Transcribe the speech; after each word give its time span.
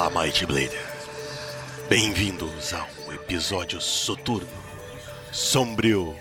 Olá, 0.00 0.08
Mighty 0.08 0.46
Bladers. 0.46 1.10
Bem-vindos 1.86 2.72
a 2.72 2.88
um 3.06 3.12
episódio 3.12 3.82
soturno, 3.82 4.48
sombrio 5.30 6.16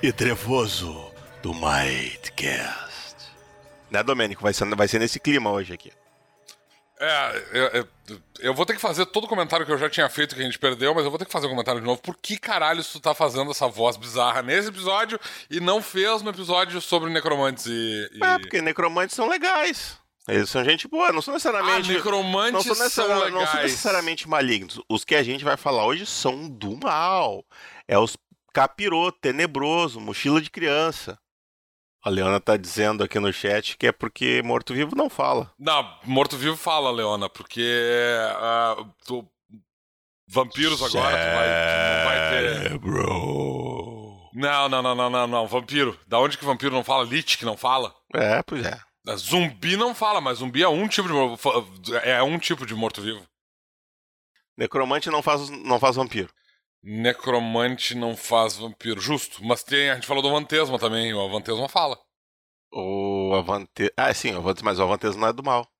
e 0.00 0.12
trevoso 0.12 1.12
do 1.42 1.52
Mightcast. 1.52 3.16
Né, 3.90 4.04
Domênico? 4.04 4.40
Vai 4.40 4.54
ser, 4.54 4.72
vai 4.72 4.86
ser 4.86 5.00
nesse 5.00 5.18
clima 5.18 5.50
hoje 5.50 5.74
aqui. 5.74 5.90
É, 7.00 7.42
eu, 7.52 7.66
eu, 7.66 7.88
eu, 8.38 8.54
vou 8.54 8.64
ter 8.64 8.74
que 8.74 8.80
fazer 8.80 9.04
todo 9.06 9.24
o 9.24 9.28
comentário 9.28 9.66
que 9.66 9.72
eu 9.72 9.78
já 9.78 9.90
tinha 9.90 10.08
feito 10.08 10.36
que 10.36 10.40
a 10.40 10.44
gente 10.44 10.58
perdeu, 10.58 10.94
mas 10.94 11.02
eu 11.02 11.10
vou 11.10 11.18
ter 11.18 11.24
que 11.24 11.32
fazer 11.32 11.46
o 11.46 11.48
um 11.48 11.52
comentário 11.54 11.80
de 11.80 11.86
novo. 11.88 12.00
Por 12.00 12.16
que 12.16 12.38
caralho 12.38 12.84
tu 12.84 13.00
tá 13.00 13.14
fazendo 13.14 13.50
essa 13.50 13.66
voz 13.66 13.96
bizarra 13.96 14.42
nesse 14.42 14.68
episódio 14.68 15.18
e 15.50 15.58
não 15.58 15.82
fez 15.82 16.22
no 16.22 16.30
episódio 16.30 16.80
sobre 16.80 17.10
necromantes 17.10 17.66
e. 17.66 18.10
e... 18.12 18.22
É, 18.22 18.38
porque 18.38 18.62
necromantes 18.62 19.16
são 19.16 19.28
legais. 19.28 19.98
Eles 20.28 20.50
são 20.50 20.62
gente 20.62 20.86
boa, 20.86 21.10
não 21.10 21.22
são 21.22 21.32
necessariamente. 21.32 21.90
Ah, 21.90 21.94
necromantes 21.94 22.66
não 22.66 22.74
são, 22.74 22.90
são 22.90 23.06
legais. 23.06 23.32
não 23.32 23.46
são 23.46 23.62
necessariamente 23.62 24.28
malignos. 24.28 24.78
Os 24.88 25.02
que 25.02 25.14
a 25.14 25.22
gente 25.22 25.42
vai 25.42 25.56
falar 25.56 25.86
hoje 25.86 26.04
são 26.04 26.48
do 26.48 26.76
mal. 26.76 27.42
É 27.86 27.98
os 27.98 28.16
capiroto, 28.52 29.18
tenebroso, 29.20 29.98
mochila 29.98 30.40
de 30.40 30.50
criança. 30.50 31.18
A 32.04 32.10
Leona 32.10 32.38
tá 32.40 32.56
dizendo 32.56 33.02
aqui 33.02 33.18
no 33.18 33.32
chat 33.32 33.76
que 33.76 33.86
é 33.86 33.92
porque 33.92 34.42
morto-vivo 34.44 34.94
não 34.94 35.08
fala. 35.08 35.52
Não, 35.58 35.98
morto-vivo 36.04 36.56
fala, 36.56 36.90
Leona, 36.90 37.28
porque 37.28 37.66
uh, 38.80 38.84
tu, 39.06 39.26
vampiros 40.28 40.82
agora 40.82 41.16
tu 41.16 41.34
vai, 41.36 41.48
tu 41.98 42.04
vai 42.04 42.68
ter. 42.68 42.78
Bro. 42.78 44.30
Não, 44.34 44.68
não, 44.68 44.82
não, 44.82 44.94
não, 44.94 45.10
não, 45.10 45.26
não. 45.26 45.46
Vampiro. 45.46 45.98
Da 46.06 46.18
onde 46.18 46.36
que 46.36 46.44
vampiro 46.44 46.74
não 46.74 46.84
fala? 46.84 47.04
Lich 47.04 47.38
que 47.38 47.44
não 47.44 47.56
fala? 47.56 47.94
É, 48.14 48.42
pois 48.42 48.64
é. 48.64 48.78
Zumbi 49.16 49.76
não 49.76 49.94
fala, 49.94 50.20
mas 50.20 50.38
zumbi 50.38 50.62
é 50.62 50.68
um 50.68 50.86
tipo 50.88 51.08
de 51.08 51.94
é 52.04 52.22
um 52.22 52.38
tipo 52.38 52.66
de 52.66 52.74
morto-vivo. 52.74 53.26
Necromante 54.56 55.08
não 55.08 55.22
faz, 55.22 55.48
não 55.48 55.78
faz 55.78 55.96
vampiro. 55.96 56.32
Necromante 56.82 57.94
não 57.94 58.16
faz 58.16 58.56
vampiro. 58.56 59.00
Justo. 59.00 59.44
Mas 59.44 59.62
tem, 59.62 59.90
a 59.90 59.94
gente 59.94 60.06
falou 60.06 60.22
do 60.22 60.28
Avantesma 60.28 60.78
também. 60.78 61.14
O 61.14 61.20
Avantesma 61.20 61.68
fala. 61.68 61.98
O 62.72 63.34
Avante... 63.34 63.92
Ah, 63.96 64.12
sim, 64.12 64.32
mas 64.62 64.78
o 64.78 64.82
Avantesma 64.82 65.20
não 65.20 65.28
é 65.28 65.32
do 65.32 65.42
mal. 65.42 65.70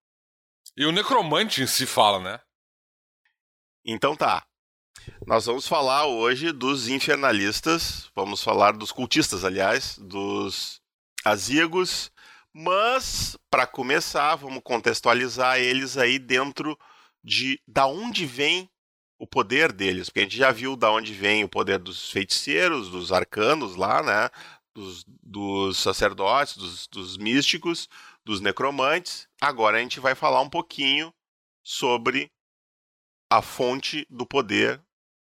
E 0.76 0.86
o 0.86 0.92
Necromante 0.92 1.62
em 1.62 1.66
si 1.66 1.86
fala, 1.86 2.20
né? 2.20 2.40
Então 3.84 4.14
tá. 4.14 4.46
Nós 5.26 5.46
vamos 5.46 5.66
falar 5.66 6.06
hoje 6.06 6.52
dos 6.52 6.88
infernalistas. 6.88 8.10
Vamos 8.14 8.42
falar 8.42 8.72
dos 8.72 8.92
cultistas, 8.92 9.44
aliás. 9.44 9.98
Dos 9.98 10.80
azigos. 11.24 12.12
Mas, 12.52 13.36
para 13.50 13.66
começar, 13.66 14.34
vamos 14.36 14.62
contextualizar 14.62 15.58
eles 15.58 15.96
aí 15.96 16.18
dentro 16.18 16.78
de 17.22 17.60
da 17.66 17.86
onde 17.86 18.26
vem 18.26 18.70
o 19.18 19.26
poder 19.26 19.72
deles, 19.72 20.08
porque 20.08 20.20
a 20.20 20.22
gente 20.22 20.36
já 20.36 20.52
viu 20.52 20.76
da 20.76 20.90
onde 20.90 21.12
vem 21.12 21.42
o 21.44 21.48
poder 21.48 21.78
dos 21.78 22.10
feiticeiros, 22.10 22.88
dos 22.88 23.12
arcanos 23.12 23.74
lá, 23.74 24.02
né? 24.02 24.30
Dos, 24.74 25.04
dos 25.22 25.78
sacerdotes, 25.78 26.56
dos, 26.56 26.86
dos 26.86 27.16
místicos, 27.16 27.88
dos 28.24 28.40
necromantes. 28.40 29.28
Agora 29.40 29.78
a 29.78 29.80
gente 29.80 29.98
vai 29.98 30.14
falar 30.14 30.40
um 30.40 30.48
pouquinho 30.48 31.12
sobre 31.64 32.30
a 33.30 33.42
fonte 33.42 34.06
do 34.08 34.24
poder 34.24 34.80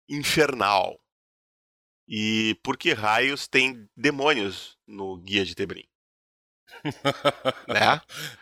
infernal. 0.08 1.00
E 2.08 2.58
por 2.62 2.76
que 2.76 2.92
raios 2.92 3.48
tem 3.48 3.88
demônios 3.96 4.76
no 4.86 5.16
Guia 5.18 5.44
de 5.44 5.54
Tebrim? 5.54 5.88
né? 7.68 8.00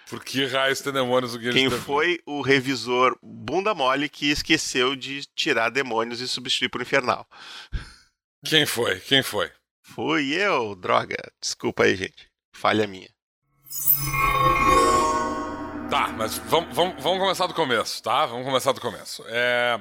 Por 0.09 0.25
que 0.25 0.47
raios 0.47 0.81
tem 0.81 0.93
demônios 0.93 1.35
no 1.35 1.39
Guia 1.39 1.53
Quem 1.53 1.71
foi 1.71 2.21
o 2.27 2.41
revisor 2.41 3.17
bunda 3.23 3.75
mole 3.75 4.09
que 4.09 4.31
esqueceu 4.31 4.97
de 4.97 5.27
tirar 5.35 5.71
demônios 5.71 6.21
e 6.21 6.29
substituir 6.29 6.69
por 6.69 6.83
infernal? 6.83 7.27
Quem 8.45 8.67
foi? 8.67 9.01
Quem 9.01 9.23
foi? 9.23 9.51
Fui 9.83 10.33
eu, 10.33 10.75
droga. 10.75 11.17
Desculpa 11.41 11.85
aí, 11.85 11.97
gente. 11.97 12.29
Falha 12.53 12.87
minha. 12.87 13.09
Tá, 15.91 16.09
mas 16.09 16.39
vamos, 16.39 16.75
vamos, 16.75 17.03
vamos 17.03 17.19
começar 17.19 17.47
do 17.47 17.55
começo, 17.55 18.03
tá? 18.03 18.27
Vamos 18.27 18.45
começar 18.47 18.73
do 18.73 18.81
começo. 18.81 19.25
É... 19.29 19.79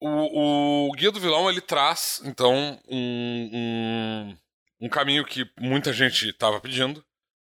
O, 0.00 0.88
o 0.88 0.92
Guia 0.92 1.10
do 1.10 1.20
Vilão, 1.20 1.48
ele 1.48 1.60
traz, 1.60 2.20
então, 2.24 2.78
um, 2.88 3.50
um, 3.52 4.36
um 4.80 4.88
caminho 4.88 5.24
que 5.24 5.48
muita 5.58 5.92
gente 5.92 6.28
estava 6.28 6.60
pedindo. 6.60 7.04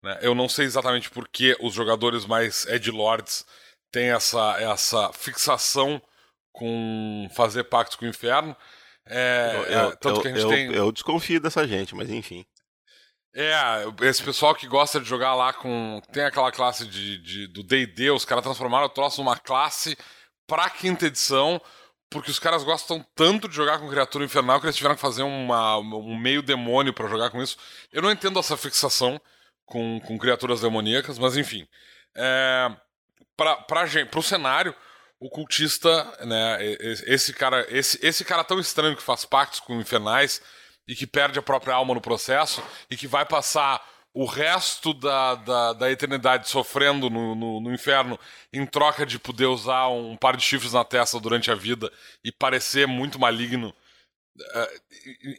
Né? 0.03 0.19
Eu 0.23 0.35
não 0.35 0.49
sei 0.49 0.67
exatamente 0.67 1.11
por 1.11 1.29
que 1.29 1.57
os 1.61 1.75
jogadores 1.75 2.27
mais 2.27 2.67
Edgelords 2.67 3.47
têm 3.91 4.11
essa, 4.11 4.57
essa 4.61 5.13
fixação 5.13 6.01
com 6.53 7.29
fazer 7.35 7.65
pactos 7.65 7.97
com 7.97 8.05
o 8.05 8.09
inferno. 8.09 8.57
É, 9.07 9.53
eu, 9.69 9.79
é, 9.79 9.97
tanto 9.97 10.19
eu, 10.19 10.21
que 10.21 10.29
a 10.29 10.31
gente 10.31 10.43
eu, 10.43 10.49
tem. 10.49 10.73
eu 10.73 10.93
desconfio 10.93 11.41
dessa 11.41 11.67
gente, 11.67 11.95
mas 11.95 12.11
enfim. 12.11 12.45
É, 13.35 13.53
esse 14.03 14.23
pessoal 14.23 14.55
que 14.55 14.67
gosta 14.69 15.01
de 15.01 15.09
jogar 15.09 15.35
lá 15.35 15.53
com. 15.53 16.01
Tem 16.13 16.25
aquela 16.25 16.53
classe 16.53 16.87
de, 16.87 17.19
de 17.19 17.47
do 17.49 17.65
DD, 17.65 18.11
os 18.11 18.25
caras 18.25 18.45
transformaram 18.45 18.87
o 18.87 18.91
troço 18.91 19.23
numa 19.23 19.37
classe 19.37 19.99
pra 20.47 20.71
quinta 20.71 21.07
edição, 21.07 21.61
porque 22.15 22.31
os 22.31 22.39
caras 22.39 22.63
gostam 22.63 23.05
tanto 23.17 23.49
de 23.49 23.57
jogar 23.57 23.81
com 23.81 23.89
criatura 23.89 24.25
infernal 24.25 24.61
que 24.61 24.67
eles 24.67 24.77
tiveram 24.77 24.95
que 24.95 25.01
fazer 25.01 25.25
uma, 25.25 25.79
um 25.79 26.17
meio 26.17 26.43
demônio 26.43 26.93
para 26.95 27.09
jogar 27.09 27.29
com 27.29 27.43
isso. 27.43 27.57
Eu 27.93 28.01
não 28.01 28.11
entendo 28.11 28.39
essa 28.39 28.57
fixação 28.57 29.21
com, 29.67 29.99
com 29.99 30.17
criaturas 30.17 30.61
demoníacas, 30.61 31.19
mas 31.19 31.37
enfim. 31.37 31.67
É, 32.15 32.71
gente, 33.89 34.11
pro 34.11 34.23
cenário, 34.23 34.73
o 35.19 35.29
cultista, 35.29 36.05
né, 36.25 36.59
esse 37.05 37.33
cara, 37.33 37.67
esse, 37.69 37.99
esse 38.01 38.25
cara 38.25 38.45
tão 38.45 38.61
estranho 38.61 38.95
que 38.95 39.03
faz 39.03 39.25
pactos 39.25 39.59
com 39.59 39.81
infernais 39.81 40.41
e 40.87 40.95
que 40.95 41.09
perde 41.09 41.41
a 41.41 41.43
própria 41.43 41.75
alma 41.75 41.95
no 41.95 42.01
processo 42.01 42.63
e 42.89 42.97
que 42.97 43.09
vai 43.09 43.27
passar 43.27 43.85
o 44.15 44.25
resto 44.25 44.95
da, 44.95 45.35
da, 45.35 45.73
da 45.73 45.91
eternidade 45.91 46.49
sofrendo 46.49 47.11
no, 47.11 47.35
no, 47.35 47.61
no, 47.61 47.75
inferno 47.75 48.19
em 48.53 48.65
troca 48.65 49.05
de 49.05 49.19
poder 49.19 49.47
usar 49.47 49.89
um 49.89 50.17
par 50.17 50.37
de 50.37 50.43
chifres 50.45 50.73
na 50.73 50.85
testa 50.85 51.19
durante 51.19 51.51
a 51.51 51.55
vida 51.55 51.93
e 52.25 52.31
parecer 52.31 52.87
muito 52.87 53.19
maligno. 53.19 53.75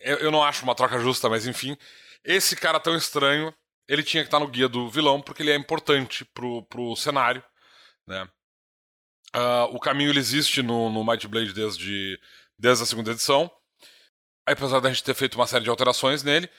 Eu 0.02 0.30
não 0.30 0.44
acho 0.44 0.64
uma 0.64 0.76
troca 0.76 1.00
justa, 1.00 1.30
mas 1.30 1.48
enfim. 1.48 1.78
Esse 2.24 2.56
cara 2.56 2.80
tão 2.80 2.96
estranho, 2.96 3.54
ele 3.88 4.04
tinha 4.04 4.24
que 4.24 4.28
estar 4.28 4.40
no 4.40 4.48
guia 4.48 4.68
do 4.68 4.90
vilão 4.90 5.22
porque 5.22 5.42
ele 5.42 5.52
é 5.52 5.56
importante 5.56 6.26
pro, 6.26 6.64
pro 6.64 6.96
cenário, 6.98 7.44
né? 8.06 8.28
Uh, 9.36 9.76
o 9.76 9.80
caminho 9.80 10.12
ele 10.12 10.20
existe 10.20 10.62
no, 10.62 10.90
no 10.90 11.04
Might 11.04 11.28
Blade 11.28 11.54
desde, 11.54 12.20
desde 12.58 12.84
a 12.84 12.86
segunda 12.86 13.12
edição 13.12 13.52
apesar 14.46 14.80
da 14.80 14.90
gente 14.90 15.04
ter 15.04 15.16
feito 15.16 15.36
uma 15.36 15.48
série 15.48 15.64
de 15.64 15.70
alterações 15.70 16.22
nele, 16.24 16.50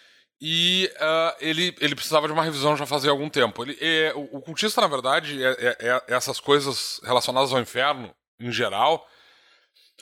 e 0.41 0.91
uh, 0.97 1.37
ele, 1.41 1.75
ele 1.81 1.95
precisava 1.95 2.27
de 2.27 2.33
uma 2.33 2.43
revisão 2.43 2.77
já 2.77 2.85
fazia 2.85 3.11
algum 3.11 3.31
tempo. 3.31 3.63
Ele, 3.65 3.77
é, 3.81 4.13
o, 4.15 4.37
o, 4.37 4.43
cultista, 4.43 4.81
na 4.81 4.87
verdade, 4.87 5.43
é, 5.43 5.51
é, 5.51 5.77
é, 5.81 6.05
essas 6.09 6.39
coisas 6.39 7.01
relacionadas 7.03 7.53
ao 7.53 7.61
inferno, 7.61 8.15
em 8.39 8.53
geral, 8.53 9.07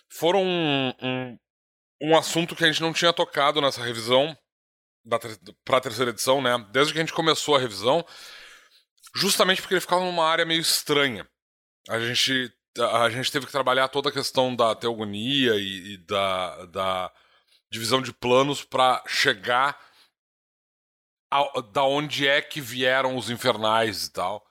foram 0.09 0.43
um, 0.43 0.93
um, 1.01 1.39
um, 2.03 2.19
assunto 2.19 2.57
que 2.57 2.65
a 2.65 2.67
gente 2.67 2.83
não 2.83 2.93
tinha 2.93 3.13
tocado 3.13 3.61
nessa 3.61 3.83
revisão 3.83 4.37
para 5.65 5.79
a 5.79 5.81
terceira 5.81 6.11
edição, 6.11 6.43
né? 6.43 6.67
Desde 6.73 6.93
que 6.93 6.99
a 6.99 7.03
gente 7.03 7.13
começou 7.13 7.55
a 7.55 7.61
revisão, 7.61 8.05
justamente 9.15 9.61
porque 9.61 9.75
ele 9.75 9.81
ficava 9.81 10.05
numa 10.05 10.27
área 10.27 10.45
meio 10.45 10.61
estranha. 10.61 11.29
A 11.89 12.01
gente, 12.01 12.53
a 12.79 13.09
gente 13.09 13.31
teve 13.31 13.47
que 13.47 13.53
trabalhar 13.53 13.87
toda 13.87 14.09
a 14.09 14.13
questão 14.13 14.57
da 14.57 14.75
teogonia 14.75 15.55
e, 15.55 15.93
e 15.95 15.99
da, 15.99 16.67
da 16.67 17.13
divisão 17.71 18.03
de 18.03 18.13
planos 18.13 18.65
para 18.65 19.01
chegar 19.07 19.79
a, 21.35 21.61
da 21.61 21.83
onde 21.83 22.29
é 22.29 22.41
que 22.41 22.61
vieram 22.61 23.17
os 23.17 23.29
infernais 23.29 24.07
e 24.07 24.13
tal. 24.13 24.45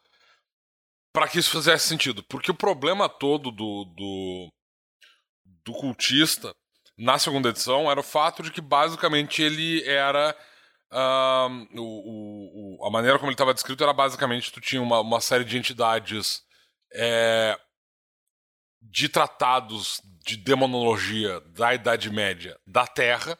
Para 1.14 1.28
que 1.30 1.40
isso 1.40 1.52
fizesse 1.52 1.88
sentido. 1.88 2.24
Porque 2.24 2.52
o 2.52 2.56
problema 2.56 3.08
todo 3.08 3.52
do, 3.52 3.86
do, 3.86 4.50
do 5.64 5.74
cultista 5.74 6.54
na 6.98 7.18
segunda 7.18 7.50
edição 7.50 7.90
era 7.90 8.00
o 8.00 8.04
fato 8.04 8.44
de 8.44 8.52
que 8.52 8.62
basicamente 8.62 9.42
ele 9.42 9.84
era. 9.88 10.36
Uh, 10.92 11.80
o, 11.80 12.78
o, 12.82 12.86
a 12.86 12.92
maneira 12.92 13.18
como 13.18 13.30
ele 13.30 13.34
estava 13.34 13.54
descrito 13.54 13.84
era 13.84 13.92
basicamente 13.94 14.52
tu 14.52 14.62
tinha 14.62 14.80
uma, 14.80 15.00
uma 15.00 15.20
série 15.20 15.44
de 15.44 15.58
entidades 15.58 16.44
é, 16.94 17.60
de 18.80 19.10
tratados 19.10 20.00
de 20.24 20.38
demonologia 20.38 21.42
da 21.48 21.74
Idade 21.74 22.12
Média 22.12 22.56
da 22.68 22.86
Terra 22.86 23.36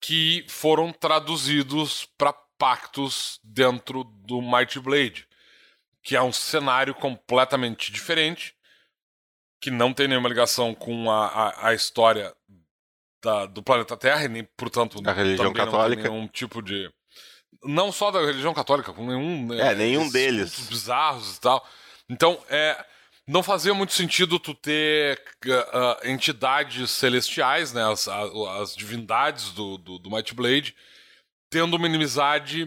que 0.00 0.46
foram 0.48 0.90
traduzidos 0.90 2.06
para 2.16 2.34
pactos 2.64 3.38
dentro 3.44 4.04
do 4.04 4.40
Mighty 4.40 4.80
Blade, 4.80 5.28
que 6.02 6.16
é 6.16 6.22
um 6.22 6.32
cenário 6.32 6.94
completamente 6.94 7.92
diferente, 7.92 8.54
que 9.60 9.70
não 9.70 9.92
tem 9.92 10.08
nenhuma 10.08 10.30
ligação 10.30 10.74
com 10.74 11.10
a, 11.10 11.26
a, 11.26 11.68
a 11.68 11.74
história 11.74 12.34
da, 13.22 13.44
do 13.44 13.62
planeta 13.62 13.98
Terra, 13.98 14.24
e 14.24 14.28
nem, 14.28 14.44
portanto, 14.56 14.98
a 15.04 15.12
religião 15.12 15.52
católica. 15.52 15.96
não 15.96 16.02
tem 16.04 16.10
nenhum 16.10 16.26
tipo 16.26 16.62
de. 16.62 16.90
Não 17.62 17.92
só 17.92 18.10
da 18.10 18.20
religião 18.20 18.54
católica, 18.54 18.94
com 18.94 19.06
nenhum. 19.06 19.52
É, 19.52 19.74
nenhum 19.74 20.08
deles. 20.08 20.58
bizarros 20.66 21.36
e 21.36 21.40
tal. 21.42 21.68
Então, 22.08 22.42
é 22.48 22.82
não 23.26 23.42
fazia 23.42 23.74
muito 23.74 23.92
sentido 23.92 24.38
tu 24.38 24.54
ter 24.54 25.22
uh, 25.46 26.08
entidades 26.08 26.90
celestiais, 26.90 27.72
né, 27.72 27.82
as, 27.90 28.06
as 28.06 28.76
divindades 28.76 29.50
do, 29.50 29.78
do, 29.78 29.98
do, 29.98 30.10
Might 30.10 30.34
Blade, 30.34 30.74
tendo 31.54 31.76
uma 31.76 31.86
inimizade, 31.86 32.64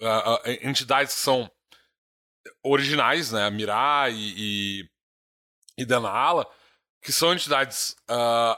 uh, 0.00 0.50
entidades 0.62 1.14
que 1.14 1.20
são 1.20 1.50
originais, 2.62 3.32
né, 3.32 3.50
Mirai 3.50 4.12
e, 4.12 4.34
e, 4.36 4.90
e 5.78 5.84
Denala, 5.84 6.48
que 7.02 7.10
são 7.10 7.32
entidades 7.32 7.96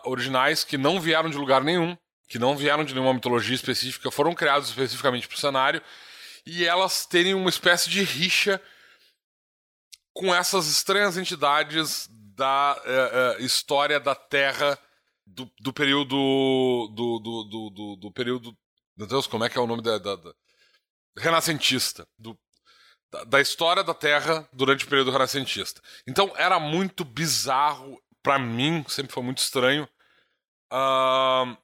originais 0.05 0.63
que 0.63 0.77
não 0.77 1.01
vieram 1.01 1.31
de 1.31 1.39
lugar 1.39 1.65
nenhum, 1.65 1.97
que 2.29 2.39
não 2.39 2.55
vieram 2.55 2.85
de 2.85 2.93
nenhuma 2.93 3.15
mitologia 3.15 3.55
específica, 3.55 4.11
foram 4.11 4.35
criados 4.35 4.69
especificamente 4.69 5.27
para 5.27 5.37
o 5.37 5.41
cenário, 5.41 5.83
e 6.45 6.67
elas 6.67 7.07
terem 7.07 7.33
uma 7.33 7.49
espécie 7.49 7.89
de 7.89 8.03
rixa 8.03 8.61
com 10.13 10.35
essas 10.35 10.67
estranhas 10.67 11.17
entidades 11.17 12.09
da 12.11 12.79
uh, 12.79 13.41
uh, 13.41 13.45
história 13.45 13.99
da 13.99 14.15
Terra 14.15 14.79
do, 15.27 15.51
do 15.61 15.73
período 15.73 16.15
do, 16.95 17.19
do, 17.19 17.45
do, 17.45 17.71
do, 17.71 17.97
do 17.97 18.13
período 18.13 18.57
meu 19.01 19.07
Deus 19.07 19.27
como 19.27 19.43
é 19.45 19.49
que 19.49 19.57
é 19.57 19.61
o 19.63 19.67
nome 19.67 19.81
da, 19.81 19.97
da, 19.97 20.15
da 20.15 20.35
renascentista 21.17 22.07
do, 22.19 22.39
da, 23.11 23.25
da, 23.25 23.41
história 23.41 23.83
da 23.83 23.95
Terra 23.95 24.47
durante 24.53 24.85
o 24.85 24.89
período 24.89 25.11
renascentista? 25.11 25.81
Então 26.07 26.31
era 26.37 26.61
muito 26.61 27.03
bizarro 27.03 27.99
para 28.23 28.39
mim 28.39 28.85
sempre 28.89 29.11
foi 29.11 29.23
muito 29.23 29.39
estranho 29.39 29.89
uh, 30.71 31.57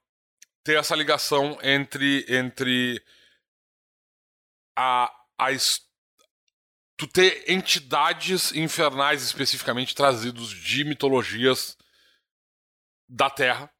ter 0.65 0.79
essa 0.79 0.97
ligação 0.97 1.59
entre 1.63 2.25
entre 2.27 3.05
a, 4.75 5.15
a 5.39 5.49
tu 6.97 7.07
ter 7.07 7.45
entidades 7.51 8.51
infernais 8.53 9.23
especificamente 9.23 9.95
trazidos 9.95 10.49
de 10.49 10.85
mitologias 10.85 11.77
da 13.07 13.29
Terra, 13.29 13.71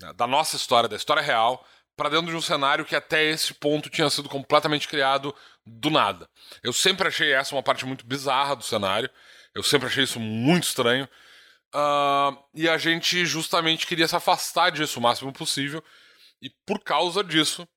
né, 0.00 0.12
da 0.12 0.26
nossa 0.26 0.56
história, 0.56 0.88
da 0.88 0.96
história 0.96 1.22
real, 1.22 1.64
para 2.00 2.08
dentro 2.08 2.30
de 2.30 2.36
um 2.36 2.40
cenário 2.40 2.86
que 2.86 2.96
até 2.96 3.26
esse 3.26 3.52
ponto 3.52 3.90
tinha 3.90 4.08
sido 4.08 4.26
completamente 4.26 4.88
criado 4.88 5.34
do 5.66 5.90
nada. 5.90 6.30
Eu 6.62 6.72
sempre 6.72 7.06
achei 7.06 7.30
essa 7.30 7.54
uma 7.54 7.62
parte 7.62 7.84
muito 7.84 8.06
bizarra 8.06 8.56
do 8.56 8.64
cenário, 8.64 9.10
eu 9.54 9.62
sempre 9.62 9.86
achei 9.86 10.04
isso 10.04 10.18
muito 10.18 10.64
estranho, 10.64 11.06
uh, 11.74 12.42
e 12.54 12.66
a 12.66 12.78
gente 12.78 13.26
justamente 13.26 13.86
queria 13.86 14.08
se 14.08 14.16
afastar 14.16 14.70
disso 14.70 14.98
o 14.98 15.02
máximo 15.02 15.30
possível, 15.30 15.84
e 16.40 16.48
por 16.64 16.82
causa 16.82 17.22
disso, 17.22 17.68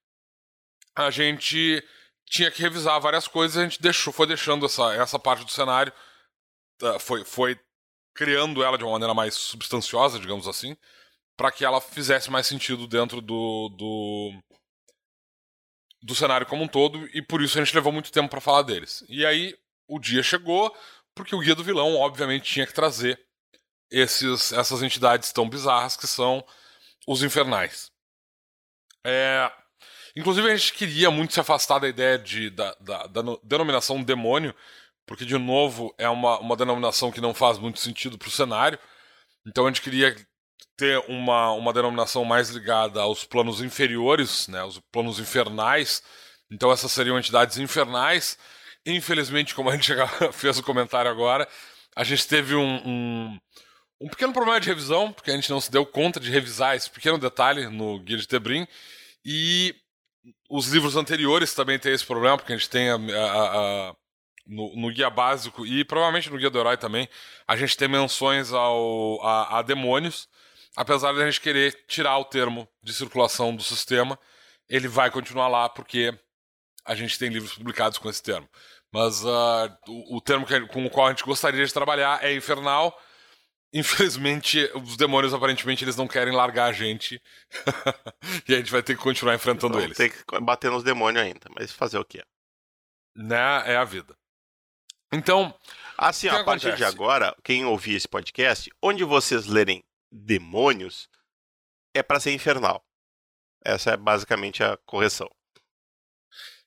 a 0.96 1.12
gente 1.12 1.86
tinha 2.26 2.50
que 2.50 2.62
revisar 2.62 3.02
várias 3.02 3.28
coisas, 3.28 3.58
a 3.58 3.64
gente 3.64 3.82
deixou, 3.82 4.14
foi 4.14 4.26
deixando 4.26 4.66
essa, 4.66 4.94
essa 4.94 5.20
parte 5.20 5.44
do 5.44 5.52
cenário, 5.52 5.92
tá, 6.78 6.98
foi, 6.98 7.26
foi 7.26 7.60
criando 8.16 8.64
ela 8.64 8.78
de 8.78 8.86
uma 8.86 8.94
maneira 8.94 9.14
mais 9.14 9.34
substanciosa, 9.34 10.18
digamos 10.18 10.48
assim, 10.48 10.78
para 11.38 11.52
que 11.52 11.66
ela 11.66 11.82
fizesse 11.82 12.30
mais 12.30 12.48
sentido 12.48 12.88
dentro 12.88 13.22
do, 13.22 13.70
do, 13.70 14.32
do 16.02 16.16
cenário 16.16 16.46
como 16.48 16.64
um 16.64 16.68
todo, 16.68 17.08
e 17.16 17.22
por 17.22 17.42
isso 17.42 17.58
a 17.58 17.64
gente 17.64 17.76
levou 17.76 17.92
muito 17.92 18.12
tempo 18.12 18.30
para 18.30 18.42
falar 18.42 18.62
deles. 18.62 19.04
E 19.10 19.26
aí 19.26 19.58
o 19.88 20.00
dia 20.00 20.24
chegou, 20.24 20.76
porque 21.16 21.36
o 21.36 21.40
Guia 21.40 21.56
do 21.56 21.64
Vilão, 21.64 21.96
obviamente, 21.96 22.52
tinha 22.52 22.68
que 22.68 22.74
trazer 22.74 23.20
esses, 23.92 24.52
essas 24.52 24.82
entidades 24.82 25.32
tão 25.32 25.50
bizarras 25.50 25.96
que 25.96 26.08
são 26.08 26.44
os 27.08 27.22
infernais. 27.24 27.92
É, 29.06 29.52
Inclusive, 30.16 30.52
a 30.52 30.56
gente 30.56 30.74
queria 30.74 31.10
muito 31.10 31.34
se 31.34 31.40
afastar 31.40 31.80
da 31.80 31.88
ideia 31.88 32.20
de, 32.20 32.50
da, 32.52 32.76
da, 32.80 33.08
da 33.08 33.22
denominação 33.42 34.04
demônio, 34.04 34.54
porque, 35.08 35.26
de 35.26 35.38
novo, 35.38 35.94
é 35.98 36.08
uma, 36.08 36.40
uma 36.40 36.56
denominação 36.56 37.12
que 37.12 37.20
não 37.20 37.34
faz 37.34 37.58
muito 37.58 37.80
sentido 37.80 38.18
para 38.18 38.28
o 38.28 38.32
cenário. 38.32 38.78
Então, 39.46 39.66
a 39.66 39.70
gente 39.70 39.82
queria 39.82 40.16
ter 40.76 40.98
uma, 41.08 41.52
uma 41.52 41.74
denominação 41.74 42.26
mais 42.26 42.50
ligada 42.50 43.02
aos 43.02 43.24
planos 43.24 43.62
inferiores, 43.62 44.48
né, 44.48 44.60
aos 44.60 44.80
planos 44.92 45.20
infernais. 45.20 46.02
Então, 46.52 46.72
essas 46.72 46.92
seriam 46.92 47.18
entidades 47.18 47.58
infernais. 47.58 48.38
Infelizmente, 48.86 49.56
como 49.56 49.70
a 49.70 49.76
gente 49.76 49.94
fez 50.34 50.58
o 50.58 50.64
comentário 50.64 51.10
agora, 51.10 51.48
a 51.96 52.04
gente 52.04 52.28
teve 52.28 52.56
um, 52.56 52.76
um, 52.86 53.40
um, 54.02 54.10
pequeno 54.10 54.34
problema 54.34 54.60
de 54.60 54.68
revisão, 54.68 55.14
porque 55.14 55.32
a 55.32 55.36
gente 55.36 55.50
não 55.50 55.62
se 55.62 55.72
deu 55.72 55.86
conta 55.86 56.20
de 56.20 56.32
revisar 56.32 56.76
esse 56.76 56.90
pequeno 56.90 57.18
detalhe 57.18 57.68
no 57.68 58.00
Guia 58.00 58.18
de 58.18 58.28
Tebrim. 58.28 58.68
E 59.24 59.76
os 60.50 60.68
livros 60.68 60.96
anteriores 60.96 61.54
também 61.54 61.80
têm 61.80 61.94
esse 61.94 62.06
problema, 62.06 62.38
porque 62.38 62.54
a 62.54 62.58
gente 62.58 62.70
tem 62.70 62.90
a, 62.90 62.96
a, 62.96 63.90
a, 63.90 63.96
no, 64.48 64.76
no, 64.76 64.94
guia 64.94 65.10
básico 65.10 65.66
e 65.66 65.84
provavelmente 65.86 66.30
no 66.30 66.38
guia 66.38 66.50
do 66.50 66.60
herói 66.60 66.78
também, 66.78 67.08
a 67.48 67.56
gente 67.56 67.78
tem 67.78 67.88
menções 67.88 68.52
ao, 68.52 69.22
a, 69.26 69.60
a 69.60 69.62
demônios. 69.62 70.28
Apesar 70.76 71.14
de 71.14 71.22
a 71.22 71.26
gente 71.26 71.42
querer 71.42 71.86
tirar 71.88 72.18
o 72.18 72.26
termo 72.26 72.68
de 72.82 72.94
circulação 72.94 73.56
do 73.56 73.64
sistema, 73.64 74.18
ele 74.68 74.88
vai 74.88 75.12
continuar 75.12 75.48
lá 75.48 75.70
porque 75.70 76.18
a 76.86 76.96
gente 76.96 77.18
tem 77.18 77.30
livros 77.30 77.54
publicados 77.54 77.98
com 77.98 78.10
esse 78.10 78.22
termo. 78.22 78.50
Mas 78.92 79.24
uh, 79.24 79.78
o, 79.88 80.18
o, 80.18 80.22
termo 80.22 80.46
que, 80.46 80.60
com 80.68 80.86
o 80.86 80.90
qual 80.90 81.08
a 81.08 81.10
gente 81.10 81.24
gostaria 81.24 81.66
de 81.66 81.74
trabalhar 81.74 82.24
é 82.24 82.34
infernal 82.34 82.98
Infelizmente, 83.74 84.70
os 84.76 84.96
demônios 84.96 85.34
aparentemente 85.34 85.84
eles 85.84 85.96
não 85.96 86.08
querem 86.08 86.32
largar 86.32 86.66
a 86.66 86.72
gente. 86.72 87.20
e 88.48 88.54
a 88.54 88.58
gente 88.58 88.72
vai 88.72 88.84
ter 88.84 88.96
que 88.96 89.02
continuar 89.02 89.34
enfrentando 89.34 89.74
Vamos 89.74 89.86
eles. 89.86 89.98
Tem 89.98 90.12
que 90.12 90.40
bater 90.42 90.70
nos 90.70 90.84
demônios 90.84 91.26
ainda, 91.26 91.50
mas 91.56 91.72
fazer 91.72 91.98
o 91.98 92.06
quê? 92.06 92.24
Né? 93.16 93.64
É 93.66 93.76
a 93.76 93.84
vida. 93.84 94.16
Então. 95.12 95.54
Assim, 95.98 96.28
a 96.28 96.44
partir 96.44 96.76
de 96.76 96.84
agora, 96.84 97.36
quem 97.44 97.66
ouvir 97.66 97.96
esse 97.96 98.08
podcast, 98.08 98.70
onde 98.82 99.04
vocês 99.04 99.48
lerem 99.48 99.84
demônios, 100.14 101.10
é 101.94 102.04
para 102.04 102.20
ser 102.20 102.32
infernal. 102.32 102.86
Essa 103.66 103.92
é 103.92 103.98
basicamente 103.98 104.64
a 104.64 104.78
correção. 104.78 105.30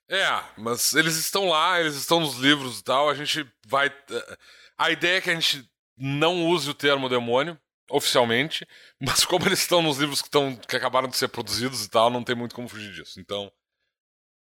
É, 0.09 0.27
mas 0.57 0.95
eles 0.95 1.17
estão 1.17 1.49
lá, 1.49 1.81
eles 1.81 1.95
estão 1.95 2.21
nos 2.21 2.37
livros 2.37 2.81
e 2.81 2.85
tal. 2.85 3.09
A 3.09 3.15
gente 3.15 3.49
vai. 3.67 3.89
Eh, 3.89 4.39
a 4.79 4.91
ideia 4.91 5.19
é 5.19 5.21
que 5.21 5.31
a 5.31 5.35
gente 5.35 5.69
não 5.97 6.47
use 6.47 6.71
o 6.71 6.75
termo 6.75 7.09
demônio 7.09 7.59
oficialmente, 7.91 8.67
mas 9.01 9.25
como 9.25 9.47
eles 9.47 9.61
estão 9.61 9.83
nos 9.83 9.99
livros 9.99 10.21
que, 10.23 10.29
estão, 10.29 10.57
que 10.57 10.77
acabaram 10.77 11.09
de 11.09 11.17
ser 11.17 11.29
produzidos 11.29 11.85
e 11.85 11.91
tal, 11.91 12.11
não 12.11 12.23
tem 12.23 12.37
muito 12.37 12.55
como 12.55 12.69
fugir 12.69 12.93
disso. 12.93 13.21
Então, 13.21 13.53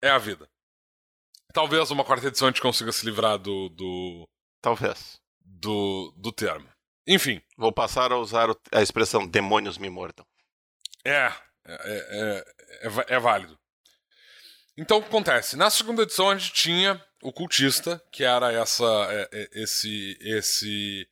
é 0.02 0.10
a 0.10 0.18
vida. 0.18 0.50
Talvez 1.54 1.90
uma 1.90 2.04
quarta 2.04 2.28
edição 2.28 2.48
a 2.48 2.52
gente 2.52 2.62
consiga 2.62 2.92
se 2.92 3.06
livrar 3.06 3.38
do. 3.38 3.70
do 3.70 4.28
Talvez. 4.62 5.20
Do, 5.40 6.14
do 6.18 6.32
termo. 6.32 6.75
Enfim. 7.08 7.42
Vou 7.58 7.72
passar 7.72 8.12
a 8.12 8.18
usar 8.18 8.50
a 8.72 8.82
expressão 8.82 9.28
demônios 9.28 9.78
me 9.78 9.90
mordam. 9.90 10.26
É, 11.04 11.32
é, 11.66 11.76
é, 11.76 12.46
é, 12.82 13.16
é 13.16 13.20
válido. 13.20 13.58
Então 14.78 14.98
o 14.98 15.02
que 15.02 15.08
acontece? 15.08 15.56
Na 15.56 15.70
segunda 15.70 16.04
edição 16.04 16.30
a 16.30 16.38
gente 16.38 16.54
tinha 16.54 17.04
o 17.22 17.32
cultista, 17.32 18.02
que 18.12 18.24
era 18.24 18.52
essa, 18.52 18.86
é, 19.10 19.30
é, 19.32 19.50
esse, 19.54 20.18
esse 20.20 21.08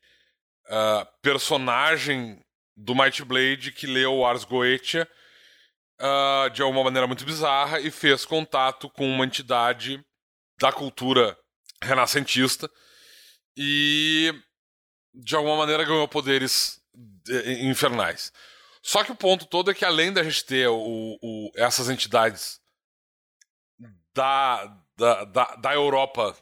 uh, 0.66 1.08
personagem 1.22 2.44
do 2.76 2.94
Might 2.94 3.24
Blade 3.24 3.72
que 3.72 3.88
leu 3.88 4.26
Ars 4.26 4.44
Goetia 4.44 5.08
uh, 6.02 6.50
de 6.50 6.62
alguma 6.62 6.84
maneira 6.84 7.08
muito 7.08 7.26
bizarra 7.26 7.80
e 7.80 7.90
fez 7.90 8.26
contato 8.26 8.90
com 8.90 9.08
uma 9.08 9.26
entidade 9.26 10.04
da 10.60 10.72
cultura 10.72 11.38
renascentista 11.82 12.70
e 13.56 14.34
de 15.14 15.36
alguma 15.36 15.58
maneira 15.58 15.84
ganhou 15.84 16.08
poderes 16.08 16.82
eh, 17.30 17.64
infernais. 17.64 18.32
Só 18.82 19.04
que 19.04 19.12
o 19.12 19.16
ponto 19.16 19.46
todo 19.46 19.72
é 19.72 19.74
que 19.74 19.86
além 19.86 20.12
da 20.12 20.24
gente 20.24 20.46
ter 20.46 20.68
o, 20.68 21.18
o, 21.22 21.52
essas 21.56 21.90
entidades 21.90 22.60
da, 24.14 24.66
da, 24.98 25.24
da, 25.24 25.56
da 25.56 25.74
Europa 25.74 26.36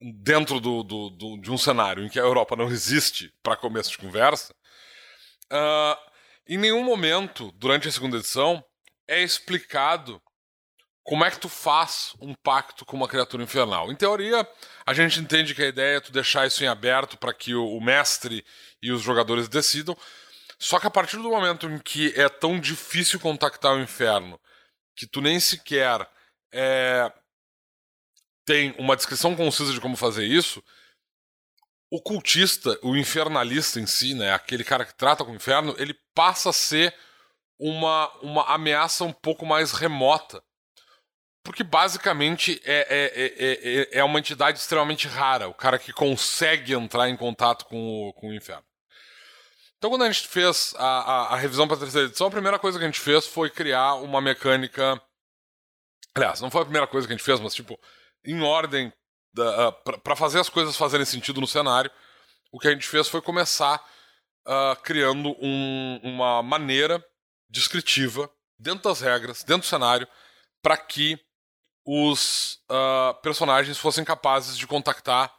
dentro 0.00 0.60
do, 0.60 0.82
do, 0.82 1.10
do, 1.10 1.40
de 1.40 1.50
um 1.50 1.58
cenário 1.58 2.04
em 2.04 2.08
que 2.08 2.20
a 2.20 2.22
Europa 2.22 2.54
não 2.54 2.68
existe 2.68 3.32
para 3.42 3.56
começo 3.56 3.90
de 3.90 3.98
conversa, 3.98 4.54
uh, 5.52 5.96
em 6.46 6.58
nenhum 6.58 6.84
momento 6.84 7.50
durante 7.52 7.88
a 7.88 7.92
segunda 7.92 8.18
edição 8.18 8.62
é 9.06 9.22
explicado 9.22 10.22
como 11.08 11.24
é 11.24 11.30
que 11.30 11.40
tu 11.40 11.48
faz 11.48 12.14
um 12.20 12.34
pacto 12.34 12.84
com 12.84 12.94
uma 12.94 13.08
criatura 13.08 13.42
infernal. 13.42 13.90
Em 13.90 13.96
teoria, 13.96 14.46
a 14.84 14.92
gente 14.92 15.18
entende 15.18 15.54
que 15.54 15.62
a 15.62 15.68
ideia 15.68 15.96
é 15.96 16.00
tu 16.00 16.12
deixar 16.12 16.46
isso 16.46 16.62
em 16.62 16.66
aberto 16.66 17.16
para 17.16 17.32
que 17.32 17.54
o, 17.54 17.80
mestre 17.80 18.44
e 18.82 18.92
os 18.92 19.00
jogadores 19.00 19.48
decidam. 19.48 19.96
Só 20.58 20.78
que 20.78 20.86
a 20.86 20.90
partir 20.90 21.16
do 21.16 21.30
momento 21.30 21.66
em 21.66 21.78
que 21.78 22.12
é 22.14 22.28
tão 22.28 22.60
difícil 22.60 23.18
contactar 23.18 23.74
o 23.74 23.80
inferno 23.80 24.38
que 24.94 25.06
tu 25.06 25.22
nem 25.22 25.40
sequer 25.40 26.06
é, 26.52 27.10
tem 28.44 28.74
uma 28.78 28.94
descrição 28.94 29.34
concisa 29.34 29.72
de 29.72 29.80
como 29.80 29.96
fazer 29.96 30.26
isso, 30.26 30.62
o 31.90 32.02
cultista, 32.02 32.78
o 32.82 32.94
infernalista 32.94 33.80
em 33.80 33.86
si, 33.86 34.12
né, 34.12 34.34
aquele 34.34 34.62
cara 34.62 34.84
que 34.84 34.94
trata 34.94 35.24
com 35.24 35.32
o 35.32 35.36
inferno, 35.36 35.74
ele 35.78 35.94
passa 36.14 36.50
a 36.50 36.52
ser 36.52 36.94
uma, 37.58 38.12
uma 38.20 38.44
ameaça 38.52 39.04
um 39.04 39.12
pouco 39.12 39.46
mais 39.46 39.72
remota. 39.72 40.42
Porque 41.48 41.64
basicamente 41.64 42.60
é, 42.62 42.86
é, 42.90 43.88
é, 43.94 44.00
é, 44.00 44.04
uma 44.04 44.18
entidade 44.18 44.58
extremamente 44.58 45.08
rara, 45.08 45.48
o 45.48 45.54
cara 45.54 45.78
que 45.78 45.94
consegue 45.94 46.74
entrar 46.74 47.08
em 47.08 47.16
contato 47.16 47.64
com 47.64 48.08
o, 48.08 48.12
com 48.12 48.28
o 48.28 48.34
inferno. 48.34 48.62
Então, 49.78 49.88
quando 49.88 50.02
a 50.02 50.12
gente 50.12 50.28
fez 50.28 50.74
a, 50.76 50.84
a, 50.84 51.32
a 51.32 51.36
revisão 51.36 51.66
para 51.66 51.78
a 51.78 51.80
terceira 51.80 52.06
edição, 52.06 52.26
a 52.26 52.30
primeira 52.30 52.58
coisa 52.58 52.78
que 52.78 52.84
a 52.84 52.86
gente 52.86 53.00
fez 53.00 53.26
foi 53.26 53.48
criar 53.48 53.94
uma 53.94 54.20
mecânica. 54.20 55.00
Aliás, 56.14 56.42
não 56.42 56.50
foi 56.50 56.60
a 56.60 56.64
primeira 56.66 56.86
coisa 56.86 57.06
que 57.06 57.14
a 57.14 57.16
gente 57.16 57.24
fez, 57.24 57.40
mas, 57.40 57.54
tipo, 57.54 57.80
em 58.26 58.42
ordem, 58.42 58.92
uh, 59.38 60.00
para 60.02 60.14
fazer 60.14 60.40
as 60.40 60.50
coisas 60.50 60.76
fazerem 60.76 61.06
sentido 61.06 61.40
no 61.40 61.46
cenário, 61.46 61.90
o 62.52 62.58
que 62.58 62.68
a 62.68 62.72
gente 62.72 62.86
fez 62.86 63.08
foi 63.08 63.22
começar 63.22 63.82
uh, 64.46 64.76
criando 64.82 65.34
um, 65.40 65.98
uma 66.02 66.42
maneira 66.42 67.02
descritiva, 67.48 68.30
dentro 68.58 68.84
das 68.84 69.00
regras, 69.00 69.42
dentro 69.42 69.62
do 69.62 69.70
cenário, 69.70 70.06
para 70.62 70.76
que 70.76 71.18
os 71.90 72.60
uh, 72.70 73.14
personagens 73.22 73.78
fossem 73.78 74.04
capazes 74.04 74.58
de 74.58 74.66
contactar 74.66 75.34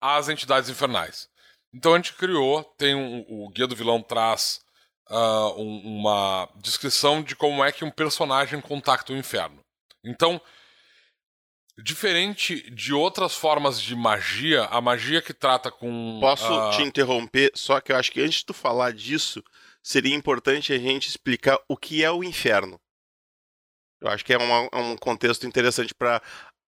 as 0.00 0.30
entidades 0.30 0.70
infernais. 0.70 1.28
Então 1.70 1.92
a 1.92 1.96
gente 1.96 2.14
criou, 2.14 2.64
tem 2.78 2.94
um, 2.94 3.26
o 3.28 3.50
Guia 3.50 3.66
do 3.66 3.76
Vilão 3.76 4.02
traz 4.02 4.62
uh, 5.10 5.60
um, 5.60 5.98
uma 5.98 6.48
descrição 6.56 7.22
de 7.22 7.36
como 7.36 7.62
é 7.62 7.70
que 7.70 7.84
um 7.84 7.90
personagem 7.90 8.58
contacta 8.58 9.12
o 9.12 9.16
inferno. 9.18 9.62
Então, 10.02 10.40
diferente 11.76 12.70
de 12.70 12.94
outras 12.94 13.34
formas 13.34 13.78
de 13.78 13.94
magia, 13.94 14.64
a 14.64 14.80
magia 14.80 15.20
que 15.20 15.34
trata 15.34 15.70
com. 15.70 16.16
Posso 16.22 16.50
uh... 16.50 16.70
te 16.70 16.82
interromper? 16.82 17.52
Só 17.54 17.82
que 17.82 17.92
eu 17.92 17.96
acho 17.96 18.10
que 18.10 18.22
antes 18.22 18.38
de 18.38 18.46
tu 18.46 18.54
falar 18.54 18.94
disso, 18.94 19.44
seria 19.82 20.16
importante 20.16 20.72
a 20.72 20.78
gente 20.78 21.06
explicar 21.06 21.60
o 21.68 21.76
que 21.76 22.02
é 22.02 22.10
o 22.10 22.24
inferno. 22.24 22.80
Eu 24.00 24.08
acho 24.08 24.24
que 24.24 24.32
é 24.32 24.38
uma, 24.38 24.68
é 24.72 24.78
um 24.78 24.96
contexto 24.96 25.46
interessante 25.46 25.94
para 25.94 26.22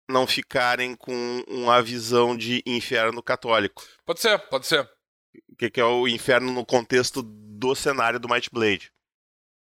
não 0.09 0.27
ficarem 0.27 0.95
com 0.95 1.43
uma 1.49 1.83
visão 1.83 2.37
de 2.37 2.63
inferno 2.67 3.23
católico. 3.23 3.83
Pode 4.05 4.21
ser, 4.21 4.39
pode 4.49 4.67
ser. 4.67 4.89
O 5.49 5.57
que, 5.57 5.71
que 5.71 5.81
é 5.81 5.85
o 5.85 6.07
inferno 6.07 6.53
no 6.53 6.67
contexto 6.67 7.23
do 7.23 7.75
cenário 7.75 8.19
do 8.19 8.29
Might 8.29 8.51
Blade. 8.53 8.93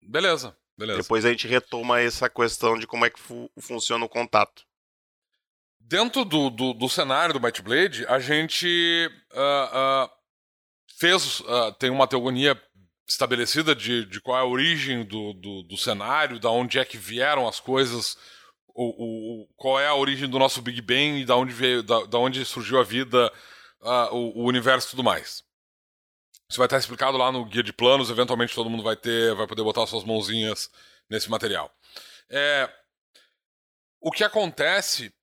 Beleza, 0.02 0.56
beleza. 0.76 1.00
Depois 1.00 1.25
a 1.25 1.30
gente 1.30 1.47
retoma 1.47 2.00
essa 2.00 2.28
questão 2.28 2.76
de 2.76 2.87
como 2.87 3.06
é 3.06 3.11
que 3.11 3.21
fu 3.21 3.50
funciona 3.59 4.04
o 4.04 4.09
contato. 4.09 4.64
Dentro 5.78 6.25
do, 6.25 6.50
do, 6.50 6.75
do 6.75 6.88
cenário 6.88 7.33
do 7.33 7.40
Might 7.40 7.62
Blade, 7.62 8.04
a 8.06 8.18
gente 8.18 9.11
uh, 9.33 10.04
uh, 10.04 10.11
fez. 10.99 11.40
Uh, 11.40 11.73
tem 11.78 11.90
uma 11.90 12.09
teogonia 12.09 12.61
estabelecida 13.06 13.75
de, 13.75 14.06
de 14.06 14.20
qual 14.20 14.38
é 14.38 14.40
a 14.40 14.46
origem 14.46 15.04
do, 15.04 15.32
do, 15.34 15.62
do 15.62 15.76
cenário, 15.76 16.40
da 16.40 16.50
onde 16.50 16.78
é 16.78 16.84
que 16.84 16.96
vieram 16.96 17.46
as 17.46 17.61
coisas 17.61 18.16
o, 18.75 19.42
o, 19.42 19.46
qual 19.56 19.78
é 19.78 19.87
a 19.87 19.94
origem 19.94 20.28
do 20.28 20.38
nosso 20.38 20.61
Big 20.61 20.80
Bang 20.82 21.20
e 21.20 21.25
da 21.25 21.37
onde 21.37 21.52
veio, 21.52 21.82
da, 21.82 22.04
da 22.04 22.18
onde 22.18 22.44
surgiu 22.44 22.80
a 22.80 22.82
vida, 22.82 23.32
uh, 23.80 24.14
o, 24.14 24.40
o, 24.40 24.44
universo 24.44 24.88
e 24.88 24.90
tudo 24.90 25.04
mais. 25.04 25.44
Isso 26.50 26.58
vai 26.58 26.66
estar 26.66 26.78
explicado 26.78 27.16
lá 27.16 27.30
no 27.30 27.44
guia 27.44 27.62
de 27.62 27.73
planos. 27.73 28.11
Eventualmente 28.11 28.54
todo 28.54 28.68
mundo 28.68 28.82
vai 28.82 28.96
ter, 28.96 29.34
vai 29.34 29.46
poder 29.46 29.62
botar 29.62 29.87
suas 29.87 30.04
mãozinhas 30.04 30.70
nesse 31.08 31.30
material. 31.30 31.73
É, 32.28 32.68
o 34.00 34.11
que 34.11 34.25
acontece 34.25 35.14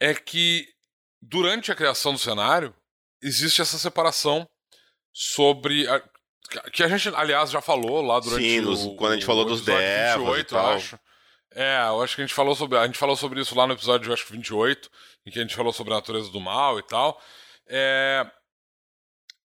é 0.00 0.14
que 0.14 0.66
durante 1.20 1.70
a 1.70 1.76
criação 1.76 2.12
do 2.12 2.18
cenário 2.18 2.74
existe 3.22 3.60
essa 3.60 3.78
separação 3.78 4.48
sobre 5.12 5.86
que 6.72 6.82
a 6.82 6.88
gente 6.88 7.08
aliás 7.14 7.50
já 7.50 7.60
falou 7.60 8.02
lá 8.02 8.20
durante 8.20 8.42
Sim, 8.42 8.60
nos, 8.60 8.84
o, 8.84 8.94
quando 8.94 9.12
a 9.12 9.14
gente 9.14 9.26
falou 9.26 9.44
dos 9.44 9.64
devas 9.64 10.18
28, 10.18 10.40
e 10.40 10.44
tal. 10.44 10.70
eu 10.70 10.76
acho. 10.76 10.98
É, 11.56 11.78
eu 11.86 12.02
acho 12.02 12.16
que 12.16 12.22
a 12.22 12.26
gente 12.26 12.34
falou 12.34 12.54
sobre. 12.54 12.78
A 12.78 12.86
gente 12.86 12.98
falou 12.98 13.16
sobre 13.16 13.40
isso 13.40 13.54
lá 13.54 13.66
no 13.66 13.72
episódio, 13.72 14.12
acho 14.12 14.26
que 14.26 14.32
28, 14.32 14.90
em 15.26 15.30
que 15.30 15.38
a 15.38 15.42
gente 15.42 15.54
falou 15.54 15.72
sobre 15.72 15.92
a 15.92 15.96
natureza 15.96 16.30
do 16.30 16.40
mal 16.40 16.78
e 16.78 16.82
tal. 16.82 17.20
É, 17.66 18.26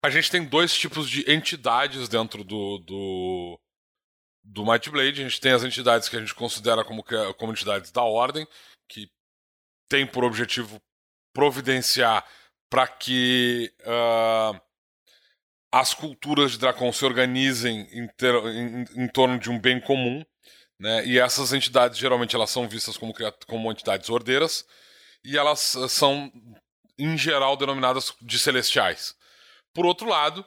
a 0.03 0.09
gente 0.09 0.31
tem 0.31 0.43
dois 0.43 0.73
tipos 0.73 1.09
de 1.09 1.29
entidades 1.31 2.07
dentro 2.07 2.43
do, 2.43 2.79
do, 2.79 3.59
do 4.43 4.65
Might 4.65 4.89
Blade. 4.89 5.21
A 5.21 5.29
gente 5.29 5.41
tem 5.41 5.51
as 5.51 5.63
entidades 5.63 6.09
que 6.09 6.15
a 6.15 6.19
gente 6.19 6.33
considera 6.33 6.83
como, 6.83 7.03
como 7.37 7.51
entidades 7.51 7.91
da 7.91 8.03
ordem, 8.03 8.47
que 8.87 9.09
tem 9.89 10.07
por 10.07 10.23
objetivo 10.23 10.81
providenciar 11.33 12.25
para 12.69 12.87
que 12.87 13.73
uh, 13.81 14.59
as 15.71 15.93
culturas 15.93 16.51
de 16.51 16.57
Dracon 16.57 16.91
se 16.91 17.05
organizem 17.05 17.87
em, 17.91 18.07
ter, 18.07 18.33
em, 18.33 18.85
em 18.95 19.07
torno 19.07 19.39
de 19.39 19.49
um 19.49 19.59
bem 19.59 19.79
comum. 19.79 20.25
Né? 20.79 21.05
E 21.05 21.19
essas 21.19 21.53
entidades 21.53 21.97
geralmente 21.97 22.35
elas 22.35 22.49
são 22.49 22.67
vistas 22.67 22.97
como, 22.97 23.13
como 23.47 23.71
entidades 23.71 24.09
ordeiras 24.09 24.65
e 25.23 25.37
elas 25.37 25.75
eh, 25.75 25.87
são, 25.87 26.31
em 26.97 27.17
geral, 27.17 27.57
denominadas 27.57 28.13
de 28.21 28.39
celestiais. 28.39 29.15
Por 29.73 29.85
outro 29.85 30.07
lado, 30.07 30.45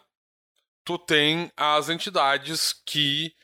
tu 0.85 0.99
tem 0.99 1.53
as 1.57 1.89
entidades 1.89 2.73
que 2.85 3.35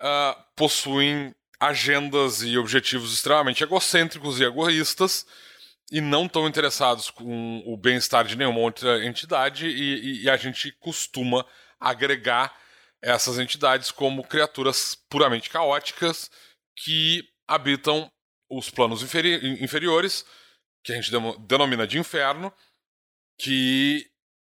uh, 0.00 0.40
possuem 0.54 1.34
agendas 1.58 2.42
e 2.42 2.56
objetivos 2.58 3.12
extremamente 3.12 3.64
egocêntricos 3.64 4.38
e 4.38 4.44
egoístas 4.44 5.26
e 5.90 6.00
não 6.00 6.26
estão 6.26 6.48
interessados 6.48 7.10
com 7.10 7.62
o 7.66 7.76
bem-estar 7.76 8.24
de 8.24 8.36
nenhuma 8.36 8.60
outra 8.60 9.04
entidade 9.04 9.66
e, 9.66 10.22
e, 10.22 10.30
a 10.30 10.36
gente 10.36 10.72
costuma 10.72 11.44
agregar 11.78 12.56
essas 13.02 13.38
entidades 13.38 13.90
como 13.90 14.24
criaturas 14.24 14.94
puramente 14.94 15.50
caóticas 15.50 16.30
que 16.76 17.22
habitam 17.46 18.10
os 18.48 18.70
planos 18.70 19.02
inferi 19.02 19.62
inferiores, 19.62 20.24
que 20.82 20.92
a 20.92 20.96
gente 20.96 21.10
denomina 21.40 21.86
de 21.86 21.98
inferno, 21.98 22.52
que 23.38 24.10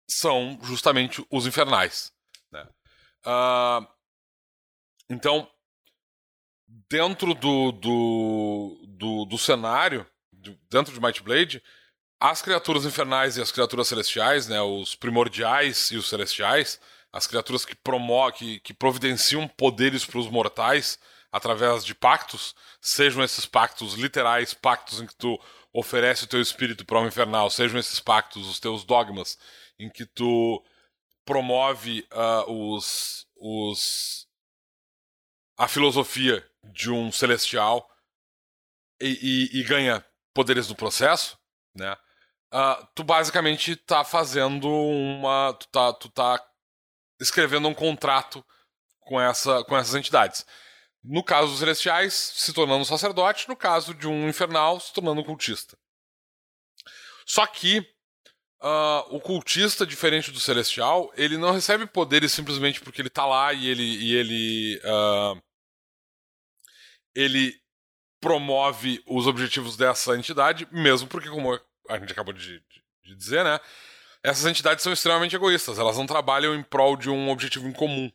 são 0.10 0.58
justamente 0.64 1.26
os 1.30 1.46
infernais. 1.46 2.14
Né? 2.52 2.68
Uh, 3.26 3.88
então, 5.10 5.50
dentro 6.90 7.34
do, 7.34 7.72
do, 7.72 8.86
do, 8.88 9.26
do 9.26 9.38
cenário, 9.38 10.06
dentro 10.70 10.94
de 10.94 11.00
Might 11.00 11.22
Blade, 11.24 11.62
as 12.20 12.42
criaturas 12.42 12.86
infernais 12.86 13.38
e 13.38 13.42
as 13.42 13.52
criaturas 13.52 13.88
celestiais, 13.88 14.48
né, 14.48 14.62
os 14.62 14.96
primordiais 14.96 15.92
e 15.92 15.98
os 15.98 16.10
celestiais, 16.10 16.80
as 17.12 17.28
criaturas 17.28 17.66
que, 17.66 17.76
promo 17.76 18.32
que, 18.32 18.60
que 18.60 18.74
providenciam 18.74 19.48
poderes 19.48 20.06
para 20.06 20.20
os 20.20 20.28
mortais 20.28 21.00
através 21.32 21.86
de 21.86 21.94
pactos, 21.94 22.56
sejam 22.82 23.24
esses 23.24 23.46
pactos 23.46 23.94
literais, 23.94 24.54
pactos 24.54 25.02
em 25.02 25.06
que 25.06 25.16
tu 25.16 25.40
oferece 25.72 26.24
o 26.24 26.28
teu 26.28 26.42
espírito 26.42 26.86
para 26.86 27.00
um 27.00 27.08
infernal, 27.08 27.50
sejam 27.50 27.80
esses 27.80 28.00
pactos 28.00 28.48
os 28.48 28.60
teus 28.60 28.84
dogmas, 28.84 29.38
em 29.78 29.90
que 29.90 30.06
tu 30.06 30.64
promove 31.26 32.08
uh, 32.12 32.52
os, 32.52 33.28
os 33.36 34.28
a 35.58 35.68
filosofia 35.68 36.48
de 36.64 36.90
um 36.90 37.12
celestial 37.12 37.90
e, 39.02 39.50
e, 39.54 39.60
e 39.60 39.64
ganha 39.64 40.06
poderes 40.38 40.70
no 40.70 40.76
processo, 40.76 41.36
né? 41.74 41.98
Uh, 42.54 42.88
tu 42.94 43.04
basicamente 43.04 43.76
tá 43.76 44.04
fazendo 44.04 44.70
uma. 44.70 45.52
Tu 45.60 45.68
tá, 45.70 45.94
tu 45.94 46.10
tá 46.10 46.48
escrevendo 47.20 47.68
um 47.68 47.74
contrato 47.74 48.46
com, 49.00 49.20
essa, 49.20 49.64
com 49.64 49.76
essas 49.76 49.96
entidades. 49.96 50.46
No 51.04 51.24
caso 51.24 51.48
dos 51.48 51.60
celestiais, 51.60 52.14
se 52.14 52.54
tornando 52.54 52.86
sacerdote, 52.86 53.50
no 53.50 53.56
caso 53.56 53.96
de 53.96 54.08
um 54.08 54.30
infernal, 54.30 54.80
se 54.80 54.94
tornando 54.94 55.24
cultista. 55.24 55.76
Só 57.26 57.48
que 57.48 57.80
uh, 58.62 59.16
o 59.16 59.20
cultista, 59.20 59.88
diferente 59.88 60.32
do 60.32 60.40
celestial, 60.40 61.12
ele 61.16 61.36
não 61.36 61.52
recebe 61.52 61.88
poderes 61.88 62.32
simplesmente 62.32 62.80
porque 62.80 63.02
ele 63.02 63.10
tá 63.10 63.26
lá 63.26 63.54
e 63.54 63.68
ele. 63.68 63.84
E 63.84 64.16
ele, 64.16 64.82
uh, 64.86 65.42
ele 67.16 67.60
promove 68.28 69.02
os 69.08 69.26
objetivos 69.26 69.78
dessa 69.78 70.18
entidade, 70.18 70.68
mesmo 70.70 71.08
porque, 71.08 71.30
como 71.30 71.58
a 71.88 71.98
gente 71.98 72.12
acabou 72.12 72.34
de, 72.34 72.60
de, 72.60 72.84
de 73.06 73.16
dizer, 73.16 73.42
né? 73.46 73.58
Essas 74.22 74.46
entidades 74.46 74.84
são 74.84 74.92
extremamente 74.92 75.34
egoístas, 75.34 75.80
elas 75.80 75.98
não 75.98 76.06
trabalham 76.06 76.54
em 76.54 76.62
prol 76.62 76.98
de 76.98 77.10
um 77.10 77.30
objetivo 77.30 77.68
em 77.70 77.72
comum. 77.72 78.12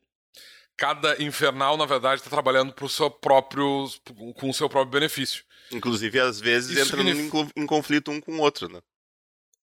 Cada 0.76 1.22
infernal, 1.22 1.78
na 1.78 1.86
verdade, 1.86 2.20
está 2.20 2.28
trabalhando 2.28 2.74
pro 2.74 2.90
seu 2.90 3.10
próprio, 3.10 3.88
com 4.34 4.50
o 4.50 4.54
seu 4.54 4.68
próprio 4.68 4.92
benefício. 4.92 5.44
Inclusive, 5.70 6.20
às 6.20 6.38
vezes, 6.38 6.76
isso 6.76 6.88
entrando 6.88 7.08
significa... 7.08 7.38
em, 7.56 7.62
em 7.62 7.66
conflito 7.66 8.10
um 8.10 8.20
com 8.20 8.32
o 8.32 8.40
outro, 8.40 8.68
né? 8.68 8.80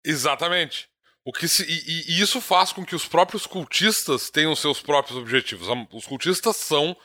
Exatamente. 0.05 0.89
O 1.25 1.33
que 1.33 1.49
se, 1.49 1.65
e, 1.65 2.13
e, 2.13 2.21
isso 2.21 2.41
faz 2.41 2.73
com 2.73 2.87
que 2.87 2.95
os 2.95 3.05
próprios 3.05 3.47
cultistas 3.47 4.31
tenham 4.31 4.55
seus 4.55 4.81
próprios 4.81 5.19
objetivos. 5.19 5.67
Os 5.93 6.07
cultistas 6.07 6.55
são, 6.55 6.97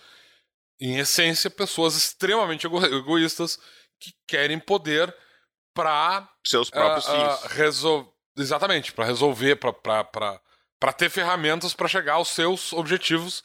em 0.81 0.97
essência, 0.97 1.49
pessoas 1.49 1.95
extremamente 1.95 2.65
ego 2.65 2.83
egoístas 2.83 3.59
que 3.99 4.11
querem 4.27 4.59
poder 4.59 5.15
para 5.75 6.27
seus 6.43 6.71
próprios 6.71 7.07
uh, 7.07 7.11
uh, 7.11 7.47
resolver 7.49 8.11
Exatamente, 8.37 8.93
para 8.93 9.05
resolver, 9.05 9.57
para 9.57 10.93
ter 10.97 11.09
ferramentas 11.09 11.73
para 11.73 11.89
chegar 11.89 12.13
aos 12.13 12.29
seus 12.29 12.71
objetivos 12.71 13.43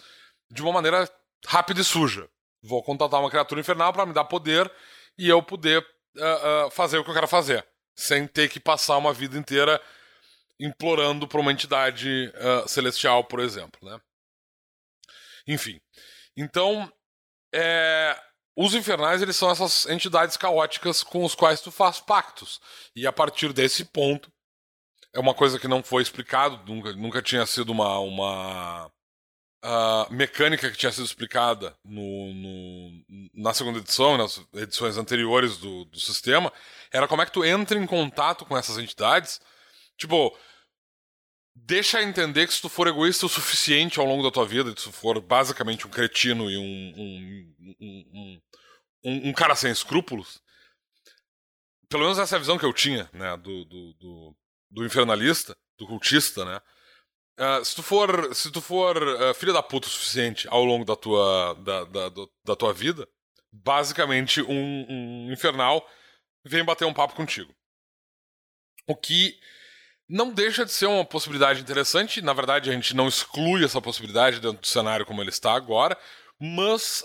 de 0.48 0.62
uma 0.62 0.72
maneira 0.72 1.10
rápida 1.44 1.80
e 1.80 1.84
suja. 1.84 2.28
Vou 2.62 2.82
contratar 2.84 3.20
uma 3.20 3.28
criatura 3.28 3.60
infernal 3.60 3.92
para 3.92 4.06
me 4.06 4.12
dar 4.12 4.24
poder 4.24 4.72
e 5.18 5.28
eu 5.28 5.42
poder 5.42 5.84
uh, 6.16 6.70
fazer 6.70 6.98
o 6.98 7.04
que 7.04 7.10
eu 7.10 7.14
quero 7.14 7.26
fazer, 7.26 7.66
sem 7.96 8.28
ter 8.28 8.48
que 8.48 8.60
passar 8.60 8.96
uma 8.96 9.12
vida 9.12 9.36
inteira 9.36 9.82
implorando 10.58 11.26
para 11.26 11.40
uma 11.40 11.52
entidade 11.52 12.32
celestial, 12.68 13.24
por 13.24 13.40
exemplo, 13.40 13.78
né? 13.82 14.00
Enfim, 15.48 15.80
então 16.36 16.90
é, 17.54 18.16
os 18.56 18.74
infernais 18.74 19.22
eles 19.22 19.36
são 19.36 19.50
essas 19.50 19.86
entidades 19.86 20.36
caóticas 20.36 21.02
com 21.02 21.24
os 21.24 21.34
quais 21.34 21.60
tu 21.60 21.70
faz 21.70 22.00
pactos 22.00 22.60
e 22.94 23.06
a 23.06 23.12
partir 23.12 23.52
desse 23.52 23.84
ponto 23.84 24.30
é 25.12 25.20
uma 25.20 25.34
coisa 25.34 25.58
que 25.58 25.66
não 25.66 25.82
foi 25.82 26.02
explicado, 26.02 26.60
nunca, 26.70 26.92
nunca 26.92 27.22
tinha 27.22 27.46
sido 27.46 27.70
uma, 27.72 27.98
uma 28.00 28.90
uh, 29.64 30.12
mecânica 30.12 30.70
que 30.70 30.76
tinha 30.76 30.92
sido 30.92 31.06
explicada 31.06 31.74
no, 31.84 32.34
no, 32.34 33.04
na 33.34 33.54
segunda 33.54 33.78
edição, 33.78 34.18
nas 34.18 34.40
edições 34.54 34.98
anteriores 34.98 35.56
do, 35.56 35.86
do 35.86 35.98
sistema, 35.98 36.52
era 36.92 37.08
como 37.08 37.22
é 37.22 37.26
que 37.26 37.32
tu 37.32 37.44
entra 37.44 37.78
em 37.78 37.86
contato 37.86 38.44
com 38.44 38.56
essas 38.56 38.78
entidades. 38.78 39.40
Tipo, 39.96 40.36
deixa 41.56 42.02
entender 42.02 42.46
que 42.46 42.54
se 42.54 42.60
tu 42.60 42.68
for 42.68 42.86
egoísta 42.86 43.24
o 43.24 43.28
suficiente 43.28 43.98
ao 43.98 44.06
longo 44.06 44.22
da 44.22 44.30
tua 44.30 44.46
vida, 44.46 44.70
se 44.70 44.84
tu 44.84 44.92
for 44.92 45.20
basicamente 45.20 45.86
um 45.86 45.90
cretino 45.90 46.50
e 46.50 46.56
um, 46.58 46.94
um, 47.80 48.40
um, 49.02 49.28
um, 49.28 49.32
cara 49.32 49.56
sem 49.56 49.72
escrúpulos, 49.72 50.40
pelo 51.88 52.02
menos 52.04 52.18
essa 52.18 52.34
é 52.34 52.36
a 52.36 52.40
visão 52.40 52.58
que 52.58 52.64
eu 52.64 52.72
tinha, 52.72 53.08
né, 53.12 53.36
do, 53.38 53.64
do, 53.64 53.94
do, 53.94 54.36
do 54.70 54.84
infernalista, 54.84 55.56
do 55.78 55.86
cultista, 55.86 56.44
né, 56.44 56.60
Uh, 57.38 57.62
se 57.62 57.76
tu 57.76 57.82
for, 57.82 58.34
se 58.34 58.50
tu 58.50 58.62
for 58.62 58.96
uh, 58.96 59.34
filho 59.34 59.52
da 59.52 59.62
puta 59.62 59.86
o 59.86 59.90
suficiente 59.90 60.48
ao 60.48 60.64
longo 60.64 60.86
da 60.86 60.96
tua, 60.96 61.52
da, 61.62 61.84
da, 61.84 62.10
da 62.42 62.56
tua 62.56 62.72
vida, 62.72 63.06
basicamente 63.52 64.40
um, 64.40 64.86
um, 64.88 65.30
infernal 65.30 65.86
vem 66.46 66.64
bater 66.64 66.86
um 66.86 66.94
papo 66.94 67.14
contigo. 67.14 67.54
O 68.86 68.96
que 68.96 69.38
não 70.08 70.32
deixa 70.32 70.64
de 70.64 70.72
ser 70.72 70.86
uma 70.86 71.04
possibilidade 71.04 71.60
interessante. 71.60 72.22
Na 72.22 72.32
verdade, 72.32 72.70
a 72.70 72.72
gente 72.72 72.94
não 72.94 73.08
exclui 73.08 73.64
essa 73.64 73.80
possibilidade 73.80 74.40
dentro 74.40 74.60
do 74.60 74.66
cenário 74.66 75.06
como 75.06 75.20
ele 75.20 75.30
está 75.30 75.52
agora. 75.52 75.96
Mas 76.38 77.02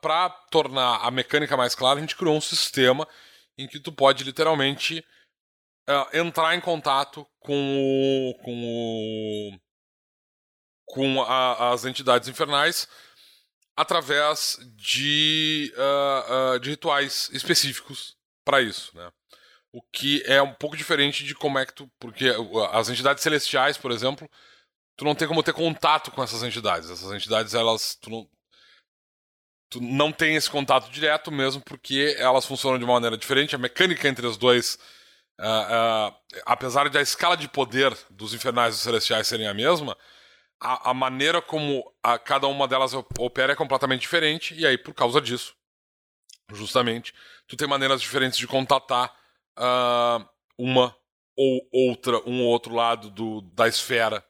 para 0.00 0.30
tornar 0.50 0.98
a 1.04 1.10
mecânica 1.10 1.56
mais 1.56 1.74
clara, 1.74 1.98
a 1.98 2.00
gente 2.00 2.16
criou 2.16 2.36
um 2.36 2.40
sistema 2.40 3.06
em 3.58 3.66
que 3.66 3.80
tu 3.80 3.92
pode 3.92 4.24
literalmente 4.24 5.04
uh, 5.88 6.16
entrar 6.16 6.54
em 6.54 6.60
contato 6.60 7.26
com 7.40 7.52
o, 7.54 8.34
com 8.42 8.64
o, 8.64 9.58
com 10.86 11.22
a, 11.22 11.72
as 11.72 11.84
entidades 11.84 12.28
infernais 12.28 12.88
através 13.76 14.58
de, 14.76 15.72
uh, 15.76 16.54
uh, 16.54 16.60
de 16.60 16.70
rituais 16.70 17.28
específicos 17.32 18.16
para 18.44 18.62
isso, 18.62 18.96
né? 18.96 19.10
O 19.72 19.82
que 19.82 20.22
é 20.26 20.42
um 20.42 20.52
pouco 20.52 20.76
diferente 20.76 21.24
de 21.24 21.34
como 21.34 21.58
é 21.58 21.66
que 21.66 21.72
tu. 21.72 21.90
Porque 21.98 22.26
as 22.72 22.88
entidades 22.88 23.22
celestiais, 23.22 23.78
por 23.78 23.90
exemplo, 23.92 24.28
tu 24.96 25.04
não 25.04 25.14
tem 25.14 25.28
como 25.28 25.42
ter 25.42 25.52
contato 25.52 26.10
com 26.10 26.22
essas 26.22 26.42
entidades. 26.42 26.90
Essas 26.90 27.12
entidades, 27.12 27.54
elas. 27.54 27.94
Tu 27.94 28.10
não, 28.10 28.28
tu 29.68 29.80
não 29.80 30.12
tem 30.12 30.34
esse 30.36 30.50
contato 30.50 30.90
direto 30.90 31.30
mesmo, 31.30 31.62
porque 31.62 32.16
elas 32.18 32.46
funcionam 32.46 32.78
de 32.78 32.84
uma 32.84 32.94
maneira 32.94 33.16
diferente. 33.16 33.54
A 33.54 33.58
mecânica 33.58 34.08
entre 34.08 34.26
os 34.26 34.36
dois 34.36 34.78
Uh, 35.40 36.12
uh, 36.12 36.14
apesar 36.44 36.90
de 36.90 36.98
a 36.98 37.00
escala 37.00 37.34
de 37.34 37.48
poder 37.48 37.96
dos 38.10 38.34
infernais 38.34 38.74
e 38.74 38.76
dos 38.76 38.82
celestiais 38.82 39.26
serem 39.26 39.48
a 39.48 39.54
mesma, 39.54 39.96
a, 40.60 40.90
a 40.90 40.94
maneira 40.94 41.40
como 41.40 41.90
a, 42.02 42.18
cada 42.18 42.46
uma 42.46 42.68
delas 42.68 42.92
opera 43.18 43.54
é 43.54 43.56
completamente 43.56 44.02
diferente, 44.02 44.54
e 44.54 44.66
aí, 44.66 44.76
por 44.76 44.92
causa 44.92 45.18
disso, 45.18 45.54
justamente, 46.52 47.14
tu 47.48 47.56
tem 47.56 47.66
maneiras 47.66 48.02
diferentes 48.02 48.38
de 48.38 48.46
contatar 48.46 49.14
uh, 49.60 50.26
uma 50.58 50.96
ou 51.36 51.68
outra, 51.72 52.18
um 52.28 52.42
ou 52.42 52.48
outro 52.48 52.74
lado 52.74 53.10
do, 53.10 53.40
da 53.40 53.68
esfera 53.68 54.24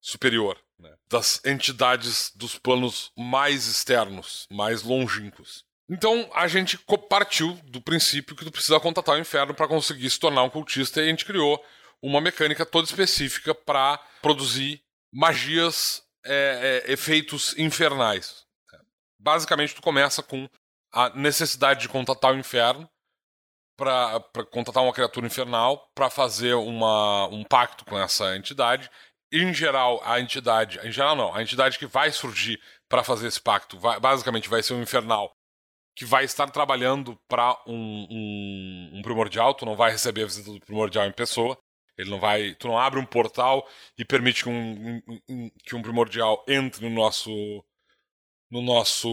superior, 0.00 0.58
né? 0.78 0.92
das 1.08 1.40
entidades 1.44 2.32
dos 2.34 2.58
planos 2.58 3.10
mais 3.16 3.66
externos, 3.66 4.46
mais 4.50 4.82
longínquos. 4.82 5.64
Então 5.88 6.30
a 6.34 6.46
gente 6.46 6.78
partiu 7.08 7.54
do 7.64 7.80
princípio 7.80 8.36
que 8.36 8.44
tu 8.44 8.52
precisa 8.52 8.80
contatar 8.80 9.16
o 9.16 9.20
inferno 9.20 9.54
para 9.54 9.68
conseguir 9.68 10.08
se 10.10 10.18
tornar 10.18 10.42
um 10.42 10.50
cultista 10.50 11.00
e 11.00 11.04
a 11.04 11.08
gente 11.08 11.24
criou 11.24 11.62
uma 12.00 12.20
mecânica 12.20 12.66
toda 12.66 12.86
específica 12.86 13.54
para 13.54 13.98
produzir 14.20 14.82
magias, 15.12 16.02
é, 16.24 16.82
é, 16.86 16.92
efeitos 16.92 17.56
infernais. 17.58 18.44
Basicamente, 19.18 19.74
tu 19.74 19.82
começa 19.82 20.22
com 20.22 20.48
a 20.92 21.10
necessidade 21.10 21.82
de 21.82 21.88
contatar 21.88 22.32
o 22.32 22.38
inferno 22.38 22.88
para 23.82 24.44
contatar 24.44 24.80
uma 24.80 24.92
criatura 24.92 25.26
infernal 25.26 25.90
para 25.92 26.08
fazer 26.08 26.54
uma, 26.54 27.26
um 27.26 27.42
pacto 27.42 27.84
com 27.84 27.98
essa 27.98 28.36
entidade. 28.36 28.88
Em 29.32 29.52
geral, 29.52 30.00
a 30.04 30.20
entidade, 30.20 30.78
em 30.86 30.92
geral 30.92 31.16
não, 31.16 31.34
a 31.34 31.42
entidade 31.42 31.78
que 31.78 31.86
vai 31.86 32.12
surgir 32.12 32.60
para 32.88 33.02
fazer 33.02 33.26
esse 33.26 33.40
pacto, 33.40 33.78
vai, 33.80 33.98
basicamente 33.98 34.48
vai 34.48 34.62
ser 34.62 34.74
um 34.74 34.82
infernal 34.82 35.32
que 35.96 36.04
vai 36.04 36.24
estar 36.24 36.48
trabalhando 36.50 37.18
para 37.28 37.60
um, 37.66 38.06
um, 38.08 38.90
um, 38.94 39.02
primordial, 39.02 39.52
tu 39.52 39.66
não 39.66 39.74
vai 39.74 39.90
receber 39.90 40.22
a 40.22 40.26
visita 40.26 40.52
do 40.52 40.60
primordial 40.60 41.06
em 41.06 41.12
pessoa. 41.12 41.58
Ele 41.98 42.08
não 42.08 42.20
vai. 42.20 42.54
Tu 42.54 42.66
não 42.68 42.78
abre 42.78 42.98
um 42.98 43.04
portal 43.04 43.68
e 43.98 44.04
permite 44.04 44.44
que 44.44 44.48
um, 44.48 45.02
um 45.28 45.50
que 45.64 45.76
um 45.76 45.82
primordial 45.82 46.42
entre 46.48 46.88
no 46.88 46.94
nosso. 46.94 47.30
no 48.50 48.62
nosso. 48.62 49.08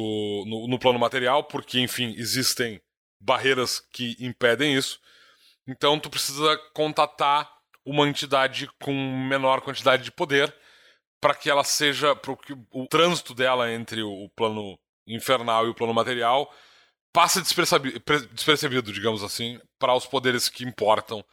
No, 0.47 0.67
no, 0.67 0.79
plano 0.79 0.99
material, 0.99 1.43
porque, 1.43 1.82
enfim, 1.82 2.13
existem 2.17 2.82
barreiras 3.19 3.79
que 3.79 4.15
impedem 4.19 4.75
isso. 4.75 4.99
Então 5.67 5.99
tu 5.99 6.10
precisa 6.10 6.58
contatar 6.73 7.51
uma 7.86 8.08
entidade 8.08 8.69
com 8.82 8.93
menor 9.27 9.62
quantidade 9.62 10.03
de 10.03 10.12
poder 10.12 10.53
para 11.19 11.36
que 11.36 11.49
ela 11.49 11.63
seja. 11.63 12.15
para 12.15 12.36
que 12.38 12.53
o 12.71 12.88
trânsito 12.88 13.34
dela 13.34 13.71
entre 13.71 14.01
o 14.01 14.29
plano 14.36 14.79
infernal 15.08 15.65
e 15.65 15.69
o 15.69 15.75
plano 15.75 15.93
material 15.93 16.53
passa 17.12 17.41
despercebido, 17.41 18.93
digamos 18.93 19.23
assim, 19.23 19.60
para 19.79 19.95
os 19.95 20.05
poderes 20.05 20.47
que 20.47 20.63
importam 20.63 21.23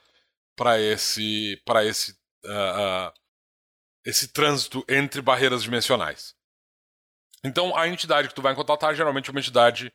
para 0.57 0.81
esse 0.81 1.61
para 1.65 1.85
esse 1.85 2.13
uh, 2.45 3.09
uh, 3.09 3.13
esse 4.05 4.29
trânsito 4.29 4.85
entre 4.89 5.21
barreiras 5.21 5.63
dimensionais. 5.63 6.35
Então, 7.45 7.77
a 7.77 7.87
entidade 7.87 8.29
que 8.29 8.35
tu 8.35 8.43
vai 8.43 8.55
contratar 8.55 8.95
geralmente 8.95 9.29
é 9.29 9.33
uma 9.33 9.41
entidade 9.41 9.93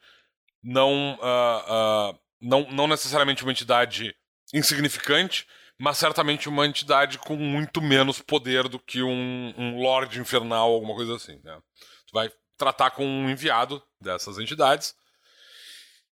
não 0.64 1.16
uh, 1.16 2.20
não, 2.40 2.70
não 2.72 2.88
necessariamente 2.88 3.44
uma 3.44 3.52
entidade 3.52 4.16
insignificante, 4.54 5.48
mas 5.80 5.98
certamente 5.98 6.50
uma 6.50 6.66
entidade 6.66 7.18
com 7.18 7.36
muito 7.36 7.82
menos 7.82 8.22
poder 8.22 8.68
do 8.68 8.80
que 8.80 9.02
um, 9.02 9.54
um 9.58 9.82
Lorde 9.82 10.20
Infernal, 10.20 10.72
alguma 10.72 10.96
coisa 10.96 11.16
assim. 11.16 11.40
Né? 11.44 11.60
Tu 12.08 12.14
vai 12.14 12.32
tratar 12.58 12.92
com 12.92 13.06
um 13.06 13.30
enviado 13.30 13.82
dessas 14.00 14.38
entidades 14.38 14.94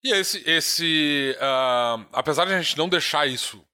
e 0.06 0.12
esse, 0.12 0.48
esse 0.48 1.36
uh, 1.38 2.06
apesar 2.12 2.44
de 2.44 2.54
a 2.54 2.62
gente 2.62 2.78
não 2.78 2.88
deixar 2.88 3.26
isso 3.26 3.66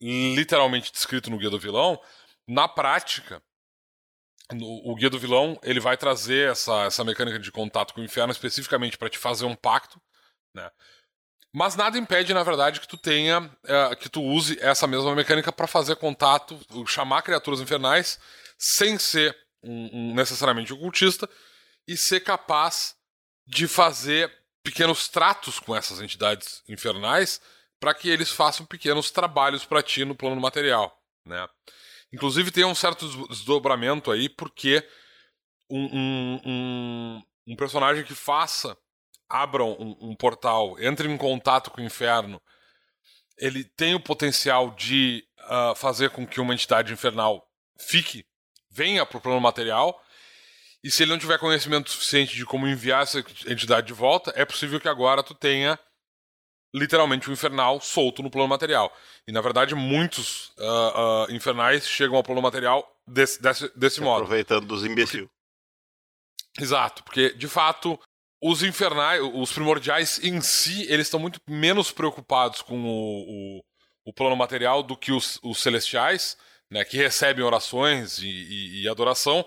literalmente 0.00 0.92
descrito 0.92 1.30
no 1.30 1.38
Guia 1.38 1.48
do 1.48 1.58
Vilão, 1.58 1.98
na 2.46 2.68
prática, 2.68 3.42
no, 4.52 4.66
o 4.90 4.94
Guia 4.94 5.10
do 5.10 5.18
Vilão 5.18 5.58
ele 5.62 5.80
vai 5.80 5.96
trazer 5.96 6.50
essa, 6.50 6.84
essa 6.84 7.04
mecânica 7.04 7.38
de 7.38 7.52
contato 7.52 7.94
com 7.94 8.00
o 8.00 8.04
inferno 8.04 8.32
especificamente 8.32 8.96
para 8.96 9.10
te 9.10 9.18
fazer 9.18 9.44
um 9.44 9.54
pacto, 9.54 10.00
né? 10.54 10.70
Mas 11.52 11.74
nada 11.76 11.96
impede, 11.96 12.34
na 12.34 12.42
verdade, 12.42 12.78
que 12.78 12.86
tu 12.86 12.98
tenha, 12.98 13.40
uh, 13.40 13.96
que 13.96 14.08
tu 14.08 14.22
use 14.22 14.58
essa 14.60 14.86
mesma 14.86 15.14
mecânica 15.14 15.50
para 15.50 15.66
fazer 15.66 15.96
contato, 15.96 16.60
chamar 16.86 17.22
criaturas 17.22 17.60
infernais, 17.60 18.18
sem 18.58 18.98
ser 18.98 19.36
um, 19.62 19.88
um, 19.92 20.14
necessariamente 20.14 20.72
ocultista, 20.74 21.28
e 21.86 21.96
ser 21.96 22.20
capaz 22.20 22.94
de 23.46 23.66
fazer 23.66 24.30
pequenos 24.62 25.08
tratos 25.08 25.58
com 25.58 25.74
essas 25.74 26.02
entidades 26.02 26.62
infernais 26.68 27.40
para 27.80 27.94
que 27.94 28.10
eles 28.10 28.30
façam 28.30 28.66
pequenos 28.66 29.10
trabalhos 29.10 29.64
para 29.64 29.82
ti 29.82 30.04
no 30.04 30.14
plano 30.14 30.38
material, 30.38 31.00
né? 31.24 31.48
Inclusive 32.12 32.50
tem 32.50 32.64
um 32.64 32.74
certo 32.74 33.06
desdobramento 33.28 34.10
aí 34.10 34.28
porque 34.28 34.86
um, 35.70 35.84
um, 35.84 36.40
um, 36.44 37.22
um 37.48 37.56
personagem 37.56 38.04
que 38.04 38.14
faça 38.14 38.76
abra 39.28 39.62
um, 39.62 40.16
portal, 40.16 40.80
entre 40.80 41.06
em 41.06 41.16
contato 41.18 41.70
com 41.70 41.82
o 41.82 41.84
inferno, 41.84 42.40
ele 43.36 43.62
tem 43.62 43.94
o 43.94 44.00
potencial 44.00 44.70
de 44.70 45.22
uh, 45.40 45.74
fazer 45.74 46.08
com 46.10 46.26
que 46.26 46.40
uma 46.40 46.54
entidade 46.54 46.92
infernal 46.92 47.46
fique, 47.78 48.24
venha 48.70 49.04
para 49.04 49.18
o 49.18 49.20
plano 49.20 49.40
material 49.40 50.02
e 50.82 50.90
se 50.90 51.02
ele 51.02 51.10
não 51.10 51.18
tiver 51.18 51.38
conhecimento 51.38 51.90
suficiente 51.90 52.36
de 52.36 52.46
como 52.46 52.66
enviar 52.66 53.02
essa 53.02 53.18
entidade 53.46 53.88
de 53.88 53.92
volta, 53.92 54.32
é 54.34 54.44
possível 54.44 54.80
que 54.80 54.88
agora 54.88 55.22
tu 55.22 55.34
tenha 55.34 55.78
literalmente 56.78 57.28
um 57.28 57.32
infernal 57.32 57.80
solto 57.80 58.22
no 58.22 58.30
plano 58.30 58.48
material. 58.48 58.94
E 59.26 59.32
na 59.32 59.40
verdade, 59.40 59.74
muitos 59.74 60.48
uh, 60.58 61.26
uh, 61.28 61.32
infernais 61.32 61.86
chegam 61.86 62.16
ao 62.16 62.22
plano 62.22 62.40
material 62.40 62.88
desse, 63.06 63.40
desse, 63.42 63.70
desse 63.76 64.00
modo. 64.00 64.22
Aproveitando 64.22 64.66
dos 64.66 64.84
imbecil. 64.84 65.28
Porque... 66.52 66.64
Exato, 66.64 67.04
porque 67.04 67.34
de 67.34 67.46
fato 67.46 67.98
os 68.40 68.62
infernais, 68.62 69.20
os 69.34 69.52
primordiais 69.52 70.22
em 70.22 70.40
si, 70.40 70.82
eles 70.90 71.06
estão 71.06 71.18
muito 71.20 71.40
menos 71.48 71.90
preocupados 71.90 72.62
com 72.62 72.80
o, 72.84 73.58
o, 73.58 73.64
o 74.06 74.12
plano 74.12 74.36
material 74.36 74.82
do 74.82 74.96
que 74.96 75.12
os, 75.12 75.40
os 75.42 75.58
celestiais, 75.58 76.36
né, 76.70 76.84
que 76.84 76.96
recebem 76.96 77.44
orações 77.44 78.18
e, 78.18 78.28
e, 78.28 78.82
e, 78.82 78.88
adoração, 78.88 79.44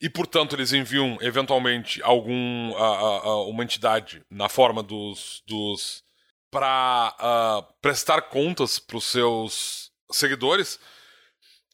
e 0.00 0.08
portanto 0.08 0.54
eles 0.54 0.72
enviam 0.72 1.18
eventualmente 1.20 2.02
algum 2.02 2.76
a, 2.76 2.86
a, 2.86 3.46
uma 3.46 3.64
entidade 3.64 4.22
na 4.30 4.48
forma 4.48 4.82
dos, 4.82 5.42
dos 5.46 6.02
para 6.52 7.16
uh, 7.18 7.74
prestar 7.80 8.20
contas 8.20 8.78
para 8.78 8.98
os 8.98 9.04
seus 9.06 9.90
seguidores, 10.10 10.78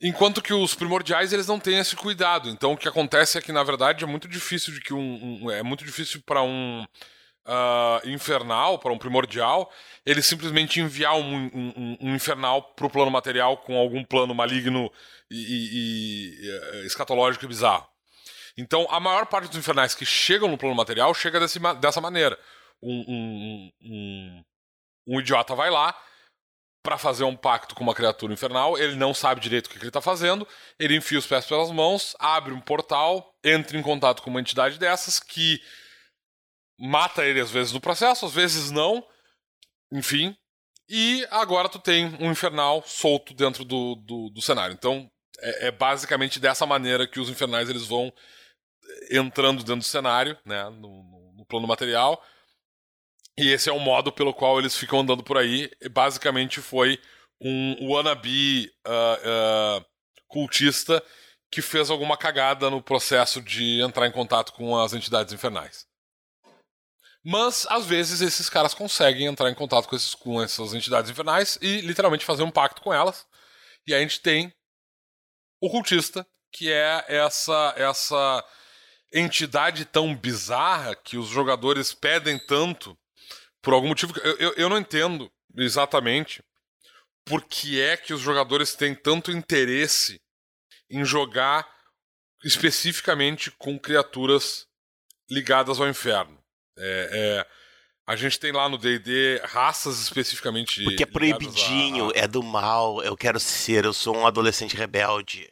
enquanto 0.01 0.41
que 0.41 0.55
os 0.55 0.77
primordiais 0.77 1.33
eles 1.33 1.49
não 1.49 1.59
têm 1.59 1.79
esse 1.79 1.97
cuidado. 1.97 2.49
Então 2.49 2.73
o 2.73 2.77
que 2.77 2.87
acontece 2.87 3.37
é 3.37 3.43
que 3.43 3.51
na 3.51 3.65
verdade 3.65 4.05
é 4.05 4.07
muito 4.07 4.29
difícil 4.29 4.73
de 4.73 4.81
que 4.81 4.95
um, 4.95 5.43
um 5.43 5.51
é 5.51 5.65
muito 5.65 5.85
difícil 5.85 6.23
para 6.25 6.43
um 6.45 6.85
uh, 6.85 8.09
infernal, 8.09 8.79
para 8.79 8.93
um 8.93 8.99
primordial, 8.99 9.69
ele 10.07 10.23
simplesmente 10.23 10.81
enviar 10.81 11.17
um, 11.17 11.51
um, 11.53 11.97
um 12.01 12.15
infernal 12.15 12.63
para 12.75 12.87
o 12.87 12.91
plano 12.91 13.11
material 13.11 13.57
com 13.57 13.77
algum 13.77 14.05
plano 14.05 14.33
maligno 14.33 14.93
e, 15.29 15.37
e, 15.37 16.47
e, 16.47 16.51
eh, 16.51 16.87
escatológico 16.87 17.45
e 17.45 17.49
bizarro. 17.49 17.87
Então, 18.57 18.87
a 18.91 19.01
maior 19.01 19.27
parte 19.27 19.49
dos 19.49 19.59
infernais 19.59 19.95
que 19.95 20.07
chegam 20.07 20.49
no 20.49 20.57
plano 20.57 20.75
material 20.75 21.13
chega 21.15 21.41
desse, 21.41 21.59
dessa 21.81 22.01
maneira. 22.01 22.39
Um, 22.83 23.71
um, 23.83 24.45
um 25.09 25.19
idiota 25.19 25.55
vai 25.55 25.71
lá 25.71 25.99
para 26.83 26.97
fazer 26.97 27.25
um 27.25 27.37
pacto 27.37 27.75
com 27.75 27.83
uma 27.83 27.95
criatura 27.95 28.33
infernal, 28.33 28.79
ele 28.79 28.95
não 28.95 29.13
sabe 29.13 29.41
direito 29.41 29.67
o 29.67 29.71
que, 29.71 29.77
que 29.77 29.83
ele 29.83 29.89
está 29.89 30.01
fazendo, 30.01 30.47
ele 30.79 30.97
enfia 30.97 31.19
os 31.19 31.27
pés 31.27 31.45
pelas 31.45 31.71
mãos, 31.71 32.15
abre 32.19 32.53
um 32.53 32.61
portal, 32.61 33.35
entra 33.43 33.77
em 33.77 33.83
contato 33.83 34.23
com 34.23 34.31
uma 34.31 34.41
entidade 34.41 34.79
dessas 34.79 35.19
que 35.19 35.61
mata 36.79 37.27
ele 37.27 37.41
às 37.41 37.51
vezes 37.51 37.73
no 37.73 37.81
processo, 37.81 38.27
às 38.27 38.33
vezes 38.33 38.71
não, 38.71 39.05
enfim. 39.93 40.37
E 40.89 41.27
agora 41.31 41.69
tu 41.69 41.79
tem 41.79 42.07
um 42.21 42.31
infernal 42.31 42.83
solto 42.87 43.35
dentro 43.35 43.65
do, 43.65 43.97
do, 43.97 44.31
do 44.31 44.41
cenário. 44.41 44.73
Então 44.73 45.11
é, 45.41 45.67
é, 45.67 45.71
basicamente 45.71 46.41
dessa 46.41 46.65
maneira 46.65 47.07
que 47.07 47.21
os 47.21 47.29
infernais 47.29 47.69
eles 47.69 47.87
vão 47.87 48.13
entrando 49.11 49.59
dentro 49.59 49.81
do 49.81 49.85
cenário, 49.85 50.39
né, 50.45 50.65
no, 50.71 51.35
no 51.37 51.45
plano 51.45 51.67
material 51.67 52.23
e 53.39 53.53
esse 53.53 53.71
é 53.71 53.73
o 53.73 53.79
modo 53.79 54.11
pelo 54.11 54.35
qual 54.35 54.59
eles 54.59 54.77
ficam 54.77 55.01
andando 55.01 55.23
por 55.23 55.39
aí. 55.39 55.71
Basicamente 55.93 56.61
foi 56.61 57.01
um 57.41 57.93
wannabe 57.93 58.69
uh, 58.85 59.79
uh, 59.81 59.85
cultista 60.27 61.01
que 61.49 61.63
fez 61.63 61.89
alguma 61.89 62.17
cagada 62.17 62.69
no 62.69 62.83
processo 62.83 63.41
de 63.41 63.81
entrar 63.81 64.09
em 64.09 64.13
contato 64.13 64.53
com 64.53 64.77
as 64.77 64.93
entidades 64.93 65.33
infernais. 65.33 65.87
Mas, 67.25 67.65
às 67.71 67.87
vezes, 67.87 68.21
esses 68.21 68.51
caras 68.51 68.75
conseguem 68.75 69.27
entrar 69.27 69.49
em 69.49 69.55
contato 69.55 69.89
com, 69.89 69.95
esses, 69.95 70.15
com 70.15 70.43
essas 70.43 70.75
entidades 70.75 71.11
infernais 71.11 71.59
e 71.63 71.81
literalmente 71.81 72.25
fazer 72.25 72.43
um 72.43 72.51
pacto 72.51 72.83
com 72.83 72.93
elas. 72.93 73.25
E 73.87 73.95
a 73.95 74.01
gente 74.01 74.21
tem 74.21 74.53
o 75.61 75.71
cultista, 75.71 76.27
que 76.53 76.73
é 76.73 77.05
essa, 77.07 77.75
essa 77.77 78.45
entidade 79.13 79.85
tão 79.85 80.15
bizarra 80.15 80.97
que 80.97 81.17
os 81.17 81.29
jogadores 81.29 81.95
pedem 81.95 82.39
tanto 82.39 82.99
por 83.63 83.75
algum 83.75 83.89
motivo. 83.89 84.13
Eu, 84.21 84.37
eu, 84.39 84.53
eu 84.55 84.69
não 84.69 84.79
entendo 84.79 85.31
exatamente 85.57 86.43
por 87.25 87.45
que 87.45 87.81
é 87.81 87.97
que 87.97 88.15
os 88.15 88.21
jogadores 88.21 88.75
têm 88.75 88.95
tanto 88.95 89.31
interesse 89.31 90.21
em 90.91 91.05
jogar 91.05 91.69
especificamente 92.45 93.51
com 93.51 93.79
criaturas 93.79 94.67
ligadas 95.31 95.81
ao 95.81 95.89
inferno. 95.89 96.39
É, 96.79 97.11
é, 97.13 97.47
a 98.07 98.17
gente 98.17 98.41
tem 98.41 98.53
lá 98.53 98.69
no 98.69 98.79
D&D 98.79 99.43
raças 99.45 100.01
especificamente 100.01 100.83
Porque 100.85 101.03
é 101.03 101.07
proibidinho, 101.07 102.11
a... 102.11 102.13
é 102.15 102.27
do 102.27 102.43
mal, 102.43 103.03
eu 103.03 103.17
quero 103.17 103.39
ser, 103.39 103.85
eu 103.85 103.93
sou 103.93 104.17
um 104.17 104.27
adolescente 104.27 104.77
rebelde. 104.77 105.51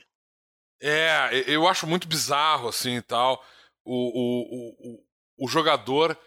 É, 0.81 1.45
eu 1.47 1.67
acho 1.67 1.87
muito 1.87 2.07
bizarro 2.09 2.69
assim 2.69 2.97
e 2.97 3.03
tal. 3.03 3.45
O, 3.85 3.95
o, 3.95 4.97
o, 5.45 5.45
o 5.45 5.49
jogador 5.49 6.19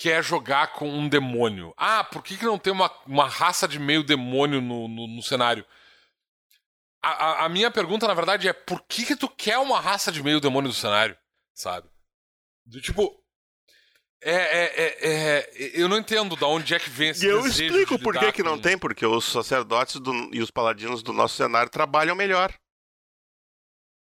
quer 0.00 0.24
jogar 0.24 0.72
com 0.72 0.88
um 0.88 1.06
demônio. 1.06 1.74
Ah, 1.76 2.02
por 2.02 2.22
que, 2.22 2.38
que 2.38 2.46
não 2.46 2.58
tem 2.58 2.72
uma, 2.72 2.90
uma 3.06 3.28
raça 3.28 3.68
de 3.68 3.78
meio 3.78 4.02
demônio 4.02 4.58
no, 4.58 4.88
no, 4.88 5.06
no 5.06 5.22
cenário? 5.22 5.62
A, 7.02 7.10
a, 7.10 7.44
a, 7.44 7.48
minha 7.50 7.70
pergunta, 7.70 8.08
na 8.08 8.14
verdade, 8.14 8.48
é 8.48 8.52
por 8.54 8.82
que, 8.88 9.04
que 9.04 9.14
tu 9.14 9.28
quer 9.28 9.58
uma 9.58 9.78
raça 9.78 10.10
de 10.10 10.22
meio 10.22 10.40
demônio 10.40 10.68
no 10.68 10.74
cenário? 10.74 11.14
Sabe? 11.54 11.86
Do 12.64 12.80
tipo. 12.80 13.14
É, 14.22 14.32
é, 14.32 14.64
é, 14.64 14.96
é, 15.02 15.70
eu 15.74 15.88
não 15.88 15.98
entendo 15.98 16.34
de 16.34 16.44
onde 16.44 16.74
é 16.74 16.78
que 16.78 16.90
vem 16.90 17.10
esse 17.10 17.26
E 17.26 17.28
eu 17.28 17.46
explico 17.46 17.98
por 17.98 18.18
que, 18.18 18.32
que 18.32 18.42
não 18.42 18.58
tem, 18.58 18.78
porque 18.78 19.04
os 19.04 19.24
sacerdotes 19.26 19.96
do, 19.96 20.12
e 20.32 20.40
os 20.42 20.50
paladinos 20.50 21.02
do 21.02 21.12
nosso 21.12 21.36
cenário 21.36 21.70
trabalham 21.70 22.16
melhor. 22.16 22.54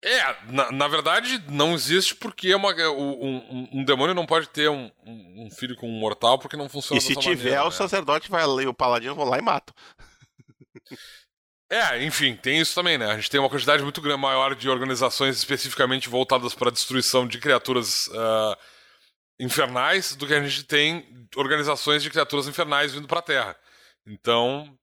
É, 0.04 0.52
na, 0.52 0.70
na 0.70 0.87
verdade 0.87 1.42
não 1.48 1.74
existe 1.74 2.14
porque 2.14 2.52
é 2.52 2.56
uma, 2.56 2.72
um, 2.88 3.18
um, 3.20 3.68
um 3.72 3.84
demônio 3.84 4.14
não 4.14 4.26
pode 4.26 4.48
ter 4.48 4.70
um, 4.70 4.88
um, 5.04 5.50
filho 5.50 5.74
com 5.74 5.88
um 5.88 5.98
mortal 5.98 6.38
porque 6.38 6.56
não 6.56 6.68
funciona 6.68 6.98
E 6.98 7.02
se 7.02 7.16
tiver, 7.16 7.34
maneira, 7.34 7.62
o 7.64 7.70
né? 7.70 7.72
sacerdote 7.72 8.30
vai 8.30 8.44
e 8.44 8.66
o 8.68 8.74
paladino 8.74 9.16
vão 9.16 9.24
lá 9.24 9.38
e 9.38 9.42
matam. 9.42 9.74
É, 11.70 12.02
enfim, 12.02 12.34
tem 12.34 12.61
isso 12.61 12.74
também, 12.74 12.96
né? 12.96 13.06
A 13.06 13.16
gente 13.16 13.28
tem 13.28 13.40
uma 13.40 13.50
quantidade 13.50 13.82
muito 13.82 14.00
maior 14.18 14.54
de 14.54 14.70
organizações 14.70 15.37
especificamente 15.37 16.08
voltadas 16.08 16.54
para 16.54 16.68
a 16.68 16.72
destruição 16.72 17.26
de 17.26 17.38
criaturas 17.38 18.06
uh, 18.08 18.56
infernais 19.38 20.16
do 20.16 20.26
que 20.26 20.32
a 20.32 20.42
gente 20.42 20.64
tem 20.64 21.28
organizações 21.37 22.02
de 22.02 22.08
criaturas 22.08 22.46
infernais 22.46 22.94
vindo 22.94 23.06
para 23.06 23.18
a 23.18 23.22
Terra. 23.22 23.56
Então, 24.06 24.78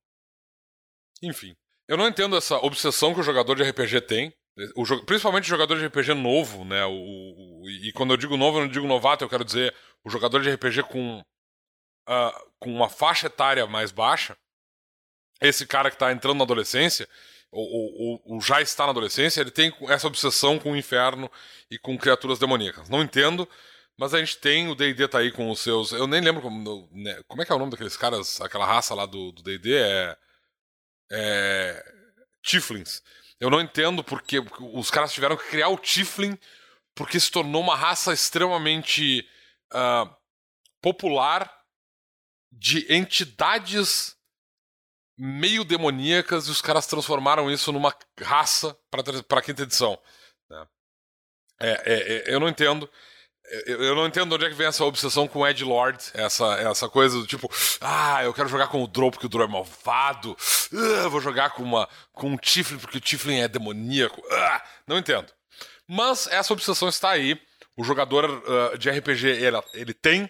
enfim. 1.24 1.56
Eu 1.88 1.98
não 1.98 2.08
entendo 2.08 2.36
essa 2.36 2.58
obsessão 2.58 3.14
que 3.14 3.20
o 3.20 3.24
jogador 3.24 3.56
de 3.56 3.64
RPG 3.64 4.02
tem 4.02 4.34
o, 4.76 5.06
principalmente 5.06 5.48
jogador 5.48 5.78
de 5.78 5.86
RPG 5.86 6.14
novo, 6.14 6.64
né? 6.64 6.86
O, 6.86 6.92
o, 6.92 7.70
e 7.70 7.92
quando 7.92 8.14
eu 8.14 8.18
digo 8.18 8.38
novo, 8.38 8.58
eu 8.58 8.64
não 8.64 8.72
digo 8.72 8.88
novato, 8.88 9.24
eu 9.24 9.30
quero 9.30 9.44
dizer 9.44 9.74
o 10.04 10.10
jogador 10.10 10.42
de 10.42 10.50
RPG 10.50 10.84
com, 10.84 11.20
uh, 12.08 12.52
com 12.60 12.74
uma 12.74 12.90
faixa 12.90 13.28
etária 13.28 13.68
mais 13.68 13.92
baixa. 13.92 14.38
Esse 15.42 15.66
cara 15.66 15.90
que 15.90 15.96
está 15.96 16.12
entrando 16.12 16.38
na 16.38 16.44
adolescência, 16.44 17.08
ou, 17.52 17.66
ou, 17.66 18.22
ou, 18.26 18.42
já 18.42 18.62
está 18.62 18.86
na 18.86 18.92
adolescência, 18.92 19.42
ele 19.42 19.52
tem 19.52 19.74
essa 19.90 20.08
obsessão 20.08 20.58
com 20.58 20.72
o 20.72 20.78
inferno 20.78 21.30
e 21.70 21.78
com 21.78 21.98
criaturas 21.98 22.40
demoníacas. 22.40 22.88
Não 22.88 23.02
entendo, 23.02 23.48
mas 23.98 24.14
a 24.14 24.20
gente 24.20 24.38
tem, 24.38 24.70
o 24.70 24.76
D&D 24.76 25.08
tá 25.08 25.20
aí 25.20 25.32
com 25.32 25.50
os 25.50 25.60
seus... 25.60 25.92
Eu 25.92 26.08
nem 26.08 26.22
lembro 26.22 26.42
como, 26.42 26.90
né, 26.94 27.22
como 27.28 27.42
é 27.42 27.46
que 27.46 27.52
é 27.52 27.56
o 27.56 27.60
nome 27.60 27.72
daqueles 27.72 27.98
caras, 27.98 28.40
aquela 28.40 28.66
raça 28.66 28.96
lá 28.96 29.06
do 29.06 29.34
D&D, 29.34 29.76
é... 29.76 30.18
É... 31.12 31.94
Tiflins. 32.42 33.02
Eu 33.40 33.50
não 33.50 33.62
entendo 33.62 34.04
porque 34.04 34.40
os 34.60 34.90
caras 34.90 35.14
tiveram 35.14 35.38
que 35.38 35.50
criar 35.50 35.70
o 35.70 35.78
Tiflin 35.78 36.38
porque 36.96 37.20
se 37.20 37.30
tornou 37.30 37.62
uma 37.62 37.76
raça 37.76 38.14
extremamente 38.14 39.28
uh, 39.74 40.16
popular 40.82 41.52
de 42.52 42.92
entidades 42.92 44.16
meio 45.18 45.64
demoníacas 45.64 46.48
e 46.48 46.52
os 46.52 46.62
caras 46.62 46.88
transformaram 46.88 47.52
isso 47.52 47.72
numa 47.72 47.94
raça 48.22 48.78
para 48.90 49.40
a 49.40 49.42
quinta 49.42 49.64
edição. 49.64 50.02
Né? 50.50 50.68
É, 51.60 51.70
é, 51.70 52.32
é, 52.32 52.34
eu 52.34 52.40
não 52.40 52.48
entendo. 52.48 52.90
Eu, 53.66 53.96
não 53.96 54.08
entendo 54.08 54.34
onde 54.34 54.46
é 54.46 54.50
que 54.50 54.56
vem 54.56 54.68
essa 54.68 54.84
obsessão 54.84 55.28
com 55.28 55.40
o 55.40 55.48
Ed 55.48 55.64
Lord, 55.64 56.04
essa, 56.14 56.56
essa 56.56 56.90
coisa 56.90 57.18
do 57.20 57.28
tipo, 57.28 57.50
ah, 57.80 58.24
eu 58.24 58.34
quero 58.34 58.50
jogar 58.50 58.68
com 58.68 58.84
o 58.84 58.88
Drow 58.88 59.12
porque 59.12 59.28
o 59.28 59.30
Drow 59.30 59.46
é 59.46 59.48
malvado, 59.48 60.36
ah, 60.74 61.08
vou 61.10 61.22
jogar 61.22 61.52
com, 61.52 61.64
uma, 61.64 61.88
com 62.12 62.32
um 62.32 62.38
Tiflin 62.38 62.80
porque 62.80 62.98
o 62.98 63.02
Tiflin 63.02 63.40
é 63.40 63.48
demoníaco. 63.48 64.22
Ah, 64.32 64.64
não 64.88 64.98
entendo. 64.98 65.32
Mas 65.88 66.28
essa 66.28 66.54
obsessão 66.54 66.90
está 66.90 67.12
aí. 67.12 67.40
O 67.78 67.84
jogador 67.84 68.26
uh, 68.26 68.78
de 68.78 68.90
RPG, 68.90 69.28
ele, 69.28 69.58
ele 69.74 69.94
tem 69.94 70.30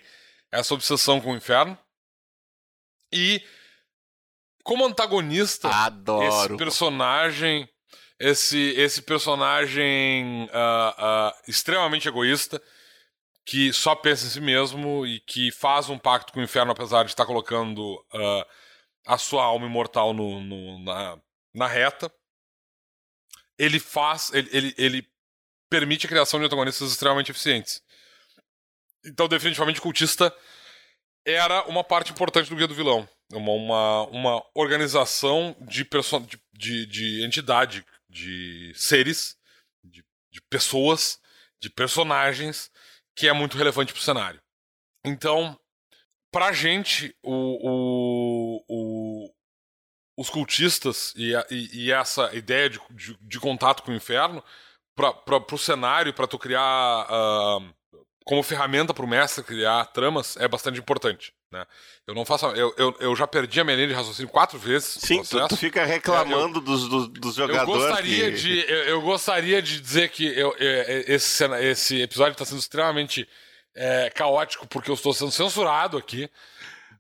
essa 0.52 0.74
obsessão 0.74 1.22
com 1.22 1.34
o 1.34 1.36
inferno. 1.36 1.78
E 3.14 3.42
como 4.64 4.86
antagonista, 4.86 5.70
Adoro. 5.70 6.26
esse 6.26 6.58
personagem, 6.58 7.70
esse, 8.20 8.74
esse 8.76 9.02
personagem 9.04 10.46
uh, 10.46 11.30
uh, 11.30 11.34
extremamente 11.48 12.08
egoísta, 12.08 12.62
que 13.46 13.72
só 13.72 13.96
pensa 13.96 14.26
em 14.26 14.30
si 14.30 14.42
mesmo 14.42 15.06
e 15.06 15.20
que 15.20 15.52
faz 15.52 15.88
um 15.88 16.00
pacto 16.00 16.34
com 16.34 16.40
o 16.40 16.44
inferno, 16.44 16.72
apesar 16.72 17.04
de 17.04 17.12
estar 17.12 17.26
colocando 17.26 17.80
uh, 18.14 18.46
a 19.06 19.18
sua 19.20 19.44
alma 19.44 19.68
imortal 19.68 20.14
no, 20.14 20.42
no, 20.42 20.84
na, 20.84 21.20
na 21.54 21.68
reta. 21.68 22.12
Ele 23.58 23.80
faz. 23.80 24.34
Ele, 24.34 24.50
ele, 24.52 24.76
ele 24.78 25.08
permite 25.70 26.08
a 26.08 26.10
criação 26.10 26.40
de 26.40 26.48
antagonistas 26.48 26.92
extremamente 26.92 27.30
eficientes. 27.30 27.84
Então, 29.06 29.28
definitivamente, 29.28 29.80
o 29.80 29.84
cultista 29.84 30.36
era 31.24 31.64
uma 31.66 31.84
parte 31.84 32.12
importante 32.12 32.50
do 32.50 32.56
guia 32.56 32.68
do 32.68 32.74
vilão. 32.74 33.08
Uma, 33.32 33.52
uma, 33.52 34.04
uma 34.08 34.46
organização 34.56 35.56
de, 35.62 35.84
de, 35.84 36.40
de, 36.54 36.86
de 36.88 37.24
entidade, 37.24 37.86
de 38.10 38.74
seres, 38.76 39.38
de, 39.84 40.04
de 40.32 40.42
pessoas, 40.50 41.20
de 41.60 41.70
personagens 41.70 42.72
que 43.16 43.28
é 43.28 43.34
muito 43.34 43.58
relevante 43.58 43.94
para 43.94 44.00
o 44.00 44.04
cenário. 44.04 44.42
Então, 45.06 45.58
pra 46.32 46.52
gente, 46.52 47.16
o, 47.24 48.60
o, 48.60 48.66
o 48.68 49.36
os 50.18 50.30
cultistas 50.30 51.14
e, 51.16 51.36
a, 51.36 51.46
e, 51.52 51.86
e, 51.86 51.92
essa 51.92 52.34
ideia 52.34 52.70
de, 52.70 52.80
de, 52.92 53.18
de, 53.20 53.40
contato 53.40 53.84
com 53.84 53.92
o 53.92 53.96
inferno, 53.96 54.42
para 54.96 55.54
o 55.54 55.58
cenário, 55.58 56.14
para 56.14 56.26
tu 56.26 56.40
criar 56.40 57.06
uh, 57.06 57.76
como 58.24 58.42
ferramenta 58.42 58.94
para 58.94 59.04
o 59.04 59.08
mestre 59.08 59.44
criar 59.44 59.86
tramas, 59.88 60.38
é 60.38 60.48
bastante 60.48 60.80
importante. 60.80 61.34
Né? 61.56 61.66
Eu 62.06 62.14
não 62.14 62.26
faço. 62.26 62.48
Eu, 62.48 62.74
eu, 62.78 62.96
eu 63.00 63.16
já 63.16 63.26
perdi 63.26 63.62
a 63.62 63.64
minha 63.64 63.78
linha 63.78 63.88
de 63.88 63.94
raciocínio 63.94 64.30
quatro 64.30 64.60
vezes. 64.60 64.98
Sim, 65.00 65.24
tu, 65.24 65.48
tu, 65.48 65.56
fica 65.56 65.86
reclamando 65.86 66.60
é, 66.60 66.62
eu, 66.62 66.66
dos, 66.66 66.90
dos, 66.90 67.08
dos, 67.08 67.36
jogadores. 67.36 67.82
Eu 67.82 67.88
gostaria, 67.88 68.32
que... 68.32 68.38
de, 68.38 68.66
eu, 68.70 69.02
gostaria 69.02 69.62
de 69.62 69.80
dizer 69.80 70.10
que 70.10 70.26
eu, 70.38 70.54
esse, 70.60 71.46
esse 71.62 72.02
episódio 72.02 72.34
está 72.34 72.44
sendo 72.44 72.60
extremamente 72.60 73.28
é, 73.74 74.10
caótico 74.10 74.68
porque 74.68 74.92
eu 74.92 74.96
estou 74.96 75.14
sendo 75.14 75.32
censurado 75.32 75.98
aqui. 75.98 76.30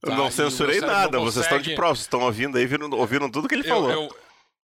Tá? 0.01 0.15
Não 0.15 0.31
censurei 0.31 0.79
nada, 0.79 1.17
não 1.17 1.25
vocês 1.25 1.45
estão 1.45 1.59
de 1.59 1.75
prova, 1.75 1.95
vocês 1.95 2.05
estão 2.05 2.21
ouvindo 2.21 2.57
aí, 2.57 2.63
ouvindo, 2.63 2.95
ouvindo 2.95 3.29
tudo 3.29 3.49
que 3.49 3.55
ele 3.55 3.63
falou. 3.63 3.91
Eu, 3.91 4.17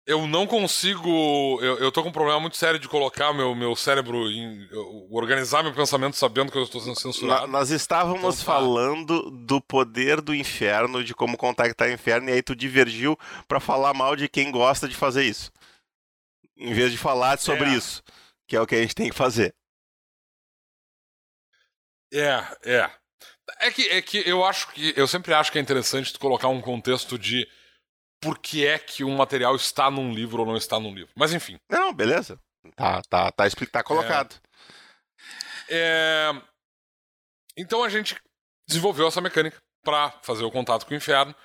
eu 0.09 0.25
não 0.25 0.47
consigo. 0.47 1.59
Eu, 1.61 1.77
eu 1.77 1.91
tô 1.91 2.01
com 2.01 2.09
um 2.09 2.11
problema 2.11 2.39
muito 2.39 2.57
sério 2.57 2.79
de 2.79 2.89
colocar 2.89 3.31
meu, 3.31 3.53
meu 3.53 3.75
cérebro 3.75 4.27
em. 4.27 4.67
organizar 5.11 5.61
meu 5.61 5.71
pensamento 5.71 6.15
sabendo 6.15 6.51
que 6.51 6.57
eu 6.57 6.63
estou 6.63 6.81
sendo 6.81 6.99
censurado. 6.99 7.45
nós 7.45 7.69
estávamos 7.69 8.19
então, 8.19 8.31
tá. 8.31 8.43
falando 8.43 9.29
do 9.29 9.61
poder 9.61 10.19
do 10.19 10.33
inferno, 10.33 11.03
de 11.03 11.13
como 11.13 11.37
contactar 11.37 11.89
o 11.89 11.93
inferno, 11.93 12.27
e 12.27 12.33
aí 12.33 12.41
tu 12.41 12.55
divergiu 12.55 13.15
para 13.47 13.59
falar 13.59 13.93
mal 13.93 14.15
de 14.15 14.27
quem 14.27 14.51
gosta 14.51 14.87
de 14.87 14.95
fazer 14.95 15.25
isso. 15.25 15.51
Em 16.57 16.73
vez 16.73 16.91
de 16.91 16.97
falar 16.97 17.37
sobre 17.37 17.69
é. 17.69 17.75
isso, 17.75 18.01
que 18.47 18.55
é 18.55 18.61
o 18.61 18.65
que 18.65 18.75
a 18.75 18.81
gente 18.81 18.95
tem 18.95 19.09
que 19.09 19.15
fazer. 19.15 19.53
É, 22.11 22.43
é. 22.65 22.89
É 23.59 23.71
que, 23.71 23.83
é 23.89 24.01
que 24.01 24.27
eu 24.27 24.43
acho 24.43 24.71
que. 24.71 24.91
Eu 24.97 25.07
sempre 25.07 25.35
acho 25.35 25.51
que 25.51 25.59
é 25.59 25.61
interessante 25.61 26.11
tu 26.11 26.19
colocar 26.19 26.47
um 26.47 26.61
contexto 26.61 27.17
de 27.19 27.47
por 28.21 28.37
que 28.37 28.65
é 28.65 28.77
que 28.77 29.03
um 29.03 29.15
material 29.15 29.55
está 29.55 29.89
num 29.89 30.13
livro 30.13 30.41
ou 30.41 30.47
não 30.47 30.57
está 30.57 30.79
num 30.79 30.93
livro. 30.93 31.11
Mas 31.15 31.33
enfim. 31.33 31.57
Não, 31.69 31.93
beleza. 31.93 32.39
Tá, 32.75 33.01
tá, 33.09 33.31
tá, 33.31 33.45
tá 33.71 33.83
colocado. 33.83 34.35
É... 35.69 36.31
É... 36.31 36.41
Então 37.57 37.83
a 37.83 37.89
gente 37.89 38.15
desenvolveu 38.67 39.07
essa 39.07 39.21
mecânica 39.21 39.57
para 39.83 40.11
fazer 40.23 40.43
o 40.43 40.51
contato 40.51 40.85
com 40.85 40.93
o 40.93 40.97
inferno. 40.97 41.35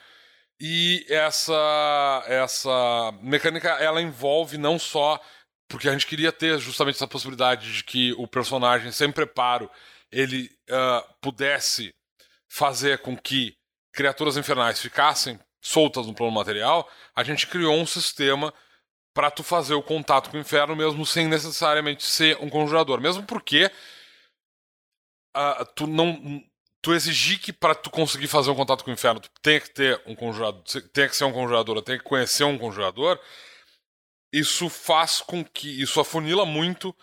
E 0.60 1.04
essa, 1.08 2.24
essa 2.26 3.12
mecânica 3.20 3.70
ela 3.70 4.00
envolve 4.00 4.56
não 4.56 4.78
só 4.78 5.20
porque 5.68 5.88
a 5.88 5.92
gente 5.92 6.06
queria 6.06 6.30
ter 6.30 6.58
justamente 6.58 6.96
essa 6.96 7.08
possibilidade 7.08 7.72
de 7.72 7.84
que 7.84 8.12
o 8.12 8.28
personagem 8.28 8.92
sem 8.92 9.10
preparo 9.10 9.68
ele 10.12 10.48
uh, 10.70 11.14
pudesse 11.20 11.92
fazer 12.48 12.98
com 12.98 13.16
que 13.16 13.56
criaturas 13.92 14.37
infernais 14.37 14.80
ficassem 14.80 15.38
soltas 15.64 16.07
no 16.07 16.14
plano 16.14 16.33
material, 16.33 16.88
a 17.16 17.24
gente 17.24 17.46
criou 17.46 17.74
um 17.74 17.87
sistema 17.87 18.53
para 19.14 19.31
tu 19.31 19.42
fazer 19.42 19.74
o 19.74 19.83
contato 19.83 20.31
com 20.31 20.37
o 20.37 20.40
inferno 20.40 20.77
mesmo 20.77 21.07
sem 21.07 21.27
necessariamente 21.27 22.05
ser 22.05 22.37
um 22.40 22.50
conjurador, 22.50 23.00
mesmo 23.00 23.22
porque 23.22 23.70
uh, 25.37 25.64
tu 25.74 25.87
não 25.87 26.44
tu 26.83 26.92
exigir 26.92 27.38
que 27.38 27.50
para 27.50 27.74
tu 27.74 27.88
conseguir 27.88 28.29
fazer 28.29 28.50
um 28.50 28.55
contato 28.55 28.85
com 28.85 28.90
o 28.90 28.92
inferno, 28.92 29.18
tu 29.18 29.31
tem 29.40 29.59
que 29.59 29.70
ter 29.70 30.03
um 30.05 30.14
conjurador, 30.14 30.62
tem 30.92 31.09
que 31.09 31.16
ser 31.16 31.24
um 31.24 31.33
conjurador, 31.33 31.81
tem 31.81 31.96
que 31.96 32.05
conhecer 32.05 32.44
um 32.44 32.59
conjurador. 32.59 33.18
Isso 34.31 34.68
faz 34.68 35.22
com 35.22 35.42
que 35.42 35.81
isso 35.81 35.98
afunila 35.98 36.44
muito 36.44 36.94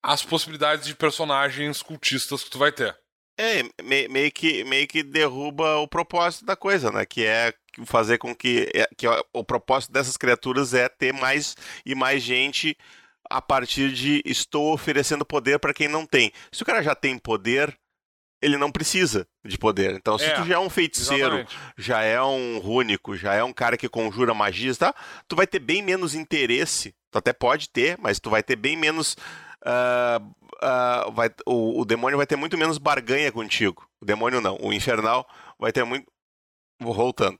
as 0.00 0.22
possibilidades 0.22 0.86
de 0.86 0.94
personagens 0.94 1.82
cultistas 1.82 2.44
que 2.44 2.50
tu 2.50 2.58
vai 2.58 2.70
ter. 2.70 2.96
É, 3.38 3.62
meio 4.08 4.32
que, 4.32 4.64
meio 4.64 4.86
que 4.88 5.02
derruba 5.02 5.76
o 5.76 5.86
propósito 5.86 6.44
da 6.44 6.56
coisa, 6.56 6.90
né? 6.90 7.06
Que 7.06 7.24
é 7.24 7.54
fazer 7.86 8.18
com 8.18 8.34
que, 8.34 8.68
é, 8.74 8.88
que 8.96 9.06
o 9.32 9.44
propósito 9.44 9.92
dessas 9.92 10.16
criaturas 10.16 10.74
é 10.74 10.88
ter 10.88 11.12
mais 11.12 11.54
e 11.86 11.94
mais 11.94 12.20
gente 12.20 12.76
a 13.30 13.40
partir 13.40 13.92
de 13.92 14.22
estou 14.24 14.72
oferecendo 14.72 15.24
poder 15.24 15.58
para 15.60 15.72
quem 15.72 15.86
não 15.86 16.04
tem. 16.04 16.32
Se 16.50 16.62
o 16.62 16.66
cara 16.66 16.82
já 16.82 16.94
tem 16.94 17.16
poder, 17.16 17.78
ele 18.42 18.56
não 18.56 18.72
precisa 18.72 19.26
de 19.44 19.56
poder. 19.56 19.94
Então, 19.94 20.18
se 20.18 20.24
é, 20.24 20.34
tu 20.34 20.44
já 20.44 20.54
é 20.54 20.58
um 20.58 20.70
feiticeiro, 20.70 21.38
exatamente. 21.38 21.56
já 21.76 22.02
é 22.02 22.20
um 22.20 22.58
rúnico, 22.58 23.16
já 23.16 23.34
é 23.34 23.44
um 23.44 23.52
cara 23.52 23.76
que 23.76 23.88
conjura 23.88 24.34
magias, 24.34 24.78
tá? 24.78 24.94
Tu 25.28 25.36
vai 25.36 25.46
ter 25.46 25.58
bem 25.58 25.82
menos 25.82 26.14
interesse. 26.14 26.94
Tu 27.10 27.18
até 27.18 27.32
pode 27.32 27.68
ter, 27.68 27.96
mas 27.98 28.18
tu 28.18 28.30
vai 28.30 28.42
ter 28.42 28.56
bem 28.56 28.76
menos 28.76 29.16
uh, 29.62 30.34
uh, 30.62 31.12
vai, 31.12 31.30
o, 31.46 31.80
o, 31.80 31.84
demônio 31.84 32.16
vai 32.16 32.26
ter 32.26 32.36
muito 32.36 32.58
menos 32.58 32.78
barganha 32.78 33.30
contigo. 33.32 33.88
O 34.00 34.04
demônio 34.04 34.40
não, 34.40 34.56
o 34.60 34.72
infernal 34.72 35.26
vai 35.58 35.72
ter 35.72 35.84
muito. 35.84 36.06
Vou 36.80 36.94
voltando. 36.94 37.38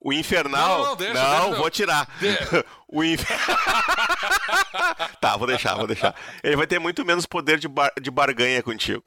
O 0.00 0.12
infernal. 0.12 0.78
Não, 0.78 0.84
não, 0.86 0.96
deixa, 0.96 1.14
não 1.14 1.44
deixa, 1.46 1.56
vou 1.56 1.70
tirar. 1.70 2.08
De... 2.20 2.28
o 2.88 3.02
inf... 3.02 3.24
tá, 5.20 5.36
vou 5.36 5.46
deixar, 5.46 5.74
vou 5.74 5.86
deixar. 5.86 6.14
Ele 6.42 6.56
vai 6.56 6.66
ter 6.66 6.78
muito 6.78 7.04
menos 7.04 7.26
poder 7.26 7.58
de, 7.58 7.68
bar... 7.68 7.92
de 8.00 8.10
barganha 8.10 8.62
contigo. 8.62 9.04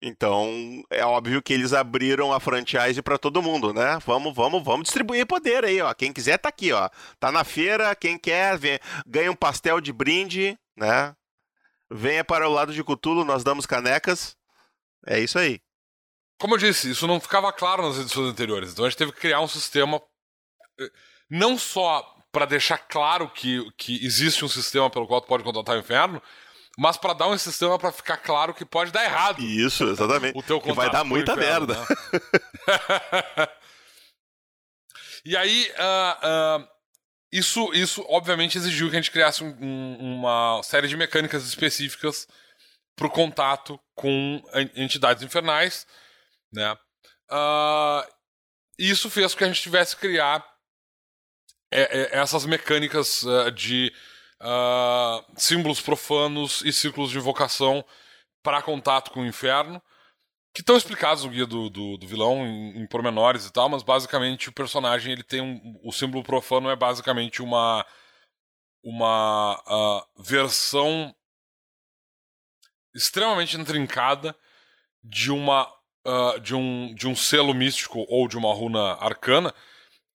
Então, 0.00 0.84
é 0.90 1.04
óbvio 1.04 1.42
que 1.42 1.52
eles 1.52 1.72
abriram 1.72 2.32
a 2.32 2.38
franchise 2.38 3.02
para 3.02 3.18
todo 3.18 3.42
mundo, 3.42 3.74
né? 3.74 3.98
Vamos, 4.06 4.32
vamos, 4.32 4.62
vamos 4.62 4.84
distribuir 4.84 5.26
poder 5.26 5.64
aí, 5.64 5.80
ó. 5.80 5.92
Quem 5.92 6.12
quiser 6.12 6.38
tá 6.38 6.48
aqui, 6.48 6.72
ó. 6.72 6.88
Tá 7.18 7.32
na 7.32 7.42
feira, 7.42 7.94
quem 7.96 8.16
quer, 8.16 8.56
vem, 8.56 8.78
ganha 9.04 9.30
um 9.30 9.36
pastel 9.36 9.80
de 9.80 9.92
brinde, 9.92 10.56
né? 10.76 11.14
Venha 11.90 12.22
para 12.24 12.48
o 12.48 12.52
lado 12.52 12.72
de 12.72 12.84
Cutulo, 12.84 13.24
nós 13.24 13.42
damos 13.42 13.66
canecas. 13.66 14.36
É 15.06 15.18
isso 15.18 15.38
aí. 15.38 15.60
Como 16.38 16.54
eu 16.54 16.58
disse, 16.58 16.90
isso 16.90 17.06
não 17.06 17.20
ficava 17.20 17.52
claro 17.52 17.82
nas 17.82 17.98
edições 17.98 18.30
anteriores. 18.30 18.72
Então 18.72 18.84
a 18.84 18.88
gente 18.88 18.98
teve 18.98 19.12
que 19.12 19.20
criar 19.20 19.40
um 19.40 19.48
sistema 19.48 20.00
eh, 20.78 20.90
não 21.30 21.58
só 21.58 22.02
para 22.30 22.44
deixar 22.44 22.78
claro 22.78 23.28
que, 23.30 23.66
que 23.76 24.04
existe 24.04 24.44
um 24.44 24.48
sistema 24.48 24.90
pelo 24.90 25.06
qual 25.06 25.20
tu 25.20 25.26
pode 25.26 25.42
contratar 25.42 25.76
o 25.76 25.80
inferno, 25.80 26.22
mas 26.78 26.96
para 26.96 27.12
dar 27.12 27.26
um 27.26 27.36
sistema 27.36 27.78
para 27.78 27.90
ficar 27.90 28.18
claro 28.18 28.54
que 28.54 28.64
pode 28.64 28.92
dar 28.92 29.04
errado. 29.04 29.42
Isso, 29.42 29.84
exatamente. 29.84 30.38
o 30.38 30.42
teu 30.42 30.60
que 30.60 30.72
vai 30.72 30.90
dar 30.90 31.02
muita 31.02 31.32
inferno, 31.32 31.66
merda. 31.66 31.80
Né? 31.80 33.48
e 35.24 35.36
aí, 35.36 35.72
uh, 35.72 36.62
uh, 36.62 36.68
isso, 37.30 37.72
isso, 37.74 38.04
obviamente, 38.08 38.56
exigiu 38.56 38.88
que 38.88 38.96
a 38.96 39.00
gente 39.00 39.10
criasse 39.10 39.44
um, 39.44 39.96
uma 39.98 40.62
série 40.62 40.88
de 40.88 40.96
mecânicas 40.96 41.44
específicas 41.46 42.26
para 42.96 43.06
o 43.06 43.10
contato 43.10 43.78
com 43.94 44.42
entidades 44.74 45.22
infernais, 45.22 45.86
né? 46.52 46.76
Uh, 47.30 48.02
isso 48.78 49.10
fez 49.10 49.32
com 49.32 49.38
que 49.38 49.44
a 49.44 49.46
gente 49.48 49.60
tivesse 49.60 49.94
que 49.94 50.00
criar 50.02 50.44
é, 51.70 51.82
é, 51.82 52.18
essas 52.18 52.46
mecânicas 52.46 53.22
uh, 53.22 53.50
de 53.50 53.92
uh, 54.40 55.24
símbolos 55.36 55.80
profanos 55.80 56.62
e 56.62 56.72
círculos 56.72 57.10
de 57.10 57.18
invocação 57.18 57.84
para 58.42 58.62
contato 58.62 59.10
com 59.10 59.20
o 59.20 59.26
inferno, 59.26 59.82
que 60.54 60.60
estão 60.60 60.76
explicados 60.76 61.24
no 61.24 61.30
guia 61.30 61.46
do, 61.46 61.70
do, 61.70 61.96
do 61.96 62.06
vilão 62.06 62.46
em, 62.46 62.80
em, 62.80 62.86
pormenores 62.86 63.46
e 63.46 63.52
tal, 63.52 63.68
mas 63.68 63.82
basicamente 63.82 64.48
o 64.48 64.52
personagem 64.52 65.12
ele 65.12 65.22
tem 65.22 65.40
um, 65.40 65.80
o 65.84 65.92
símbolo 65.92 66.24
profano 66.24 66.70
é 66.70 66.76
basicamente 66.76 67.42
uma 67.42 67.84
uma 68.82 69.60
uh, 69.66 70.22
versão 70.22 71.14
extremamente 72.94 73.56
intrincada 73.56 74.34
de 75.02 75.30
uma 75.30 75.68
uh, 76.06 76.40
de 76.40 76.54
um 76.54 76.94
de 76.94 77.06
um 77.06 77.14
selo 77.14 77.54
místico 77.54 78.04
ou 78.08 78.28
de 78.28 78.36
uma 78.36 78.52
runa 78.54 78.94
arcana 78.94 79.54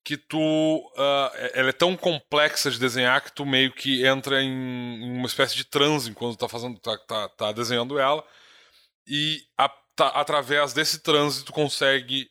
que 0.04 0.16
tu 0.18 0.38
uh, 0.38 1.30
ela 1.54 1.70
é 1.70 1.72
tão 1.72 1.96
complexa 1.96 2.70
de 2.70 2.78
desenhar 2.78 3.22
que 3.22 3.32
tu 3.32 3.46
meio 3.46 3.72
que 3.72 4.06
entra 4.06 4.42
em, 4.42 4.50
em 4.50 5.16
uma 5.16 5.26
espécie 5.26 5.56
de 5.56 5.64
transe 5.64 6.10
enquanto 6.10 6.38
tá 6.38 6.48
fazendo 6.48 6.78
tá, 6.78 6.98
tá, 6.98 7.28
tá 7.30 7.52
desenhando 7.52 7.98
ela. 7.98 8.22
E 9.06 9.42
a 9.56 9.68
através 9.98 10.72
desse 10.72 11.00
trânsito, 11.00 11.52
consegue 11.52 12.30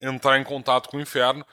entrar 0.00 0.38
em 0.38 0.44
contato 0.44 0.88
com 0.88 0.96
o 0.96 1.00
inferno. 1.00 1.46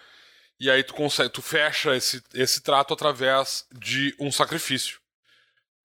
E 0.59 0.69
aí 0.69 0.83
tu 0.83 0.93
consegue, 0.93 1.29
tu 1.29 1.41
fecha 1.41 1.95
esse, 1.95 2.21
esse 2.33 2.61
trato 2.61 2.93
através 2.93 3.65
de 3.71 4.15
um 4.19 4.31
sacrifício. 4.31 4.99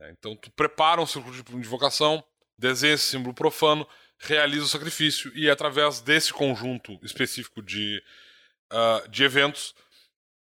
É, 0.01 0.11
então 0.11 0.37
tu 0.37 0.51
prepara 0.51 1.01
um 1.01 1.07
círculo 1.07 1.33
de 1.43 1.57
invocação, 1.57 2.23
desenha 2.59 2.95
esse 2.95 3.05
símbolo 3.05 3.35
profano, 3.35 3.89
realiza 4.19 4.65
o 4.65 4.69
sacrifício 4.69 5.33
e 5.35 5.49
através 5.49 6.01
desse 6.01 6.33
conjunto 6.33 6.99
específico 7.03 7.62
de, 7.62 8.03
uh, 8.73 9.09
de 9.09 9.25
eventos, 9.25 9.75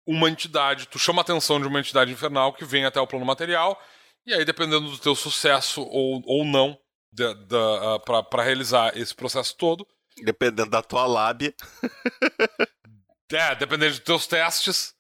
uma 0.07 0.29
entidade, 0.31 0.89
tu 0.89 0.99
chama 0.99 1.21
a 1.21 1.23
atenção 1.23 1.61
de 1.61 1.67
uma 1.67 1.81
entidade 1.81 2.11
infernal 2.11 2.53
que 2.53 2.65
vem 2.65 2.85
até 2.85 3.01
o 3.01 3.07
plano 3.07 3.27
material 3.27 3.83
e 4.27 4.33
aí 4.33 4.45
dependendo 4.45 4.91
do 4.91 4.99
teu 4.99 5.15
sucesso 5.15 5.83
ou, 5.83 6.23
ou 6.27 6.45
não, 6.45 6.79
uh, 7.21 7.95
ah, 8.15 8.23
para 8.23 8.43
realizar 8.43 8.97
esse 8.97 9.15
processo 9.15 9.57
todo. 9.57 9.87
Dependendo 10.25 10.71
da 10.71 10.83
tua 10.83 11.07
lábia. 11.07 11.55
é, 13.33 13.55
dependendo 13.55 13.93
dos 13.93 14.01
teus 14.01 14.27
testes 14.27 14.95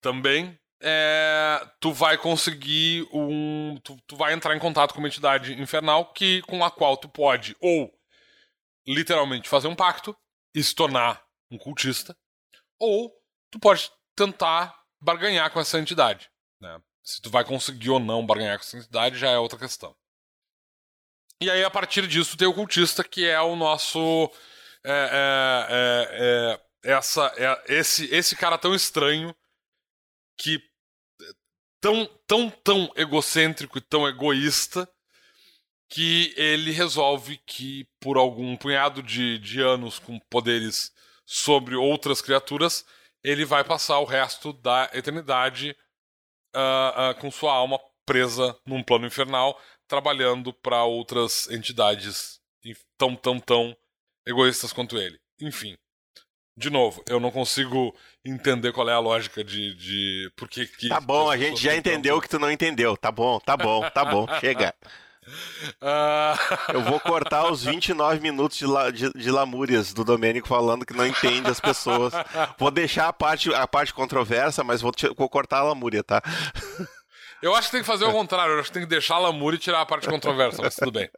também. 0.00 0.58
É, 0.84 1.64
tu 1.78 1.92
vai 1.92 2.18
conseguir 2.18 3.06
um. 3.12 3.78
Tu, 3.84 3.96
tu 4.06 4.16
vai 4.16 4.32
entrar 4.32 4.56
em 4.56 4.58
contato 4.58 4.92
com 4.92 4.98
uma 4.98 5.08
entidade 5.08 5.60
infernal 5.60 6.12
que, 6.12 6.42
com 6.42 6.64
a 6.64 6.70
qual 6.70 6.96
tu 6.96 7.08
pode 7.08 7.56
ou 7.60 7.92
literalmente 8.86 9.48
fazer 9.48 9.68
um 9.68 9.76
pacto 9.76 10.16
e 10.54 10.62
se 10.62 10.74
tornar 10.74 11.24
um 11.50 11.58
cultista, 11.58 12.16
ou 12.78 13.12
tu 13.50 13.58
pode 13.58 13.90
tentar 14.16 14.74
barganhar 15.00 15.50
com 15.50 15.60
essa 15.60 15.78
entidade. 15.78 16.30
Né? 16.60 16.80
Se 17.02 17.20
tu 17.20 17.30
vai 17.30 17.44
conseguir 17.44 17.90
ou 17.90 18.00
não 18.00 18.24
barganhar 18.24 18.58
com 18.58 18.64
essa 18.64 18.76
entidade 18.76 19.18
já 19.18 19.30
é 19.30 19.38
outra 19.38 19.58
questão. 19.58 19.96
E 21.40 21.50
aí, 21.50 21.64
a 21.64 21.70
partir 21.70 22.06
disso, 22.06 22.36
tem 22.36 22.46
o 22.46 22.54
cultista, 22.54 23.02
que 23.02 23.26
é 23.26 23.40
o 23.40 23.56
nosso. 23.56 24.30
É, 24.84 24.90
é, 25.72 26.08
é, 26.10 26.90
é 26.90 26.92
essa, 26.92 27.32
é, 27.36 27.78
esse, 27.78 28.12
esse 28.14 28.36
cara 28.36 28.58
tão 28.58 28.74
estranho 28.74 29.34
que. 30.38 30.62
Tão, 31.80 32.06
tão, 32.28 32.48
tão 32.48 32.92
egocêntrico 32.94 33.76
e 33.76 33.80
tão 33.80 34.06
egoísta 34.06 34.88
que 35.92 36.32
ele 36.36 36.70
resolve 36.70 37.38
que, 37.44 37.86
por 38.00 38.16
algum 38.16 38.56
punhado 38.56 39.02
de, 39.02 39.36
de 39.38 39.60
anos 39.60 39.98
com 39.98 40.18
poderes 40.30 40.92
sobre 41.26 41.74
outras 41.74 42.22
criaturas, 42.22 42.84
ele 43.22 43.44
vai 43.44 43.62
passar 43.62 43.98
o 43.98 44.04
resto 44.04 44.52
da 44.52 44.90
eternidade 44.94 45.76
uh, 46.56 47.10
uh, 47.10 47.20
com 47.20 47.30
sua 47.30 47.52
alma 47.52 47.78
presa 48.06 48.58
num 48.66 48.82
plano 48.82 49.06
infernal, 49.06 49.60
trabalhando 49.92 50.54
para 50.54 50.84
outras 50.84 51.50
entidades 51.50 52.40
tão, 52.96 53.14
tão, 53.14 53.38
tão 53.38 53.76
egoístas 54.26 54.72
quanto 54.72 54.96
ele. 54.96 55.20
Enfim. 55.38 55.76
De 56.56 56.70
novo, 56.70 57.04
eu 57.06 57.20
não 57.20 57.30
consigo 57.30 57.94
entender 58.24 58.72
qual 58.72 58.88
é 58.88 58.94
a 58.94 58.98
lógica 58.98 59.44
de. 59.44 59.74
de 59.74 60.32
porque 60.34 60.66
que 60.66 60.88
tá 60.88 60.98
bom, 60.98 61.30
a 61.30 61.36
gente 61.36 61.62
já 61.62 61.76
entendeu 61.76 62.16
o 62.16 62.22
que 62.22 62.28
tu 62.28 62.38
não 62.38 62.50
entendeu. 62.50 62.96
Tá 62.96 63.12
bom, 63.12 63.38
tá 63.38 63.54
bom, 63.54 63.82
tá 63.90 64.02
bom, 64.02 64.26
chega. 64.40 64.74
Uh... 65.80 66.72
Eu 66.72 66.82
vou 66.84 66.98
cortar 66.98 67.50
os 67.50 67.62
29 67.62 68.18
minutos 68.20 68.56
de, 68.56 68.66
la, 68.66 68.90
de, 68.90 69.12
de 69.12 69.30
lamúrias 69.30 69.92
do 69.92 70.04
Domênico 70.04 70.48
falando 70.48 70.86
que 70.86 70.96
não 70.96 71.06
entende 71.06 71.50
as 71.50 71.60
pessoas. 71.60 72.14
Vou 72.58 72.70
deixar 72.70 73.08
a 73.08 73.12
parte, 73.12 73.54
a 73.54 73.66
parte 73.66 73.92
controversa, 73.92 74.64
mas 74.64 74.80
vou, 74.80 74.92
vou 75.16 75.28
cortar 75.28 75.58
a 75.58 75.64
lamúria, 75.64 76.02
tá? 76.02 76.22
Eu 77.42 77.56
acho 77.56 77.68
que 77.68 77.72
tem 77.72 77.80
que 77.80 77.86
fazer 77.86 78.04
o 78.04 78.12
contrário. 78.12 78.54
Eu 78.54 78.60
acho 78.60 78.68
que 78.68 78.74
tem 78.74 78.84
que 78.84 78.88
deixar 78.88 79.16
a 79.16 79.18
lamúria 79.18 79.56
e 79.56 79.60
tirar 79.60 79.80
a 79.80 79.86
parte 79.86 80.08
controversa, 80.08 80.62
mas 80.62 80.76
tudo 80.76 80.92
bem. 80.92 81.10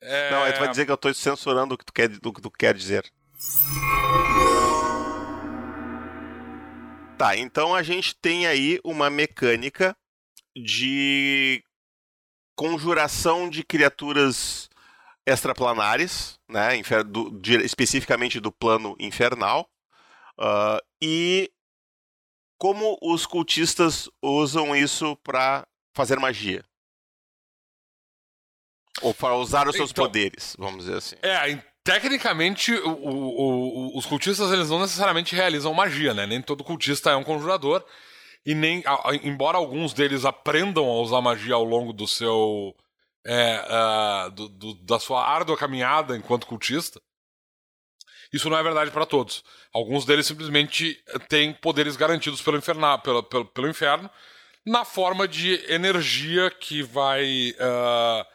É... 0.00 0.30
Não, 0.30 0.44
aí 0.44 0.52
tu 0.52 0.60
vai 0.60 0.68
dizer 0.68 0.84
que 0.84 0.90
eu 0.92 0.94
estou 0.94 1.12
censurando 1.12 1.74
o 1.74 1.78
que 1.78 1.84
tu 1.84 1.92
quer, 1.92 2.08
o 2.24 2.32
que 2.32 2.40
tu 2.40 2.50
quer 2.50 2.72
dizer. 2.72 3.12
Tá, 7.18 7.36
então 7.36 7.74
a 7.74 7.82
gente 7.82 8.14
tem 8.14 8.46
aí 8.46 8.78
uma 8.84 9.10
mecânica 9.10 9.96
de 10.54 11.64
conjuração 12.54 13.50
de 13.50 13.64
criaturas 13.64 14.68
extraplanares, 15.26 16.38
né, 16.48 16.80
do, 17.04 17.30
de, 17.40 17.56
especificamente 17.64 18.38
do 18.38 18.52
plano 18.52 18.94
infernal, 19.00 19.68
uh, 20.38 20.78
e 21.02 21.50
como 22.58 22.98
os 23.02 23.26
cultistas 23.26 24.08
usam 24.22 24.74
isso 24.74 25.16
para 25.16 25.66
fazer 25.94 26.18
magia. 26.18 26.64
Ou 29.02 29.12
para 29.12 29.34
usar 29.34 29.68
os 29.68 29.76
seus 29.76 29.90
então, 29.90 30.04
poderes, 30.04 30.56
vamos 30.58 30.84
dizer 30.84 30.96
assim. 30.96 31.16
É, 31.22 31.62
tecnicamente, 31.84 32.72
o, 32.72 32.90
o, 32.90 33.92
o, 33.94 33.98
os 33.98 34.06
cultistas 34.06 34.50
eles 34.50 34.70
não 34.70 34.80
necessariamente 34.80 35.34
realizam 35.34 35.74
magia, 35.74 36.14
né? 36.14 36.26
Nem 36.26 36.40
todo 36.40 36.64
cultista 36.64 37.10
é 37.10 37.16
um 37.16 37.24
conjurador. 37.24 37.84
E 38.44 38.54
nem, 38.54 38.82
embora 39.24 39.58
alguns 39.58 39.92
deles 39.92 40.24
aprendam 40.24 40.86
a 40.86 41.00
usar 41.00 41.20
magia 41.20 41.54
ao 41.54 41.64
longo 41.64 41.92
do 41.92 42.06
seu. 42.06 42.74
É, 43.28 43.60
uh, 44.28 44.30
do, 44.30 44.48
do, 44.48 44.74
da 44.74 45.00
sua 45.00 45.28
árdua 45.28 45.56
caminhada 45.56 46.16
enquanto 46.16 46.46
cultista, 46.46 47.02
isso 48.36 48.48
não 48.48 48.58
é 48.58 48.62
verdade 48.62 48.90
para 48.90 49.06
todos. 49.06 49.42
Alguns 49.72 50.04
deles 50.04 50.26
simplesmente 50.26 51.02
têm 51.28 51.52
poderes 51.52 51.96
garantidos 51.96 52.40
pelo, 52.40 52.56
inferna, 52.56 52.98
pelo, 52.98 53.22
pelo, 53.22 53.44
pelo 53.46 53.68
inferno, 53.68 54.10
na 54.64 54.84
forma 54.84 55.28
de 55.28 55.54
energia 55.72 56.50
que 56.50 56.82
vai 56.82 57.52
uh, 57.52 58.26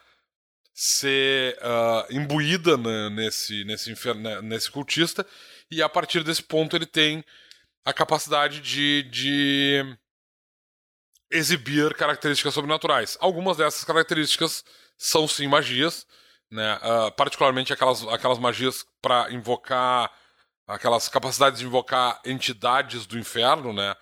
ser 0.74 1.58
uh, 1.58 2.14
imbuída 2.14 2.78
né, 2.78 3.10
nesse, 3.10 3.64
nesse, 3.66 3.92
inferno, 3.92 4.22
né, 4.22 4.42
nesse 4.42 4.72
cultista, 4.72 5.26
e 5.70 5.82
a 5.82 5.90
partir 5.90 6.24
desse 6.24 6.42
ponto 6.42 6.76
ele 6.76 6.86
tem 6.86 7.24
a 7.84 7.94
capacidade 7.94 8.62
de, 8.62 9.04
de 9.04 9.98
exibir 11.32 11.94
características 11.96 12.54
sobrenaturais. 12.54 13.18
Algumas 13.20 13.58
dessas 13.58 13.84
características 13.84 14.64
são 14.98 15.28
sim 15.28 15.48
magias, 15.48 16.06
né? 16.52 16.76
Uh, 16.78 17.12
particularmente 17.14 17.72
aquelas, 17.72 18.06
aquelas 18.08 18.38
magias 18.38 18.86
para 19.02 19.32
invocar 19.32 20.12
aquelas 20.68 21.08
capacidades 21.08 21.60
de 21.60 21.66
invocar 21.66 22.22
entidades 22.26 23.06
do 23.06 23.18
inferno, 23.18 23.74
né? 23.74 23.96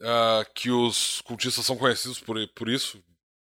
Uh, 0.00 0.52
que 0.54 0.70
os 0.70 1.20
cultistas 1.22 1.66
são 1.66 1.76
conhecidos 1.76 2.20
por, 2.20 2.36
por 2.54 2.68
isso, 2.68 3.02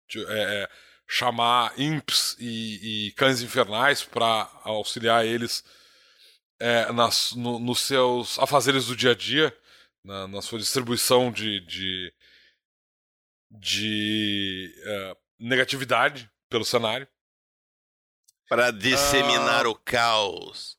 de, 0.08 0.24
é, 0.26 0.62
é 0.62 0.68
chamar 1.08 1.72
imps 1.80 2.36
e, 2.38 3.08
e 3.08 3.12
cães 3.12 3.42
infernais 3.42 4.04
para 4.04 4.48
auxiliar 4.62 5.24
eles 5.24 5.64
é, 6.60 6.92
nas, 6.92 7.32
no, 7.32 7.58
nos 7.58 7.80
seus 7.80 8.38
afazeres 8.38 8.86
do 8.86 8.96
dia 8.96 9.12
a 9.12 9.14
dia, 9.14 9.56
na, 10.04 10.28
na 10.28 10.42
sua 10.42 10.58
distribuição 10.58 11.32
de, 11.32 11.60
de, 11.60 12.12
de 13.50 14.74
uh, 14.84 15.16
negatividade 15.38 16.30
pelo 16.48 16.64
cenário. 16.64 17.08
Para 18.48 18.70
disseminar 18.70 19.66
uh, 19.66 19.70
o 19.70 19.74
caos. 19.74 20.78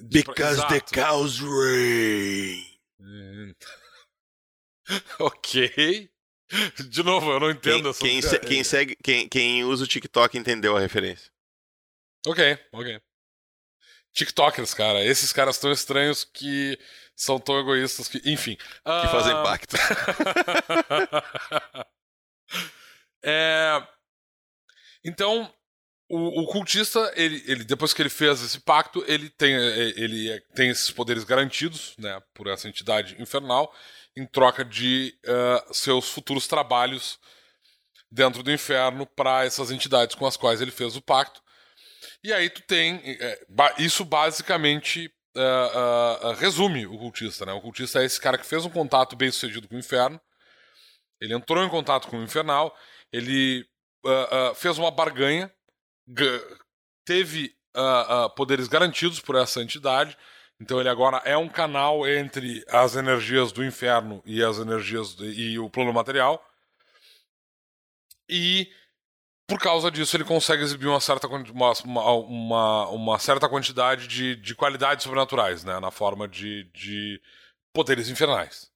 Because 0.00 0.58
exato. 0.58 0.74
the 0.74 0.94
chaos 0.94 1.40
reign. 1.40 2.68
ok. 5.18 6.10
De 6.88 7.02
novo, 7.02 7.32
eu 7.32 7.40
não 7.40 7.50
entendo 7.50 7.92
quem, 7.94 8.18
essa 8.18 8.38
quem, 8.38 8.48
quem 8.48 8.64
segue, 8.64 8.96
quem, 9.02 9.28
quem 9.28 9.64
usa 9.64 9.84
o 9.84 9.86
TikTok 9.86 10.38
entendeu 10.38 10.74
a 10.76 10.80
referência. 10.80 11.30
Ok, 12.26 12.58
ok. 12.72 13.00
TikTokers, 14.12 14.74
cara. 14.74 15.04
Esses 15.04 15.32
caras 15.32 15.58
tão 15.58 15.70
estranhos 15.70 16.24
que 16.24 16.76
são 17.14 17.38
tão 17.38 17.60
egoístas 17.60 18.08
que. 18.08 18.20
Enfim. 18.24 18.56
Que 18.56 18.90
uh... 18.90 19.10
fazem 19.10 19.34
pacto. 19.42 19.76
é... 23.22 23.86
Então, 25.04 25.54
o, 26.08 26.42
o, 26.42 26.46
cultista, 26.46 27.12
ele, 27.16 27.42
ele, 27.46 27.64
depois 27.64 27.92
que 27.92 28.00
ele 28.00 28.08
fez 28.08 28.42
esse 28.42 28.60
pacto, 28.60 29.04
ele 29.06 29.28
tem, 29.28 29.54
é, 29.54 29.78
ele 29.96 30.30
é, 30.30 30.40
tem 30.54 30.70
esses 30.70 30.90
poderes 30.90 31.22
garantidos 31.22 31.94
né, 31.98 32.20
por 32.32 32.46
essa 32.46 32.66
entidade 32.66 33.14
infernal 33.20 33.74
em 34.16 34.26
troca 34.26 34.64
de 34.64 35.14
uh, 35.26 35.74
seus 35.74 36.08
futuros 36.08 36.48
trabalhos 36.48 37.18
dentro 38.10 38.42
do 38.42 38.50
inferno 38.50 39.06
para 39.06 39.44
essas 39.44 39.70
entidades 39.70 40.16
com 40.16 40.26
as 40.26 40.36
quais 40.36 40.60
ele 40.60 40.70
fez 40.70 40.96
o 40.96 41.02
pacto. 41.02 41.42
E 42.24 42.32
aí 42.32 42.50
tu 42.50 42.62
tem. 42.62 43.00
Isso 43.78 44.04
basicamente 44.04 45.12
uh, 45.36 46.30
uh, 46.30 46.32
resume 46.32 46.86
o 46.86 46.98
cultista. 46.98 47.46
Né? 47.46 47.52
O 47.52 47.60
cultista 47.60 48.02
é 48.02 48.06
esse 48.06 48.20
cara 48.20 48.38
que 48.38 48.46
fez 48.46 48.64
um 48.64 48.70
contato 48.70 49.14
bem 49.14 49.30
sucedido 49.30 49.68
com 49.68 49.76
o 49.76 49.78
inferno. 49.78 50.20
Ele 51.20 51.34
entrou 51.34 51.62
em 51.62 51.68
contato 51.68 52.08
com 52.08 52.18
o 52.18 52.24
infernal. 52.24 52.74
Ele 53.12 53.64
fez 54.56 54.78
uma 54.78 54.90
barganha. 54.90 55.52
Teve 57.04 57.54
poderes 58.36 58.68
garantidos 58.68 59.20
por 59.20 59.36
essa 59.36 59.62
entidade. 59.62 60.16
Então 60.60 60.80
ele 60.80 60.88
agora 60.88 61.18
é 61.24 61.36
um 61.36 61.48
canal 61.48 62.06
entre 62.06 62.64
as 62.68 62.96
energias 62.96 63.52
do 63.52 63.64
inferno 63.64 64.20
e 64.26 64.42
as 64.42 64.58
energias 64.58 65.14
do, 65.14 65.24
e 65.24 65.58
o 65.58 65.70
plano 65.70 65.92
material. 65.92 66.44
E 68.28 68.70
por 69.46 69.58
causa 69.58 69.90
disso 69.90 70.16
ele 70.16 70.24
consegue 70.24 70.62
exibir 70.62 70.88
uma 70.88 71.00
certa, 71.00 71.26
uma, 71.26 71.72
uma, 72.12 72.88
uma 72.88 73.18
certa 73.18 73.48
quantidade 73.48 74.06
de, 74.08 74.36
de 74.36 74.54
qualidades 74.54 75.04
sobrenaturais, 75.04 75.64
né? 75.64 75.78
Na 75.80 75.90
forma 75.90 76.26
de, 76.26 76.64
de 76.74 77.22
poderes 77.72 78.08
infernais. 78.10 78.67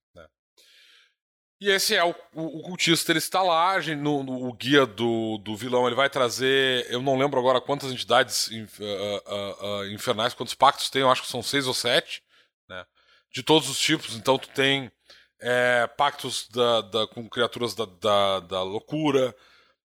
E 1.63 1.71
esse 1.71 1.95
é 1.95 2.03
o, 2.03 2.13
o, 2.35 2.59
o 2.59 2.63
cultista, 2.65 3.13
ele 3.13 3.21
está 3.21 3.41
lá, 3.41 3.81
no, 3.81 4.25
no, 4.25 4.49
o 4.49 4.53
guia 4.53 4.85
do, 4.85 5.39
do 5.39 5.57
vilão, 5.57 5.87
ele 5.87 5.95
vai 5.95 6.11
trazer, 6.11 6.91
eu 6.91 7.01
não 7.01 7.17
lembro 7.17 7.39
agora 7.39 7.61
quantas 7.61 7.93
entidades 7.93 8.49
uh, 8.49 8.53
uh, 8.81 9.65
uh, 9.65 9.87
infernais, 9.93 10.35
quantos 10.35 10.55
pactos 10.55 10.91
tem, 10.91 11.03
eu 11.03 11.09
acho 11.09 11.23
que 11.23 11.29
são 11.29 11.41
seis 11.41 11.69
ou 11.69 11.73
sete, 11.73 12.21
né? 12.69 12.85
de 13.31 13.45
todos 13.45 13.69
os 13.69 13.79
tipos, 13.79 14.17
então 14.17 14.37
tu 14.39 14.49
tem 14.49 14.91
é, 15.39 15.87
pactos 15.87 16.49
da, 16.49 16.81
da, 16.81 17.07
com 17.07 17.29
criaturas 17.29 17.77
da, 17.77 17.85
da, 17.85 18.41
da 18.41 18.63
loucura, 18.65 19.33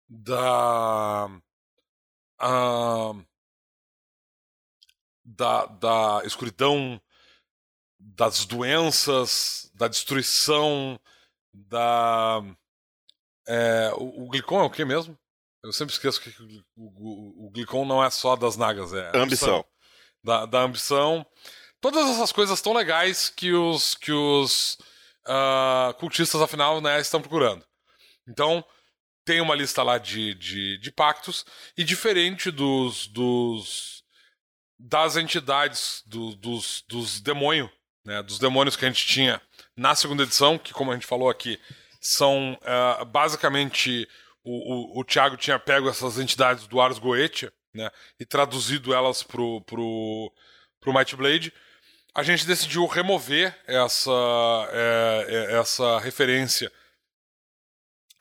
da, 0.07 1.29
da, 5.25 5.65
da 5.65 6.21
escuridão, 6.23 7.01
das 7.99 8.45
doenças, 8.45 9.69
da 9.75 9.89
destruição, 9.89 10.97
da. 11.55 12.41
É, 13.47 13.91
o, 13.95 14.25
o 14.25 14.29
Glicon 14.29 14.61
é 14.61 14.63
o 14.63 14.69
que 14.69 14.83
mesmo? 14.83 15.17
Eu 15.63 15.71
sempre 15.71 15.93
esqueço 15.93 16.21
que 16.21 16.29
o, 16.75 16.83
o, 16.85 17.47
o, 17.47 17.51
Glicon 17.51 17.85
não 17.85 18.03
é 18.03 18.09
só 18.09 18.35
das 18.35 18.55
nagas, 18.55 18.93
é. 18.93 19.11
Ambição. 19.15 19.65
da, 20.23 20.45
da 20.45 20.61
ambição. 20.61 21.25
Todas 21.81 22.09
essas 22.09 22.31
coisas 22.31 22.61
tão 22.61 22.73
legais 22.73 23.29
que 23.29 23.51
os, 23.53 23.95
que 23.95 24.11
os 24.11 24.77
uh, 25.27 25.93
cultistas, 25.95 26.41
afinal, 26.41 26.81
né, 26.81 26.99
estão 26.99 27.21
procurando. 27.21 27.65
Então, 28.27 28.63
tem 29.23 29.41
uma 29.41 29.55
lista 29.55 29.81
lá 29.81 29.97
de, 29.97 30.35
de, 30.35 30.77
de 30.77 30.91
pactos, 30.91 31.45
e 31.75 31.83
diferente 31.83 32.51
dos, 32.51 33.07
dos 33.07 34.03
das 34.77 35.15
entidades, 35.15 36.03
do, 36.05 36.35
dos, 36.35 36.83
dos 36.87 37.19
demônios, 37.21 37.69
né, 38.03 38.21
dos 38.21 38.37
demônios 38.37 38.75
que 38.75 38.85
a 38.85 38.87
gente 38.87 39.05
tinha 39.05 39.41
na 39.75 39.93
segunda 39.95 40.23
edição, 40.23 40.57
que, 40.57 40.73
como 40.73 40.91
a 40.91 40.93
gente 40.93 41.05
falou 41.05 41.29
aqui, 41.29 41.59
são 41.99 42.53
uh, 42.61 43.05
basicamente. 43.05 44.07
O, 44.47 44.99
o, 44.99 44.99
o 44.99 45.03
Thiago 45.03 45.35
tinha 45.37 45.57
pego 45.57 45.89
essas 45.89 46.19
entidades 46.19 46.67
do 46.67 46.79
Ars 46.79 46.99
Goetia 46.99 47.51
né, 47.73 47.89
e 48.19 48.25
traduzido 48.25 48.93
elas 48.93 49.23
pro, 49.23 49.61
pro, 49.61 50.31
pro 50.79 50.93
Might 50.93 51.15
Blade. 51.15 51.51
A 52.13 52.23
gente 52.23 52.45
decidiu 52.45 52.85
remover 52.85 53.59
essa, 53.67 54.11
é, 54.71 55.25
é, 55.27 55.59
essa 55.59 55.99
referência 55.99 56.71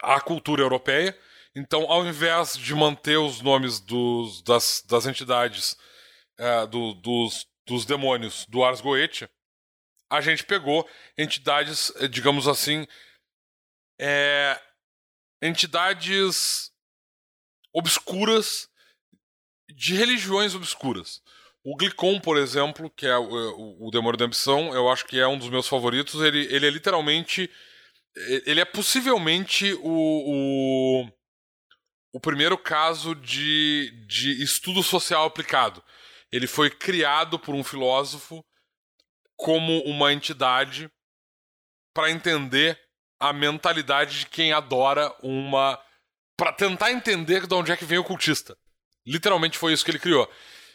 à 0.02 0.20
cultura 0.20 0.62
europeia. 0.62 1.16
Então, 1.55 1.90
ao 1.92 2.05
invés 2.05 2.57
de 2.57 2.74
manter 2.74 3.18
os 3.18 3.40
nomes 3.40 3.78
dos, 3.78 4.42
das, 4.42 4.82
das 4.88 5.07
entidades 5.07 5.76
é, 6.36 6.66
do, 6.66 6.94
dos, 6.94 7.46
dos 7.64 7.84
demônios 7.84 8.46
do 8.46 8.64
Ars 8.64 8.80
Goetia, 8.80 9.30
a 10.11 10.20
gente 10.20 10.44
pegou 10.44 10.88
entidades, 11.16 11.92
eh, 11.96 12.09
digamos 12.09 12.46
assim, 12.46 12.86
é, 13.98 14.61
entidades 15.42 16.70
obscuras 17.72 18.68
de 19.68 19.94
religiões 19.94 20.55
obscuras. 20.55 21.22
O 21.64 21.76
Glicon, 21.76 22.20
por 22.20 22.36
exemplo, 22.36 22.90
que 22.90 23.07
é 23.07 23.16
o, 23.16 23.24
o, 23.24 23.88
o, 23.88 23.90
Demônio 23.90 24.18
da 24.18 24.26
Ambição, 24.26 24.74
eu 24.74 24.88
acho 24.88 25.07
que 25.07 25.18
é 25.18 25.26
um 25.26 25.38
dos 25.38 25.48
meus 25.48 25.66
favoritos. 25.66 26.20
Ele, 26.20 26.44
ele 26.55 26.66
é 26.66 26.70
literalmente. 26.70 27.50
Ele 28.46 28.61
é 28.61 28.64
possivelmente 28.64 29.72
o, 29.80 31.02
o, 31.02 31.09
o 32.12 32.20
primeiro 32.20 32.57
caso 32.57 33.14
de, 33.14 33.90
de 34.07 34.42
estudo 34.42 34.82
social 34.82 35.24
aplicado. 35.24 35.82
Ele 36.30 36.46
foi 36.46 36.70
criado 36.70 37.38
por 37.38 37.55
um 37.55 37.64
filósofo 37.64 38.44
como 39.45 39.80
uma 39.80 40.11
entidade 40.11 40.90
para 41.92 42.11
entender 42.11 42.80
a 43.20 43.30
mentalidade 43.30 44.20
de 44.20 44.26
quem 44.26 44.55
adora 44.55 45.14
uma. 45.22 45.78
para 46.34 46.51
tentar 46.51 46.90
entender 46.90 47.47
de 47.47 47.55
onde 47.55 47.70
é 47.70 47.76
que 47.76 47.84
vem 47.84 47.99
o 47.99 48.05
cultista. 48.05 48.57
Literalmente 49.07 49.59
foi 49.59 49.74
isso 49.74 49.84
que 49.84 49.90
ele 49.90 49.99
criou. 49.99 50.26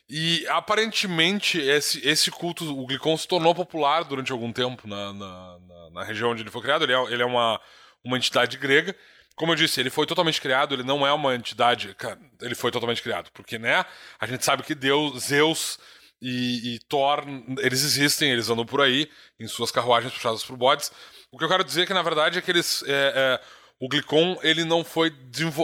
E 0.07 0.45
aparentemente 0.49 1.59
esse, 1.59 2.07
esse 2.07 2.29
culto, 2.29 2.63
o 2.79 2.85
Glicon, 2.85 3.17
se 3.17 3.27
tornou 3.27 3.55
popular 3.55 4.03
durante 4.03 4.31
algum 4.31 4.53
tempo 4.53 4.87
na, 4.87 5.13
na, 5.13 5.59
na, 5.59 5.89
na 5.89 6.03
região 6.03 6.29
onde 6.29 6.43
ele 6.43 6.51
foi 6.51 6.61
criado. 6.61 6.83
Ele 6.83 6.93
é, 6.93 7.03
ele 7.11 7.23
é 7.23 7.25
uma, 7.25 7.59
uma 8.03 8.17
entidade 8.17 8.55
grega. 8.55 8.95
Como 9.35 9.51
eu 9.51 9.55
disse, 9.55 9.79
ele 9.79 9.89
foi 9.89 10.05
totalmente 10.05 10.39
criado, 10.39 10.75
ele 10.75 10.83
não 10.83 11.07
é 11.07 11.11
uma 11.11 11.33
entidade. 11.33 11.95
Ele 12.39 12.53
foi 12.53 12.69
totalmente 12.69 13.01
criado. 13.01 13.31
Porque, 13.31 13.57
né? 13.57 13.83
A 14.19 14.27
gente 14.27 14.45
sabe 14.45 14.61
que 14.61 14.75
Deus, 14.75 15.23
Zeus 15.23 15.79
e, 16.21 16.75
e, 16.75 16.79
Thor, 16.79 17.23
eles 17.59 17.83
existem, 17.83 18.31
eles 18.31 18.49
andam 18.49 18.65
por 18.65 18.81
aí, 18.81 19.09
em 19.39 19.47
suas 19.47 19.71
carruagens 19.71 20.13
puxadas 20.13 20.43
por 20.43 20.57
bodes. 20.57 20.91
O 21.31 21.37
que 21.37 21.43
eu 21.43 21.49
quero 21.49 21.63
dizer 21.63 21.83
é 21.83 21.85
que, 21.85 21.93
na 21.93 22.01
verdade, 22.01 22.37
é 22.37 22.41
que 22.41 22.51
eles. 22.51 22.83
É, 22.87 23.13
é, 23.15 23.41
o 23.79 23.87
Glicon 23.87 24.37
ele 24.43 24.65
não 24.65 24.83
foi 24.83 25.15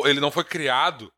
ele 0.06 0.22
não 0.22 0.32
foi 0.32 0.46
criado 0.46 1.12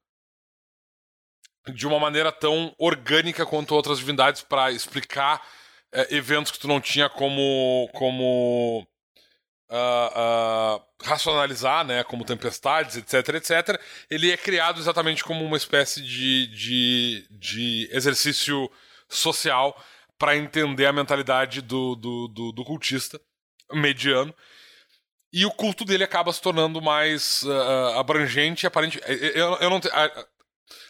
de 1.67 1.85
uma 1.85 1.99
maneira 1.99 2.31
tão 2.31 2.73
orgânica 2.77 3.45
quanto 3.45 3.75
outras 3.75 3.99
divindades 3.99 4.41
para 4.41 4.71
explicar 4.71 5.45
é, 5.91 6.15
eventos 6.15 6.51
que 6.51 6.59
tu 6.59 6.67
não 6.67 6.81
tinha 6.81 7.07
como 7.07 7.87
como 7.93 8.87
uh, 9.69 10.77
uh, 10.77 10.83
racionalizar, 11.03 11.85
né, 11.85 12.03
como 12.03 12.25
tempestades, 12.25 12.97
etc, 12.97 13.35
etc. 13.35 13.81
Ele 14.09 14.31
é 14.31 14.37
criado 14.37 14.79
exatamente 14.79 15.23
como 15.23 15.45
uma 15.45 15.57
espécie 15.57 16.01
de, 16.01 16.47
de, 16.47 17.27
de 17.29 17.89
exercício 17.91 18.69
social 19.07 19.79
para 20.17 20.35
entender 20.35 20.85
a 20.85 20.93
mentalidade 20.93 21.61
do, 21.61 21.95
do, 21.95 22.27
do, 22.27 22.51
do, 22.51 22.65
cultista 22.65 23.19
mediano. 23.71 24.33
E 25.31 25.45
o 25.45 25.51
culto 25.51 25.85
dele 25.85 26.03
acaba 26.03 26.33
se 26.33 26.41
tornando 26.41 26.81
mais 26.81 27.43
uh, 27.43 27.99
abrangente 27.99 28.65
e 28.65 28.67
aparente. 28.67 28.99
Eu, 29.35 29.55
eu 29.55 29.69
não 29.69 29.79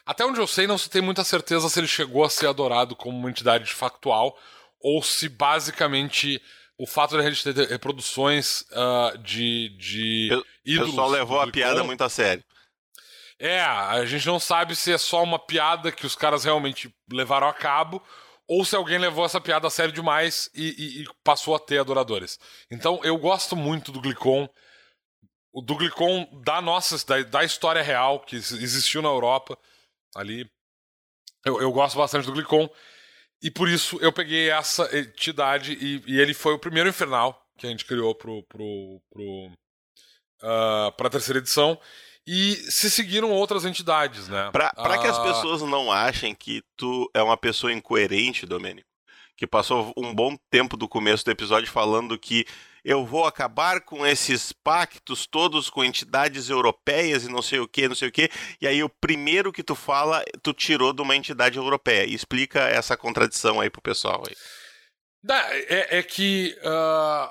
até 0.06 0.26
onde 0.26 0.40
eu 0.40 0.48
sei, 0.48 0.66
não 0.66 0.78
se 0.78 0.90
tem 0.90 1.02
muita 1.02 1.24
certeza 1.24 1.70
se 1.70 1.80
ele 1.80 1.88
chegou 1.88 2.24
a 2.24 2.30
ser 2.30 2.48
adorado 2.48 2.96
como 2.96 3.18
uma 3.18 3.30
entidade 3.30 3.72
factual 3.74 4.38
ou 4.80 5.04
se 5.04 5.28
basicamente 5.28 6.42
o 6.78 6.88
fato 6.88 7.18
de 7.18 7.26
a 7.26 7.30
gente 7.30 7.54
ter 7.54 7.68
reproduções 7.68 8.62
uh, 8.72 9.18
de, 9.18 9.76
de. 9.78 10.30
O 10.34 10.86
pessoal 10.86 11.10
levou 11.10 11.42
a 11.42 11.52
piada 11.52 11.84
muito 11.84 12.04
a 12.04 12.10
sério. 12.10 12.44
É, 13.40 13.62
a 13.62 14.04
gente 14.06 14.26
não 14.26 14.40
sabe 14.40 14.76
se 14.76 14.92
é 14.92 14.98
só 14.98 15.22
uma 15.22 15.38
piada 15.38 15.92
que 15.92 16.06
os 16.06 16.16
caras 16.16 16.44
realmente 16.44 16.94
levaram 17.12 17.48
a 17.48 17.54
cabo 17.54 18.02
ou 18.48 18.64
se 18.66 18.76
alguém 18.76 18.98
levou 18.98 19.26
essa 19.26 19.42
piada 19.42 19.68
a 19.68 19.70
sério 19.70 19.94
demais 19.94 20.50
e, 20.56 20.70
e, 20.70 21.02
e 21.04 21.06
passou 21.24 21.56
a 21.56 21.60
ter 21.60 21.80
adoradores. 21.80 22.40
Então 22.72 23.00
eu 23.04 23.18
gosto 23.18 23.56
muito 23.56 23.92
do 23.92 24.02
Glicon, 24.02 24.50
do 25.54 25.76
Glicon 25.76 26.28
da 26.44 26.62
nossa, 26.62 27.06
da, 27.06 27.22
da 27.24 27.44
história 27.44 27.82
real 27.82 28.22
que 28.22 28.36
existiu 28.38 29.02
na 29.02 29.10
Europa 29.10 29.58
ali. 30.16 30.50
Eu, 31.46 31.62
eu 31.62 31.72
gosto 31.72 31.98
bastante 31.98 32.26
do 32.26 32.34
Glicon 32.34 32.68
e 33.42 33.52
por 33.52 33.70
isso 33.70 34.00
eu 34.02 34.12
peguei 34.12 34.50
essa 34.50 34.90
entidade 34.98 35.74
e, 35.74 36.02
e 36.08 36.20
ele 36.20 36.34
foi 36.34 36.54
o 36.54 36.60
primeiro 36.60 36.90
infernal 36.90 37.46
que 37.58 37.68
a 37.68 37.70
gente 37.70 37.86
criou 37.86 38.16
pro, 38.16 38.44
pro, 38.44 39.02
pro, 39.12 39.52
uh, 40.42 40.92
pra 40.96 41.10
terceira 41.10 41.40
edição. 41.40 41.80
E 42.28 42.56
se 42.70 42.92
seguiram 42.92 43.32
outras 43.32 43.64
entidades, 43.64 44.28
né? 44.28 44.50
Pra, 44.52 44.70
pra 44.72 44.98
que 44.98 45.08
as 45.08 45.18
ah. 45.18 45.24
pessoas 45.24 45.62
não 45.62 45.90
achem 45.90 46.36
que 46.36 46.62
tu 46.76 47.10
é 47.14 47.24
uma 47.24 47.38
pessoa 47.38 47.72
incoerente, 47.72 48.46
Domênico, 48.46 48.90
que 49.38 49.48
passou 49.48 49.94
um 49.96 50.14
bom 50.14 50.36
tempo 50.52 50.76
do 50.76 50.90
começo 50.90 51.24
do 51.24 51.32
episódio 51.32 51.72
falando 51.72 52.20
que 52.20 52.46
eu 52.84 53.06
vou 53.06 53.26
acabar 53.26 53.80
com 53.80 54.06
esses 54.06 54.52
pactos 54.52 55.26
todos 55.26 55.70
com 55.70 55.86
entidades 55.86 56.50
europeias 56.50 57.24
e 57.24 57.32
não 57.32 57.42
sei 57.42 57.60
o 57.60 57.68
que, 57.68 57.88
não 57.88 57.96
sei 57.96 58.10
o 58.10 58.12
que, 58.12 58.30
e 58.62 58.68
aí 58.68 58.84
o 58.84 58.90
primeiro 58.90 59.54
que 59.54 59.64
tu 59.64 59.76
fala, 59.76 60.22
tu 60.42 60.54
tirou 60.54 60.92
de 60.92 61.02
uma 61.02 61.16
entidade 61.16 61.58
europeia. 61.58 62.06
explica 62.06 62.60
essa 62.60 62.98
contradição 62.98 63.62
aí 63.62 63.70
pro 63.70 63.82
pessoal 63.82 64.24
aí. 64.28 64.36
É, 65.70 66.00
é 66.00 66.04
que 66.04 66.58
uh, 66.60 67.30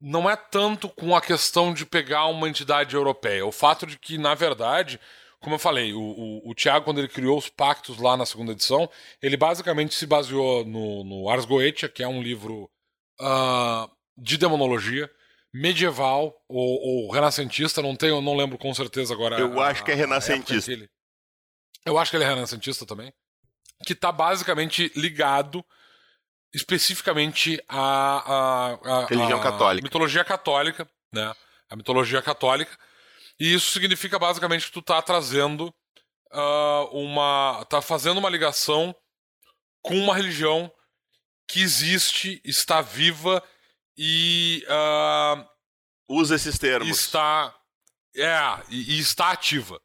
não 0.00 0.28
é 0.28 0.36
tanto 0.36 0.88
com 0.88 1.16
a 1.16 1.20
questão 1.20 1.72
de 1.72 1.86
pegar 1.86 2.26
uma 2.26 2.48
entidade 2.48 2.94
europeia. 2.94 3.46
O 3.46 3.52
fato 3.52 3.86
de 3.86 3.98
que, 3.98 4.18
na 4.18 4.34
verdade, 4.34 5.00
como 5.40 5.54
eu 5.54 5.58
falei, 5.58 5.92
o, 5.92 6.00
o, 6.00 6.50
o 6.50 6.54
Tiago, 6.54 6.84
quando 6.84 6.98
ele 6.98 7.08
criou 7.08 7.38
os 7.38 7.48
pactos 7.48 7.98
lá 7.98 8.16
na 8.16 8.26
segunda 8.26 8.52
edição, 8.52 8.90
ele 9.22 9.36
basicamente 9.36 9.94
se 9.94 10.06
baseou 10.06 10.64
no, 10.64 11.04
no 11.04 11.28
Ars 11.28 11.44
Goetia, 11.44 11.88
que 11.88 12.02
é 12.02 12.08
um 12.08 12.22
livro 12.22 12.70
uh, 13.20 13.90
de 14.16 14.36
demonologia 14.36 15.10
medieval 15.52 16.34
ou, 16.48 17.04
ou, 17.06 17.10
renascentista, 17.10 17.80
não 17.80 17.96
tenho, 17.96 18.20
não 18.20 18.36
lembro 18.36 18.58
com 18.58 18.72
certeza 18.74 19.14
agora. 19.14 19.38
Eu 19.38 19.58
a, 19.60 19.68
acho 19.68 19.84
que 19.84 19.90
é 19.90 19.94
renascentista. 19.94 20.70
Ele... 20.70 20.88
Eu 21.84 21.98
acho 21.98 22.10
que 22.10 22.16
ele 22.16 22.24
é 22.24 22.28
renascentista 22.28 22.84
também. 22.84 23.12
Que 23.86 23.92
está 23.94 24.12
basicamente 24.12 24.92
ligado 24.94 25.64
especificamente 26.56 27.62
a, 27.68 27.78
a, 27.78 29.02
a 29.02 29.06
religião 29.06 29.38
católica, 29.40 29.84
mitologia 29.84 30.24
católica, 30.24 30.88
né? 31.12 31.34
A 31.68 31.76
mitologia 31.76 32.22
católica. 32.22 32.76
E 33.38 33.52
isso 33.52 33.70
significa 33.72 34.18
basicamente 34.18 34.66
que 34.66 34.72
tu 34.72 34.80
tá 34.80 35.02
trazendo 35.02 35.66
uh, 36.32 36.88
uma, 36.92 37.62
tá 37.68 37.82
fazendo 37.82 38.16
uma 38.16 38.30
ligação 38.30 38.96
com 39.82 39.98
uma 39.98 40.16
religião 40.16 40.72
que 41.46 41.60
existe, 41.60 42.40
está 42.42 42.80
viva 42.80 43.42
e 43.96 44.64
uh, 44.66 45.46
usa 46.08 46.36
esses 46.36 46.58
termos. 46.58 46.88
Está 46.88 47.54
é 48.16 48.34
e, 48.70 48.96
e 48.96 48.98
está 48.98 49.30
ativa. 49.30 49.78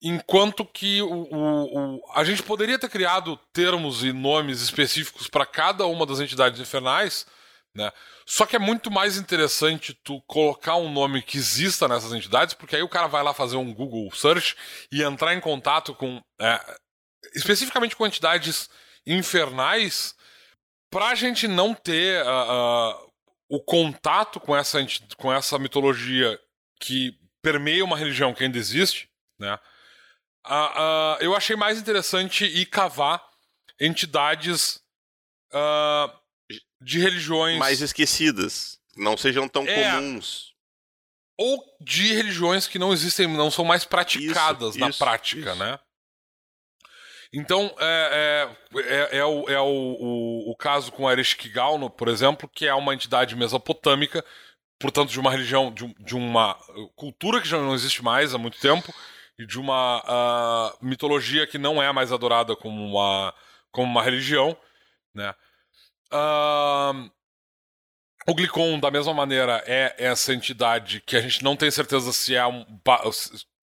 Enquanto 0.00 0.64
que 0.64 1.02
o, 1.02 1.08
o, 1.10 1.96
o, 1.96 2.12
a 2.14 2.22
gente 2.22 2.42
poderia 2.42 2.78
ter 2.78 2.88
criado 2.88 3.36
termos 3.52 4.04
e 4.04 4.12
nomes 4.12 4.60
específicos 4.62 5.28
para 5.28 5.44
cada 5.44 5.86
uma 5.86 6.06
das 6.06 6.20
entidades 6.20 6.60
infernais, 6.60 7.26
né? 7.74 7.90
Só 8.26 8.44
que 8.44 8.56
é 8.56 8.58
muito 8.58 8.90
mais 8.90 9.16
interessante 9.16 9.94
tu 10.04 10.20
colocar 10.22 10.76
um 10.76 10.92
nome 10.92 11.22
que 11.22 11.38
exista 11.38 11.88
nessas 11.88 12.12
entidades, 12.12 12.54
porque 12.54 12.76
aí 12.76 12.82
o 12.82 12.88
cara 12.88 13.06
vai 13.06 13.22
lá 13.22 13.32
fazer 13.32 13.56
um 13.56 13.72
Google 13.72 14.10
search 14.14 14.56
e 14.92 15.02
entrar 15.02 15.34
em 15.34 15.40
contato 15.40 15.94
com. 15.94 16.20
É, 16.40 16.76
especificamente 17.34 17.96
com 17.96 18.06
entidades 18.06 18.68
infernais, 19.06 20.14
para 20.90 21.08
a 21.08 21.14
gente 21.14 21.48
não 21.48 21.74
ter 21.74 22.22
uh, 22.24 22.28
uh, 22.28 23.12
o 23.48 23.60
contato 23.60 24.38
com 24.38 24.54
essa, 24.54 24.78
com 25.16 25.32
essa 25.32 25.58
mitologia 25.58 26.38
que 26.80 27.18
permeia 27.42 27.84
uma 27.84 27.96
religião 27.96 28.34
que 28.34 28.44
ainda 28.44 28.58
existe, 28.58 29.08
né? 29.38 29.58
Uh, 30.48 31.18
uh, 31.20 31.22
eu 31.22 31.36
achei 31.36 31.54
mais 31.54 31.78
interessante 31.78 32.44
ir 32.44 32.66
cavar 32.66 33.22
entidades 33.78 34.80
uh, 35.52 36.10
de 36.80 36.98
religiões. 36.98 37.58
Mais 37.58 37.80
esquecidas. 37.80 38.78
Não 38.96 39.16
sejam 39.16 39.48
tão 39.48 39.66
é, 39.66 39.92
comuns. 39.92 40.54
Ou 41.36 41.62
de 41.80 42.14
religiões 42.14 42.66
que 42.66 42.78
não 42.78 42.92
existem, 42.92 43.28
não 43.28 43.50
são 43.50 43.64
mais 43.64 43.84
praticadas 43.84 44.70
isso, 44.70 44.80
na 44.80 44.88
isso, 44.88 44.98
prática, 44.98 45.50
isso. 45.50 45.58
né? 45.58 45.78
Então, 47.32 47.74
é, 47.78 48.48
é, 48.74 48.80
é, 48.80 49.18
é, 49.18 49.24
o, 49.24 49.48
é 49.48 49.60
o, 49.60 49.66
o, 49.66 50.50
o, 50.50 50.56
caso 50.56 50.90
com 50.90 51.10
Ereshkigal, 51.10 51.90
por 51.90 52.08
exemplo, 52.08 52.48
que 52.48 52.66
é 52.66 52.74
uma 52.74 52.94
entidade 52.94 53.36
mesopotâmica, 53.36 54.24
portanto, 54.78 55.10
de 55.10 55.20
uma 55.20 55.30
religião, 55.30 55.70
de, 55.70 55.94
de, 56.00 56.14
uma 56.14 56.54
cultura 56.96 57.40
que 57.40 57.48
já 57.48 57.58
não 57.58 57.74
existe 57.74 58.02
mais 58.02 58.34
há 58.34 58.38
muito 58.38 58.58
tempo, 58.58 58.94
e 59.38 59.46
de 59.46 59.58
uma 59.58 60.02
uh, 60.02 60.84
mitologia 60.84 61.46
que 61.46 61.58
não 61.58 61.80
é 61.82 61.92
mais 61.92 62.10
adorada 62.10 62.56
como 62.56 62.84
uma, 62.84 63.32
como 63.70 63.86
uma 63.86 64.02
religião, 64.02 64.56
né? 65.14 65.32
Uh, 66.12 67.10
o 68.26 68.34
Glicon, 68.34 68.78
da 68.80 68.90
mesma 68.90 69.14
maneira, 69.14 69.62
é 69.66 69.94
essa 69.96 70.34
entidade 70.34 71.00
que 71.00 71.16
a 71.16 71.20
gente 71.20 71.42
não 71.42 71.56
tem 71.56 71.70
certeza 71.70 72.12
se 72.12 72.34
é 72.34 72.46
um. 72.46 72.64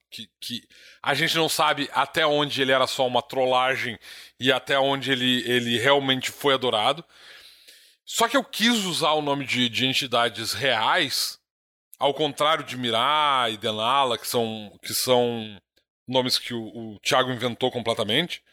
Que, 0.10 0.30
que 0.40 0.68
a 1.04 1.14
gente 1.14 1.36
não 1.36 1.50
sabe 1.50 1.90
até 1.94 2.26
onde 2.26 2.62
ele 2.62 2.72
era 2.72 2.88
só 2.88 3.06
uma 3.06 3.22
trollagem 3.22 4.00
e 4.40 4.50
até 4.50 4.80
onde 4.80 5.12
ele, 5.12 5.44
ele 5.46 5.78
realmente 5.78 6.32
foi 6.32 6.54
adorado. 6.54 7.04
Só 8.06 8.28
que 8.30 8.38
eu 8.38 8.44
quis 8.44 8.86
usar 8.86 9.12
o 9.12 9.22
nome 9.22 9.46
de, 9.46 9.68
de 9.68 9.86
entidades 9.86 10.54
reais, 10.54 11.38
ao 12.00 12.14
contrário 12.14 12.64
de 12.64 12.78
Mirá 12.78 13.48
e 13.52 13.58
Denala, 13.58 14.18
que 14.18 14.28
são, 14.28 14.72
que 14.82 14.94
são 14.94 15.60
nomes 16.08 16.38
que 16.38 16.53
o, 16.53 16.64
o 16.64 16.99
Thiago 16.99 17.32
inventou 17.32 17.72
completamente. 17.72 18.43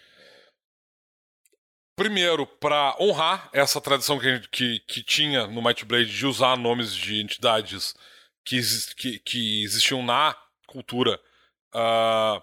Primeiro, 1.94 2.46
para 2.46 2.96
honrar 2.98 3.50
essa 3.52 3.80
tradição 3.80 4.18
que, 4.18 4.40
que, 4.48 4.80
que, 4.80 5.02
tinha 5.02 5.46
no 5.46 5.62
Might 5.62 5.84
Blade 5.84 6.10
de 6.10 6.26
usar 6.26 6.56
nomes 6.56 6.94
de 6.94 7.20
entidades 7.20 7.94
que, 8.44 8.60
que, 8.96 9.18
que 9.18 9.62
existiam 9.62 10.02
na 10.02 10.34
cultura 10.66 11.20
uh, 11.74 12.42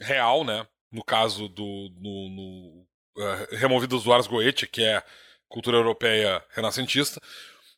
real, 0.00 0.44
né? 0.44 0.66
No 0.92 1.04
caso 1.04 1.48
do 1.48 1.90
no, 2.00 2.28
no, 2.30 2.86
uh, 3.18 3.86
do 3.86 4.12
Ars 4.12 4.28
Goetia, 4.28 4.68
que 4.68 4.82
é 4.82 5.02
cultura 5.48 5.76
europeia 5.76 6.44
renascentista, 6.50 7.20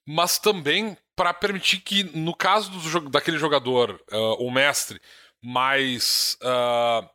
mas 0.06 0.38
também 0.38 0.96
para 1.16 1.32
permitir 1.32 1.80
que, 1.80 2.04
no 2.04 2.34
caso 2.34 2.70
do, 2.70 3.08
daquele 3.08 3.38
jogador, 3.38 4.00
uh, 4.12 4.34
o 4.46 4.50
mestre, 4.50 5.00
mais 5.46 6.36
uh, 6.42 7.08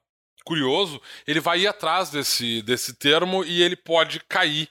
curioso, 0.45 1.01
ele 1.27 1.41
vai 1.41 1.59
ir 1.59 1.67
atrás 1.67 2.09
desse, 2.09 2.61
desse 2.61 2.93
termo 2.93 3.43
e 3.43 3.61
ele 3.61 3.75
pode 3.75 4.21
cair 4.21 4.69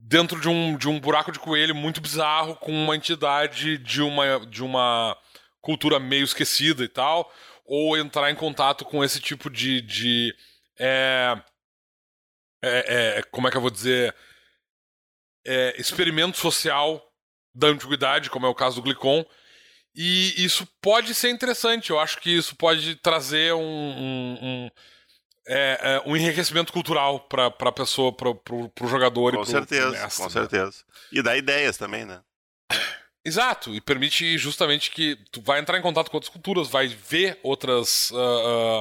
dentro 0.00 0.40
de 0.40 0.48
um, 0.48 0.76
de 0.76 0.88
um 0.88 0.98
buraco 0.98 1.30
de 1.30 1.38
coelho 1.38 1.74
muito 1.74 2.00
bizarro 2.00 2.56
com 2.56 2.72
uma 2.72 2.96
entidade 2.96 3.78
de 3.78 4.02
uma, 4.02 4.44
de 4.46 4.64
uma 4.64 5.16
cultura 5.60 6.00
meio 6.00 6.24
esquecida 6.24 6.82
e 6.82 6.88
tal, 6.88 7.32
ou 7.64 7.96
entrar 7.96 8.28
em 8.28 8.34
contato 8.34 8.84
com 8.84 9.04
esse 9.04 9.20
tipo 9.20 9.48
de. 9.48 9.80
de 9.80 10.34
é, 10.78 11.36
é, 12.60 13.18
é, 13.18 13.22
como 13.30 13.46
é 13.46 13.50
que 13.52 13.56
eu 13.56 13.60
vou 13.60 13.70
dizer? 13.70 14.14
É, 15.44 15.80
experimento 15.80 16.38
social 16.38 17.00
da 17.54 17.68
antiguidade, 17.68 18.30
como 18.30 18.46
é 18.46 18.48
o 18.48 18.54
caso 18.54 18.76
do 18.76 18.82
Glicon, 18.82 19.24
e 19.96 20.44
isso 20.44 20.68
pode 20.82 21.14
ser 21.14 21.30
interessante. 21.30 21.90
Eu 21.90 21.98
acho 21.98 22.18
que 22.18 22.30
isso 22.30 22.54
pode 22.54 22.96
trazer 22.96 23.54
um, 23.54 23.60
um, 23.60 24.38
um, 24.42 24.70
é, 25.48 25.78
é, 25.80 26.02
um 26.08 26.14
enriquecimento 26.14 26.72
cultural 26.72 27.20
para 27.20 27.46
a 27.46 27.72
pessoa, 27.72 28.12
para 28.14 28.28
o 28.28 28.88
jogador 28.88 29.32
com 29.32 29.40
e 29.40 29.44
para 29.44 29.50
certeza, 29.50 29.90
mestre, 29.90 30.16
Com 30.18 30.24
né? 30.24 30.30
certeza. 30.30 30.84
E 31.10 31.22
dá 31.22 31.34
ideias 31.34 31.78
também, 31.78 32.04
né? 32.04 32.20
Exato, 33.24 33.74
e 33.74 33.80
permite 33.80 34.36
justamente 34.36 34.90
que 34.90 35.16
tu 35.32 35.40
vai 35.40 35.58
entrar 35.58 35.78
em 35.78 35.82
contato 35.82 36.10
com 36.10 36.16
outras 36.18 36.32
culturas, 36.32 36.68
vai 36.68 36.86
ver 36.86 37.40
outras. 37.42 38.10
Uh, 38.10 38.16
uh, 38.16 38.80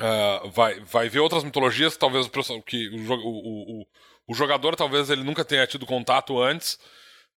uh, 0.00 0.50
vai, 0.50 0.80
vai 0.80 1.08
ver 1.08 1.20
outras 1.20 1.44
mitologias, 1.44 1.96
talvez 1.96 2.28
que 2.66 2.88
o, 2.88 3.12
o, 3.12 3.80
o, 3.82 3.86
o 4.28 4.34
jogador 4.34 4.74
talvez 4.74 5.10
ele 5.10 5.22
nunca 5.22 5.44
tenha 5.44 5.66
tido 5.66 5.86
contato 5.86 6.40
antes, 6.40 6.76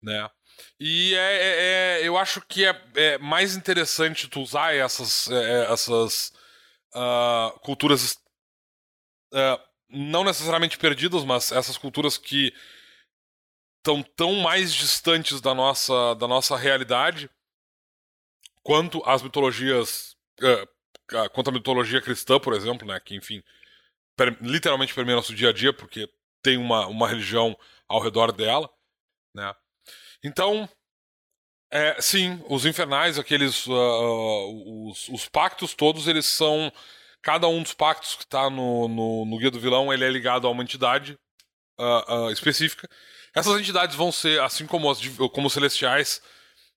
né? 0.02 0.30
E 0.78 1.14
é, 1.14 1.18
é, 1.18 2.00
é, 2.00 2.08
eu 2.08 2.16
acho 2.16 2.40
que 2.42 2.64
é, 2.64 2.84
é, 2.94 3.18
mais 3.18 3.54
interessante 3.54 4.28
tu 4.28 4.40
usar 4.40 4.74
essas, 4.74 5.30
é, 5.30 5.34
é, 5.34 5.72
essas 5.72 6.32
uh, 6.94 7.58
culturas 7.60 8.14
uh, 9.32 9.60
não 9.88 10.24
necessariamente 10.24 10.78
perdidas, 10.78 11.24
mas 11.24 11.52
essas 11.52 11.76
culturas 11.76 12.18
que 12.18 12.52
estão 13.78 14.02
tão 14.02 14.34
mais 14.36 14.72
distantes 14.72 15.40
da 15.40 15.54
nossa, 15.54 16.14
da 16.14 16.26
nossa 16.26 16.56
realidade 16.56 17.30
quanto 18.62 19.02
as 19.04 19.22
mitologias 19.22 20.16
uh, 20.40 21.28
quanto 21.32 21.50
a 21.50 21.52
mitologia 21.52 22.00
cristã, 22.00 22.40
por 22.40 22.54
exemplo, 22.54 22.86
né, 22.86 22.98
que 23.00 23.14
enfim 23.14 23.42
per, 24.16 24.36
literalmente 24.40 24.94
permeia 24.94 25.16
nosso 25.16 25.34
dia 25.34 25.50
a 25.50 25.52
dia 25.52 25.72
porque 25.72 26.08
tem 26.42 26.56
uma, 26.56 26.86
uma 26.86 27.08
religião 27.08 27.56
ao 27.88 28.00
redor 28.00 28.32
dela, 28.32 28.70
né? 29.34 29.54
Então, 30.22 30.68
é, 31.72 31.98
sim, 32.02 32.44
os 32.50 32.66
infernais, 32.66 33.18
aqueles. 33.18 33.66
Uh, 33.66 34.90
os, 34.90 35.08
os, 35.08 35.26
pactos 35.26 35.74
todos, 35.74 36.06
eles 36.06 36.26
são. 36.26 36.70
Cada 37.22 37.48
um 37.48 37.62
dos 37.62 37.72
pactos 37.72 38.14
que 38.14 38.24
está 38.24 38.50
no, 38.50 38.88
no, 38.88 39.24
no, 39.24 39.38
Guia 39.38 39.50
do 39.50 39.58
Vilão, 39.58 39.92
ele 39.92 40.04
é 40.04 40.10
ligado 40.10 40.46
a 40.46 40.50
uma 40.50 40.62
entidade 40.62 41.18
uh, 41.80 42.26
uh, 42.26 42.30
específica. 42.30 42.86
Essas 43.34 43.58
entidades 43.58 43.96
vão 43.96 44.12
ser, 44.12 44.40
assim 44.42 44.66
como, 44.66 44.90
as, 44.90 45.00
como 45.32 45.46
os 45.46 45.52
celestiais, 45.52 46.20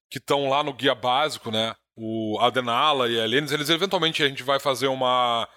que 0.10 0.18
estão 0.18 0.48
lá 0.48 0.64
no 0.64 0.74
guia 0.74 0.96
básico, 0.96 1.52
né? 1.52 1.76
O 1.94 2.40
Adenala 2.40 3.10
e 3.10 3.20
a 3.20 3.26
Helenes, 3.26 3.52
eles 3.52 3.70
eventualmente 3.70 4.24
a 4.24 4.30
gente 4.30 4.44
vai 4.44 4.60
fazer 4.60 4.88
uma. 4.88 5.50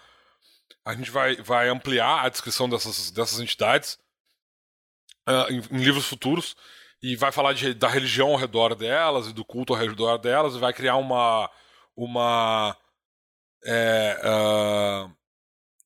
A 0.85 0.95
gente 0.95 1.11
vai, 1.13 1.37
vai 1.37 1.69
ampliar 1.69 2.25
a 2.25 2.29
descrição 2.29 2.69
dessas, 2.69 3.11
dessas 3.13 3.39
entidades 3.39 3.99
em, 5.51 5.77
em 5.77 5.85
livros 5.85 6.07
futuros 6.07 6.57
e 7.03 7.17
vai 7.17 7.31
falar 7.31 7.53
de, 7.53 7.75
da 7.75 7.89
religião 7.89 8.31
ao 8.31 8.37
redor 8.37 8.75
delas 8.75 9.29
e 9.29 9.33
do 9.33 9.45
culto 9.45 9.73
ao 9.73 9.79
redor 9.79 10.19
delas 10.19 10.55
e 10.55 10.59
vai 10.59 10.73
criar 10.73 10.97
uma 10.97 11.51
uma 11.97 12.77
é, 13.65 14.21
uh, 14.25 15.13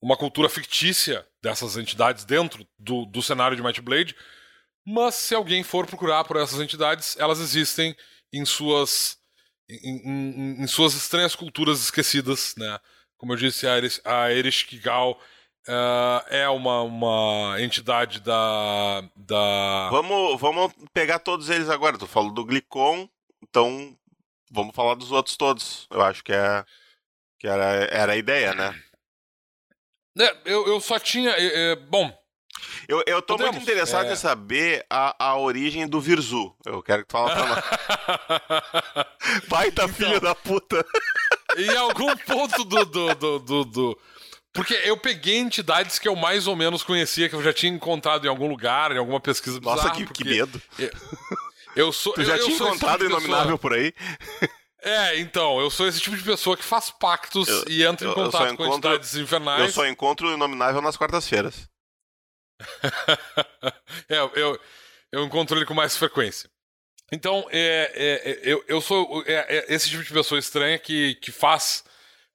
uma 0.01 0.17
cultura 0.17 0.49
fictícia 0.49 1.27
dessas 1.41 1.77
entidades 1.77 2.23
dentro 2.25 2.67
do, 2.77 3.05
do 3.05 3.21
cenário 3.21 3.55
de 3.55 3.63
Might 3.63 3.81
Blade 3.81 4.15
mas 4.85 5.15
se 5.15 5.33
alguém 5.33 5.63
for 5.63 5.85
procurar 5.85 6.23
por 6.23 6.37
essas 6.37 6.59
entidades 6.59 7.17
elas 7.17 7.39
existem 7.39 7.95
em 8.31 8.45
suas 8.45 9.17
em, 9.69 9.97
em, 9.97 10.63
em 10.63 10.67
suas 10.67 10.93
estranhas 10.93 11.35
culturas 11.35 11.79
esquecidas 11.81 12.55
né? 12.57 12.79
Como 13.17 13.33
eu 13.33 13.37
disse 13.37 13.65
a 14.03 14.31
Ereshkigal 14.33 15.19
Uh, 15.65 16.19
é 16.29 16.49
uma, 16.49 16.81
uma 16.81 17.55
entidade 17.59 18.19
da, 18.19 19.01
da. 19.15 19.89
Vamos, 19.89 20.39
vamos 20.39 20.73
pegar 20.93 21.19
todos 21.19 21.49
eles 21.49 21.69
agora. 21.69 21.97
Tu 21.97 22.05
falou 22.05 22.31
do 22.31 22.43
Glicon, 22.43 23.07
então 23.41 23.97
vamos 24.51 24.75
falar 24.75 24.95
dos 24.95 25.11
outros 25.11 25.37
todos. 25.37 25.87
Eu 25.89 26.01
acho 26.01 26.21
que, 26.21 26.33
é, 26.33 26.65
que 27.39 27.47
era, 27.47 27.65
era 27.85 28.11
a 28.11 28.17
ideia, 28.17 28.53
né? 28.53 28.77
É, 30.19 30.35
eu, 30.45 30.67
eu 30.67 30.81
só 30.81 30.99
tinha. 30.99 31.31
É, 31.31 31.71
é, 31.71 31.75
bom. 31.77 32.13
Eu, 32.87 33.01
eu 33.07 33.21
tô 33.21 33.35
Podemos, 33.35 33.55
muito 33.55 33.63
interessado 33.63 34.09
é... 34.09 34.13
em 34.13 34.17
saber 34.17 34.85
a, 34.89 35.27
a 35.27 35.37
origem 35.37 35.87
do 35.87 36.01
Virzu. 36.01 36.53
Eu 36.65 36.83
quero 36.83 37.03
que 37.03 37.07
tu 37.07 37.13
fale 37.13 37.33
pra 37.33 37.47
nós. 37.47 37.63
Baita 39.47 39.83
então, 39.83 39.95
filho 39.95 40.19
da 40.19 40.35
puta. 40.35 40.85
Em 41.57 41.75
algum 41.77 42.15
ponto 42.17 42.65
do, 42.65 42.85
do, 42.85 43.15
do, 43.15 43.39
do, 43.39 43.65
do 43.65 43.99
porque 44.53 44.73
eu 44.85 44.95
peguei 44.95 45.37
entidades 45.37 45.97
que 45.97 46.07
eu 46.07 46.15
mais 46.15 46.45
ou 46.45 46.55
menos 46.55 46.83
conhecia, 46.83 47.27
que 47.27 47.35
eu 47.35 47.41
já 47.41 47.51
tinha 47.51 47.71
encontrado 47.71 48.25
em 48.25 48.29
algum 48.29 48.47
lugar, 48.47 48.91
em 48.91 48.99
alguma 48.99 49.19
pesquisa 49.19 49.59
bizarra. 49.59 49.77
Nossa, 49.77 49.91
que, 49.91 50.05
que 50.05 50.23
medo. 50.23 50.61
Eu, 50.77 50.91
eu 51.75 51.91
sou. 51.91 52.13
Tu 52.13 52.23
já 52.23 52.37
eu, 52.37 52.45
tinha 52.45 52.57
eu 52.57 52.67
encontrado 52.67 52.99
tipo 52.99 53.11
Inominável 53.11 53.57
por 53.57 53.73
aí? 53.73 53.93
É, 54.85 55.17
então, 55.17 55.59
eu 55.59 55.69
sou 55.69 55.87
esse 55.87 55.99
tipo 55.99 56.15
de 56.15 56.23
pessoa 56.23 56.57
que 56.57 56.63
faz 56.63 56.91
pactos 56.91 57.47
eu, 57.47 57.65
e 57.69 57.83
entra 57.83 58.07
em 58.07 58.13
contato 58.13 58.53
encontro, 58.53 58.57
com 58.57 58.77
entidades 58.77 59.15
infernais. 59.15 59.61
Eu 59.61 59.71
só 59.71 59.87
encontro 59.87 60.27
o 60.27 60.33
Inominável 60.33 60.81
nas 60.81 60.97
quartas-feiras. 60.97 61.69
é, 64.09 64.17
eu, 64.35 64.59
eu 65.11 65.25
encontro 65.25 65.57
ele 65.57 65.65
com 65.65 65.73
mais 65.73 65.95
frequência. 65.95 66.49
Então, 67.11 67.47
é, 67.49 67.91
é, 67.95 68.31
é 68.31 68.39
eu, 68.43 68.63
eu 68.67 68.81
sou 68.81 69.23
é, 69.25 69.57
é, 69.57 69.73
esse 69.73 69.89
tipo 69.89 70.03
de 70.03 70.11
pessoa 70.11 70.37
estranha 70.37 70.77
que, 70.77 71.15
que 71.15 71.31
faz 71.31 71.83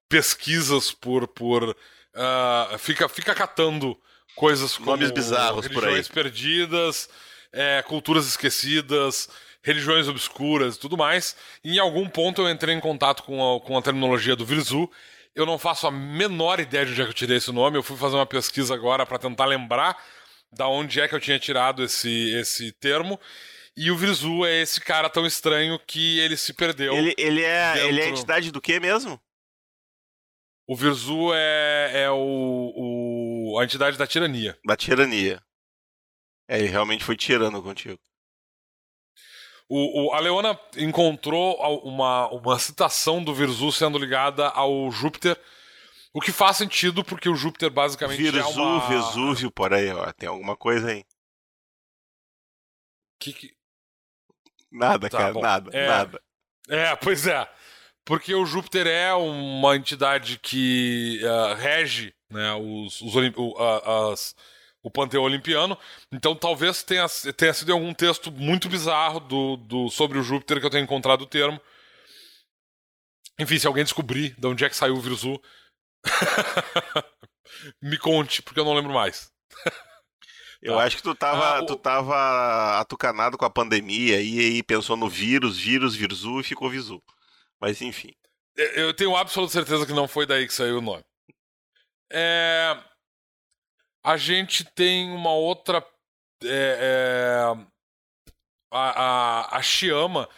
pesquisas 0.08 0.90
por, 0.90 1.28
por 1.28 1.76
uh, 2.18 2.78
fica, 2.78 3.08
fica 3.08 3.34
catando 3.34 3.98
coisas 4.34 4.76
como 4.76 4.90
Nomes 4.90 5.10
bizarros 5.10 5.66
religiões 5.66 6.08
perdidas, 6.08 7.08
é, 7.52 7.82
culturas 7.82 8.26
esquecidas, 8.26 9.28
religiões 9.62 10.08
obscuras 10.08 10.76
e 10.76 10.78
tudo 10.78 10.96
mais. 10.96 11.36
E 11.64 11.76
em 11.76 11.78
algum 11.78 12.08
ponto 12.08 12.42
eu 12.42 12.50
entrei 12.50 12.74
em 12.74 12.80
contato 12.80 13.22
com 13.22 13.56
a, 13.56 13.60
com 13.60 13.76
a 13.76 13.82
terminologia 13.82 14.36
do 14.36 14.46
Virzu. 14.46 14.90
Eu 15.34 15.46
não 15.46 15.58
faço 15.58 15.86
a 15.86 15.90
menor 15.90 16.58
ideia 16.60 16.84
de 16.84 16.92
onde 16.92 17.02
é 17.02 17.04
que 17.04 17.10
eu 17.10 17.14
tirei 17.14 17.36
esse 17.36 17.52
nome. 17.52 17.76
Eu 17.76 17.82
fui 17.82 17.96
fazer 17.96 18.16
uma 18.16 18.26
pesquisa 18.26 18.74
agora 18.74 19.06
para 19.06 19.18
tentar 19.18 19.46
lembrar 19.46 19.96
da 20.52 20.66
onde 20.66 21.00
é 21.00 21.06
que 21.06 21.14
eu 21.14 21.20
tinha 21.20 21.38
tirado 21.38 21.82
esse, 21.84 22.34
esse 22.34 22.72
termo. 22.72 23.20
E 23.76 23.90
o 23.90 23.96
Virzu 23.96 24.44
é 24.44 24.60
esse 24.60 24.80
cara 24.80 25.08
tão 25.08 25.24
estranho 25.24 25.78
que 25.86 26.18
ele 26.18 26.36
se 26.36 26.52
perdeu. 26.52 26.94
Ele, 26.94 27.14
ele, 27.16 27.44
é, 27.44 27.74
dentro... 27.74 27.88
ele 27.88 28.00
é 28.00 28.04
a 28.04 28.08
entidade 28.08 28.50
do 28.50 28.60
que 28.60 28.80
mesmo? 28.80 29.20
O 30.68 30.76
Virzu 30.76 31.32
é, 31.32 32.02
é 32.02 32.10
o, 32.10 32.74
o, 32.76 33.58
a 33.58 33.64
entidade 33.64 33.96
da 33.96 34.06
tirania. 34.06 34.58
Da 34.66 34.76
tirania. 34.76 35.42
É, 36.46 36.58
ele 36.58 36.68
realmente 36.68 37.02
foi 37.02 37.16
tirando 37.16 37.62
contigo. 37.62 37.98
O, 39.66 40.08
o, 40.08 40.12
a 40.12 40.20
Leona 40.20 40.60
encontrou 40.76 41.56
uma, 41.82 42.28
uma 42.28 42.58
citação 42.58 43.24
do 43.24 43.34
Virzu 43.34 43.72
sendo 43.72 43.96
ligada 43.96 44.48
ao 44.48 44.90
Júpiter, 44.90 45.40
o 46.12 46.20
que 46.20 46.32
faz 46.32 46.58
sentido 46.58 47.02
porque 47.02 47.30
o 47.30 47.34
Júpiter 47.34 47.70
basicamente 47.70 48.22
Virzu, 48.22 48.38
é 48.38 48.62
uma... 48.62 48.88
Vesúvio, 48.88 49.50
por 49.50 49.72
aí, 49.72 49.90
ó, 49.90 50.12
tem 50.12 50.28
alguma 50.28 50.54
coisa 50.54 50.90
aí. 50.90 51.02
Que, 53.18 53.32
que... 53.32 53.56
Nada, 54.70 55.08
tá, 55.08 55.16
cara, 55.16 55.32
bom. 55.32 55.40
nada, 55.40 55.70
é, 55.72 55.88
nada. 55.88 56.22
É, 56.68 56.94
pois 56.96 57.26
é. 57.26 57.48
Porque 58.08 58.34
o 58.34 58.46
Júpiter 58.46 58.86
é 58.86 59.12
uma 59.12 59.76
entidade 59.76 60.38
que 60.38 61.20
uh, 61.22 61.54
rege 61.56 62.14
né, 62.30 62.54
os, 62.54 63.02
os 63.02 63.14
uh, 63.14 64.10
as, 64.10 64.34
o 64.82 64.90
panteão 64.90 65.24
olimpiano. 65.24 65.76
Então 66.10 66.34
talvez 66.34 66.82
tenha, 66.82 67.06
tenha 67.36 67.52
sido 67.52 67.70
algum 67.70 67.92
texto 67.92 68.32
muito 68.32 68.66
bizarro 68.66 69.20
do, 69.20 69.58
do, 69.58 69.90
sobre 69.90 70.16
o 70.16 70.22
Júpiter 70.22 70.58
que 70.58 70.64
eu 70.64 70.70
tenha 70.70 70.82
encontrado 70.82 71.20
o 71.20 71.26
termo. 71.26 71.60
Enfim, 73.38 73.58
se 73.58 73.66
alguém 73.66 73.84
descobrir 73.84 74.34
de 74.38 74.46
onde 74.46 74.64
é 74.64 74.70
que 74.70 74.76
saiu 74.76 74.94
o 74.94 75.00
Virzu, 75.02 75.38
me 77.82 77.98
conte, 77.98 78.40
porque 78.40 78.58
eu 78.58 78.64
não 78.64 78.72
lembro 78.72 78.94
mais. 78.94 79.30
Eu 80.60 80.74
tá. 80.74 80.82
acho 80.82 80.96
que 80.96 81.02
tu 81.04 81.14
tava, 81.14 81.58
ah, 81.58 81.62
o... 81.62 81.66
tu 81.66 81.76
tava 81.76 82.80
atucanado 82.80 83.38
com 83.38 83.44
a 83.44 83.50
pandemia 83.50 84.20
e 84.20 84.40
aí 84.40 84.60
pensou 84.60 84.96
no 84.96 85.08
vírus, 85.08 85.56
vírus, 85.56 85.94
Virzu 85.94 86.40
e 86.40 86.42
ficou 86.42 86.68
Visu. 86.68 87.00
Mas 87.60 87.80
enfim. 87.82 88.12
Eu 88.56 88.92
tenho 88.92 89.14
absoluta 89.16 89.52
certeza 89.52 89.86
que 89.86 89.92
não 89.92 90.08
foi 90.08 90.26
daí 90.26 90.46
que 90.46 90.54
saiu 90.54 90.78
o 90.78 90.82
nome. 90.82 91.04
É... 92.10 92.76
A 94.02 94.16
gente 94.16 94.64
tem 94.64 95.10
uma 95.10 95.32
outra. 95.32 95.84
É, 96.42 96.78
é, 96.80 97.68
a, 98.70 99.02
a, 99.02 99.56
a 99.58 99.62
Chiama 99.62 100.28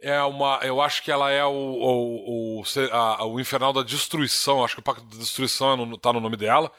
é 0.00 0.20
uma. 0.22 0.58
Eu 0.62 0.80
acho 0.80 1.02
que 1.02 1.10
ela 1.10 1.30
é 1.30 1.44
o, 1.44 1.50
o, 1.50 2.60
o, 2.60 2.64
a, 2.90 3.26
o 3.26 3.38
Infernal 3.38 3.72
da 3.72 3.82
Destruição. 3.82 4.64
Acho 4.64 4.74
que 4.74 4.80
o 4.80 4.84
Pacto 4.84 5.04
da 5.04 5.18
Destruição 5.18 5.74
é 5.74 5.98
tá 5.98 6.12
no 6.12 6.20
nome 6.20 6.36
dela. 6.36 6.72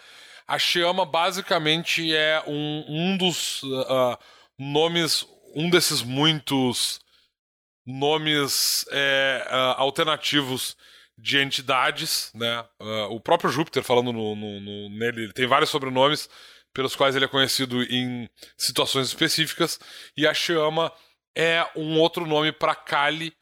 A 0.48 0.58
Chiama 0.58 1.06
basicamente 1.06 2.14
é 2.14 2.44
um, 2.48 2.86
um 2.88 3.18
dos 3.18 3.64
uh, 3.64 4.18
nomes. 4.58 5.26
Um 5.56 5.70
desses 5.70 6.02
muitos 6.02 7.00
nomes 7.86 8.86
é, 8.92 9.48
uh, 9.50 9.82
alternativos 9.82 10.76
de 11.18 11.40
entidades, 11.40 12.32
né? 12.34 12.66
Uh, 12.80 13.14
o 13.14 13.20
próprio 13.20 13.52
Júpiter, 13.52 13.84
falando 13.84 14.12
no, 14.12 14.36
no, 14.36 14.60
no, 14.60 14.90
nele, 14.90 15.24
ele 15.24 15.34
tem 15.34 15.48
vários 15.48 15.70
sobrenomes 15.70 16.30
pelos 16.74 16.96
quais 16.96 17.16
ele 17.16 17.26
é 17.26 17.28
conhecido 17.28 17.84
em 17.84 18.30
situações 18.58 19.08
específicas, 19.08 19.80
e 20.16 20.26
a 20.26 20.34
Chama 20.34 20.92
é 21.36 21.66
um 21.76 22.00
outro 22.00 22.26
nome 22.26 22.52
para 22.52 22.74
Kali, 22.74 23.34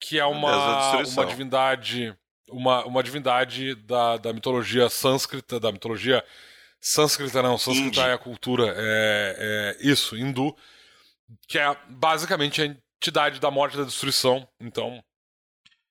que 0.00 0.18
é 0.18 0.24
uma, 0.24 0.98
uma 0.98 1.26
divindade 1.26 2.14
uma, 2.48 2.84
uma 2.84 3.02
divindade 3.02 3.74
da, 3.74 4.16
da 4.16 4.32
mitologia 4.32 4.88
sânscrita, 4.88 5.58
da 5.58 5.72
mitologia 5.72 6.24
sânscrita 6.80 7.42
não, 7.42 7.56
sânscrita 7.56 8.02
é 8.02 8.12
a 8.12 8.18
cultura, 8.18 8.74
é, 8.76 9.76
é 9.80 9.86
isso, 9.88 10.16
hindu, 10.16 10.54
que 11.48 11.58
é 11.58 11.76
basicamente 11.88 12.60
a 12.62 12.76
entidade 13.04 13.40
da 13.40 13.50
morte 13.50 13.74
e 13.74 13.78
da 13.78 13.84
destruição, 13.84 14.48
então 14.60 15.02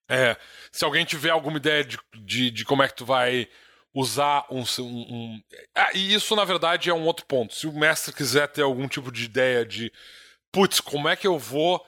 é, 0.09 0.37
se 0.71 0.83
alguém 0.83 1.05
tiver 1.05 1.29
alguma 1.29 1.57
ideia 1.57 1.83
de, 1.83 1.97
de, 2.15 2.51
de 2.51 2.65
como 2.65 2.83
é 2.83 2.87
que 2.87 2.95
tu 2.95 3.05
vai 3.05 3.47
usar 3.93 4.45
um. 4.49 4.63
um, 4.79 4.83
um... 4.83 5.43
Ah, 5.75 5.91
e 5.93 6.13
isso, 6.13 6.35
na 6.35 6.43
verdade, 6.43 6.89
é 6.89 6.93
um 6.93 7.05
outro 7.05 7.25
ponto. 7.25 7.53
Se 7.53 7.67
o 7.67 7.73
mestre 7.73 8.13
quiser 8.13 8.47
ter 8.47 8.63
algum 8.63 8.87
tipo 8.87 9.11
de 9.11 9.23
ideia 9.25 9.65
de. 9.65 9.91
Putz, 10.51 10.79
como 10.79 11.07
é 11.07 11.15
que 11.15 11.27
eu 11.27 11.37
vou. 11.37 11.83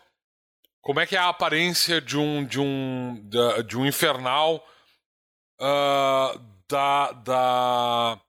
Como 0.82 1.00
é 1.00 1.06
que 1.06 1.16
é 1.16 1.20
a 1.20 1.30
aparência 1.30 2.00
de 2.00 2.18
um. 2.18 2.46
de 2.46 2.60
um. 2.60 3.30
de 3.68 3.78
um 3.78 3.86
infernal. 3.86 4.66
Uh, 5.60 6.40
da. 6.70 7.12
da. 7.12 8.22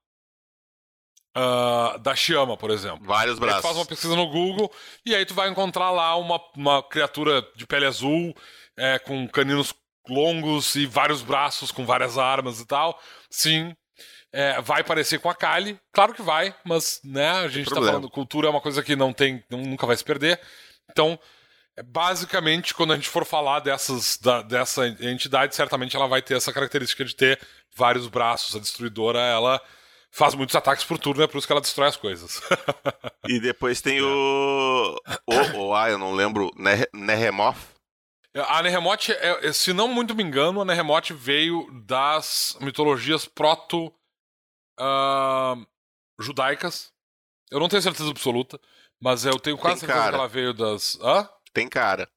Uh, 1.36 1.98
da 1.98 2.14
Chiama, 2.14 2.56
por 2.56 2.70
exemplo. 2.70 3.06
Vários 3.06 3.38
braços. 3.38 3.60
tu 3.60 3.64
faz 3.64 3.76
uma 3.76 3.84
pesquisa 3.84 4.16
no 4.16 4.26
Google 4.26 4.72
e 5.04 5.14
aí 5.14 5.26
tu 5.26 5.34
vai 5.34 5.50
encontrar 5.50 5.90
lá 5.90 6.16
uma, 6.16 6.40
uma 6.56 6.82
criatura 6.82 7.46
de 7.54 7.66
pele 7.66 7.84
azul 7.84 8.34
é, 8.74 8.98
com 8.98 9.28
caninos 9.28 9.74
longos 10.08 10.74
e 10.76 10.86
vários 10.86 11.20
braços 11.20 11.70
com 11.70 11.84
várias 11.84 12.16
armas 12.16 12.58
e 12.58 12.66
tal. 12.66 12.98
Sim, 13.28 13.76
é, 14.32 14.60
vai 14.60 14.82
parecer 14.82 15.18
com 15.18 15.28
a 15.28 15.34
Kali. 15.34 15.78
Claro 15.92 16.14
que 16.14 16.22
vai, 16.22 16.54
mas 16.64 17.00
né, 17.04 17.30
a 17.30 17.48
gente 17.48 17.68
está 17.68 17.76
falando 17.82 18.10
cultura 18.10 18.48
é 18.48 18.50
uma 18.50 18.60
coisa 18.60 18.82
que 18.82 18.96
não 18.96 19.12
tem, 19.12 19.44
nunca 19.50 19.86
vai 19.86 19.96
se 19.96 20.04
perder. 20.04 20.40
Então, 20.90 21.18
é, 21.76 21.82
basicamente, 21.82 22.74
quando 22.74 22.92
a 22.92 22.96
gente 22.96 23.08
for 23.08 23.24
falar 23.24 23.60
dessas, 23.60 24.18
da, 24.18 24.42
dessa 24.42 24.86
entidade, 24.86 25.54
certamente 25.54 25.96
ela 25.96 26.06
vai 26.06 26.22
ter 26.22 26.36
essa 26.36 26.52
característica 26.52 27.04
de 27.04 27.14
ter 27.14 27.40
vários 27.74 28.08
braços. 28.08 28.56
A 28.56 28.58
destruidora, 28.58 29.20
ela 29.20 29.60
faz 30.16 30.34
muitos 30.34 30.56
ataques 30.56 30.82
por 30.82 30.98
turno, 30.98 31.22
é 31.22 31.26
por 31.26 31.36
isso 31.36 31.46
que 31.46 31.52
ela 31.52 31.60
destrói 31.60 31.88
as 31.88 31.96
coisas. 31.96 32.40
e 33.28 33.38
depois 33.38 33.82
tem 33.82 33.98
é. 33.98 34.02
o. 34.02 34.96
O, 35.26 35.58
o. 35.58 35.74
Ah, 35.74 35.90
eu 35.90 35.98
não 35.98 36.14
lembro. 36.14 36.50
Nehemoth. 36.92 37.76
A 38.48 38.62
Nehemot, 38.62 39.12
é, 39.12 39.46
é, 39.46 39.52
se 39.52 39.72
não 39.72 39.88
muito 39.88 40.14
me 40.14 40.22
engano, 40.22 40.60
a 40.60 40.64
Nehemot 40.64 41.12
veio 41.14 41.70
das 41.86 42.56
mitologias 42.60 43.24
proto 43.24 43.86
uh, 44.78 45.66
judaicas. 46.20 46.92
Eu 47.50 47.58
não 47.58 47.68
tenho 47.68 47.80
certeza 47.80 48.10
absoluta, 48.10 48.60
mas 49.00 49.24
eu 49.24 49.38
tenho 49.38 49.56
quase 49.56 49.80
certeza 49.80 50.10
que 50.10 50.14
ela 50.14 50.28
veio 50.28 50.52
das. 50.52 50.98
Hã? 51.00 51.28
Tem 51.54 51.66
cara. 51.66 52.08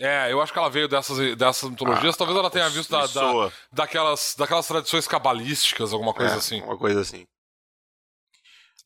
É, 0.00 0.32
eu 0.32 0.40
acho 0.40 0.52
que 0.52 0.58
ela 0.58 0.70
veio 0.70 0.86
dessas, 0.86 1.36
dessas 1.36 1.68
mitologias. 1.68 2.14
Ah, 2.14 2.18
Talvez 2.18 2.38
ela 2.38 2.50
tenha 2.50 2.68
visto 2.68 2.90
da, 2.90 3.06
da, 3.06 3.52
daquelas, 3.72 4.34
daquelas 4.38 4.66
tradições 4.66 5.08
cabalísticas, 5.08 5.92
alguma 5.92 6.14
coisa 6.14 6.34
é, 6.34 6.38
assim. 6.38 6.62
Uma 6.62 6.78
coisa 6.78 7.00
assim. 7.00 7.26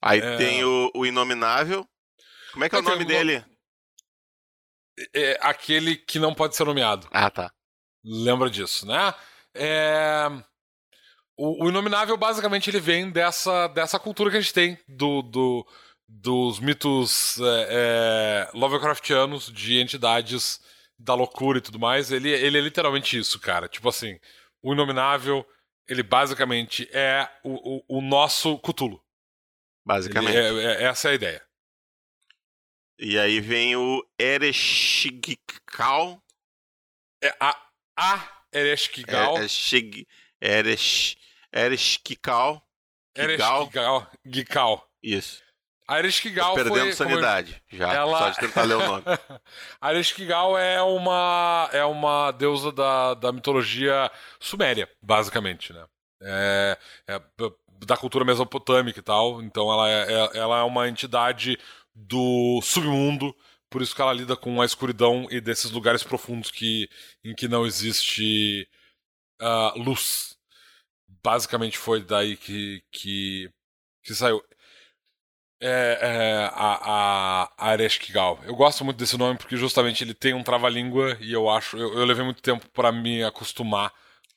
Aí 0.00 0.20
é... 0.20 0.36
tem 0.36 0.64
o, 0.64 0.90
o 0.94 1.04
Inominável. 1.04 1.86
Como 2.52 2.64
é 2.64 2.68
que 2.68 2.74
é, 2.74 2.78
é 2.78 2.82
o 2.82 2.84
nome 2.84 3.04
dele? 3.04 3.44
é 5.14 5.38
aquele 5.40 5.96
que 5.96 6.18
não 6.18 6.34
pode 6.34 6.56
ser 6.56 6.64
nomeado. 6.64 7.08
Ah, 7.10 7.30
tá. 7.30 7.52
Lembra 8.04 8.50
disso, 8.50 8.86
né? 8.86 9.14
É... 9.54 10.28
O, 11.36 11.64
o 11.64 11.68
Inominável, 11.68 12.16
basicamente, 12.16 12.68
ele 12.68 12.80
vem 12.80 13.10
dessa, 13.10 13.68
dessa 13.68 13.98
cultura 13.98 14.30
que 14.30 14.36
a 14.36 14.40
gente 14.40 14.52
tem 14.52 14.78
do, 14.88 15.22
do 15.22 15.66
dos 16.14 16.60
mitos 16.60 17.38
é, 17.40 17.68
é, 17.70 18.50
Lovecraftianos 18.52 19.50
de 19.50 19.80
entidades 19.80 20.60
da 21.02 21.14
loucura 21.14 21.58
e 21.58 21.60
tudo 21.60 21.78
mais. 21.78 22.10
Ele, 22.10 22.30
ele 22.30 22.58
é 22.58 22.60
literalmente 22.60 23.18
isso, 23.18 23.40
cara. 23.40 23.68
Tipo 23.68 23.88
assim, 23.88 24.18
o 24.62 24.72
Inominável, 24.72 25.46
ele 25.88 26.02
basicamente 26.02 26.88
é 26.92 27.28
o, 27.42 27.76
o, 27.76 27.98
o 27.98 28.00
nosso 28.00 28.58
Cthulhu. 28.58 29.02
Basicamente. 29.84 30.36
É, 30.36 30.64
é, 30.64 30.82
essa 30.84 31.08
é 31.08 31.12
a 31.12 31.14
ideia. 31.14 31.46
E 32.98 33.18
aí 33.18 33.40
vem 33.40 33.74
o 33.74 34.06
Ereshkigal. 34.18 36.22
É 37.22 37.34
a, 37.40 37.60
a 37.96 38.44
Ereshkigal. 38.52 39.38
Ereshkigal. 39.38 40.06
Eresh, 40.40 41.16
Ereshkigal. 41.52 42.66
Isso. 45.02 45.42
A 45.86 45.98
Ereshkigal 45.98 46.50
Tô 46.50 46.54
perdendo 46.54 46.80
foi, 46.80 46.92
sanidade, 46.92 47.62
eu... 47.70 47.78
já, 47.78 47.92
ela... 47.92 48.18
só 48.18 48.30
de 48.30 48.38
tentar 48.38 48.62
ler 48.62 48.74
o 48.74 48.86
nome. 48.86 49.02
a 49.80 49.92
Ereshkigal 49.92 50.56
é 50.56 50.80
uma, 50.80 51.68
é 51.72 51.84
uma 51.84 52.30
deusa 52.30 52.70
da, 52.70 53.14
da 53.14 53.32
mitologia 53.32 54.10
suméria, 54.38 54.88
basicamente, 55.02 55.72
né? 55.72 55.84
É, 56.22 56.78
é, 57.08 57.20
da 57.84 57.96
cultura 57.96 58.24
mesopotâmica 58.24 58.98
e 58.98 59.02
tal. 59.02 59.42
Então 59.42 59.72
ela 59.72 59.90
é, 59.90 60.12
é 60.12 60.38
ela 60.38 60.60
é 60.60 60.62
uma 60.62 60.88
entidade 60.88 61.58
do 61.94 62.60
submundo, 62.62 63.34
por 63.68 63.82
isso 63.82 63.94
que 63.94 64.02
ela 64.02 64.12
lida 64.12 64.36
com 64.36 64.60
a 64.60 64.64
escuridão 64.64 65.26
e 65.30 65.40
desses 65.40 65.70
lugares 65.70 66.02
profundos 66.02 66.50
que, 66.50 66.88
em 67.24 67.34
que 67.34 67.48
não 67.48 67.66
existe 67.66 68.68
uh, 69.40 69.78
luz. 69.78 70.36
Basicamente 71.22 71.78
foi 71.78 72.02
daí 72.02 72.36
que, 72.36 72.82
que, 72.90 73.50
que 74.02 74.14
saiu. 74.14 74.42
É, 75.64 75.98
é, 76.02 76.50
a, 76.52 76.80
a, 77.56 77.68
a 77.70 77.72
Ereshkigal. 77.74 78.40
Eu 78.44 78.56
gosto 78.56 78.84
muito 78.84 78.96
desse 78.96 79.16
nome 79.16 79.38
porque 79.38 79.56
justamente 79.56 80.02
ele 80.02 80.12
tem 80.12 80.34
um 80.34 80.42
trava-língua 80.42 81.16
e 81.20 81.32
eu 81.32 81.48
acho. 81.48 81.76
Eu, 81.78 81.94
eu 81.98 82.04
levei 82.04 82.24
muito 82.24 82.42
tempo 82.42 82.68
para 82.70 82.90
me 82.90 83.22
acostumar 83.22 83.92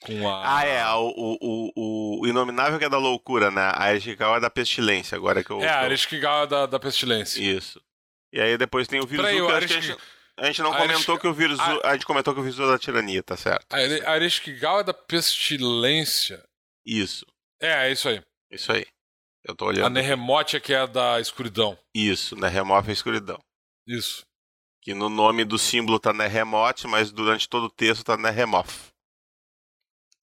Com 0.06 0.30
a... 0.30 0.58
Ah, 0.60 0.66
é, 0.66 0.86
o, 0.94 1.08
o, 1.18 1.72
o, 1.76 2.22
o 2.22 2.28
Inominável 2.28 2.78
que 2.78 2.86
é 2.86 2.90
da 2.90 3.00
loucura, 3.00 3.50
né? 3.50 3.72
A 3.76 3.90
Erishkigal 3.92 4.36
é 4.36 4.40
da 4.40 4.52
pestilência, 4.52 5.16
agora 5.16 5.44
que 5.44 5.50
eu... 5.50 5.62
É, 5.64 5.68
a 5.70 5.82
eu... 5.82 5.86
Erishkigal 5.88 6.44
é 6.44 6.48
da, 6.48 6.66
da 6.68 6.80
pestilência. 6.80 7.42
Isso. 7.42 7.82
E 8.32 8.40
aí 8.40 8.56
depois 8.56 8.88
tem 8.88 9.00
o 9.00 9.08
vírus 9.08 9.26
Peraí, 9.26 9.40
que 9.68 9.74
a 9.74 9.80
gente, 9.80 9.98
a 10.38 10.46
gente 10.46 10.62
não 10.62 10.74
comentou 10.74 11.18
que 11.18 11.26
o 11.28 11.34
vírus... 11.34 11.60
a- 11.60 11.90
A... 11.90 11.94
gente 11.94 12.06
comentou 12.06 12.36
que 12.36 12.40
o 12.40 12.44
vírus 12.44 12.60
é 12.60 12.68
da 12.68 12.78
tirania, 12.78 13.24
tá 13.24 13.36
certo. 13.36 13.66
A 13.74 13.82
Ere- 13.82 14.06
a 14.06 14.16
Erishkigal 14.16 14.82
é 14.82 14.84
da 14.84 14.94
pestilência. 14.94 16.44
Isso, 16.86 17.26
É, 17.60 17.88
é 17.88 17.92
isso 17.92 18.08
aí. 18.10 18.22
isso 18.52 18.72
aí. 18.72 18.86
Eu 19.48 19.56
tô 19.56 19.66
A 19.66 19.68
olhando. 19.68 19.94
Nehemoth 19.94 20.56
é 20.56 20.60
que 20.60 20.74
é 20.74 20.88
da 20.88 21.20
escuridão. 21.20 21.78
Isso, 21.94 22.36
né? 22.36 22.48
Remove 22.48 22.90
a 22.90 22.94
escuridão. 22.94 23.40
Isso. 23.88 24.26
Que 24.82 24.94
no 24.94 25.08
nome 25.10 25.46
do 25.46 25.58
símbolo 25.58 26.00
tá 26.00 26.12
Nehemoth, 26.12 26.86
mas 26.88 27.12
durante 27.12 27.48
todo 27.48 27.66
o 27.66 27.70
texto 27.70 28.04
tá 28.04 28.18
Nehemoth. 28.18 28.92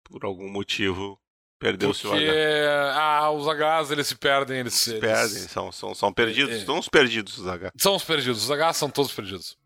Por 0.05 0.25
algum 0.25 0.51
motivo, 0.51 1.19
perdeu-se 1.59 2.07
o 2.07 2.11
Porque 2.11 2.25
H. 2.27 2.95
ah, 3.01 3.31
os 3.31 3.47
Hs 3.47 3.91
eles 3.91 4.07
se 4.09 4.17
perdem, 4.17 4.59
eles 4.61 4.75
se 4.75 4.91
eles- 4.91 5.01
perdem, 5.01 5.39
são, 5.49 5.73
são, 5.73 5.95
são 5.95 6.13
perdidos. 6.13 6.53
É, 6.55 6.63
é. 6.63 6.65
São 6.65 6.79
uns 6.79 6.89
perdidos 6.89 7.39
os 7.39 7.47
H. 7.47 7.73
São 7.79 7.95
os 7.97 8.05
perdidos. 8.05 8.49
Os 8.49 8.51
Hs 8.51 8.77
são 8.77 8.91
todos 8.91 9.13
perdidos. 9.13 9.57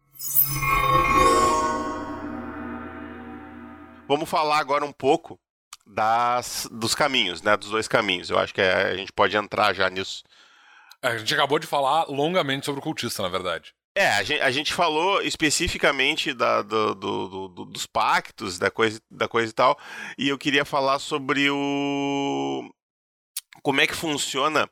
Vamos 4.06 4.28
falar 4.28 4.58
agora 4.58 4.84
um 4.84 4.92
pouco 4.92 5.38
das, 5.88 6.68
dos 6.70 6.94
caminhos, 6.94 7.42
né? 7.42 7.56
Dos 7.56 7.70
dois 7.70 7.88
caminhos. 7.88 8.30
Eu 8.30 8.38
acho 8.38 8.52
que 8.54 8.60
é- 8.60 8.90
a 8.90 8.96
gente 8.96 9.12
pode 9.12 9.36
entrar 9.36 9.74
já 9.74 9.88
nisso. 9.88 10.22
A 11.02 11.16
gente 11.16 11.32
acabou 11.34 11.58
de 11.58 11.66
falar 11.66 12.04
longamente 12.08 12.66
sobre 12.66 12.80
o 12.80 12.82
cultista, 12.82 13.22
na 13.22 13.28
verdade. 13.28 13.72
É, 13.96 14.10
a 14.10 14.22
gente, 14.22 14.40
a 14.42 14.50
gente 14.50 14.72
falou 14.74 15.20
especificamente 15.22 16.32
da, 16.32 16.62
do- 16.62 16.94
do- 16.94 17.28
do- 17.28 17.48
do- 17.48 17.64
dos 17.64 17.86
pactos, 17.86 18.58
da 18.58 18.70
coisa, 18.70 19.00
da 19.10 19.26
coisa 19.26 19.50
e 19.50 19.54
tal, 19.54 19.76
e 20.16 20.28
eu 20.28 20.38
queria 20.38 20.64
falar 20.64 20.98
sobre 21.00 21.50
o. 21.50 22.68
Como 23.62 23.80
é 23.80 23.86
que 23.86 23.94
funciona 23.94 24.68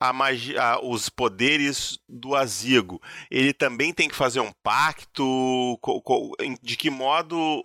a 0.00 0.12
magia, 0.12 0.62
a- 0.62 0.80
os 0.80 1.08
poderes 1.08 1.98
do 2.08 2.36
Azigo. 2.36 3.02
Ele 3.28 3.52
também 3.52 3.92
tem 3.92 4.08
que 4.08 4.14
fazer 4.14 4.38
um 4.38 4.52
pacto? 4.62 5.76
Co- 5.80 6.00
co- 6.02 6.32
de 6.62 6.76
que 6.76 6.90
modo 6.90 7.60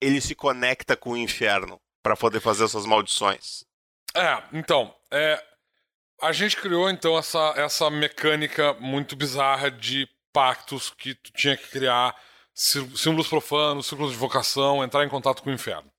ele 0.00 0.20
se 0.20 0.34
conecta 0.34 0.96
com 0.96 1.10
o 1.10 1.16
inferno 1.16 1.80
para 2.02 2.16
poder 2.16 2.40
fazer 2.40 2.64
essas 2.64 2.86
maldições? 2.86 3.64
É, 4.14 4.42
então, 4.52 4.94
é, 5.10 5.42
a 6.22 6.32
gente 6.32 6.56
criou 6.56 6.88
então 6.88 7.18
essa, 7.18 7.54
essa 7.56 7.90
mecânica 7.90 8.74
muito 8.74 9.16
bizarra 9.16 9.70
de 9.70 10.08
pactos 10.32 10.90
que 10.90 11.14
tu 11.14 11.32
tinha 11.32 11.56
que 11.56 11.68
criar 11.68 12.14
sí- 12.54 12.96
símbolos 12.96 13.28
profanos, 13.28 13.86
círculos 13.86 14.12
de 14.12 14.18
vocação, 14.18 14.82
entrar 14.82 15.04
em 15.04 15.08
contato 15.08 15.42
com 15.42 15.50
o 15.50 15.54
inferno. 15.54 15.90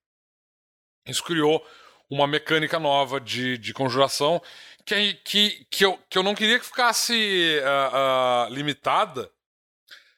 Isso 1.06 1.22
criou 1.22 1.64
uma 2.10 2.26
mecânica 2.26 2.78
nova 2.78 3.20
de, 3.20 3.58
de 3.58 3.72
conjuração 3.72 4.42
que, 4.84 5.14
que, 5.14 5.66
que, 5.70 5.84
eu, 5.84 5.98
que 6.08 6.16
eu 6.16 6.22
não 6.22 6.34
queria 6.34 6.58
que 6.58 6.64
ficasse 6.64 7.60
ah, 7.64 7.90
ah, 7.92 8.48
limitada 8.50 9.30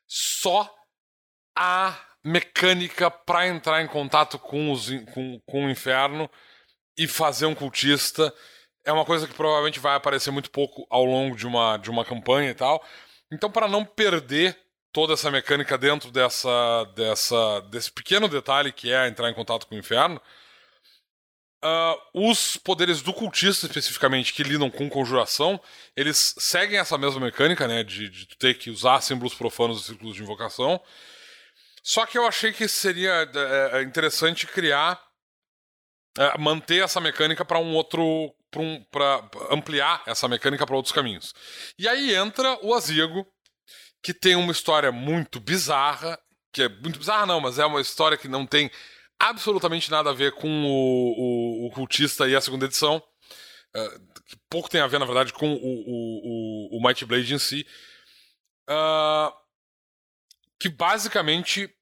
só 0.07 0.72
a 1.57 1.99
mecânica 2.25 3.11
para 3.11 3.47
entrar 3.49 3.83
em 3.83 3.87
contato 3.87 4.39
com, 4.39 4.73
os, 4.73 4.91
com, 5.12 5.41
com 5.47 5.66
o 5.66 5.71
inferno 5.71 6.31
e 6.97 7.07
fazer 7.07 7.47
um 7.47 7.55
cultista 7.55 8.33
é 8.85 8.93
uma 8.93 9.05
coisa 9.05 9.27
que 9.27 9.35
provavelmente 9.35 9.79
vai 9.79 9.95
aparecer 9.95 10.31
muito 10.31 10.51
pouco 10.51 10.87
ao 10.91 11.05
longo 11.05 11.37
de 11.37 11.47
uma, 11.47 11.77
de 11.77 11.91
uma 11.91 12.05
campanha 12.05 12.51
e 12.51 12.55
tal. 12.55 12.85
Então, 13.31 13.51
para 13.51 13.68
não 13.68 13.85
perder 13.85 14.57
toda 14.93 15.12
essa 15.12 15.31
mecânica 15.31 15.79
dentro 15.79 16.11
dessa, 16.11 16.85
dessa, 16.97 17.61
desse 17.71 17.93
pequeno 17.93 18.29
detalhe 18.29 18.73
que 18.73 18.93
é 18.93 19.07
entrar 19.07 19.31
em 19.31 19.35
contato 19.35 19.66
com 19.66 19.75
o 19.75 19.79
inferno, 19.79 20.21
ah, 21.62 21.95
os 22.14 22.57
poderes 22.57 23.03
do 23.03 23.12
cultista, 23.12 23.66
especificamente, 23.66 24.33
que 24.33 24.43
lidam 24.43 24.71
com 24.71 24.89
conjuração, 24.89 25.61
eles 25.95 26.35
seguem 26.39 26.79
essa 26.79 26.97
mesma 26.97 27.21
mecânica, 27.21 27.68
né? 27.68 27.85
De, 27.85 28.09
de 28.09 28.27
ter 28.39 28.55
que 28.55 28.71
usar 28.71 29.01
símbolos 29.03 29.35
profanos 29.35 29.83
e 29.83 29.85
círculos 29.85 30.16
de 30.16 30.23
invocação. 30.23 30.81
Só 31.83 32.07
que 32.07 32.18
eu 32.18 32.26
achei 32.26 32.53
que 32.53 32.68
seria 32.68 33.28
é, 33.72 33.83
interessante 33.83 34.47
criar 34.47 35.01
é, 36.18 36.37
manter 36.39 36.83
essa 36.83 37.01
mecânica 37.01 37.45
para 37.45 37.59
um 37.59 37.74
outro. 37.74 38.35
para 38.51 38.61
um, 38.61 38.85
ampliar 39.51 40.03
essa 40.07 40.28
mecânica 40.28 40.66
para 40.66 40.76
outros 40.76 40.93
caminhos. 40.93 41.35
E 41.78 41.89
aí 41.89 42.14
entra 42.14 42.59
o 42.62 42.74
Azigo, 42.74 43.26
que 44.03 44.12
tem 44.12 44.37
uma 44.37 44.53
história 44.53 44.91
muito 44.93 45.41
bizarra. 45.41 46.18
Que 46.53 46.62
é 46.62 46.68
muito 46.68 46.99
bizarra, 46.99 47.26
não, 47.26 47.41
mas 47.41 47.59
é 47.59 47.64
uma 47.64 47.81
história 47.81 48.18
que 48.18 48.26
não 48.26 48.45
tem 48.45 48.70
absolutamente 49.18 49.91
nada 49.91 50.11
a 50.11 50.14
ver 50.14 50.33
com 50.33 50.49
o, 50.49 51.66
o, 51.66 51.66
o 51.66 51.70
cultista 51.70 52.28
e 52.28 52.35
a 52.35 52.41
segunda 52.41 52.66
edição. 52.66 53.01
Que 54.26 54.37
pouco 54.51 54.68
tem 54.68 54.81
a 54.81 54.87
ver, 54.89 54.99
na 54.99 55.07
verdade, 55.07 55.33
com 55.33 55.53
o, 55.53 55.57
o, 55.57 56.70
o, 56.74 56.78
o 56.78 56.83
Might 56.85 57.05
Blade 57.05 57.33
em 57.33 57.39
si. 57.39 57.64
Ah, 58.68 59.33
que 60.61 60.68
basicamente 60.68 61.74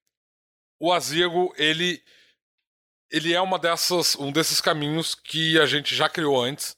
o 0.80 0.92
Azigo, 0.92 1.52
ele 1.58 2.02
ele 3.10 3.32
é 3.34 3.40
uma 3.40 3.58
dessas, 3.58 4.14
um 4.16 4.30
desses 4.30 4.60
caminhos 4.60 5.14
que 5.14 5.58
a 5.58 5.66
gente 5.66 5.94
já 5.94 6.08
criou 6.10 6.42
antes 6.42 6.76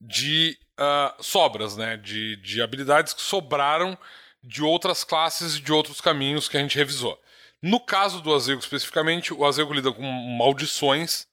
de 0.00 0.58
ah, 0.78 1.14
sobras, 1.20 1.76
né? 1.76 1.96
De, 1.98 2.36
de 2.36 2.62
habilidades 2.62 3.12
que 3.12 3.20
sobraram 3.20 3.96
de 4.42 4.62
outras 4.62 5.04
classes 5.04 5.56
e 5.56 5.60
de 5.60 5.72
outros 5.72 6.00
caminhos 6.00 6.48
que 6.48 6.56
a 6.56 6.60
gente 6.60 6.76
revisou. 6.76 7.20
No 7.62 7.78
caso 7.78 8.22
do 8.22 8.34
Azego 8.34 8.60
especificamente, 8.60 9.34
o 9.34 9.44
Azego 9.44 9.74
lida 9.74 9.92
com 9.92 10.02
maldições 10.02 11.28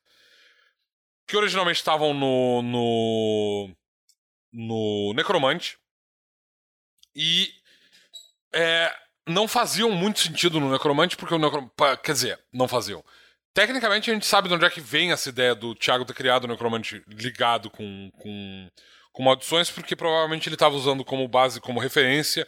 que 1.25 1.37
originalmente 1.37 1.79
estavam 1.79 2.13
no, 2.13 2.61
no, 2.61 3.75
no 4.51 5.13
Necromante 5.13 5.77
e 7.15 7.53
é, 8.53 8.93
não 9.27 9.47
faziam 9.47 9.91
muito 9.91 10.19
sentido 10.19 10.59
no 10.59 10.71
Necromante, 10.71 11.17
porque 11.17 11.35
o 11.35 11.39
Necromante. 11.39 11.73
Quer 12.03 12.13
dizer, 12.13 12.39
não 12.51 12.67
faziam. 12.67 13.03
Tecnicamente, 13.53 14.09
a 14.09 14.13
gente 14.13 14.25
sabe 14.25 14.47
de 14.47 14.55
onde 14.55 14.65
é 14.65 14.69
que 14.69 14.79
vem 14.79 15.11
essa 15.11 15.29
ideia 15.29 15.55
do 15.55 15.73
Thiago 15.73 16.05
ter 16.05 16.13
criado 16.13 16.43
o 16.43 16.47
Necromante 16.47 17.03
ligado 17.07 17.69
com, 17.69 18.11
com, 18.17 18.69
com 19.11 19.23
maldições, 19.23 19.71
porque 19.71 19.95
provavelmente 19.95 20.47
ele 20.47 20.55
estava 20.55 20.75
usando 20.75 21.03
como 21.03 21.27
base, 21.27 21.59
como 21.59 21.79
referência, 21.79 22.47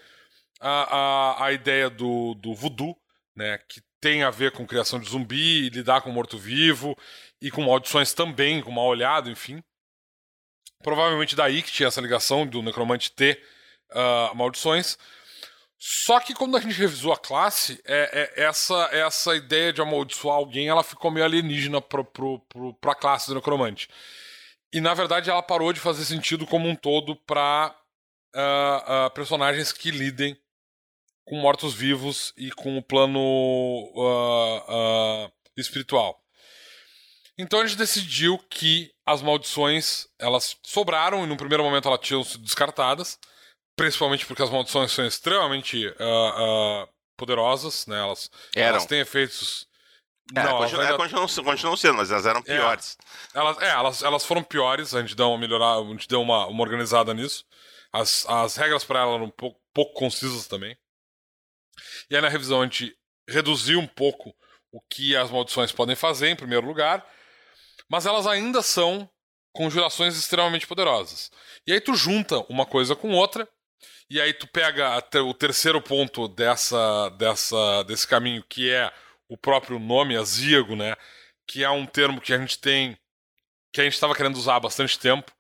a, 0.60 0.98
a, 0.98 1.46
a 1.46 1.54
ideia 1.54 1.90
do, 1.90 2.36
do 2.36 2.54
voodoo, 2.54 2.96
né, 3.36 3.58
que 3.68 3.82
tem 4.00 4.24
a 4.24 4.30
ver 4.30 4.52
com 4.52 4.68
criação 4.68 5.00
de 5.00 5.10
zumbi, 5.10 5.70
lidar 5.70 6.02
com 6.02 6.12
morto-vivo, 6.12 6.96
e 7.42 7.50
com 7.50 7.64
maldições 7.64 8.14
também, 8.14 8.62
com 8.62 8.72
mal 8.72 8.86
olhado, 8.86 9.30
enfim. 9.30 9.64
Provavelmente 10.84 11.36
daí 11.36 11.62
que 11.62 11.72
tinha 11.72 11.88
essa 11.88 12.02
ligação 12.02 12.46
do 12.46 12.62
Necromante 12.62 13.12
ter 13.12 13.42
ah, 13.92 14.32
maldições. 14.36 14.98
Só 15.82 16.20
que 16.20 16.34
quando 16.34 16.58
a 16.58 16.60
gente 16.60 16.78
revisou 16.78 17.14
a 17.14 17.18
classe, 17.18 17.82
é, 17.86 18.34
é- 18.36 18.44
essa, 18.44 18.90
essa 18.92 19.34
ideia 19.34 19.72
de 19.72 19.82
amaldiçoar 19.82 20.36
alguém 20.36 20.68
ela 20.68 20.84
ficou 20.84 21.10
meio 21.10 21.26
alienígena 21.26 21.82
pro, 21.82 22.04
pra 22.82 22.94
classe 22.94 23.28
do 23.28 23.36
Necromante. 23.36 23.88
E 24.74 24.82
na 24.82 24.94
verdade 24.94 25.30
ela 25.30 25.42
parou 25.42 25.72
de 25.72 25.80
fazer 25.80 26.04
sentido 26.04 26.46
como 26.46 26.68
um 26.68 26.76
todo 26.76 27.16
para 27.16 27.74
personagens 29.16 29.72
que 29.72 29.90
lidem 29.90 30.38
com 31.26 31.38
mortos-vivos 31.38 32.34
e 32.38 32.52
com 32.52 32.78
o 32.78 32.84
plano 32.84 33.20
ah, 33.98 34.66
ah, 34.68 35.32
espiritual. 35.58 36.22
Então 37.38 37.62
a 37.62 37.66
gente 37.66 37.78
decidiu 37.78 38.38
que 38.50 38.92
as 39.06 39.22
maldições 39.22 40.08
elas 40.20 40.58
sobraram 40.64 41.24
e 41.24 41.28
no 41.28 41.38
primeiro 41.38 41.64
momento 41.64 41.88
elas 41.88 42.02
tinham 42.02 42.24
sido 42.24 42.44
descartadas 42.44 43.18
principalmente 43.80 44.26
porque 44.26 44.44
as 44.44 44.50
maldições 44.50 44.92
são 44.92 45.06
extremamente 45.06 45.88
ah, 46.00 46.34
ah, 46.86 46.88
poderosas, 47.16 47.88
né? 47.88 47.98
Elas, 48.00 48.30
Eram. 48.56 48.68
elas 48.70 48.86
têm 48.86 49.00
efeitos. 49.00 49.68
É, 50.36 50.44
não, 50.44 50.50
elas, 50.50 50.62
continu- 50.64 50.82
é, 50.82 50.86
ainda- 50.86 50.98
continuam, 50.98 51.28
continuam 51.28 51.78
sendo, 51.78 51.96
mas 51.96 52.12
elas 52.12 52.26
eram 52.26 52.44
piores. 52.44 52.98
elas, 53.34 53.58
é, 53.62 53.70
elas, 53.70 54.04
elas 54.04 54.26
foram 54.26 54.44
piores, 54.44 54.94
a 54.94 55.02
gente 55.02 55.16
deu 55.16 55.30
uma 55.30 55.38
melhorar, 55.38 55.80
a 55.80 55.84
gente 55.86 56.08
deu 56.08 56.22
uma, 56.22 56.46
uma 56.48 56.62
organizada 56.62 57.14
nisso. 57.14 57.46
As, 57.92 58.28
as 58.28 58.56
regras 58.56 58.84
para 58.84 59.00
elas 59.00 59.16
eram 59.16 59.26
um 59.26 59.32
pouco, 59.32 59.60
pouco 59.74 59.94
concisas 59.94 60.46
também. 60.46 60.78
E 62.10 62.16
aí 62.16 62.22
na 62.22 62.30
revisão 62.30 62.62
a 62.62 62.64
gente 62.66 62.96
reduziu 63.28 63.80
um 63.80 63.88
pouco 63.88 64.36
o 64.72 64.82
que 64.82 65.16
as 65.16 65.32
maldições 65.32 65.72
podem 65.72 65.96
fazer, 65.96 66.30
em 66.30 66.36
primeiro 66.36 66.68
lugar, 66.68 67.04
mas 67.90 68.06
elas 68.06 68.28
ainda 68.28 68.62
são 68.62 69.10
conjurações 69.52 70.16
extremamente 70.16 70.68
poderosas. 70.68 71.32
E 71.66 71.74
aí 71.74 71.82
tu 71.82 71.96
junta 71.96 72.40
uma 72.50 72.66
coisa 72.66 72.96
com 72.96 73.12
outra, 73.14 73.50
e 74.10 74.20
aí 74.20 74.34
tu 74.34 74.48
pega 74.48 74.98
o 75.24 75.34
terceiro 75.34 75.82
ponto 75.82 76.28
dessa, 76.28 77.10
dessa, 77.12 77.84
desse 77.84 78.08
caminho, 78.08 78.44
que 78.48 78.70
é 78.72 78.92
o 79.28 79.38
próprio 79.38 79.78
nome 79.80 80.16
Azigo, 80.18 80.76
né? 80.76 80.96
Que 81.48 81.64
é 81.64 81.70
um 81.70 81.86
termo 81.86 82.20
que 82.22 82.34
a 82.34 82.38
gente 82.38 82.60
tem, 82.60 82.98
que 83.72 83.82
a 83.82 83.84
gente 83.84 83.94
estava 83.94 84.16
querendo 84.16 84.36
usar 84.38 84.56
há 84.56 84.60
bastante 84.60 84.98
tempo, 84.98 85.32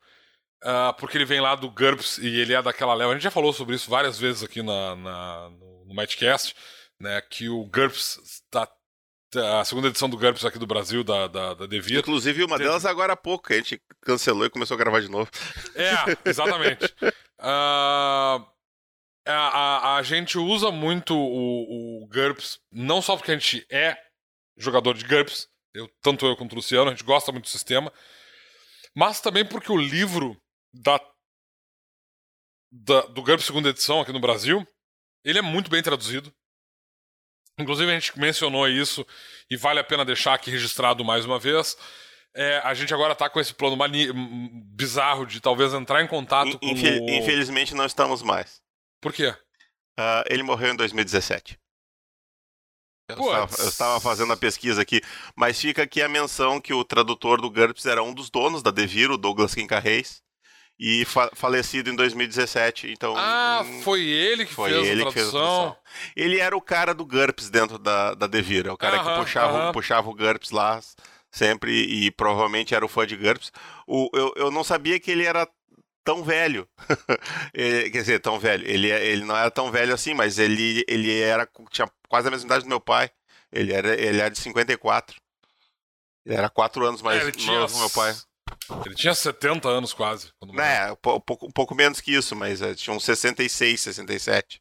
ah, 0.64 0.94
porque 0.94 1.18
ele 1.18 1.26
vem 1.26 1.40
lá 1.42 1.56
do 1.56 1.70
GURPS 1.70 2.18
e 2.20 2.28
ele 2.40 2.54
é 2.54 2.62
daquela 2.62 2.94
leva. 2.94 3.12
A 3.12 3.14
gente 3.16 3.24
já 3.24 3.32
falou 3.32 3.54
sobre 3.54 3.76
isso 3.76 3.90
várias 3.90 4.20
vezes 4.20 4.44
aqui 4.44 4.62
na, 4.62 4.96
na- 4.96 5.50
no, 5.52 5.86
no 5.86 5.96
Mightcast, 5.96 6.56
né? 7.00 7.22
Que 7.22 7.50
o 7.50 7.66
GURPS 7.66 8.20
está 8.24 8.68
a 9.60 9.64
segunda 9.64 9.88
edição 9.88 10.10
do 10.10 10.18
GURPS 10.18 10.44
aqui 10.46 10.58
do 10.58 10.66
Brasil, 10.66 11.04
da, 11.04 11.28
da, 11.28 11.54
da 11.54 11.66
Devir. 11.68 12.00
Inclusive, 12.00 12.44
uma 12.44 12.58
delas 12.58 12.86
agora 12.86 13.14
há 13.14 13.18
pouco, 13.18 13.54
a 13.54 13.56
gente 13.56 13.80
cancelou 14.02 14.46
e 14.46 14.50
começou 14.50 14.76
a 14.76 14.78
gravar 14.78 15.02
de 15.02 15.10
novo. 15.10 15.30
É, 15.76 16.30
exatamente. 16.30 16.86
uh, 17.40 18.44
a, 19.32 19.48
a, 19.48 19.96
a, 19.98 20.04
gente 20.04 20.38
usa 20.38 20.72
muito 20.72 21.16
o, 21.16 22.04
o 22.04 22.08
GURPS, 22.08 22.60
não 22.72 23.02
só 23.02 23.16
porque 23.16 23.32
a 23.32 23.38
gente 23.38 23.66
é 23.70 23.98
jogador 24.58 24.94
de 24.96 25.06
GURPS, 25.06 25.48
eu, 25.74 25.88
tanto 26.02 26.26
eu 26.26 26.36
quanto 26.36 26.54
o 26.54 26.56
Luciano, 26.56 26.90
a 26.90 26.94
gente 26.94 27.04
gosta 27.04 27.32
muito 27.32 27.46
do 27.46 27.50
sistema, 27.50 27.92
mas 28.96 29.22
também 29.22 29.46
porque 29.46 29.72
o 29.72 29.78
livro 29.78 30.40
da, 30.74 31.00
da 32.72 33.02
do 33.02 33.22
GURPS 33.22 33.46
segunda 33.46 33.70
edição 33.70 34.02
aqui 34.02 34.12
no 34.12 34.20
Brasil, 34.20 34.66
ele 35.24 35.40
é 35.40 35.44
muito 35.44 35.70
bem 35.70 35.82
traduzido. 35.82 36.34
Inclusive, 37.60 37.92
a 37.92 38.00
gente 38.00 38.18
mencionou 38.18 38.68
isso 38.70 39.06
e 39.50 39.58
vale 39.58 39.80
a 39.80 39.84
pena 39.84 40.06
deixar 40.06 40.34
aqui 40.34 40.50
registrado 40.50 41.04
mais 41.04 41.26
uma 41.26 41.38
vez. 41.38 41.76
É, 42.34 42.60
a 42.60 42.74
gente 42.74 42.94
agora 42.94 43.14
está 43.14 43.30
com 43.30 43.40
esse 43.40 43.54
plano 43.54 43.76
bizarro 44.76 45.26
de 45.26 45.42
talvez 45.42 45.74
entrar 45.74 46.02
em 46.02 46.08
contato 46.08 46.58
com 46.58 46.66
o... 46.66 47.10
Infelizmente, 47.10 47.76
não 47.76 47.86
estamos 47.86 48.22
mais. 48.22 48.62
Por 49.02 49.14
quê? 49.14 49.30
Uh, 50.00 50.24
ele 50.30 50.43
morreu 50.43 50.74
em 50.74 50.76
2017. 50.76 51.60
Eu 53.10 53.45
estava, 53.68 54.00
fazendo 54.00 54.32
a 54.34 54.38
pesquisa 54.38 54.82
aqui, 54.82 55.02
mas 55.36 55.60
fica 55.60 55.82
aqui 55.82 56.00
a 56.00 56.08
menção 56.08 56.62
que 56.62 56.74
o 56.74 56.84
tradutor 56.84 57.41
do 57.41 57.50
GURPS 57.50 57.88
era 57.88 58.04
um 58.04 58.14
dos 58.14 58.30
donos 58.30 58.62
da 58.62 58.70
Devir, 58.70 59.10
o 59.10 59.18
Douglas 59.18 59.56
Quincarreis 59.56 60.22
e 60.80 61.04
fa 61.06 61.30
falecido 61.34 61.89
em 61.89 61.95
2017. 61.95 62.91
Então, 62.91 63.16
ah, 63.18 63.64
hum, 63.66 63.82
foi 63.82 64.02
ele 64.02 64.45
que 64.45 64.54
foi 64.54 64.72
fez 64.72 64.88
ele 64.88 65.02
a 65.02 65.12
tradução. 65.12 65.12
Que 65.12 65.20
fez 65.20 65.28
a 65.28 65.32
tradução. 65.32 65.78
Ele 66.16 66.39
era 66.39 66.56
o 66.56 66.62
cara 66.62 66.93
do 66.93 67.06
GURPS 67.06 67.50
dentro 67.50 67.78
da, 67.78 68.14
da 68.14 68.28
Devira, 68.28 68.74
o 68.74 68.78
cara 68.78 68.97
-huh, 68.97 69.04
que 69.04 69.20
puxava, 69.20 69.74
puxava 69.74 70.10
o 70.10 70.16
GURPS 70.16 70.52
lá 70.52 70.80
sempre 71.32 71.72
e 71.72 72.12
provavelmente 72.12 72.74
era 72.74 72.86
o 72.86 72.89
fã 72.89 73.06
de 73.06 73.16
GURPS. 73.16 73.52
O, 73.86 74.10
eu, 74.14 74.34
eu 74.36 74.52
não 74.52 74.64
sabia 74.64 75.00
que 75.00 75.12
ele 75.12 75.26
era 75.26 75.47
tão 76.10 76.24
velho. 76.24 76.68
ele, 77.53 77.91
quer 77.91 77.99
dizer, 77.99 78.20
tão 78.20 78.39
velho. 78.39 78.68
Ele, 78.68 78.89
é, 78.89 79.05
ele 79.05 79.24
não 79.24 79.38
era 79.38 79.51
tão 79.51 79.72
velho 79.72 79.93
assim, 79.93 80.16
mas 80.16 80.39
ele, 80.39 80.84
ele 80.88 81.20
era 81.20 81.47
tinha 81.70 81.88
quase 82.07 82.28
a 82.28 82.32
mesma 82.32 82.47
idade 82.47 82.64
do 82.64 82.70
meu 82.70 82.82
pai. 82.82 83.12
Ele 83.51 83.72
era, 83.72 83.93
ele 83.93 84.20
era 84.20 84.32
de 84.32 84.39
54. 84.39 85.22
Ele 86.26 86.36
era 86.36 86.49
quatro 86.49 86.84
anos 86.84 87.03
mais 87.03 87.22
é, 87.22 87.26
novo 87.26 87.74
que 87.74 87.80
meu 87.80 87.89
pai. 87.91 88.16
Ele 88.86 88.95
tinha 88.95 89.14
70 89.14 89.70
anos 89.70 89.93
quase. 89.93 90.32
é, 90.57 90.91
um 90.91 91.20
pouco, 91.20 91.45
um 91.45 91.51
pouco 91.51 91.76
menos 91.76 92.01
que 92.01 92.12
isso, 92.12 92.36
mas 92.36 92.60
é, 92.60 92.74
tinha 92.74 92.95
uns 92.95 93.03
66, 93.03 93.80
67. 93.80 94.60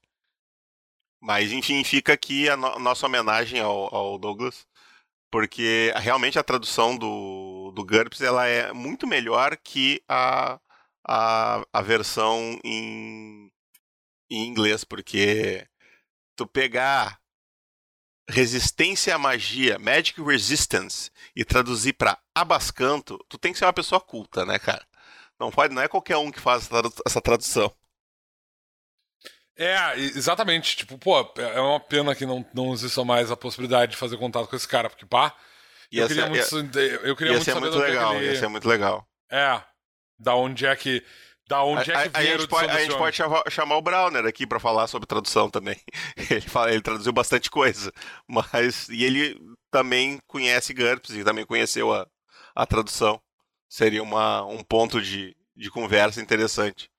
Mas, 1.20 1.50
enfim, 1.50 1.82
fica 1.82 2.12
aqui 2.12 2.48
a 2.48 2.56
no 2.56 2.78
nossa 2.78 3.06
homenagem 3.06 3.60
ao, 3.60 3.94
ao, 3.94 4.18
Douglas, 4.18 4.66
porque 5.30 5.92
realmente 5.96 6.38
a 6.38 6.44
tradução 6.44 6.96
do, 6.96 7.72
do 7.74 7.84
GURPS 7.84 8.20
ela 8.20 8.46
é 8.46 8.72
muito 8.72 9.06
melhor 9.06 9.56
que 9.56 10.00
a, 10.06 10.60
a, 11.08 11.64
a 11.72 11.80
versão 11.80 12.60
em, 12.62 13.50
em 14.30 14.46
inglês, 14.46 14.84
porque 14.84 15.66
tu 16.36 16.46
pegar 16.46 17.18
resistência 18.28 19.14
à 19.14 19.18
magia, 19.18 19.78
Magic 19.78 20.22
Resistance, 20.22 21.10
e 21.34 21.44
traduzir 21.44 21.94
para 21.94 22.18
abascanto, 22.34 23.18
tu 23.26 23.38
tem 23.38 23.52
que 23.52 23.58
ser 23.58 23.64
uma 23.64 23.72
pessoa 23.72 24.00
culta, 24.00 24.44
né, 24.44 24.58
cara? 24.58 24.86
Não 25.40 25.50
pode, 25.50 25.74
não 25.74 25.80
é 25.80 25.88
qualquer 25.88 26.18
um 26.18 26.30
que 26.30 26.40
faz 26.40 26.68
essa 27.06 27.20
tradução. 27.20 27.72
É, 29.56 29.98
exatamente. 29.98 30.76
Tipo, 30.76 30.98
pô, 30.98 31.18
é 31.36 31.60
uma 31.60 31.80
pena 31.80 32.14
que 32.14 32.26
não, 32.26 32.46
não 32.54 32.72
exista 32.72 33.04
mais 33.04 33.30
a 33.30 33.36
possibilidade 33.36 33.92
de 33.92 33.98
fazer 33.98 34.16
contato 34.16 34.48
com 34.48 34.54
esse 34.54 34.68
cara, 34.68 34.90
porque 34.90 35.06
pá. 35.06 35.34
Eu 35.90 36.06
queria, 36.06 36.44
ser, 36.44 36.54
muito, 36.54 36.78
eu 36.78 37.16
queria 37.16 37.32
ia 37.32 37.36
muito 37.38 37.44
ser 37.44 37.58
muito 37.58 37.78
legal, 37.78 38.14
ele... 38.16 38.26
ia 38.26 38.38
ser 38.38 38.48
muito 38.48 38.68
legal. 38.68 39.08
É. 39.30 39.62
Da 40.18 40.34
onde 40.34 40.66
é 40.66 40.74
que 40.74 41.04
da 41.48 41.62
onde 41.62 41.90
a, 41.90 42.04
é 42.04 42.08
que 42.08 42.16
a, 42.16 42.20
a 42.20 42.24
gente 42.24 42.46
pode, 42.46 42.70
a 42.70 42.80
gente 42.80 42.96
pode 42.96 43.16
chamar, 43.16 43.42
chamar, 43.48 43.76
o 43.78 43.82
Browner 43.82 44.26
aqui 44.26 44.46
para 44.46 44.60
falar 44.60 44.86
sobre 44.86 45.06
tradução 45.06 45.48
também. 45.48 45.80
Ele, 46.30 46.42
fala, 46.42 46.70
ele 46.70 46.82
traduziu 46.82 47.12
bastante 47.12 47.50
coisa, 47.50 47.90
mas 48.26 48.88
e 48.90 49.02
ele 49.02 49.40
também 49.70 50.18
conhece 50.26 50.74
GURPS 50.74 51.10
e 51.10 51.24
também 51.24 51.46
conheceu 51.46 51.92
a, 51.92 52.06
a 52.54 52.66
tradução. 52.66 53.20
Seria 53.66 54.02
uma, 54.02 54.44
um 54.44 54.62
ponto 54.62 55.00
de, 55.00 55.34
de 55.56 55.70
conversa 55.70 56.20
interessante. 56.20 56.90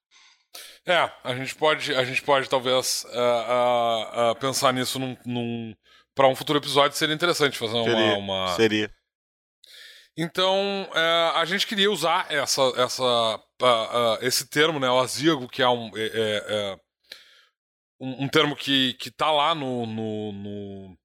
É, 0.85 1.11
a 1.23 1.35
gente 1.35 1.53
pode, 1.53 1.93
a 1.93 2.03
gente 2.03 2.21
pode 2.23 2.49
talvez 2.49 3.05
uh, 3.05 3.09
uh, 3.09 4.31
uh, 4.31 4.35
pensar 4.35 4.73
nisso 4.73 4.97
num, 4.97 5.15
num 5.25 5.75
para 6.15 6.27
um 6.27 6.35
futuro 6.35 6.57
episódio 6.57 6.97
seria 6.97 7.13
interessante 7.13 7.57
fazer 7.57 7.75
uma, 7.75 7.83
seria, 7.83 8.17
uma... 8.17 8.47
seria. 8.55 8.98
Então, 10.21 10.85
é, 10.93 11.31
a 11.35 11.45
gente 11.45 11.65
queria 11.65 11.89
usar 11.89 12.29
essa, 12.29 12.61
essa, 12.75 13.01
uh, 13.03 13.63
uh, 13.63 14.17
esse 14.21 14.49
termo, 14.49 14.77
né, 14.77 14.89
o 14.89 14.99
azíago, 14.99 15.47
que 15.47 15.61
é 15.61 15.69
um, 15.69 15.89
é, 15.95 16.07
é, 16.07 16.45
é 16.49 16.79
um, 17.97 18.25
um, 18.25 18.27
termo 18.27 18.53
que, 18.53 18.95
que 18.95 19.09
tá 19.09 19.31
lá 19.31 19.55
no, 19.55 19.85
no, 19.85 20.33
no, 20.33 20.97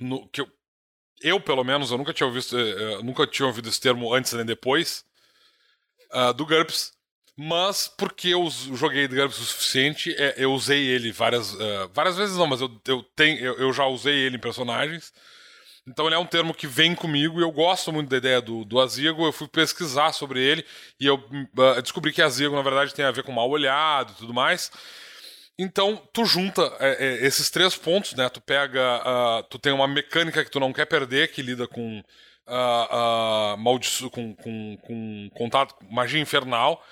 no 0.00 0.28
que 0.30 0.40
eu, 0.40 0.50
eu, 1.20 1.38
pelo 1.38 1.62
menos, 1.62 1.90
eu 1.90 1.98
nunca 1.98 2.14
tinha 2.14 2.26
ouvido, 2.26 2.56
uh, 2.56 3.02
nunca 3.02 3.26
tinha 3.26 3.46
ouvido 3.46 3.68
esse 3.68 3.82
termo 3.82 4.14
antes 4.14 4.32
nem 4.32 4.46
depois 4.46 5.04
do 6.36 6.46
GURPS, 6.46 6.92
mas 7.36 7.88
porque 7.88 8.28
eu 8.28 8.48
joguei 8.48 9.08
GURPS 9.08 9.40
o 9.40 9.44
suficiente, 9.44 10.14
é, 10.16 10.36
eu 10.38 10.52
usei 10.54 10.86
ele 10.86 11.10
várias, 11.12 11.52
várias 11.92 12.16
vezes 12.16 12.36
não, 12.36 12.46
mas 12.46 12.60
eu, 12.60 12.80
eu, 12.86 13.02
tenho, 13.16 13.44
eu, 13.44 13.54
eu 13.58 13.72
já 13.72 13.84
usei 13.84 14.14
ele 14.14 14.36
em 14.36 14.40
personagens, 14.40 15.12
então 15.86 16.06
ele 16.06 16.14
é 16.14 16.18
um 16.18 16.26
termo 16.26 16.54
que 16.54 16.66
vem 16.66 16.94
comigo 16.94 17.38
e 17.38 17.42
eu 17.42 17.50
gosto 17.50 17.92
muito 17.92 18.08
da 18.08 18.16
ideia 18.16 18.40
do, 18.40 18.64
do 18.64 18.80
azigo. 18.80 19.26
Eu 19.26 19.32
fui 19.32 19.46
pesquisar 19.46 20.12
sobre 20.12 20.40
ele 20.40 20.64
e 20.98 21.06
eu 21.06 21.16
uh, 21.16 21.82
descobri 21.82 22.12
que 22.12 22.22
azigo, 22.22 22.54
na 22.54 22.62
verdade, 22.62 22.94
tem 22.94 23.04
a 23.04 23.10
ver 23.10 23.22
com 23.22 23.32
mal 23.32 23.50
olhado 23.50 24.12
e 24.12 24.16
tudo 24.16 24.32
mais. 24.32 24.70
Então, 25.58 25.96
tu 26.12 26.24
junta 26.24 26.62
é, 26.80 27.06
é, 27.06 27.26
esses 27.26 27.48
três 27.48 27.76
pontos, 27.76 28.14
né? 28.14 28.28
Tu 28.28 28.40
pega. 28.40 29.00
Uh, 29.00 29.42
tu 29.44 29.58
tem 29.58 29.72
uma 29.72 29.86
mecânica 29.86 30.44
que 30.44 30.50
tu 30.50 30.58
não 30.58 30.72
quer 30.72 30.86
perder, 30.86 31.30
que 31.30 31.42
lida 31.42 31.68
com. 31.68 32.02
Uh, 32.46 33.54
uh, 33.56 34.10
com, 34.10 34.34
com, 34.34 34.76
com 34.78 35.30
contato, 35.34 35.76
magia 35.90 36.20
infernal. 36.20 36.84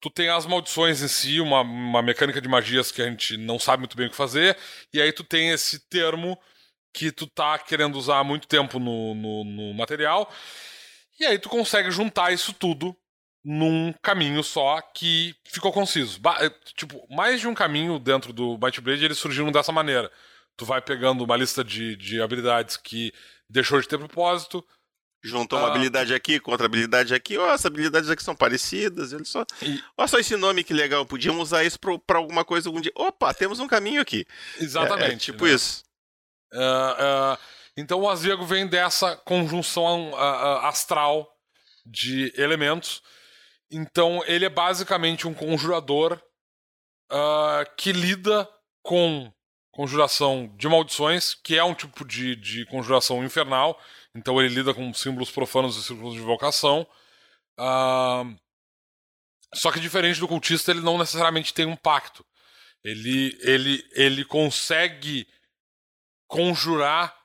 Tu 0.00 0.10
tem 0.10 0.28
as 0.28 0.46
maldições 0.46 1.02
em 1.02 1.08
si, 1.08 1.40
uma, 1.40 1.62
uma 1.62 2.02
mecânica 2.02 2.40
de 2.40 2.48
magias 2.48 2.92
que 2.92 3.02
a 3.02 3.06
gente 3.06 3.36
não 3.36 3.58
sabe 3.58 3.80
muito 3.80 3.96
bem 3.96 4.06
o 4.06 4.10
que 4.10 4.16
fazer. 4.16 4.56
E 4.92 5.00
aí 5.00 5.12
tu 5.12 5.24
tem 5.24 5.50
esse 5.50 5.80
termo 5.88 6.38
que 6.98 7.12
tu 7.12 7.28
tá 7.28 7.56
querendo 7.60 7.96
usar 7.96 8.18
há 8.18 8.24
muito 8.24 8.48
tempo 8.48 8.80
no, 8.80 9.14
no, 9.14 9.44
no 9.44 9.72
material. 9.72 10.28
E 11.20 11.24
aí 11.24 11.38
tu 11.38 11.48
consegue 11.48 11.92
juntar 11.92 12.32
isso 12.32 12.52
tudo 12.52 12.96
num 13.44 13.94
caminho 14.02 14.42
só 14.42 14.80
que 14.80 15.32
ficou 15.44 15.72
conciso. 15.72 16.18
Ba 16.20 16.36
eh, 16.40 16.50
tipo, 16.74 17.06
mais 17.08 17.40
de 17.40 17.46
um 17.46 17.54
caminho 17.54 18.00
dentro 18.00 18.32
do 18.32 18.58
Might 18.60 18.80
Blade 18.80 19.04
eles 19.04 19.18
surgiram 19.18 19.52
dessa 19.52 19.70
maneira. 19.70 20.10
Tu 20.56 20.64
vai 20.64 20.82
pegando 20.82 21.22
uma 21.22 21.36
lista 21.36 21.62
de, 21.62 21.94
de 21.94 22.20
habilidades 22.20 22.76
que 22.76 23.12
deixou 23.48 23.80
de 23.80 23.86
ter 23.86 23.96
propósito. 23.96 24.64
Juntou 25.22 25.56
uma 25.56 25.68
ah, 25.68 25.70
habilidade 25.70 26.12
aqui 26.12 26.40
com 26.40 26.50
outra 26.50 26.66
habilidade 26.66 27.14
aqui. 27.14 27.38
Oh, 27.38 27.46
essas 27.46 27.66
habilidades 27.66 28.10
aqui 28.10 28.24
são 28.24 28.34
parecidas. 28.34 29.12
Olha 29.12 29.24
só. 29.24 29.44
E... 29.62 29.80
Olha 29.96 30.08
só 30.08 30.18
esse 30.18 30.36
nome 30.36 30.64
que 30.64 30.74
legal. 30.74 31.06
Podíamos 31.06 31.42
usar 31.42 31.62
isso 31.62 31.78
para 31.78 32.18
alguma 32.18 32.44
coisa 32.44 32.68
algum 32.68 32.80
dia. 32.80 32.92
Opa, 32.96 33.32
temos 33.32 33.60
um 33.60 33.68
caminho 33.68 34.00
aqui. 34.00 34.26
Exatamente. 34.60 35.10
É, 35.10 35.14
é 35.14 35.16
tipo 35.16 35.44
né? 35.44 35.52
isso. 35.52 35.87
Uh, 36.52 37.34
uh, 37.34 37.38
então 37.76 38.00
o 38.00 38.08
Azigo 38.08 38.44
vem 38.44 38.66
dessa 38.66 39.16
conjunção 39.16 40.10
uh, 40.12 40.66
astral 40.66 41.30
de 41.84 42.32
elementos. 42.36 43.02
Então 43.70 44.22
ele 44.26 44.44
é 44.44 44.48
basicamente 44.48 45.28
um 45.28 45.34
conjurador 45.34 46.20
que 47.76 47.90
lida 47.90 48.46
com 48.82 49.32
conjuração 49.70 50.54
de 50.58 50.68
maldições, 50.68 51.34
que 51.34 51.56
é 51.56 51.64
um 51.64 51.74
tipo 51.74 52.04
de, 52.04 52.36
de 52.36 52.66
conjuração 52.66 53.24
infernal. 53.24 53.80
Então 54.14 54.40
ele 54.40 54.54
lida 54.54 54.74
com 54.74 54.92
símbolos 54.92 55.30
profanos 55.30 55.76
e 55.76 55.82
símbolos 55.82 56.14
de 56.14 56.20
invocação. 56.20 56.86
só 59.54 59.72
que 59.72 59.80
diferente 59.80 60.20
do 60.20 60.28
cultista, 60.28 60.70
ele 60.70 60.80
não 60.80 60.98
necessariamente 60.98 61.54
tem 61.54 61.64
um 61.64 61.76
pacto. 61.76 62.24
Ele, 62.84 63.38
ele, 63.42 63.84
ele 63.94 64.24
consegue 64.24 65.26
conjurar. 66.28 67.16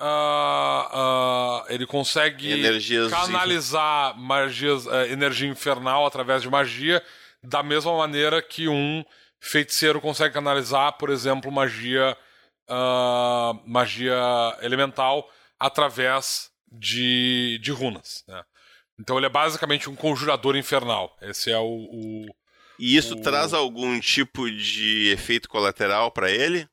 Uh, 0.00 1.62
uh, 1.62 1.64
ele 1.68 1.86
consegue 1.86 2.50
Energias 2.50 3.12
canalizar 3.12 4.18
magias, 4.18 4.86
uh, 4.86 5.06
energia 5.08 5.48
infernal 5.48 6.04
através 6.04 6.42
de 6.42 6.50
magia, 6.50 7.02
da 7.42 7.62
mesma 7.62 7.96
maneira 7.96 8.42
que 8.42 8.68
um 8.68 9.04
feiticeiro 9.40 10.00
consegue 10.00 10.34
canalizar, 10.34 10.94
por 10.94 11.10
exemplo, 11.10 11.52
magia, 11.52 12.16
magia 13.66 14.16
elemental 14.62 15.30
através 15.60 16.50
de, 16.72 17.60
de 17.62 17.70
runas. 17.70 18.24
Né? 18.26 18.42
Então 18.98 19.16
ele 19.16 19.26
é 19.26 19.30
basicamente 19.30 19.88
um 19.88 19.96
conjurador 19.96 20.56
infernal. 20.56 21.16
Esse 21.20 21.50
é 21.50 21.58
o. 21.58 21.88
o 21.90 22.26
e 22.78 22.96
isso 22.96 23.14
o... 23.14 23.22
traz 23.22 23.52
algum 23.52 24.00
tipo 24.00 24.50
de 24.50 25.10
efeito 25.12 25.48
colateral 25.48 26.10
para 26.10 26.30
ele? 26.30 26.68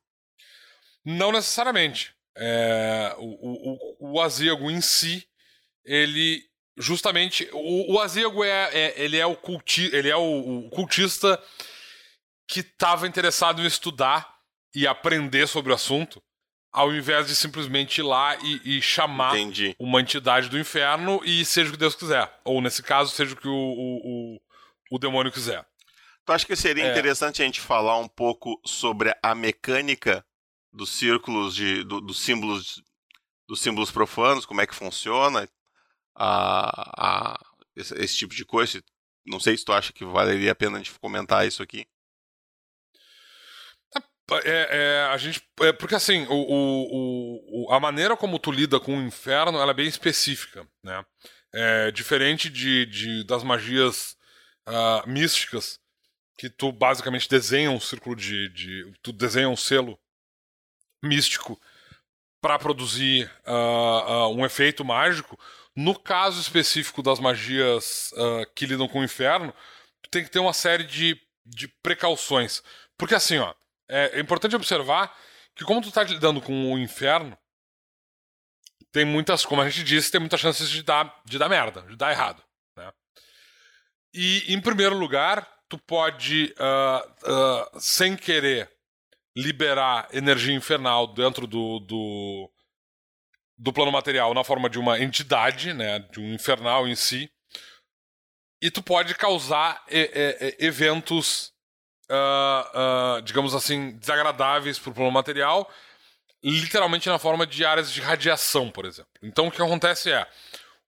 Não 1.04 1.32
necessariamente. 1.32 2.14
É, 2.36 3.14
o, 3.18 3.98
o, 4.00 4.12
o 4.12 4.20
Azego 4.20 4.70
em 4.70 4.80
si, 4.80 5.26
ele 5.84 6.42
justamente 6.78 7.48
o, 7.52 7.94
o 7.94 8.00
Azego 8.00 8.42
é, 8.42 8.70
é, 8.72 8.94
ele 8.96 9.18
é 9.18 9.26
o 9.26 9.36
culti, 9.36 9.90
ele 9.92 10.08
é 10.08 10.16
o, 10.16 10.66
o 10.66 10.70
cultista 10.70 11.38
que 12.48 12.60
estava 12.60 13.06
interessado 13.06 13.62
em 13.62 13.66
estudar 13.66 14.34
e 14.74 14.86
aprender 14.86 15.46
sobre 15.46 15.70
o 15.72 15.74
assunto, 15.74 16.22
ao 16.72 16.92
invés 16.94 17.26
de 17.26 17.36
simplesmente 17.36 17.98
ir 17.98 18.02
lá 18.02 18.36
e, 18.36 18.78
e 18.78 18.82
chamar 18.82 19.38
Entendi. 19.38 19.76
uma 19.78 20.00
entidade 20.00 20.48
do 20.48 20.58
inferno 20.58 21.20
e 21.24 21.44
seja 21.44 21.68
o 21.68 21.72
que 21.72 21.78
Deus 21.78 21.94
quiser. 21.94 22.32
Ou, 22.44 22.62
nesse 22.62 22.82
caso, 22.82 23.14
seja 23.14 23.34
o 23.34 23.36
que 23.36 23.48
o, 23.48 23.52
o, 23.52 24.36
o, 24.36 24.40
o 24.92 24.98
demônio 24.98 25.30
quiser. 25.30 25.64
Tu 26.24 26.32
acha 26.32 26.46
que 26.46 26.56
seria 26.56 26.84
É. 26.86 26.90
interessante 26.90 27.42
a 27.42 27.44
gente 27.44 27.60
falar 27.60 27.98
um 27.98 28.08
pouco 28.08 28.58
sobre 28.64 29.14
a 29.22 29.34
mecânica 29.34 30.24
dos 30.72 30.90
círculos 30.90 31.54
de. 31.54 31.84
do- 31.84 32.00
dos 32.00 32.20
símbolos 32.20 32.82
dos 33.48 33.60
símbolos 33.60 33.90
profanos, 33.90 34.46
como 34.46 34.60
é 34.62 34.66
que 34.66 34.74
funciona? 34.74 35.48
A, 36.14 37.32
a- 37.34 37.40
esse, 37.76 37.94
esse 37.98 38.16
tipo 38.16 38.34
de 38.34 38.44
coisa. 38.44 38.82
Não 39.26 39.38
sei 39.40 39.56
se 39.56 39.64
tu 39.64 39.72
acha 39.72 39.92
que 39.92 40.04
valeria 40.04 40.52
a 40.52 40.54
pena 40.54 40.76
a 40.76 40.78
gente 40.82 40.98
comentar 40.98 41.46
isso 41.46 41.62
aqui. 41.62 41.86
É, 44.44 44.68
é, 44.70 45.00
a 45.12 45.16
gente, 45.18 45.42
é, 45.60 45.72
porque 45.72 45.94
assim, 45.94 46.24
o, 46.30 46.32
o, 46.34 47.66
o- 47.66 47.72
a 47.72 47.78
maneira 47.78 48.16
como 48.16 48.38
tu 48.38 48.50
lida 48.50 48.80
com 48.80 48.96
o 48.96 49.02
inferno 49.02 49.58
ela 49.58 49.72
é 49.72 49.74
bem 49.74 49.86
específica, 49.86 50.66
né? 50.82 51.04
É, 51.52 51.90
diferente 51.90 52.48
de, 52.48 52.86
de- 52.86 53.24
das 53.26 53.42
magias 53.42 54.16
ah, 54.64 55.04
místicas, 55.06 55.78
que 56.38 56.48
tu 56.48 56.72
basicamente 56.72 57.28
desenha 57.28 57.70
um 57.70 57.80
círculo 57.80 58.16
de, 58.16 58.48
de 58.54 58.90
tu 59.02 59.12
desenha 59.12 59.50
um 59.50 59.56
selo 59.56 59.98
místico 61.02 61.60
para 62.40 62.58
produzir 62.58 63.30
ah, 63.46 64.04
ah, 64.06 64.28
um 64.28 64.44
efeito 64.44 64.84
mágico. 64.84 65.38
No 65.74 65.98
caso 65.98 66.40
específico 66.40 67.02
das 67.02 67.18
magias 67.18 68.12
ah, 68.16 68.46
que 68.54 68.66
lidam 68.66 68.88
com 68.88 69.00
o 69.00 69.04
inferno, 69.04 69.54
tem 70.10 70.22
que 70.24 70.30
ter 70.30 70.38
uma 70.38 70.52
série 70.52 70.84
de, 70.84 71.18
de 71.44 71.68
precauções, 71.82 72.62
porque 72.98 73.14
assim, 73.14 73.38
ó 73.38 73.54
é, 73.92 74.18
é 74.18 74.20
importante 74.20 74.56
observar 74.56 75.14
que 75.54 75.64
como 75.64 75.82
tu 75.82 75.92
tá 75.92 76.02
lidando 76.02 76.40
com 76.40 76.72
o 76.72 76.78
inferno, 76.78 77.36
tem 78.90 79.04
muitas, 79.04 79.44
como 79.44 79.60
a 79.60 79.68
gente 79.68 79.84
disse, 79.84 80.10
tem 80.10 80.20
muitas 80.20 80.40
chances 80.40 80.68
de 80.68 80.82
dar, 80.82 81.20
de 81.24 81.38
dar 81.38 81.48
merda, 81.48 81.82
de 81.82 81.96
dar 81.96 82.10
errado. 82.10 82.42
Né? 82.76 82.90
E, 84.14 84.54
em 84.54 84.60
primeiro 84.60 84.96
lugar, 84.96 85.46
tu 85.68 85.78
pode, 85.78 86.54
ah, 86.58 87.06
ah, 87.24 87.70
sem 87.78 88.16
querer, 88.16 88.70
liberar 89.36 90.08
energia 90.12 90.54
infernal 90.54 91.06
dentro 91.06 91.46
do, 91.46 91.78
do, 91.80 92.50
do 93.56 93.72
plano 93.72 93.90
material 93.92 94.34
na 94.34 94.44
forma 94.44 94.68
de 94.68 94.78
uma 94.78 95.00
entidade, 95.00 95.72
né, 95.72 96.00
de 96.10 96.20
um 96.20 96.34
infernal 96.34 96.86
em 96.86 96.94
si, 96.94 97.30
e 98.60 98.70
tu 98.70 98.82
pode 98.82 99.14
causar 99.14 99.82
e- 99.90 99.98
e- 100.14 100.46
e- 100.60 100.66
eventos 100.66 101.52
ah, 102.14 102.70
ah, 103.16 103.20
digamos 103.22 103.54
assim, 103.54 103.92
desagradáveis 103.92 104.78
para 104.78 104.90
o 104.90 104.94
plano 104.94 105.10
material, 105.10 105.70
literalmente 106.44 107.08
na 107.08 107.18
forma 107.18 107.46
de 107.46 107.64
áreas 107.64 107.90
de 107.90 108.00
radiação, 108.02 108.70
por 108.70 108.84
exemplo. 108.84 109.10
Então 109.22 109.46
o 109.46 109.50
que 109.50 109.62
acontece 109.62 110.12
é. 110.12 110.26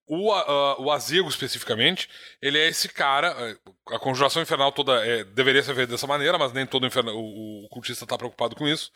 O, 0.07 0.31
ah, 0.33 0.79
o 0.79 0.91
Azego, 0.91 1.29
especificamente, 1.29 2.11
ele 2.43 2.59
é 2.59 2.69
esse 2.69 2.91
cara. 2.91 3.59
A 3.91 3.99
conjuração 3.99 4.41
infernal 4.43 4.73
toda 4.73 5.05
é, 5.07 5.25
deveria 5.25 5.63
ser 5.63 5.75
feita 5.75 5.93
dessa 5.93 6.07
maneira, 6.07 6.39
mas 6.39 6.53
nem 6.53 6.67
todo 6.67 6.87
inferno, 6.87 7.13
o, 7.15 7.65
o 7.65 7.69
cultista 7.69 8.05
está 8.05 8.17
preocupado 8.17 8.57
com 8.57 8.67
isso. 8.67 8.91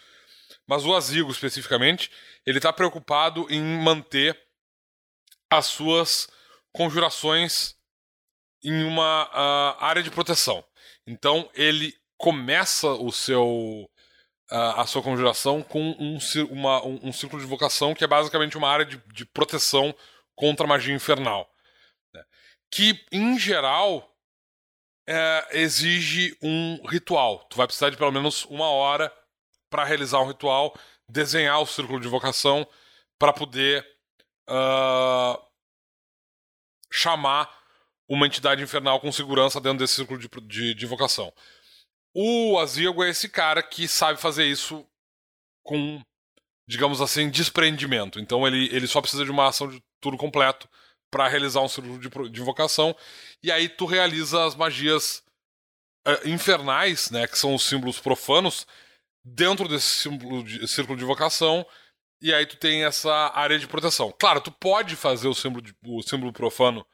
Mas 0.67 0.85
o 0.85 0.95
Azego, 0.97 1.31
especificamente, 1.31 2.11
ele 2.47 2.59
está 2.59 2.73
preocupado 2.73 3.47
em 3.51 3.63
manter 3.63 4.39
as 5.51 5.67
suas 5.67 6.29
conjurações 6.73 7.77
em 8.65 8.83
uma 8.85 9.29
ah, 9.33 9.77
área 9.87 10.03
de 10.03 10.11
proteção. 10.11 10.65
Então 11.07 11.51
ele 11.55 11.95
começa 12.17 12.89
o 12.89 13.13
seu 13.13 13.89
ah, 14.51 14.83
a 14.83 14.87
sua 14.87 15.03
conjuração 15.03 15.63
com 15.63 15.81
um, 15.99 16.19
uma- 16.51 16.85
um- 16.85 17.01
um 17.09 17.13
círculo 17.13 17.41
de 17.41 17.47
invocação 17.47 17.95
que 17.95 18.05
é 18.05 18.07
basicamente 18.07 18.57
uma 18.57 18.69
área 18.71 18.87
de, 18.87 18.97
de 19.13 19.27
proteção 19.27 19.95
contra 20.35 20.65
a 20.65 20.69
magia 20.69 20.95
infernal. 20.95 21.49
né? 22.15 22.25
Que, 22.71 23.05
em 23.13 23.39
geral, 23.39 24.11
é, 25.11 25.49
exige 25.63 26.37
um 26.43 26.87
ritual. 26.87 27.47
Tu 27.49 27.57
vai 27.57 27.67
precisar 27.67 27.89
de 27.89 27.97
pelo 27.97 28.13
menos 28.13 28.45
uma 28.45 28.69
hora 28.69 29.11
para 29.71 29.83
realizar 29.83 30.21
um 30.21 30.29
ritual, 30.29 30.79
desenhar 31.09 31.63
o 31.63 31.67
círculo 31.67 31.99
de 31.99 32.07
invocação 32.07 32.67
para 33.19 33.33
poder 33.33 33.87
ah, 34.47 35.41
chamar 36.91 37.51
uma 38.07 38.27
entidade 38.27 38.63
infernal 38.63 39.01
com 39.01 39.11
segurança 39.11 39.61
dentro 39.61 39.79
desse 39.79 39.95
círculo 39.95 40.19
de, 40.19 40.29
de, 40.43 40.75
de 40.75 40.85
invocação. 40.85 41.33
O 42.15 42.59
Azirgo 42.59 43.03
é 43.03 43.09
esse 43.09 43.31
cara 43.31 43.63
que 43.63 43.89
sabe 43.89 44.21
fazer 44.21 44.45
isso 44.45 44.87
com, 45.63 46.03
digamos 46.67 47.01
assim, 47.01 47.31
desprendimento. 47.31 48.21
Então 48.21 48.47
ele, 48.47 48.69
ele 48.75 48.87
só 48.87 49.01
precisa 49.01 49.25
de 49.25 49.31
uma 49.31 49.49
ação 49.49 49.69
de 49.69 49.83
turno 50.01 50.19
completo 50.19 50.69
para 51.11 51.29
realizar 51.29 51.61
um 51.61 51.69
círculo 51.69 51.99
de, 51.99 52.09
de 52.31 52.41
invocação. 52.41 52.95
E 53.43 53.51
aí 53.51 53.69
tu 53.69 53.87
realiza 53.87 54.45
as 54.45 54.55
magias 54.55 55.23
eh, 56.07 56.29
infernais, 56.29 57.11
né, 57.11 57.27
que 57.27 57.39
são 57.39 57.55
os 57.55 57.63
símbolos 57.65 58.01
profanos, 58.01 58.67
dentro 59.25 59.69
desse 59.69 59.87
símbolo 60.03 60.43
de- 60.45 60.67
círculo 60.69 60.97
de 60.97 61.05
invocação. 61.05 61.67
E 62.21 62.35
aí 62.35 62.47
tu 62.47 62.57
tem 62.57 62.85
essa 62.85 63.13
área 63.35 63.59
de 63.59 63.67
proteção. 63.67 64.13
Claro, 64.19 64.41
tu 64.41 64.51
pode 64.51 64.97
fazer 64.97 65.29
o 65.29 65.35
símbolo, 65.35 65.63
de- 65.63 65.75
o 65.87 66.03
símbolo 66.03 66.33
profano 66.33 66.85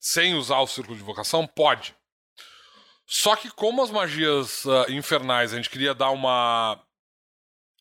sem 0.00 0.34
usar 0.34 0.60
o 0.60 0.66
círculo 0.66 0.96
de 0.96 1.02
invocação? 1.02 1.46
Pode. 1.46 1.94
Só 3.06 3.36
que 3.36 3.50
como 3.50 3.82
as 3.82 3.90
magias 3.90 4.66
ah, 4.66 4.86
infernais, 4.90 5.52
a 5.52 5.56
gente 5.56 5.68
queria 5.70 5.94
dar 5.94 6.10
uma 6.10 6.82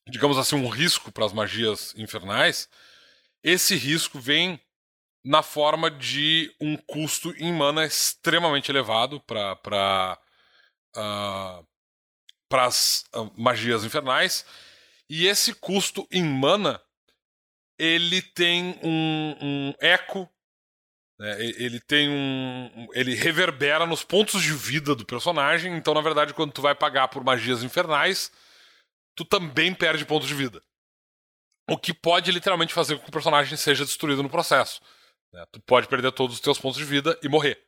digamos 0.07 0.37
assim, 0.37 0.55
um 0.55 0.67
risco 0.67 1.11
para 1.11 1.25
as 1.25 1.33
magias 1.33 1.93
infernais, 1.97 2.69
esse 3.43 3.75
risco 3.75 4.19
vem 4.19 4.59
na 5.23 5.41
forma 5.41 5.89
de 5.89 6.53
um 6.59 6.75
custo 6.77 7.33
em 7.37 7.53
mana 7.53 7.85
extremamente 7.85 8.69
elevado 8.71 9.19
para 9.21 9.55
para 12.49 12.65
as 12.65 13.05
magias 13.37 13.83
infernais. 13.83 14.45
E 15.09 15.27
esse 15.27 15.53
custo 15.55 16.07
em 16.11 16.23
mana 16.23 16.81
ele 17.77 18.21
tem 18.21 18.79
um, 18.83 19.35
um 19.41 19.73
eco 19.79 20.29
né, 21.19 21.37
Ele 21.41 21.79
tem 21.79 22.09
um- 22.09 22.87
Ele 22.93 23.13
reverbera 23.15 23.85
nos 23.85 24.03
pontos 24.03 24.41
de 24.41 24.51
vida 24.53 24.95
do 24.95 25.05
personagem. 25.05 25.75
Então, 25.75 25.93
na 25.93 26.01
verdade, 26.01 26.33
quando 26.33 26.51
tu 26.51 26.61
vai 26.61 26.75
pagar 26.75 27.07
por 27.07 27.23
magias 27.23 27.63
infernais, 27.63 28.31
tu 29.15 29.25
também 29.25 29.73
perde 29.73 30.05
pontos 30.05 30.27
de 30.27 30.35
vida. 30.35 30.61
O 31.69 31.77
que 31.77 31.93
pode 31.93 32.31
literalmente 32.31 32.73
fazer 32.73 32.97
com 32.97 33.03
que 33.03 33.09
o 33.09 33.13
personagem 33.13 33.57
seja 33.57 33.85
destruído 33.85 34.21
no 34.21 34.29
processo. 34.29 34.81
Né? 35.33 35.45
Tu 35.51 35.59
pode 35.61 35.87
perder 35.87 36.11
todos 36.11 36.35
os 36.35 36.41
teus 36.41 36.59
pontos 36.59 36.77
de 36.77 36.85
vida 36.85 37.19
e 37.23 37.27
morrer. 37.27 37.61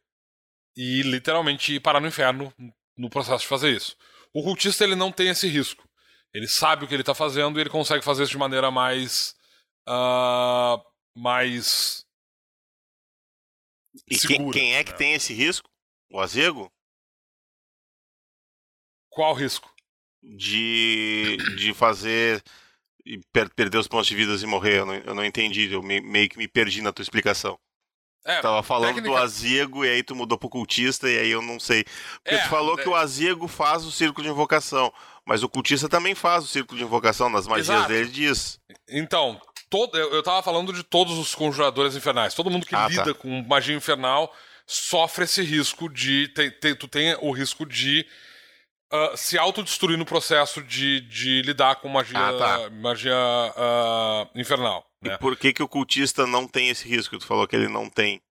E 0.78 1.01
literalmente 1.01 1.74
ir 1.74 1.80
parar 1.80 1.99
no 1.99 2.07
inferno 2.07 2.53
no 2.95 3.09
processo 3.09 3.41
de 3.41 3.47
fazer 3.47 3.76
isso. 3.76 3.97
O 4.34 4.43
cultista 4.43 4.84
ele 4.84 4.95
não 4.95 5.11
tem 5.11 5.30
esse 5.30 5.47
risco. 5.47 5.88
Ele 6.34 6.47
sabe 6.47 6.84
o 6.86 6.88
que 6.88 6.93
ele 6.93 7.03
tá 7.03 7.16
fazendo 7.16 7.57
e 7.57 7.61
ele 7.61 7.70
consegue 7.70 8.03
fazer 8.03 8.24
isso 8.24 8.34
de 8.34 8.38
maneira 8.38 8.70
mais. 8.70 9.36
ah, 9.88 10.78
mais. 11.16 12.05
E 14.05 14.18
quem, 14.18 14.38
Segura, 14.38 14.53
quem 14.53 14.76
é 14.76 14.84
que 14.84 14.91
né? 14.91 14.97
tem 14.97 15.13
esse 15.13 15.34
risco? 15.34 15.70
O 16.11 16.20
Azego? 16.20 16.70
Qual 19.09 19.34
risco? 19.34 19.74
De, 20.22 21.38
de 21.55 21.74
fazer. 21.74 22.43
E 23.06 23.20
per- 23.32 23.49
perder 23.56 23.78
os 23.78 23.88
pontos 23.88 24.08
de 24.08 24.16
vida 24.16 24.34
e 24.36 24.45
morrer. 24.45 24.80
Eu 24.80 24.86
não, 24.86 24.93
eu 24.95 25.16
não 25.16 25.24
entendi. 25.26 25.72
Eu 25.72 25.84
me- 25.84 26.01
meio 26.01 26.28
que 26.30 26.38
me 26.38 26.47
perdi 26.47 26.82
na 26.82 26.91
tua 26.91 27.03
explicação. 27.03 27.58
É, 28.28 28.41
Tava 28.41 28.64
falando 28.64 28.95
técnica- 28.95 29.10
do 29.10 29.16
Azego 29.18 29.86
e 29.86 29.89
aí 29.89 30.01
tu 30.01 30.16
mudou 30.16 30.36
pro 30.36 30.49
cultista 30.49 31.08
e 31.08 31.20
aí 31.20 31.30
eu 31.30 31.43
não 31.43 31.60
sei. 31.60 31.84
Porque 32.24 32.36
É, 32.36 32.41
tu 32.43 32.49
falou 32.49 32.80
é- 32.80 32.82
que 32.82 32.89
o 32.89 32.95
Azego 32.95 33.47
faz 33.47 33.86
o 33.86 33.91
círculo 33.91 34.24
de 34.26 34.32
invocação. 34.32 34.91
Mas 35.24 35.43
o 35.43 35.49
cultista 35.49 35.88
também 35.88 36.16
faz 36.16 36.43
o 36.43 36.47
círculo 36.47 36.78
de 36.78 36.84
invocação. 36.84 37.30
Nas 37.30 37.45
magias 37.47 37.70
Exato. 37.70 37.88
dele 37.89 38.10
diz. 38.10 38.60
Então, 38.89 39.39
todo, 39.70 39.95
eu, 39.97 40.12
eu 40.14 40.24
tava 40.24 40.41
falando 40.41 40.74
de 40.74 40.82
todos 40.84 41.18
os 41.20 41.36
conjuradores 41.36 41.95
infernais. 41.95 42.34
Todo 42.34 42.49
mundo 42.49 42.66
que 42.66 42.74
Ah, 42.76 42.84
tá. 42.84 42.88
lida 42.89 43.14
com 43.14 43.43
magia 43.43 43.76
infernal 43.76 44.34
sofre 44.66 45.26
esse 45.26 45.43
risco 45.43 45.88
de. 45.88 46.28
Tem, 46.30 46.49
tem- 46.49 46.76
tu 46.76 46.88
tem 46.88 47.16
o 47.22 47.32
risco 47.32 47.64
de 47.64 48.08
ah, 48.96 49.18
se 49.18 49.38
autodestruir 49.38 49.98
no 49.98 50.06
processo 50.06 50.62
de, 50.64 51.02
de 51.02 51.41
lidar 51.41 51.76
com 51.78 51.89
magia, 51.89 52.18
Ah, 52.18 52.38
tá. 52.38 52.70
magia 52.70 53.14
ah, 53.16 54.28
infernal. 54.36 54.86
Né? 55.02 55.14
E 55.14 55.18
por 55.18 55.36
que, 55.38 55.54
que 55.54 55.64
o 55.64 55.68
cultista 55.68 56.26
não 56.26 56.48
tem 56.48 56.70
esse 56.70 56.88
risco? 56.88 57.18
Tu 57.18 57.26
falou 57.26 57.48
que 57.48 57.56
ele 57.56 57.68
não 57.68 57.89
tem. 57.89 58.22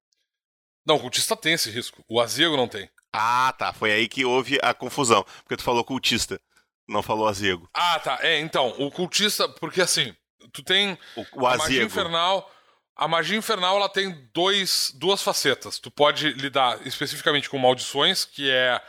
Não, 0.87 0.97
o 0.97 1.01
cultista 1.01 1.37
tem 1.37 1.55
esse 1.55 1.71
risco. 1.71 2.05
O 2.09 2.21
Azego 2.21 2.57
não 2.57 2.69
tem. 2.69 2.91
Ah, 3.13 3.55
tá. 3.57 3.73
Foi 3.73 3.93
aí 3.93 4.09
que 4.09 4.25
houve 4.25 4.59
a 4.63 4.75
confusão. 4.75 5.25
Porque 5.43 5.57
tu 5.57 5.63
falou 5.63 5.85
cultista, 5.85 6.41
não 6.89 7.03
falou 7.03 7.29
Azego. 7.29 7.69
Ah, 7.73 7.99
tá. 7.99 8.19
É, 8.21 8.41
então, 8.41 8.75
o 8.79 8.91
cultista, 8.91 9.49
porque 9.49 9.81
assim, 9.81 10.15
tu 10.53 10.63
tem 10.63 10.99
o, 11.17 11.43
o 11.43 11.47
a 11.47 11.57
magia 11.57 11.83
infernal. 11.83 12.51
A 12.97 13.09
magia 13.09 13.37
infernal 13.37 13.77
ela 13.77 13.89
tem 13.89 14.29
dois, 14.33 14.93
duas 14.95 15.23
facetas. 15.23 15.79
Tu 15.79 15.91
pode 15.91 16.31
lidar 16.33 16.87
especificamente 16.87 17.51
com 17.51 17.59
maldições, 17.59 18.25
que 18.25 18.49
é 18.51 18.81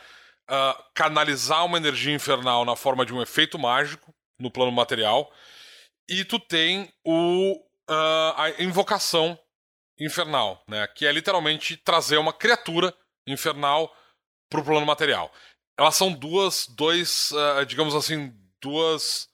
uh, 0.50 0.82
canalizar 0.94 1.64
uma 1.64 1.78
energia 1.78 2.14
infernal 2.14 2.64
na 2.64 2.76
forma 2.76 3.04
de 3.04 3.12
um 3.12 3.22
efeito 3.22 3.58
mágico 3.58 4.14
no 4.38 4.50
plano 4.50 4.72
material. 4.72 5.32
E 6.08 6.24
tu 6.24 6.38
tem 6.38 6.92
o, 7.04 7.54
uh, 7.90 8.32
a 8.36 8.50
invocação 8.58 9.38
infernal, 9.98 10.62
né? 10.68 10.86
Que 10.88 11.06
é 11.06 11.12
literalmente 11.12 11.76
trazer 11.76 12.18
uma 12.18 12.32
criatura 12.32 12.94
infernal 13.26 13.94
pro 14.50 14.64
plano 14.64 14.86
material. 14.86 15.32
Elas 15.78 15.96
são 15.96 16.12
duas, 16.12 16.66
dois, 16.68 17.32
uh, 17.32 17.66
digamos 17.66 17.94
assim, 17.94 18.32
duas, 18.62 19.28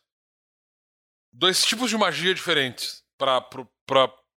dois 1.33 1.65
tipos 1.65 1.91
de 1.91 1.97
magia 1.97 2.35
diferentes 2.35 3.03
para 3.19 3.41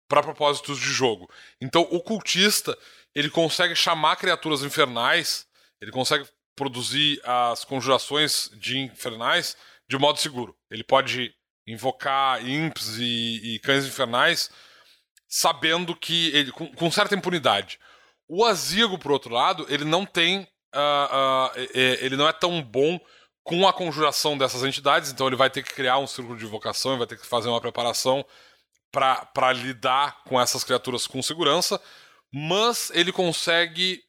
propósitos 0.09 0.79
de 0.79 0.87
jogo. 0.87 1.31
Então, 1.61 1.83
o 1.91 2.01
cultista 2.01 2.77
ele 3.15 3.31
consegue 3.31 3.75
chamar 3.77 4.17
criaturas 4.17 4.63
infernais, 4.63 5.47
ele 5.81 5.93
consegue 5.93 6.29
produzir 6.57 7.21
as 7.25 7.65
conjurações 7.65 8.51
de 8.55 8.79
infernais 8.79 9.57
de 9.89 9.99
modo 9.99 10.19
seguro. 10.19 10.57
Ele 10.71 10.85
pode 10.85 11.35
invocar 11.67 12.47
imps 12.47 12.99
e, 12.99 13.55
e 13.55 13.59
cães 13.61 13.87
infernais 13.87 14.51
sabendo 15.29 15.97
que 15.97 16.29
ele 16.35 16.53
com, 16.53 16.73
com, 16.75 16.91
certa 16.91 17.15
impunidade. 17.15 17.79
O 18.29 18.45
Azigo, 18.45 18.99
por 18.99 19.11
outro 19.13 19.33
lado, 19.33 19.67
ele 19.69 19.85
não 19.85 20.07
tem 20.07 20.47
uh, 20.75 21.59
uh, 21.59 21.61
ele 21.75 22.17
não 22.17 22.29
é 22.29 22.33
tão 22.33 22.63
bom 22.63 23.01
com 23.43 23.69
a 23.69 23.73
conjuração 23.73 24.39
dessas 24.39 24.65
entidades, 24.65 25.11
então 25.11 25.27
ele 25.27 25.37
vai 25.37 25.51
ter 25.51 25.63
que 25.63 25.75
criar 25.75 25.99
um 25.99 26.07
círculo 26.07 26.39
de 26.39 26.47
invocação, 26.47 26.97
vai 26.97 27.07
ter 27.07 27.19
que 27.19 27.27
fazer 27.27 27.49
uma 27.49 27.61
preparação 27.61 28.25
para 28.91 29.53
lidar 29.53 30.23
com 30.25 30.41
essas 30.41 30.65
criaturas 30.65 31.07
com 31.07 31.21
segurança, 31.21 31.81
mas 32.33 32.91
ele 32.95 33.13
consegue 33.13 34.03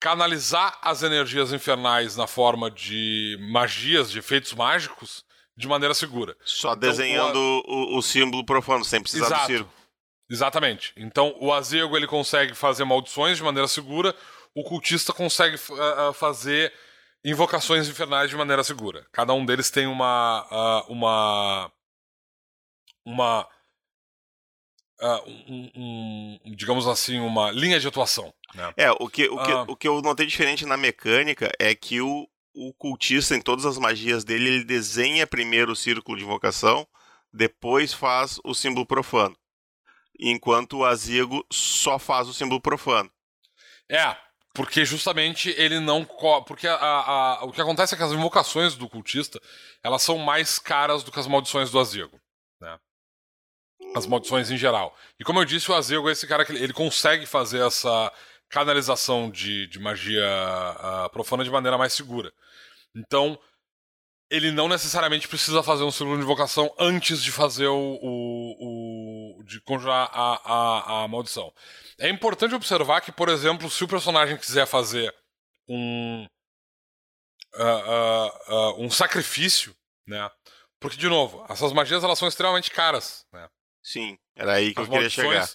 canalizar 0.00 0.78
as 0.82 1.02
energias 1.02 1.52
infernais 1.52 2.16
na 2.16 2.26
forma 2.26 2.70
de 2.70 3.36
magias, 3.52 4.10
de 4.10 4.18
efeitos 4.18 4.54
mágicos, 4.54 5.24
de 5.54 5.68
maneira 5.68 5.92
segura. 5.92 6.34
Só 6.42 6.72
então, 6.72 6.80
desenhando 6.80 7.36
o, 7.36 7.98
o, 7.98 8.02
símbolo 8.02 8.44
profano, 8.44 8.82
sem 8.84 9.00
precisar 9.00 9.26
Exato. 9.26 9.42
do 9.42 9.46
círculo. 9.46 9.80
Exatamente. 10.30 10.92
Então, 10.96 11.36
o 11.38 11.52
Azego 11.52 11.96
ele 11.96 12.06
consegue 12.06 12.54
fazer 12.54 12.84
maldições 12.84 13.36
de 13.36 13.42
maneira 13.42 13.68
segura, 13.68 14.14
o 14.54 14.64
cultista 14.64 15.12
consegue 15.12 15.56
uh, 15.56 16.12
fazer 16.14 16.72
invocações 17.24 17.88
infernais 17.88 18.30
de 18.30 18.36
maneira 18.36 18.64
segura. 18.64 19.06
Cada 19.12 19.34
um 19.34 19.44
deles 19.44 19.70
tem 19.70 19.86
uma 19.86 20.46
uh, 20.88 20.92
uma 20.92 21.70
uma 23.04 23.46
uh, 25.00 25.30
um, 25.48 25.70
um, 25.76 26.54
digamos 26.54 26.86
assim, 26.86 27.18
uma 27.18 27.50
linha 27.50 27.80
de 27.80 27.88
atuação. 27.88 28.32
Né? 28.54 28.72
É, 28.76 28.90
o 28.92 29.08
que, 29.08 29.28
o, 29.28 29.42
que, 29.42 29.52
uh, 29.52 29.64
o 29.68 29.76
que 29.76 29.88
eu 29.88 30.00
notei 30.02 30.26
diferente 30.26 30.66
na 30.66 30.76
mecânica 30.76 31.50
é 31.58 31.74
que 31.74 32.00
o, 32.00 32.28
o 32.54 32.72
cultista, 32.74 33.34
em 33.34 33.40
todas 33.40 33.64
as 33.64 33.78
magias 33.78 34.24
dele, 34.24 34.48
ele 34.48 34.64
desenha 34.64 35.26
primeiro 35.26 35.72
o 35.72 35.76
círculo 35.76 36.16
de 36.16 36.24
invocação, 36.24 36.86
depois 37.32 37.92
faz 37.92 38.40
o 38.44 38.54
símbolo 38.54 38.86
profano. 38.86 39.36
Enquanto 40.18 40.78
o 40.78 40.84
Azigo 40.84 41.46
só 41.50 41.98
faz 41.98 42.28
o 42.28 42.34
símbolo 42.34 42.60
profano. 42.60 43.10
É, 43.88 44.16
porque 44.52 44.84
justamente 44.84 45.54
ele 45.56 45.80
não. 45.80 46.04
Porque 46.46 46.66
a, 46.66 46.74
a, 46.74 47.38
a, 47.40 47.44
o 47.44 47.52
que 47.52 47.60
acontece 47.60 47.94
é 47.94 47.96
que 47.96 48.02
as 48.02 48.12
invocações 48.12 48.74
do 48.74 48.88
cultista 48.88 49.40
elas 49.82 50.02
são 50.02 50.18
mais 50.18 50.58
caras 50.58 51.02
do 51.02 51.10
que 51.10 51.18
as 51.18 51.26
maldições 51.26 51.70
do 51.70 51.78
Azigo. 51.78 52.20
Né? 52.60 52.78
As 53.94 54.06
maldições 54.06 54.50
em 54.50 54.56
geral. 54.56 54.96
E 55.18 55.24
como 55.24 55.40
eu 55.40 55.44
disse, 55.44 55.70
o 55.70 55.74
Azego 55.74 56.08
é 56.08 56.12
esse 56.12 56.26
cara 56.26 56.44
que 56.44 56.52
ele 56.52 56.72
consegue 56.72 57.26
fazer 57.26 57.64
essa 57.66 58.12
canalização 58.48 59.30
de, 59.30 59.66
de 59.68 59.78
magia 59.78 60.26
uh, 60.26 61.10
profana 61.10 61.44
de 61.44 61.50
maneira 61.50 61.78
mais 61.78 61.92
segura. 61.92 62.32
Então, 62.94 63.38
ele 64.30 64.52
não 64.52 64.68
necessariamente 64.68 65.26
precisa 65.26 65.62
fazer 65.62 65.82
um 65.82 65.90
círculo 65.90 66.16
de 66.16 66.22
invocação 66.22 66.72
antes 66.78 67.22
de 67.22 67.32
fazer 67.32 67.66
o. 67.66 67.98
o, 68.00 69.38
o 69.38 69.44
de 69.44 69.60
conjurar 69.62 70.08
a, 70.12 70.34
a, 70.44 71.04
a, 71.04 71.08
maldição. 71.08 71.52
É 71.98 72.08
importante 72.08 72.54
observar 72.54 73.00
que, 73.00 73.10
por 73.10 73.28
exemplo, 73.28 73.68
se 73.68 73.82
o 73.82 73.88
personagem 73.88 74.36
quiser 74.36 74.66
fazer 74.66 75.12
um. 75.68 76.26
Uh, 77.52 78.52
uh, 78.54 78.84
um 78.84 78.88
sacrifício, 78.88 79.74
né? 80.06 80.30
Porque, 80.78 80.96
de 80.96 81.08
novo, 81.08 81.44
essas 81.48 81.72
magias 81.72 82.04
elas 82.04 82.18
são 82.18 82.28
extremamente 82.28 82.70
caras, 82.70 83.26
né? 83.32 83.48
Sim, 83.82 84.18
era 84.36 84.54
aí 84.54 84.74
que 84.74 84.80
as 84.80 84.86
eu 84.86 84.92
queria 84.92 85.10
chegar. 85.10 85.48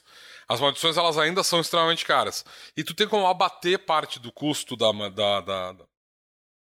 As 0.47 0.59
maldições 0.59 0.97
elas 0.97 1.17
ainda 1.17 1.43
são 1.43 1.59
extremamente 1.59 2.05
caras. 2.05 2.45
E 2.77 2.83
tu 2.83 2.93
tem 2.93 3.07
como 3.07 3.25
abater 3.25 3.79
parte 3.79 4.19
do 4.19 4.31
custo 4.31 4.75
da, 4.75 4.91
da, 4.91 5.41
da, 5.41 5.71
da 5.71 5.85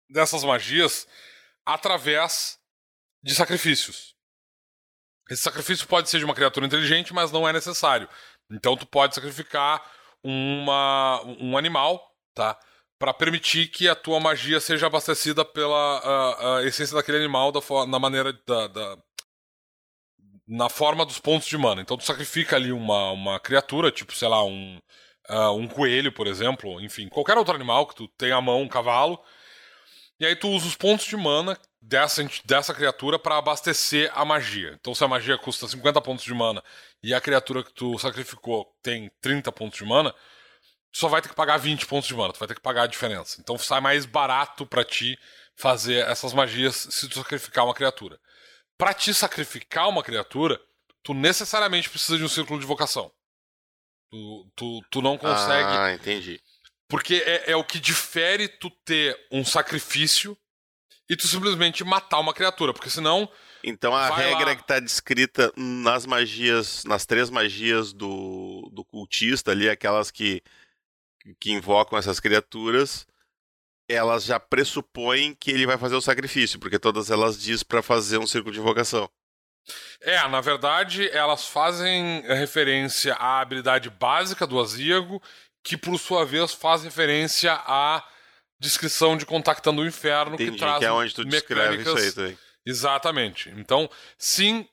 dessas 0.10 0.44
magias 0.44 1.08
através 1.66 2.60
de 3.22 3.36
sacrifícios. 3.36 4.16
Esse 5.30 5.44
sacrifício 5.44 5.88
pode 5.88 6.10
ser 6.10 6.18
de 6.18 6.26
uma 6.26 6.34
criatura 6.34 6.66
inteligente, 6.66 7.14
mas 7.14 7.32
não 7.32 7.48
é 7.48 7.54
necessário. 7.54 8.10
Então 8.52 8.76
tu 8.76 8.88
pode 8.88 9.14
sacrificar 9.14 9.84
uma, 10.24 11.22
um 11.40 11.56
animal, 11.56 12.16
tá? 12.34 12.60
Para 12.98 13.14
permitir 13.14 13.68
que 13.68 13.88
a 13.88 13.96
tua 13.96 14.20
magia 14.20 14.60
seja 14.60 14.88
abastecida 14.88 15.46
pela 15.46 16.00
a, 16.00 16.58
a 16.58 16.64
essência 16.64 16.96
daquele 16.96 17.20
animal 17.20 17.52
da, 17.52 17.62
na 17.88 18.00
maneira 18.00 18.34
da, 18.46 18.68
da, 18.68 18.98
na 20.50 20.68
forma 20.68 21.06
dos 21.06 21.20
pontos 21.20 21.48
de 21.48 21.58
mana. 21.58 21.82
Então 21.82 21.96
tu 21.96 22.04
sacrifica 22.04 22.56
ali 22.56 22.72
uma, 22.72 23.12
uma 23.12 23.40
criatura, 23.40 23.92
tipo, 23.92 24.16
sei 24.16 24.28
lá, 24.28 24.44
um, 24.44 24.80
uh, 25.30 25.52
um 25.52 25.68
coelho, 25.68 26.12
por 26.12 26.26
exemplo, 26.26 26.82
enfim, 26.82 27.08
qualquer 27.08 27.38
outro 27.38 27.54
animal 27.54 27.86
que 27.86 27.96
tu 27.96 28.08
tenha 28.18 28.36
à 28.36 28.42
mão, 28.42 28.64
um 28.64 28.68
cavalo. 28.68 29.22
E 30.20 30.26
aí 30.26 30.36
tu 30.36 30.50
usa 30.50 30.68
os 30.68 30.76
pontos 30.76 31.06
de 31.06 31.16
mana 31.16 31.58
dessa, 31.80 32.28
dessa 32.44 32.74
criatura 32.74 33.20
para 33.20 33.38
abastecer 33.38 34.12
a 34.16 34.26
magia. 34.26 34.76
Então 34.80 34.96
se 34.96 35.04
a 35.04 35.08
magia 35.08 35.38
custa 35.38 35.68
50 35.68 36.02
pontos 36.02 36.26
de 36.26 36.34
mana 36.34 36.64
e 37.04 37.14
a 37.14 37.22
criatura 37.22 37.64
que 37.64 37.72
tu 37.72 37.98
sacrificou 38.00 38.66
tem 38.82 39.12
30 39.22 39.52
pontos 39.52 39.78
de 39.78 39.86
mana, 39.86 40.12
tu 40.92 40.98
só 40.98 41.08
vai 41.08 41.22
ter 41.22 41.30
que 41.30 41.36
pagar 41.36 41.58
20 41.58 41.86
pontos 41.86 42.08
de 42.08 42.16
mana, 42.16 42.34
tu 42.34 42.40
vai 42.40 42.48
ter 42.48 42.56
que 42.56 42.62
pagar 42.62 42.84
a 42.84 42.88
diferença. 42.88 43.40
Então 43.40 43.56
sai 43.58 43.82
mais 43.82 44.06
barato 44.06 44.66
para 44.66 44.84
ti 44.84 45.18
fazer 45.56 46.08
essas 46.08 46.34
magias 46.34 46.76
se 46.90 47.08
tu 47.08 47.20
sacrificar 47.20 47.66
uma 47.66 47.74
criatura 47.76 48.20
para 48.80 48.94
te 48.94 49.14
sacrificar 49.14 49.90
uma 49.90 50.02
criatura, 50.02 50.60
tu 51.04 51.14
necessariamente 51.14 51.90
precisa 51.90 52.18
de 52.18 52.24
um 52.24 52.30
círculo 52.30 52.58
de 52.58 52.66
vocação. 52.66 53.12
Tu, 54.10 54.52
tu, 54.56 54.82
tu 54.90 55.02
não 55.02 55.18
consegue. 55.18 55.70
Ah, 55.70 55.94
entendi. 55.94 56.42
Porque 56.88 57.16
é, 57.26 57.52
é 57.52 57.56
o 57.58 57.64
que 57.64 57.78
difere 57.78 58.48
tu 58.48 58.70
ter 58.70 59.20
um 59.30 59.44
sacrifício 59.44 60.36
e 61.10 61.16
tu 61.18 61.28
simplesmente 61.28 61.84
matar 61.84 62.20
uma 62.20 62.34
criatura, 62.34 62.74
porque 62.74 62.90
senão. 62.90 63.30
Então 63.62 63.94
a 63.94 64.16
regra 64.16 64.46
lá... 64.46 64.56
que 64.56 64.62
está 64.62 64.80
descrita 64.80 65.52
nas 65.58 66.06
magias, 66.06 66.86
nas 66.86 67.06
três 67.06 67.30
magias 67.30 67.92
do, 67.92 68.70
do 68.72 68.86
cultista 68.86 69.52
ali, 69.52 69.70
aquelas 69.70 70.10
que, 70.10 70.42
que 71.38 71.52
invocam 71.52 72.00
essas 72.00 72.22
criaturas, 72.22 73.06
elas 73.90 74.24
já 74.24 74.40
pressupõem 74.40 75.34
que 75.34 75.50
ele 75.50 75.66
vai 75.66 75.78
fazer 75.78 75.96
o 75.96 76.02
sacrifício, 76.02 76.60
porque 76.60 76.78
todas 76.78 77.10
elas 77.10 77.42
diz 77.42 77.64
para 77.64 77.82
fazer 77.82 78.20
um 78.20 78.28
círculo 78.28 78.54
de 78.54 78.60
invocação. 78.60 79.10
É, 80.02 80.26
na 80.28 80.40
verdade, 80.40 81.10
elas 81.10 81.48
fazem 81.48 82.22
referência 82.22 83.16
à 83.16 83.42
habilidade 83.42 83.90
básica 83.90 84.46
do 84.46 84.60
Azíago, 84.60 85.22
que 85.64 85.76
por 85.76 85.98
sua 86.00 86.26
vez 86.26 86.54
faz 86.54 86.84
referência 86.84 87.54
à 87.54 88.04
descrição 88.60 89.18
de 89.18 89.26
Contactando 89.26 89.82
o 89.82 89.88
Inferno, 89.88 90.36
Entendi, 90.36 90.52
que 90.52 90.58
traz 90.58 90.80
que 90.80 90.86
é 90.86 90.92
onde 90.92 91.14
tu 91.14 91.26
mecânicas... 91.26 91.88
isso 91.88 91.98
aí 91.98 92.12
também. 92.12 92.38
Exatamente. 92.66 93.50
Então, 93.58 93.90
sim, 94.18 94.68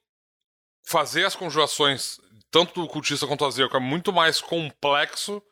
fazer 0.84 1.24
as 1.24 1.34
conjurações, 1.34 2.18
tanto 2.50 2.80
do 2.80 2.88
cultista 2.88 3.26
quanto 3.26 3.40
do 3.40 3.46
Azíago, 3.46 3.76
é 3.76 3.80
muito 3.80 4.12
mais 4.12 4.40
complexo 4.40 5.42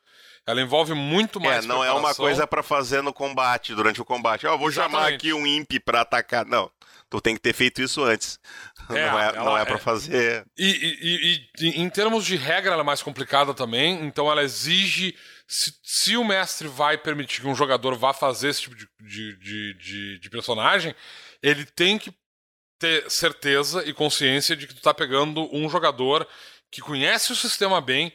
ela 0.47 0.61
envolve 0.61 0.93
muito 0.95 1.41
mais. 1.41 1.65
É, 1.65 1.69
não 1.69 1.83
é 1.85 1.93
uma 1.93 2.15
coisa 2.15 2.47
para 2.47 2.63
fazer 2.63 3.03
no 3.03 3.13
combate, 3.13 3.75
durante 3.75 4.01
o 4.01 4.05
combate. 4.05 4.47
Ó, 4.47 4.55
oh, 4.55 4.59
vou 4.59 4.69
Exatamente. 4.69 4.97
chamar 4.97 5.15
aqui 5.15 5.33
um 5.33 5.47
imp 5.47 5.73
para 5.85 6.03
atacar. 6.03 6.45
Não. 6.45 6.71
Tu 7.09 7.21
tem 7.21 7.35
que 7.35 7.41
ter 7.41 7.53
feito 7.53 7.81
isso 7.81 8.03
antes. 8.03 8.39
É, 8.91 9.07
não 9.11 9.19
é, 9.19 9.33
não 9.33 9.59
é 9.59 9.65
para 9.65 9.77
é... 9.77 9.79
fazer. 9.79 10.45
E, 10.59 10.67
e, 10.67 11.49
e, 11.63 11.67
e, 11.67 11.81
em 11.81 11.89
termos 11.89 12.25
de 12.25 12.37
regra, 12.37 12.73
ela 12.73 12.83
é 12.83 12.85
mais 12.85 13.03
complicada 13.03 13.55
também. 13.55 14.05
Então 14.05 14.31
ela 14.31 14.43
exige. 14.43 15.17
Se, 15.47 15.73
se 15.83 16.17
o 16.17 16.25
mestre 16.25 16.69
vai 16.69 16.99
permitir 16.99 17.43
que 17.43 17.47
um 17.47 17.55
jogador 17.55 17.97
vá 17.97 18.13
fazer 18.13 18.49
esse 18.49 18.63
tipo 18.63 18.75
de, 18.75 18.89
de, 19.01 19.37
de, 19.39 19.75
de, 19.75 20.19
de 20.19 20.31
personagem, 20.31 20.95
ele 21.43 21.65
tem 21.65 21.99
que 21.99 22.13
ter 22.79 23.11
certeza 23.11 23.83
e 23.87 23.93
consciência 23.93 24.57
de 24.57 24.67
que 24.67 24.75
tu 24.75 24.83
tá 24.83 24.93
pegando 24.93 25.49
um 25.55 25.69
jogador 25.69 26.27
que 26.71 26.81
conhece 26.81 27.31
o 27.33 27.37
sistema 27.37 27.81
bem, 27.81 28.13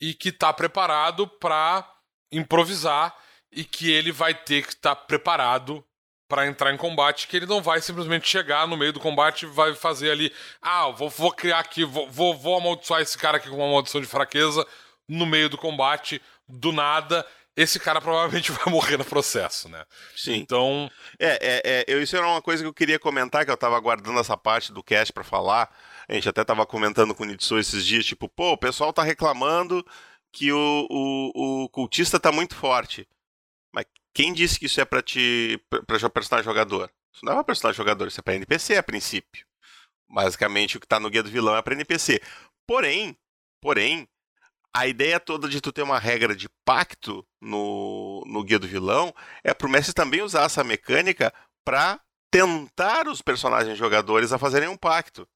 e 0.00 0.14
que 0.14 0.28
está 0.28 0.52
preparado 0.52 1.26
para 1.26 1.88
improvisar 2.30 3.16
e 3.50 3.64
que 3.64 3.90
ele 3.90 4.12
vai 4.12 4.34
ter 4.34 4.62
que 4.62 4.72
estar 4.74 4.94
tá 4.94 5.02
preparado 5.02 5.84
para 6.28 6.46
entrar 6.46 6.72
em 6.72 6.76
combate 6.76 7.26
que 7.26 7.36
ele 7.36 7.46
não 7.46 7.62
vai 7.62 7.80
simplesmente 7.80 8.28
chegar 8.28 8.66
no 8.66 8.76
meio 8.76 8.92
do 8.92 9.00
combate 9.00 9.44
e 9.44 9.48
vai 9.48 9.74
fazer 9.74 10.10
ali, 10.10 10.30
ah, 10.60 10.88
vou, 10.90 11.08
vou 11.08 11.32
criar 11.32 11.60
aqui, 11.60 11.84
vou, 11.84 12.08
vou, 12.10 12.36
vou 12.36 12.56
amaldiçoar 12.58 13.00
esse 13.00 13.16
cara 13.16 13.38
aqui 13.38 13.48
com 13.48 13.56
uma 13.56 13.72
maldição 13.72 14.00
de 14.00 14.06
fraqueza 14.06 14.66
no 15.08 15.24
meio 15.24 15.48
do 15.48 15.56
combate, 15.56 16.20
do 16.46 16.70
nada, 16.70 17.24
esse 17.58 17.80
cara 17.80 18.00
provavelmente 18.02 18.52
vai 18.52 18.72
morrer 18.72 18.96
no 18.96 19.04
processo, 19.04 19.68
né? 19.68 19.84
Sim. 20.14 20.36
Então. 20.36 20.90
É, 21.18 21.38
é, 21.40 21.62
é 21.64 21.84
eu, 21.88 22.00
isso 22.00 22.16
era 22.16 22.26
uma 22.26 22.40
coisa 22.40 22.62
que 22.62 22.68
eu 22.68 22.74
queria 22.74 22.98
comentar, 22.98 23.44
que 23.44 23.50
eu 23.50 23.56
tava 23.56 23.76
aguardando 23.76 24.20
essa 24.20 24.36
parte 24.36 24.72
do 24.72 24.82
cast 24.82 25.12
para 25.12 25.24
falar. 25.24 25.68
A 26.08 26.14
gente 26.14 26.28
até 26.28 26.42
tava 26.42 26.64
comentando 26.64 27.14
com 27.14 27.22
o 27.22 27.26
Nitsu 27.26 27.58
esses 27.58 27.84
dias, 27.84 28.06
tipo, 28.06 28.28
pô, 28.28 28.52
o 28.52 28.58
pessoal 28.58 28.92
tá 28.92 29.02
reclamando 29.02 29.84
que 30.32 30.50
o, 30.52 30.86
o, 30.90 31.64
o 31.64 31.68
cultista 31.68 32.18
tá 32.18 32.32
muito 32.32 32.56
forte. 32.56 33.06
Mas 33.72 33.84
quem 34.14 34.32
disse 34.32 34.58
que 34.58 34.66
isso 34.66 34.80
é 34.80 34.84
pra 34.84 35.02
te. 35.02 35.62
pra 35.68 36.10
personagem 36.10 36.44
jogador? 36.44 36.90
Isso 37.12 37.24
não 37.24 37.32
é 37.32 37.36
pra 37.36 37.44
personagem 37.44 37.76
jogador, 37.76 38.08
isso 38.08 38.20
é 38.20 38.22
pra 38.22 38.34
NPC 38.34 38.76
a 38.76 38.82
princípio. 38.82 39.46
Basicamente, 40.10 40.76
o 40.76 40.80
que 40.80 40.86
tá 40.86 40.98
no 40.98 41.10
guia 41.10 41.22
do 41.22 41.30
vilão 41.30 41.56
é 41.56 41.60
pra 41.60 41.74
NPC. 41.74 42.22
Porém, 42.66 43.16
porém, 43.60 44.08
a 44.74 44.86
ideia 44.86 45.20
toda 45.20 45.48
de 45.48 45.60
tu 45.60 45.72
ter 45.72 45.82
uma 45.82 45.98
regra 45.98 46.34
de 46.34 46.48
pacto 46.64 47.26
no, 47.40 48.22
no 48.26 48.42
guia 48.42 48.58
do 48.58 48.68
vilão 48.68 49.14
é 49.44 49.52
pro 49.52 49.68
mestre 49.68 49.92
também 49.92 50.22
usar 50.22 50.44
essa 50.44 50.64
mecânica 50.64 51.32
para 51.64 52.00
tentar 52.30 53.08
os 53.08 53.20
personagens 53.20 53.76
jogadores 53.76 54.32
a 54.32 54.38
fazerem 54.38 54.68
um 54.68 54.76
pacto. 54.76 55.28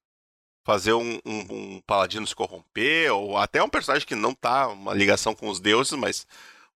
Fazer 0.65 0.93
um, 0.93 1.19
um, 1.25 1.47
um, 1.51 1.81
paladino 1.87 2.27
se 2.27 2.35
corromper, 2.35 3.13
ou 3.13 3.37
até 3.37 3.63
um 3.63 3.69
personagem 3.69 4.07
que 4.07 4.15
não 4.15 4.33
tá 4.35 4.69
uma 4.69 4.95
ligação 4.95 5.35
com 5.35 5.49
os 5.49 5.59
deuses, 5.59 5.93
mas 5.93 6.27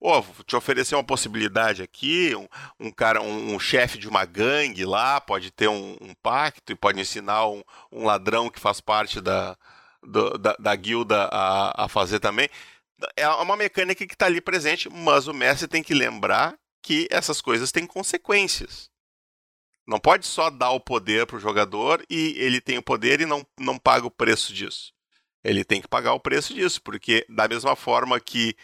oh, 0.00 0.22
te 0.44 0.56
oferecer 0.56 0.94
uma 0.94 1.04
possibilidade 1.04 1.82
aqui, 1.82 2.34
um, 2.34 2.48
um 2.86 2.90
cara, 2.90 3.22
um, 3.22 3.54
um 3.54 3.58
chefe 3.58 3.98
de 3.98 4.08
uma 4.08 4.24
gangue 4.24 4.84
lá 4.84 5.20
pode 5.20 5.50
ter 5.50 5.68
um, 5.68 5.96
pacto 6.22 6.72
e 6.72 6.76
pode 6.76 7.00
ensinar 7.00 7.46
um, 7.48 7.62
ladrão 7.92 8.50
que 8.50 8.60
faz 8.60 8.80
parte 8.80 9.20
da, 9.20 9.56
do, 10.02 10.38
da, 10.38 10.56
da, 10.58 10.76
guilda 10.76 11.28
a, 11.32 11.84
a 11.84 11.88
fazer 11.88 12.20
também. 12.20 12.48
É 13.16 13.28
uma 13.28 13.56
mecânica 13.56 14.06
que 14.06 14.14
está 14.14 14.26
ali 14.26 14.40
presente, 14.40 14.88
mas 14.88 15.28
o 15.28 15.34
mestre 15.34 15.68
tem 15.68 15.82
que 15.82 15.94
lembrar 15.94 16.56
que 16.82 17.06
essas 17.10 17.40
coisas 17.40 17.72
têm 17.72 17.86
consequências. 17.86 18.90
Não 19.86 20.00
pode 20.00 20.26
só 20.26 20.50
dar 20.50 20.70
o 20.70 20.80
poder 20.80 21.26
para 21.26 21.36
o 21.36 21.40
jogador 21.40 22.04
e 22.10 22.34
ele 22.38 22.60
tem 22.60 22.78
o 22.78 22.82
poder 22.82 23.20
e 23.20 23.26
não, 23.26 23.46
não 23.58 23.78
paga 23.78 24.06
o 24.06 24.10
preço 24.10 24.52
disso. 24.52 24.92
Ele 25.44 25.64
tem 25.64 25.80
que 25.80 25.86
pagar 25.86 26.12
o 26.12 26.20
preço 26.20 26.52
disso, 26.52 26.82
porque 26.82 27.24
da 27.28 27.46
mesma 27.46 27.76
forma 27.76 28.18
que 28.18 28.56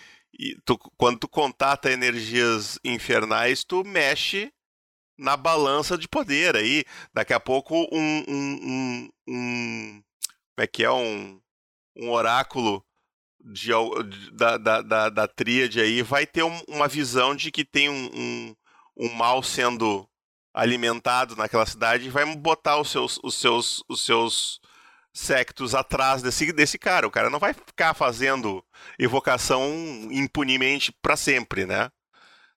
tu, 0.65 0.77
quando 0.97 1.21
tu 1.21 1.29
contata 1.29 1.93
energias 1.93 2.79
infernais, 2.85 3.63
tu 3.63 3.85
mexe 3.85 4.53
na 5.17 5.37
balança 5.37 5.97
de 5.97 6.09
poder 6.09 6.57
aí. 6.57 6.85
Daqui 7.15 7.33
a 7.33 7.41
pouco 7.41 7.77
um, 7.93 8.25
um, 8.29 8.59
um, 8.63 9.11
um 9.29 10.03
como 10.55 10.65
é 10.65 10.67
que 10.67 10.85
é 10.85 10.91
um, 10.91 11.41
um 11.97 12.11
oráculo 12.11 12.85
de, 13.45 13.71
da, 14.33 14.57
da, 14.57 14.83
da, 14.83 15.09
da 15.09 15.29
tríade 15.29 15.81
aí 15.81 16.03
vai 16.03 16.27
ter 16.27 16.43
um, 16.43 16.63
uma 16.69 16.87
visão 16.87 17.35
de 17.35 17.51
que 17.51 17.65
tem 17.65 17.89
um, 17.89 18.11
um, 18.15 18.57
um, 18.97 19.13
mal 19.15 19.43
sendo 19.43 20.09
alimentado 20.55 21.35
naquela 21.37 21.67
cidade 21.67 22.11
vai 22.11 22.25
botar 22.37 22.79
os 22.79 22.91
seus, 22.91 23.19
os 23.23 23.35
seus, 23.35 23.83
os 23.89 24.05
seus 24.05 24.61
sectos 25.13 25.75
atrás 25.75 26.23
desse, 26.23 26.53
desse 26.53 26.79
cara. 26.79 27.07
O 27.07 27.11
cara 27.11 27.31
não 27.31 27.39
vai 27.39 27.53
ficar 27.55 27.95
fazendo 27.95 28.65
evocação 28.99 29.65
impunemente 30.11 30.93
para 31.01 31.17
sempre, 31.17 31.67
né? 31.67 31.91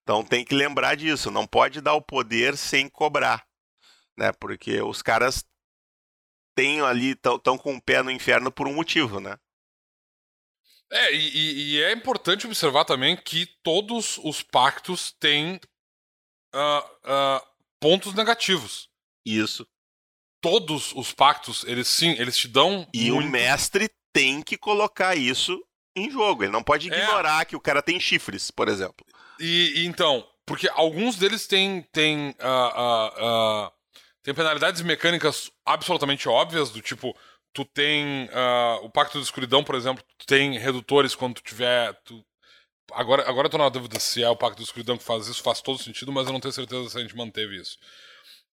Então 0.03 0.23
tem 0.23 0.45
que 0.45 0.53
lembrar 0.53 0.95
disso, 0.95 1.31
não 1.31 1.47
pode 1.47 1.81
dar 1.81 1.93
o 1.93 2.01
poder 2.01 2.55
sem 2.55 2.87
cobrar, 2.87 3.45
né? 4.17 4.31
Porque 4.33 4.81
os 4.81 5.01
caras 5.01 5.43
têm 6.55 6.81
ali, 6.81 7.11
estão 7.11 7.57
com 7.57 7.75
o 7.75 7.81
pé 7.81 8.03
no 8.03 8.11
inferno 8.11 8.51
por 8.51 8.67
um 8.67 8.73
motivo, 8.73 9.19
né? 9.19 9.37
É, 10.91 11.11
e, 11.13 11.73
e, 11.73 11.83
é 11.83 11.91
importante 11.91 12.45
observar 12.45 12.85
também 12.85 13.17
que 13.17 13.47
todos 13.63 14.19
os 14.19 14.43
pactos 14.43 15.11
têm 15.19 15.59
uh, 16.53 16.79
uh, 17.03 17.54
pontos 17.85 18.15
negativos. 18.15 18.89
Isso. 19.23 19.67
Todos 20.41 20.91
os 20.95 21.13
pactos, 21.13 21.63
eles 21.67 21.87
sim, 21.87 22.15
eles 22.17 22.35
te 22.35 22.47
dão. 22.47 22.87
E 22.91 23.11
muito... 23.11 23.27
o 23.27 23.29
mestre 23.29 23.91
tem 24.11 24.41
que 24.41 24.57
colocar 24.57 25.15
isso 25.15 25.63
em 25.95 26.09
jogo. 26.09 26.43
Ele 26.43 26.51
não 26.51 26.63
pode 26.63 26.91
é. 26.91 26.97
ignorar 26.97 27.43
é. 27.43 27.45
que 27.45 27.55
o 27.55 27.61
cara 27.61 27.83
tem 27.83 27.99
chifres, 27.99 28.49
por 28.49 28.67
exemplo. 28.67 29.05
E, 29.39 29.73
e 29.75 29.85
então, 29.85 30.27
porque 30.47 30.67
alguns 30.73 31.15
deles 31.15 31.45
têm, 31.45 31.83
têm 31.91 32.31
uh, 32.31 33.71
tem 34.23 34.33
penalidades 34.33 34.81
mecânicas 34.81 35.51
absolutamente 35.63 36.27
óbvias, 36.27 36.71
do 36.71 36.81
tipo, 36.81 37.15
tu 37.53 37.63
tem 37.65 38.25
uh, 38.25 38.83
o 38.83 38.89
Pacto 38.89 39.19
da 39.19 39.23
Escuridão, 39.23 39.63
por 39.63 39.75
exemplo, 39.75 40.03
tu 40.17 40.25
tem 40.25 40.57
redutores 40.57 41.13
quando 41.13 41.35
tu 41.35 41.43
tiver. 41.43 41.93
Tu... 42.03 42.25
Agora, 42.91 43.27
agora 43.27 43.47
eu 43.47 43.51
tô 43.51 43.57
na 43.57 43.69
dúvida 43.69 43.99
se 43.99 44.23
é 44.23 44.29
o 44.29 44.35
Pacto 44.35 44.57
da 44.57 44.63
Escuridão 44.63 44.97
que 44.97 45.03
faz 45.03 45.27
isso, 45.27 45.41
faz 45.41 45.61
todo 45.61 45.81
sentido, 45.81 46.11
mas 46.11 46.27
eu 46.27 46.33
não 46.33 46.39
tenho 46.39 46.53
certeza 46.53 46.89
se 46.89 46.97
a 46.97 47.01
gente 47.01 47.15
manteve 47.15 47.59
isso. 47.59 47.77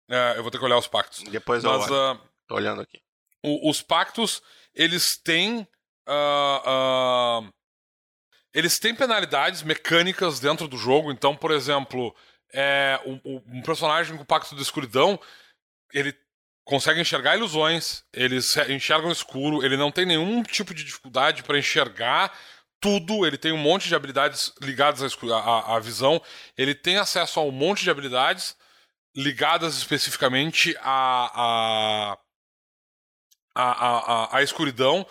Uh, 0.09 0.35
eu 0.35 0.41
vou 0.41 0.51
ter 0.51 0.57
que 0.57 0.65
olhar 0.65 0.77
os 0.77 0.87
pactos. 0.87 1.23
Depois 1.23 1.63
eu 1.63 1.71
mas, 1.71 1.89
olho. 1.89 2.15
Uh, 2.15 2.21
tô 2.47 2.55
olhando 2.55 2.81
aqui. 2.81 3.01
O, 3.43 3.69
os 3.69 3.81
pactos, 3.81 4.41
eles 4.73 5.17
têm. 5.17 5.67
Uh, 6.07 7.53
eles 8.53 8.79
têm 8.79 8.95
penalidades 8.95 9.61
mecânicas 9.61 10.39
dentro 10.39 10.67
do 10.67 10.77
jogo, 10.77 11.11
então, 11.11 11.35
por 11.35 11.51
exemplo, 11.51 12.15
é, 12.53 12.99
um, 13.05 13.19
um 13.45 13.61
personagem 13.61 14.15
com 14.15 14.23
o 14.23 14.25
Pacto 14.25 14.55
da 14.55 14.61
Escuridão 14.61 15.19
ele 15.93 16.15
consegue 16.63 16.99
enxergar 16.99 17.37
ilusões, 17.37 18.03
ele 18.13 18.37
enxerga 18.69 19.05
no 19.05 19.13
escuro, 19.13 19.63
ele 19.63 19.77
não 19.77 19.91
tem 19.91 20.05
nenhum 20.05 20.43
tipo 20.43 20.73
de 20.73 20.83
dificuldade 20.83 21.43
para 21.43 21.57
enxergar 21.57 22.37
tudo, 22.79 23.25
ele 23.25 23.37
tem 23.37 23.51
um 23.51 23.57
monte 23.57 23.87
de 23.87 23.95
habilidades 23.95 24.53
ligadas 24.61 25.01
à, 25.01 25.35
à, 25.35 25.75
à, 25.75 25.79
visão, 25.79 26.21
ele 26.57 26.75
tem 26.75 26.97
acesso 26.97 27.39
a 27.39 27.43
um 27.43 27.51
monte 27.51 27.83
de 27.83 27.89
habilidades 27.89 28.55
ligadas 29.15 29.77
especificamente 29.77 30.75
à, 30.81 32.17
à, 33.55 33.63
à, 34.35 34.37
à 34.37 34.43
escuridão, 34.43 35.05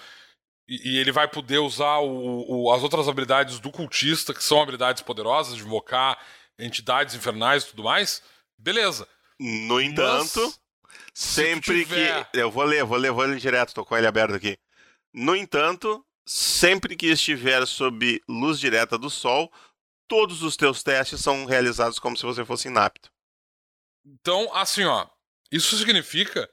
e, 0.68 0.94
e, 0.94 0.98
ele 0.98 1.12
vai 1.12 1.28
poder 1.28 1.59
usar 1.59 1.98
o, 1.98 2.44
o, 2.48 2.72
as 2.72 2.82
outras 2.82 3.09
habilidades 3.09 3.60
do 3.60 3.70
cultista, 3.70 4.34
que 4.34 4.43
são 4.43 4.60
habilidades 4.60 5.02
poderosas, 5.02 5.56
de 5.56 5.62
invocar 5.62 6.18
entidades 6.59 7.14
infernais 7.14 7.62
e 7.62 7.68
tudo 7.68 7.84
mais, 7.84 8.22
beleza. 8.59 9.06
No 9.38 9.80
entanto, 9.80 10.40
Mas 10.40 10.60
Sempre 11.16 11.84
tiver... 11.84 12.28
que. 12.30 12.38
Eu 12.38 12.51
vou 12.51 12.62
ler, 12.62 12.84
vou 12.84 12.98
ler, 12.98 13.10
vou 13.10 13.24
ler 13.24 13.38
direto, 13.38 13.72
tô 13.72 13.86
com 13.86 13.97
ele 13.97 14.06
aberto 14.06 14.34
aqui. 14.34 14.59
No 15.14 15.34
entanto, 15.34 16.05
sempre 16.27 16.97
que 16.97 17.07
estiver 17.07 17.65
sob 17.66 18.20
luz 18.28 18.59
direta 18.59 18.98
do 18.98 19.09
sol, 19.09 19.53
todos 20.09 20.43
os 20.43 20.57
teus 20.57 20.82
testes 20.82 21.20
são 21.20 21.44
realizados 21.44 21.98
como 21.98 22.16
se 22.16 22.24
você 22.24 22.44
fosse 22.44 22.69
inapto. 22.69 23.11
Então, 24.05 24.53
assim, 24.55 24.85
ó, 24.85 25.07
isso 25.51 25.77
significa 25.77 26.48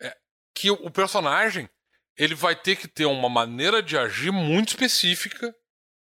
é, 0.00 0.16
que 0.54 0.70
o 0.70 0.90
personagem 0.90 1.68
ele 2.16 2.34
vai 2.34 2.54
ter 2.54 2.76
que 2.76 2.88
ter 2.88 3.06
uma 3.06 3.28
maneira 3.28 3.82
de 3.82 3.96
agir 3.96 4.30
muito 4.30 4.70
específica, 4.70 5.54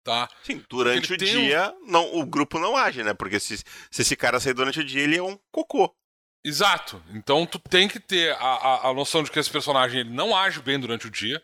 tá? 0.03 0.29
Sim, 0.43 0.65
durante 0.69 1.13
o 1.13 1.17
dia 1.17 1.75
um... 1.83 1.91
não, 1.91 2.15
o 2.15 2.25
grupo 2.25 2.59
não 2.59 2.77
age, 2.77 3.03
né? 3.03 3.13
Porque 3.13 3.39
se, 3.39 3.59
se 3.59 4.03
esse 4.03 4.17
cara 4.17 4.41
sair 4.41 4.55
durante 4.55 4.81
o 4.81 4.85
dia, 4.85 5.03
ele 5.03 5.19
é 5.19 5.23
um 5.23 5.39
cocô. 5.51 5.95
Exato. 6.43 7.03
Então 7.11 7.45
tu 7.45 7.59
tem 7.59 7.89
que 7.89 7.99
ter 7.99 8.33
a, 8.37 8.37
a, 8.39 8.89
a, 8.89 8.95
noção 8.95 9.23
de 9.23 9.31
que 9.31 9.39
esse 9.39 9.51
personagem 9.51 10.01
ele 10.01 10.11
não 10.11 10.35
age 10.35 10.63
bem 10.63 10.79
durante 10.79 11.07
o 11.07 11.11
dia, 11.11 11.43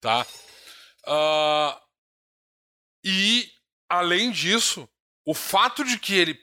tá? 0.00 0.26
Uh, 1.06 1.78
e, 3.04 3.50
além 3.88 4.30
disso, 4.30 4.88
o 5.26 5.34
fato 5.34 5.84
de 5.84 5.98
que 5.98 6.14
ele 6.14 6.38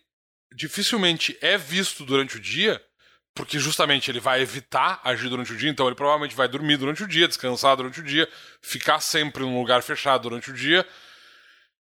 dificilmente 0.53 1.37
é 1.41 1.57
visto 1.57 2.05
durante 2.05 2.37
o 2.37 2.39
dia, 2.39 2.83
porque 3.35 3.59
justamente 3.59 4.09
ele 4.09 4.19
vai 4.19 4.41
evitar 4.41 4.99
agir 5.03 5.29
durante 5.29 5.53
o 5.53 5.57
dia, 5.57 5.69
então 5.69 5.85
ele 5.85 5.95
provavelmente 5.95 6.35
vai 6.35 6.47
dormir 6.47 6.77
durante 6.77 7.03
o 7.03 7.07
dia, 7.07 7.27
descansar 7.27 7.75
durante 7.75 7.99
o 7.99 8.03
dia, 8.03 8.27
ficar 8.61 8.99
sempre 8.99 9.43
num 9.43 9.59
lugar 9.59 9.83
fechado 9.83 10.23
durante 10.23 10.49
o 10.49 10.53
dia 10.53 10.87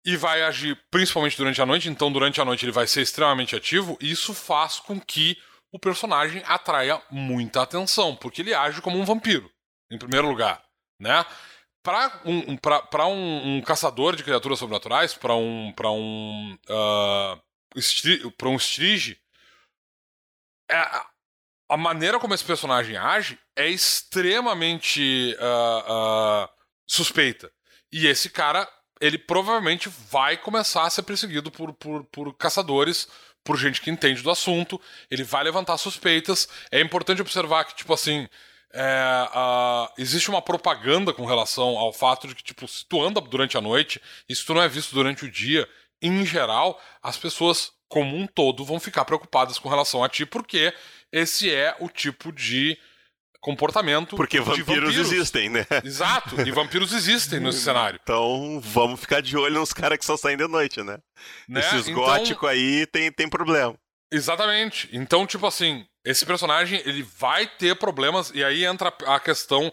e 0.06 0.18
vai 0.18 0.42
agir 0.42 0.78
principalmente 0.90 1.38
durante 1.38 1.62
a 1.62 1.66
noite, 1.66 1.90
então 1.90 2.12
durante 2.12 2.42
a 2.42 2.46
noite 2.46 2.66
ele 2.66 2.72
vai 2.72 2.88
ser 2.88 3.02
extremamente 3.02 3.56
ativo, 3.56 3.98
e 4.02 4.12
isso 4.12 4.34
faz 4.34 4.80
com 4.80 5.00
que 5.00 5.38
o 5.72 5.80
personagem 5.80 6.42
atraia 6.46 7.02
muita 7.12 7.62
atenção, 7.62 8.16
porque 8.16 8.42
ele 8.42 8.54
age 8.54 8.82
como 8.82 8.98
um 8.98 9.06
vampiro, 9.06 9.52
em 9.92 9.98
primeiro 9.98 10.28
lugar, 10.28 10.64
né? 11.00 11.26
Para 11.82 12.22
um, 12.26 12.58
pra, 12.58 13.08
um, 13.08 13.58
um, 13.58 13.62
caçador 13.62 14.16
de 14.16 14.24
criaturas 14.24 14.60
sobrenaturais, 14.60 15.14
para 15.14 15.34
um 15.34 15.72
para 15.74 15.90
um 15.90 16.58
uh, 16.70 18.32
para 18.38 18.50
um 18.50 18.58
strige, 18.58 19.18
é, 20.70 20.78
a 21.70 21.78
maneira 21.78 22.20
como 22.20 22.34
esse 22.34 22.44
personagem 22.44 22.98
age 22.98 23.40
é 23.56 23.68
extremamente 23.70 25.36
uh, 25.40 26.44
uh, 26.44 26.50
suspeita. 26.86 27.52
E 27.92 28.08
esse 28.08 28.30
cara, 28.30 28.68
ele 29.00 29.18
provavelmente 29.18 29.88
vai 29.88 30.36
começar 30.36 30.84
a 30.84 30.90
ser 30.90 31.04
perseguido 31.04 31.50
por, 31.50 31.74
por, 31.74 32.04
por 32.06 32.34
caçadores 32.36 33.08
por 33.44 33.58
gente 33.58 33.82
que 33.82 33.90
entende 33.90 34.22
do 34.22 34.30
assunto, 34.30 34.80
ele 35.10 35.24
vai 35.24 35.44
levantar 35.44 35.78
suspeitas. 35.78 36.48
É 36.72 36.80
importante 36.82 37.22
observar 37.22 37.64
que, 37.64 37.76
tipo 37.76 37.94
assim, 37.94 38.28
é, 38.74 39.28
existe 39.98 40.30
uma 40.30 40.42
propaganda 40.42 41.14
com 41.14 41.26
relação 41.26 41.78
ao 41.78 41.92
fato 41.92 42.28
de 42.28 42.36
que, 42.36 42.44
tipo, 42.44 42.68
se 42.68 42.86
tu 42.88 43.02
anda 43.02 43.20
durante 43.20 43.58
a 43.58 43.62
noite 43.62 44.02
e 44.28 44.36
se 44.36 44.46
tu 44.46 44.54
não 44.54 44.62
é 44.62 44.68
visto 44.68 44.94
durante 44.94 45.26
o 45.26 45.32
dia, 45.32 45.68
em 46.02 46.26
geral, 46.26 46.80
as 47.02 47.18
pessoas, 47.18 47.72
como 47.88 48.16
um 48.16 48.28
todo, 48.28 48.64
vão 48.64 48.80
ficar 48.80 49.06
preocupadas 49.06 49.58
com 49.58 49.70
relação 49.70 50.04
a 50.04 50.10
ti, 50.10 50.26
porque 50.26 50.74
esse 51.12 51.54
é 51.54 51.76
o 51.80 51.90
tipo 51.90 52.32
de 52.32 52.78
comportamento. 53.42 54.16
Porque 54.16 54.40
vampiros, 54.40 54.68
vampiros, 54.68 54.96
existem, 54.98 55.50
né? 55.50 55.66
Exato, 55.84 56.40
e 56.42 56.52
vampiros 56.52 56.94
existem 56.94 57.40
nesse 57.40 57.62
cenário. 57.64 58.00
Então 58.02 58.60
vamos 58.62 59.00
ficar 59.00 59.22
de 59.22 59.36
olho 59.38 59.60
nos 59.60 59.74
caras 59.74 59.98
que 59.98 60.06
só 60.06 60.16
saem 60.16 60.38
de 60.38 60.48
noite, 60.48 60.84
né? 60.84 61.00
né? 61.48 61.60
Esses 61.60 61.88
então... 61.88 62.04
góticos 62.04 62.48
aí 62.48 62.86
tem, 62.88 63.12
tem 63.12 63.30
problema. 63.30 63.76
Exatamente. 64.12 64.90
Então, 64.92 65.26
tipo 65.26 65.46
assim, 65.46 65.86
esse 66.04 66.26
personagem 66.26 66.82
ele 66.86 67.04
vai 67.04 67.48
ter 67.48 67.76
problemas, 67.76 68.32
e 68.34 68.44
aí 68.44 68.66
entra 68.66 68.94
a 69.06 69.20
questão 69.20 69.72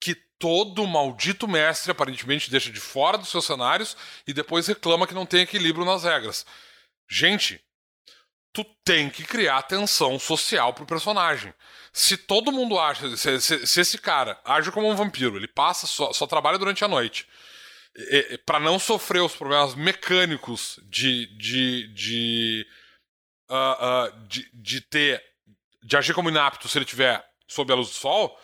que 0.00 0.14
todo 0.38 0.86
maldito 0.86 1.48
mestre 1.48 1.90
aparentemente 1.90 2.50
deixa 2.50 2.70
de 2.70 2.80
fora 2.80 3.18
dos 3.18 3.28
seus 3.28 3.44
cenários 3.44 3.96
e 4.26 4.32
depois 4.32 4.66
reclama 4.66 5.06
que 5.06 5.14
não 5.14 5.26
tem 5.26 5.40
equilíbrio 5.40 5.84
nas 5.84 6.04
regras. 6.04 6.44
Gente, 7.08 7.60
tu 8.52 8.64
tem 8.84 9.10
que 9.10 9.22
criar 9.22 9.62
tensão 9.62 10.18
social 10.18 10.72
pro 10.72 10.86
personagem. 10.86 11.52
Se 11.92 12.16
todo 12.16 12.52
mundo 12.52 12.78
acha. 12.78 13.14
Se, 13.16 13.40
se, 13.40 13.66
se 13.66 13.80
esse 13.80 13.98
cara 13.98 14.40
age 14.44 14.72
como 14.72 14.88
um 14.88 14.96
vampiro, 14.96 15.36
ele 15.36 15.46
passa, 15.48 15.86
só, 15.86 16.12
só 16.12 16.26
trabalha 16.26 16.58
durante 16.58 16.84
a 16.84 16.88
noite. 16.88 17.26
para 18.46 18.58
não 18.58 18.78
sofrer 18.78 19.20
os 19.20 19.36
problemas 19.36 19.74
mecânicos 19.74 20.80
de. 20.84 21.26
de, 21.36 21.88
de, 21.94 22.66
uh, 23.50 24.14
uh, 24.14 24.26
de, 24.26 24.50
de 24.54 24.80
ter. 24.80 25.22
De 25.86 25.96
agir 25.96 26.12
como 26.12 26.28
inapto 26.28 26.68
se 26.68 26.76
ele 26.76 26.84
tiver 26.84 27.24
sob 27.46 27.72
a 27.72 27.76
luz 27.76 27.88
do 27.88 27.94
sol. 27.94 28.38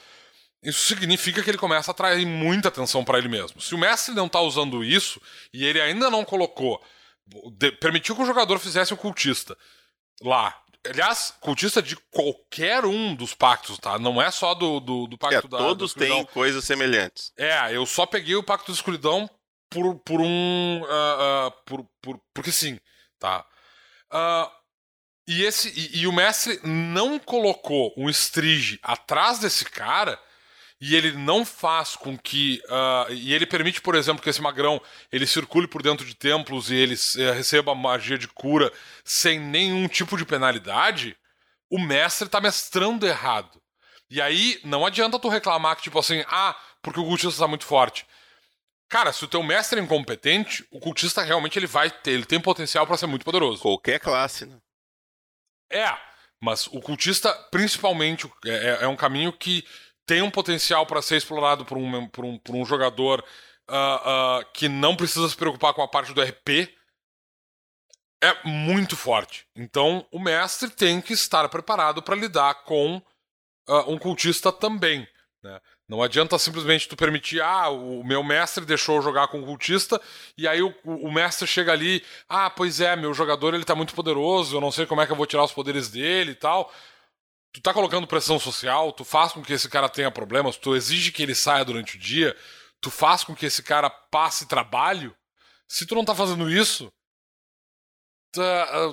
Isso 0.62 0.86
significa 0.86 1.42
que 1.42 1.50
ele 1.50 1.58
começa 1.58 1.90
a 1.90 1.92
atrair 1.92 2.24
muita 2.24 2.68
atenção 2.68 3.04
para 3.04 3.18
ele 3.18 3.28
mesmo. 3.28 3.60
Se 3.60 3.74
o 3.74 3.78
mestre 3.78 4.14
não 4.14 4.26
está 4.26 4.40
usando 4.40 4.84
isso 4.84 5.20
e 5.52 5.64
ele 5.64 5.80
ainda 5.80 6.08
não 6.08 6.24
colocou, 6.24 6.80
de, 7.58 7.72
permitiu 7.72 8.14
que 8.14 8.22
o 8.22 8.26
jogador 8.26 8.60
fizesse 8.60 8.94
o 8.94 8.96
cultista 8.96 9.58
lá. 10.22 10.56
Aliás, 10.84 11.34
cultista 11.40 11.82
de 11.82 11.96
qualquer 12.12 12.84
um 12.84 13.14
dos 13.14 13.34
pactos, 13.34 13.78
tá? 13.78 13.98
Não 13.98 14.22
é 14.22 14.30
só 14.30 14.54
do, 14.54 14.78
do, 14.78 15.06
do 15.08 15.18
pacto 15.18 15.46
é, 15.46 15.50
da 15.50 15.58
Todos 15.58 15.94
têm 15.94 16.24
coisas 16.26 16.64
semelhantes. 16.64 17.32
É, 17.36 17.74
eu 17.74 17.84
só 17.84 18.06
peguei 18.06 18.36
o 18.36 18.42
pacto 18.42 18.70
da 18.70 18.76
escuridão 18.76 19.28
por, 19.68 19.96
por 20.00 20.20
um. 20.20 20.82
Uh, 20.82 21.48
uh, 21.48 21.50
por, 21.64 21.86
por, 22.00 22.20
porque 22.34 22.52
sim, 22.52 22.78
tá? 23.18 23.44
Uh, 24.12 24.61
e, 25.26 25.44
esse, 25.44 25.68
e, 25.68 26.00
e, 26.00 26.06
o 26.06 26.12
mestre 26.12 26.60
não 26.64 27.18
colocou 27.18 27.92
um 27.96 28.08
strige 28.10 28.78
atrás 28.82 29.38
desse 29.38 29.64
cara 29.64 30.18
e 30.80 30.96
ele 30.96 31.12
não 31.12 31.44
faz 31.44 31.94
com 31.94 32.18
que. 32.18 32.60
Uh, 32.66 33.12
e 33.12 33.32
ele 33.32 33.46
permite, 33.46 33.80
por 33.80 33.94
exemplo, 33.94 34.20
que 34.20 34.28
esse 34.28 34.42
magrão 34.42 34.82
ele 35.12 35.26
circule 35.26 35.68
por 35.68 35.80
dentro 35.80 36.04
de 36.04 36.14
templos 36.14 36.72
e 36.72 36.74
ele 36.74 36.94
uh, 36.94 37.32
receba 37.34 37.72
magia 37.72 38.18
de 38.18 38.26
cura 38.26 38.72
sem 39.04 39.38
nenhum 39.38 39.86
tipo 39.86 40.16
de 40.16 40.24
penalidade, 40.24 41.16
o 41.70 41.78
mestre 41.78 42.26
está 42.26 42.40
mestrando 42.40 43.06
errado. 43.06 43.62
E 44.10 44.20
aí 44.20 44.60
não 44.64 44.84
adianta 44.84 45.20
tu 45.20 45.28
reclamar 45.28 45.76
que, 45.76 45.84
tipo 45.84 46.00
assim, 46.00 46.24
ah, 46.26 46.56
porque 46.82 46.98
o 46.98 47.04
cultista 47.04 47.28
está 47.28 47.46
muito 47.46 47.64
forte. 47.64 48.04
Cara, 48.88 49.12
se 49.12 49.24
o 49.24 49.28
teu 49.28 49.42
mestre 49.42 49.78
é 49.78 49.82
incompetente, 49.82 50.66
o 50.70 50.80
cultista 50.80 51.22
realmente 51.22 51.58
ele 51.58 51.66
vai 51.66 51.90
ter, 51.90 52.10
ele 52.10 52.26
tem 52.26 52.40
potencial 52.40 52.86
para 52.86 52.96
ser 52.96 53.06
muito 53.06 53.24
poderoso. 53.24 53.62
Qualquer 53.62 54.00
classe, 54.00 54.44
né? 54.46 54.58
É, 55.72 55.96
mas 56.40 56.66
o 56.66 56.80
cultista, 56.80 57.32
principalmente, 57.50 58.30
é, 58.44 58.50
é, 58.50 58.78
é 58.84 58.88
um 58.88 58.96
caminho 58.96 59.32
que 59.32 59.64
tem 60.04 60.20
um 60.22 60.30
potencial 60.30 60.84
para 60.84 61.00
ser 61.00 61.16
explorado 61.16 61.64
por 61.64 61.78
um, 61.78 62.08
por 62.08 62.24
um, 62.24 62.38
por 62.38 62.54
um 62.54 62.64
jogador 62.64 63.24
uh, 63.70 64.40
uh, 64.40 64.52
que 64.52 64.68
não 64.68 64.96
precisa 64.96 65.28
se 65.28 65.36
preocupar 65.36 65.72
com 65.72 65.82
a 65.82 65.88
parte 65.88 66.12
do 66.12 66.22
RP, 66.22 66.68
é 68.22 68.48
muito 68.48 68.96
forte. 68.96 69.46
Então, 69.56 70.06
o 70.12 70.18
mestre 70.18 70.70
tem 70.70 71.00
que 71.00 71.12
estar 71.12 71.48
preparado 71.48 72.02
para 72.02 72.16
lidar 72.16 72.62
com 72.64 72.96
uh, 73.68 73.90
um 73.90 73.98
cultista 73.98 74.52
também. 74.52 75.08
Né? 75.42 75.60
Não 75.92 76.02
adianta 76.02 76.38
simplesmente 76.38 76.88
tu 76.88 76.96
permitir, 76.96 77.42
ah, 77.42 77.68
o 77.68 78.02
meu 78.02 78.24
mestre 78.24 78.64
deixou 78.64 78.96
eu 78.96 79.02
jogar 79.02 79.28
com 79.28 79.40
um 79.40 79.44
cultista, 79.44 80.00
e 80.38 80.48
aí 80.48 80.62
o, 80.62 80.74
o, 80.84 81.12
mestre 81.12 81.46
chega 81.46 81.70
ali, 81.70 82.02
ah, 82.26 82.48
pois 82.48 82.80
é, 82.80 82.96
meu 82.96 83.12
jogador 83.12 83.52
ele 83.52 83.62
tá 83.62 83.74
muito 83.74 83.94
poderoso, 83.94 84.56
eu 84.56 84.60
não 84.62 84.72
sei 84.72 84.86
como 84.86 85.02
é 85.02 85.06
que 85.06 85.12
eu 85.12 85.16
vou 85.16 85.26
tirar 85.26 85.44
os 85.44 85.52
poderes 85.52 85.90
dele 85.90 86.32
e 86.32 86.34
tal 86.34 86.72
tu 87.52 87.60
tá 87.60 87.74
colocando 87.74 88.06
pressão 88.06 88.38
social, 88.38 88.90
tu 88.94 89.04
faz 89.04 89.32
com 89.32 89.42
que 89.42 89.52
esse 89.52 89.68
cara 89.68 89.86
tenha 89.86 90.10
problemas, 90.10 90.56
tu 90.56 90.74
exige 90.74 91.12
que 91.12 91.22
ele 91.22 91.34
saia 91.34 91.62
durante 91.62 91.96
o 91.96 92.00
dia, 92.00 92.34
tu 92.80 92.90
faz 92.90 93.22
com 93.22 93.36
que 93.36 93.44
esse 93.44 93.62
cara 93.62 93.90
passe 93.90 94.48
trabalho. 94.48 95.14
Se 95.68 95.84
tu 95.84 95.94
não 95.94 96.06
tá 96.06 96.14
fazendo 96.14 96.50
isso, 96.50 96.90
tu, 98.32 98.40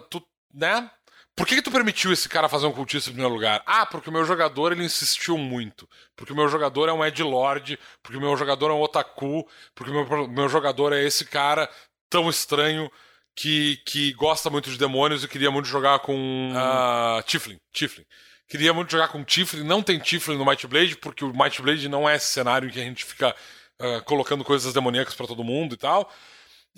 tu 0.09 0.27
né? 0.53 0.91
Por 1.39 1.47
que, 1.47 1.55
que 1.55 1.61
tu 1.61 1.71
permitiu 1.71 2.11
esse 2.11 2.27
cara 2.27 2.49
fazer 2.49 2.67
um 2.67 2.73
cultista 2.73 3.09
em 3.09 3.13
primeiro 3.13 3.33
lugar? 3.33 3.63
Ah, 3.65 3.85
porque 3.85 4.09
o 4.09 4.11
meu 4.11 4.25
jogador 4.25 4.73
ele 4.73 4.83
insistiu 4.83 5.37
muito. 5.37 5.87
Porque 6.13 6.33
o 6.33 6.35
meu 6.35 6.49
jogador 6.49 6.89
é 6.89 6.91
um 6.91 7.03
Ed 7.03 7.23
Lord, 7.23 7.79
porque 8.03 8.17
o 8.17 8.19
meu 8.19 8.35
jogador 8.35 8.71
é 8.71 8.73
um 8.73 8.81
otaku, 8.81 9.47
porque 9.73 9.89
o 9.89 10.05
meu, 10.05 10.27
meu 10.27 10.49
jogador 10.49 10.91
é 10.91 11.01
esse 11.01 11.23
cara 11.23 11.69
tão 12.09 12.29
estranho 12.29 12.91
que, 13.33 13.77
que 13.85 14.11
gosta 14.15 14.49
muito 14.49 14.69
de 14.69 14.77
demônios 14.77 15.23
e 15.23 15.29
queria 15.29 15.49
muito 15.49 15.69
jogar 15.69 15.99
com 15.99 16.51
uh, 16.51 17.23
Tiflin. 17.23 17.57
Tiflin. 17.71 18.03
Queria 18.49 18.73
muito 18.73 18.91
jogar 18.91 19.07
com 19.07 19.23
Tiflin, 19.23 19.63
não 19.63 19.81
tem 19.81 19.97
Tiflin 19.97 20.37
no 20.37 20.45
Might 20.45 20.67
Blade, 20.67 20.97
porque 20.97 21.23
o 21.23 21.31
Might 21.31 21.61
Blade 21.61 21.87
não 21.87 22.09
é 22.09 22.17
esse 22.17 22.25
cenário 22.25 22.67
em 22.67 22.71
que 22.73 22.81
a 22.81 22.83
gente 22.83 23.05
fica 23.05 23.33
uh, 23.79 24.03
colocando 24.03 24.43
coisas 24.43 24.73
demoníacas 24.73 25.13
para 25.15 25.27
todo 25.27 25.41
mundo 25.41 25.75
e 25.75 25.77
tal. 25.77 26.11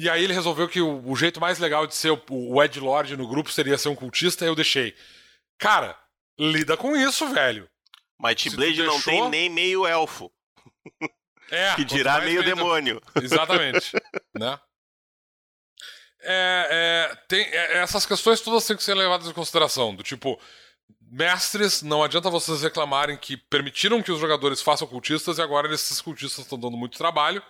E 0.01 0.09
aí 0.09 0.23
ele 0.23 0.33
resolveu 0.33 0.67
que 0.67 0.81
o, 0.81 1.07
o 1.07 1.15
jeito 1.15 1.39
mais 1.39 1.59
legal 1.59 1.85
de 1.85 1.93
ser 1.93 2.09
o, 2.09 2.19
o 2.27 2.63
Ed 2.63 2.79
Lord 2.79 3.15
no 3.15 3.27
grupo 3.27 3.51
seria 3.51 3.77
ser 3.77 3.89
um 3.89 3.95
cultista, 3.95 4.43
e 4.43 4.47
eu 4.47 4.55
deixei. 4.55 4.95
Cara, 5.59 5.95
lida 6.39 6.75
com 6.75 6.97
isso, 6.97 7.27
velho. 7.27 7.69
Might 8.19 8.49
Blade 8.49 8.77
deixou... 8.77 8.95
não 8.95 8.99
tem 8.99 9.29
nem 9.29 9.47
meio 9.47 9.85
elfo. 9.85 10.31
É, 11.51 11.75
que 11.77 11.85
dirá 11.85 12.19
meio, 12.19 12.41
meio 12.41 12.43
demônio. 12.43 12.99
Exatamente. 13.21 13.91
né? 14.35 14.59
É, 16.23 17.11
é, 17.11 17.15
tem, 17.27 17.45
é, 17.45 17.77
essas 17.77 18.03
questões 18.03 18.41
todas 18.41 18.65
têm 18.65 18.75
que 18.75 18.83
ser 18.83 18.95
levadas 18.95 19.27
em 19.27 19.33
consideração. 19.33 19.95
Do 19.95 20.01
tipo, 20.01 20.41
mestres, 21.11 21.83
não 21.83 22.01
adianta 22.01 22.27
vocês 22.27 22.63
reclamarem 22.63 23.17
que 23.17 23.37
permitiram 23.37 24.01
que 24.01 24.11
os 24.11 24.19
jogadores 24.19 24.63
façam 24.63 24.87
cultistas 24.87 25.37
e 25.37 25.43
agora 25.43 25.71
esses 25.71 26.01
cultistas 26.01 26.43
estão 26.43 26.57
dando 26.57 26.75
muito 26.75 26.97
trabalho. 26.97 27.43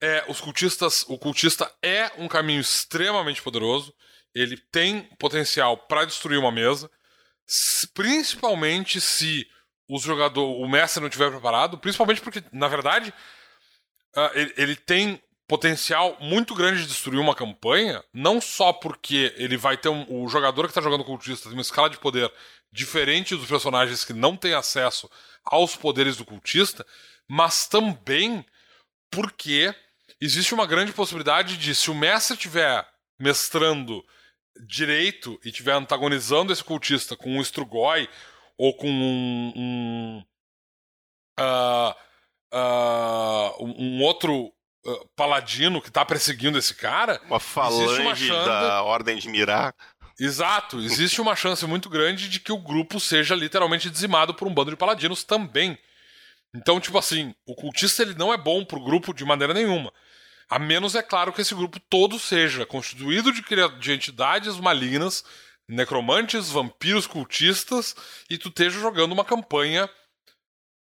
É, 0.00 0.24
os 0.28 0.40
cultistas, 0.40 1.04
o 1.08 1.18
cultista 1.18 1.70
é 1.82 2.10
um 2.18 2.28
caminho 2.28 2.60
extremamente 2.60 3.42
poderoso. 3.42 3.92
Ele 4.34 4.56
tem 4.56 5.02
potencial 5.18 5.76
para 5.76 6.04
destruir 6.04 6.38
uma 6.38 6.52
mesa, 6.52 6.90
principalmente 7.94 9.00
se 9.00 9.46
o 9.88 9.98
jogador, 9.98 10.60
o 10.60 10.68
mestre 10.68 11.00
não 11.00 11.08
estiver 11.08 11.30
preparado, 11.30 11.78
principalmente 11.78 12.20
porque, 12.20 12.44
na 12.52 12.68
verdade, 12.68 13.12
uh, 14.14 14.30
ele, 14.34 14.54
ele 14.56 14.76
tem 14.76 15.20
potencial 15.48 16.18
muito 16.20 16.54
grande 16.54 16.82
de 16.82 16.88
destruir 16.88 17.18
uma 17.18 17.34
campanha, 17.34 18.04
não 18.12 18.38
só 18.38 18.70
porque 18.70 19.34
ele 19.38 19.56
vai 19.56 19.78
ter 19.78 19.88
um, 19.88 20.04
o 20.22 20.28
jogador 20.28 20.64
que 20.64 20.70
está 20.70 20.82
jogando 20.82 21.04
cultista 21.04 21.48
tem 21.48 21.56
uma 21.56 21.62
escala 21.62 21.88
de 21.88 21.98
poder 21.98 22.30
diferente 22.70 23.34
dos 23.34 23.48
personagens 23.48 24.04
que 24.04 24.12
não 24.12 24.36
têm 24.36 24.52
acesso 24.52 25.10
aos 25.42 25.74
poderes 25.74 26.18
do 26.18 26.24
cultista, 26.26 26.86
mas 27.26 27.66
também 27.66 28.44
porque 29.10 29.74
existe 30.20 30.54
uma 30.54 30.66
grande 30.66 30.92
possibilidade 30.92 31.56
de, 31.56 31.74
se 31.74 31.90
o 31.90 31.94
mestre 31.94 32.34
estiver 32.34 32.86
mestrando 33.18 34.04
direito 34.66 35.38
e 35.44 35.48
estiver 35.48 35.72
antagonizando 35.72 36.52
esse 36.52 36.64
cultista 36.64 37.16
com 37.16 37.36
um 37.36 37.40
Strugoi 37.40 38.08
ou 38.56 38.76
com 38.76 38.88
um. 38.88 39.52
um, 39.56 40.24
uh, 41.40 41.94
uh, 42.52 43.64
um 43.78 44.02
outro 44.02 44.52
paladino 45.16 45.80
que 45.80 45.90
tá 45.90 46.04
perseguindo 46.04 46.58
esse 46.58 46.74
cara. 46.74 47.20
Uma 47.26 47.40
falange 47.40 48.00
uma 48.00 48.14
chance... 48.14 48.48
da 48.48 48.82
Ordem 48.82 49.18
de 49.18 49.28
Mirar. 49.28 49.74
Exato, 50.18 50.80
existe 50.80 51.20
uma 51.20 51.36
chance 51.36 51.64
muito 51.66 51.88
grande 51.88 52.28
de 52.28 52.40
que 52.40 52.50
o 52.50 52.58
grupo 52.58 52.98
seja 52.98 53.36
literalmente 53.36 53.88
dizimado 53.88 54.34
por 54.34 54.48
um 54.48 54.54
bando 54.54 54.70
de 54.70 54.76
paladinos 54.76 55.22
também. 55.22 55.78
Então, 56.54 56.80
tipo 56.80 56.98
assim, 56.98 57.34
o 57.46 57.54
cultista 57.54 58.02
ele 58.02 58.14
não 58.14 58.32
é 58.32 58.36
bom 58.36 58.64
pro 58.64 58.82
grupo 58.82 59.14
de 59.14 59.24
maneira 59.24 59.54
nenhuma. 59.54 59.92
A 60.48 60.58
menos, 60.58 60.94
é 60.94 61.02
claro, 61.02 61.32
que 61.32 61.42
esse 61.42 61.54
grupo 61.54 61.78
todo 61.78 62.18
seja 62.18 62.64
constituído 62.64 63.30
de, 63.32 63.42
de 63.78 63.92
entidades 63.92 64.56
malignas, 64.56 65.22
necromantes, 65.68 66.48
vampiros, 66.48 67.06
cultistas, 67.06 67.94
e 68.30 68.38
tu 68.38 68.48
esteja 68.48 68.80
jogando 68.80 69.12
uma 69.12 69.24
campanha 69.24 69.88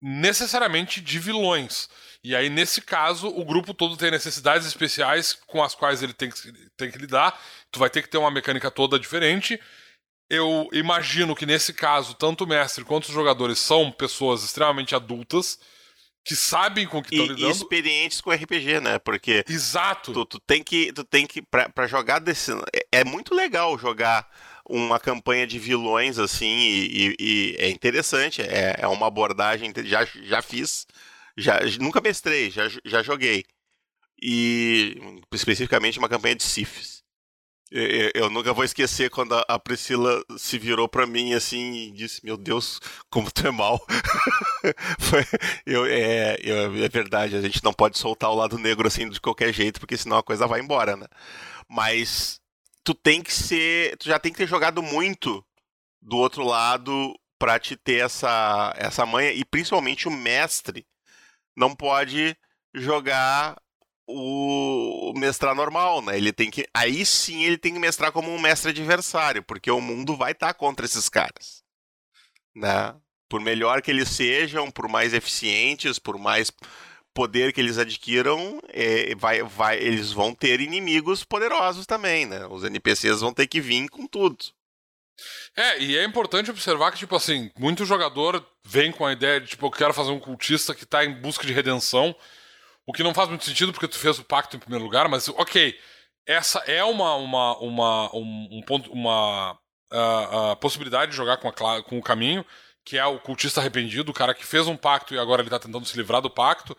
necessariamente 0.02 1.00
de 1.00 1.18
vilões. 1.18 1.88
E 2.24 2.34
aí, 2.34 2.48
nesse 2.48 2.80
caso, 2.80 3.28
o 3.28 3.44
grupo 3.44 3.74
todo 3.74 3.96
tem 3.96 4.10
necessidades 4.10 4.66
especiais 4.66 5.34
com 5.46 5.62
as 5.62 5.74
quais 5.74 6.02
ele 6.02 6.14
tem 6.14 6.30
que, 6.30 6.52
tem 6.76 6.90
que 6.90 6.98
lidar. 6.98 7.38
Tu 7.70 7.78
vai 7.78 7.90
ter 7.90 8.02
que 8.02 8.08
ter 8.08 8.18
uma 8.18 8.30
mecânica 8.30 8.70
toda 8.70 8.98
diferente. 8.98 9.60
Eu 10.28 10.68
imagino 10.72 11.34
que 11.34 11.44
nesse 11.44 11.74
caso, 11.74 12.14
tanto 12.14 12.44
o 12.44 12.46
mestre 12.46 12.84
quanto 12.84 13.08
os 13.08 13.14
jogadores 13.14 13.58
são 13.58 13.92
pessoas 13.92 14.42
extremamente 14.42 14.94
adultas 14.94 15.58
que 16.24 16.36
sabem 16.36 16.86
com 16.86 16.98
o 16.98 17.02
que 17.02 17.14
estão 17.14 17.26
lidando. 17.26 17.48
E 17.48 17.50
experientes 17.50 18.20
com 18.20 18.30
RPG, 18.30 18.80
né? 18.80 18.98
Porque. 18.98 19.44
Exato. 19.48 20.12
Tu, 20.12 20.24
tu 20.24 20.40
tem 20.40 20.62
que. 20.62 20.92
Tu 20.92 21.04
tem 21.04 21.26
que. 21.26 21.42
Pra, 21.42 21.68
pra 21.68 21.86
jogar 21.86 22.18
desse. 22.18 22.52
É, 22.74 23.00
é 23.00 23.04
muito 23.04 23.34
legal 23.34 23.78
jogar 23.78 24.28
uma 24.68 25.00
campanha 25.00 25.46
de 25.46 25.58
vilões 25.58 26.18
assim 26.18 26.46
e, 26.46 26.86
e, 26.86 27.16
e 27.18 27.56
é 27.58 27.70
interessante. 27.70 28.42
É, 28.42 28.76
é, 28.78 28.86
uma 28.86 29.06
abordagem. 29.06 29.72
Já, 29.84 30.04
já 30.04 30.42
fiz. 30.42 30.86
Já, 31.36 31.60
nunca 31.80 32.00
mestrei, 32.00 32.50
já, 32.50 32.68
já 32.84 33.02
joguei. 33.02 33.44
E 34.22 35.00
especificamente 35.32 35.98
uma 35.98 36.08
campanha 36.08 36.36
de 36.36 36.42
Sifis. 36.42 36.99
Eu, 37.72 38.28
nunca 38.28 38.52
vou 38.52 38.64
esquecer 38.64 39.10
quando 39.10 39.32
a 39.46 39.58
Priscila 39.58 40.24
se 40.36 40.58
virou 40.58 40.88
para 40.88 41.06
mim 41.06 41.34
assim 41.34 41.86
e 41.86 41.90
disse: 41.92 42.24
Meu 42.24 42.36
Deus, 42.36 42.80
como 43.08 43.30
tu 43.30 43.46
é 43.46 43.50
mal. 43.52 43.80
Foi, 44.98 45.24
eu, 45.64 45.86
é, 45.86 46.36
eu, 46.42 46.84
é 46.84 46.88
verdade, 46.88 47.36
a 47.36 47.40
gente 47.40 47.62
não 47.62 47.72
pode 47.72 47.96
soltar 47.96 48.28
o 48.30 48.34
lado 48.34 48.58
negro 48.58 48.88
assim 48.88 49.08
de 49.08 49.20
qualquer 49.20 49.52
jeito, 49.52 49.78
porque 49.78 49.96
senão 49.96 50.18
a 50.18 50.22
coisa 50.22 50.48
vai 50.48 50.60
embora, 50.60 50.96
né? 50.96 51.06
Mas 51.68 52.40
tu 52.82 52.92
tem 52.92 53.22
que 53.22 53.32
ser. 53.32 53.96
Tu 53.98 54.06
já 54.06 54.18
tem 54.18 54.32
que 54.32 54.38
ter 54.38 54.48
jogado 54.48 54.82
muito 54.82 55.44
do 56.02 56.16
outro 56.16 56.44
lado 56.44 57.14
para 57.38 57.58
te 57.58 57.76
ter 57.76 58.04
essa, 58.04 58.74
essa 58.76 59.06
manha, 59.06 59.32
e 59.32 59.44
principalmente 59.44 60.08
o 60.08 60.10
mestre 60.10 60.86
não 61.56 61.74
pode 61.74 62.36
jogar 62.74 63.56
o 64.12 65.12
mestrar 65.16 65.54
normal, 65.54 66.02
né? 66.02 66.16
Ele 66.16 66.32
tem 66.32 66.50
que. 66.50 66.66
Aí 66.74 67.04
sim 67.04 67.44
ele 67.44 67.58
tem 67.58 67.72
que 67.72 67.78
mestrar 67.78 68.12
como 68.12 68.30
um 68.30 68.40
mestre 68.40 68.70
adversário, 68.70 69.42
porque 69.42 69.70
o 69.70 69.80
mundo 69.80 70.16
vai 70.16 70.32
estar 70.32 70.48
tá 70.48 70.54
contra 70.54 70.86
esses 70.86 71.08
caras. 71.08 71.62
Né? 72.54 72.94
Por 73.28 73.40
melhor 73.40 73.80
que 73.80 73.90
eles 73.90 74.08
sejam, 74.08 74.70
por 74.70 74.88
mais 74.88 75.14
eficientes, 75.14 75.98
por 75.98 76.18
mais 76.18 76.50
poder 77.14 77.52
que 77.52 77.60
eles 77.60 77.78
adquiram, 77.78 78.60
é, 78.68 79.14
vai, 79.14 79.42
vai, 79.42 79.78
eles 79.78 80.12
vão 80.12 80.34
ter 80.34 80.60
inimigos 80.60 81.24
poderosos 81.24 81.86
também, 81.86 82.26
né? 82.26 82.46
Os 82.46 82.64
NPCs 82.64 83.20
vão 83.20 83.32
ter 83.32 83.46
que 83.46 83.60
vir 83.60 83.88
com 83.88 84.06
tudo. 84.06 84.38
É, 85.56 85.78
e 85.80 85.96
é 85.96 86.04
importante 86.04 86.50
observar 86.50 86.92
que, 86.92 86.98
tipo 86.98 87.14
assim, 87.14 87.50
muito 87.58 87.84
jogador 87.84 88.44
vem 88.64 88.90
com 88.90 89.04
a 89.04 89.12
ideia 89.12 89.40
de, 89.40 89.48
tipo, 89.48 89.66
eu 89.66 89.70
quero 89.70 89.94
fazer 89.94 90.10
um 90.10 90.20
cultista 90.20 90.74
que 90.74 90.86
tá 90.86 91.04
em 91.04 91.12
busca 91.20 91.46
de 91.46 91.52
redenção, 91.52 92.14
o 92.90 92.92
que 92.92 93.04
não 93.04 93.14
faz 93.14 93.28
muito 93.28 93.44
sentido 93.44 93.72
porque 93.72 93.86
tu 93.86 93.96
fez 93.96 94.18
o 94.18 94.24
pacto 94.24 94.56
em 94.56 94.58
primeiro 94.58 94.84
lugar, 94.84 95.08
mas, 95.08 95.28
ok, 95.28 95.78
essa 96.26 96.58
é 96.66 96.82
uma, 96.82 97.14
uma, 97.14 97.56
uma, 97.58 98.16
um, 98.16 98.48
um 98.50 98.62
ponto, 98.62 98.92
uma 98.92 99.52
uh, 99.52 100.52
uh, 100.52 100.56
possibilidade 100.56 101.12
de 101.12 101.16
jogar 101.16 101.36
com, 101.36 101.48
a, 101.48 101.82
com 101.84 101.98
o 101.98 102.02
caminho, 102.02 102.44
que 102.84 102.98
é 102.98 103.06
o 103.06 103.20
cultista 103.20 103.60
arrependido, 103.60 104.10
o 104.10 104.14
cara 104.14 104.34
que 104.34 104.44
fez 104.44 104.66
um 104.66 104.76
pacto 104.76 105.14
e 105.14 105.18
agora 105.20 105.40
ele 105.40 105.50
tá 105.50 105.60
tentando 105.60 105.86
se 105.86 105.96
livrar 105.96 106.20
do 106.20 106.28
pacto. 106.28 106.76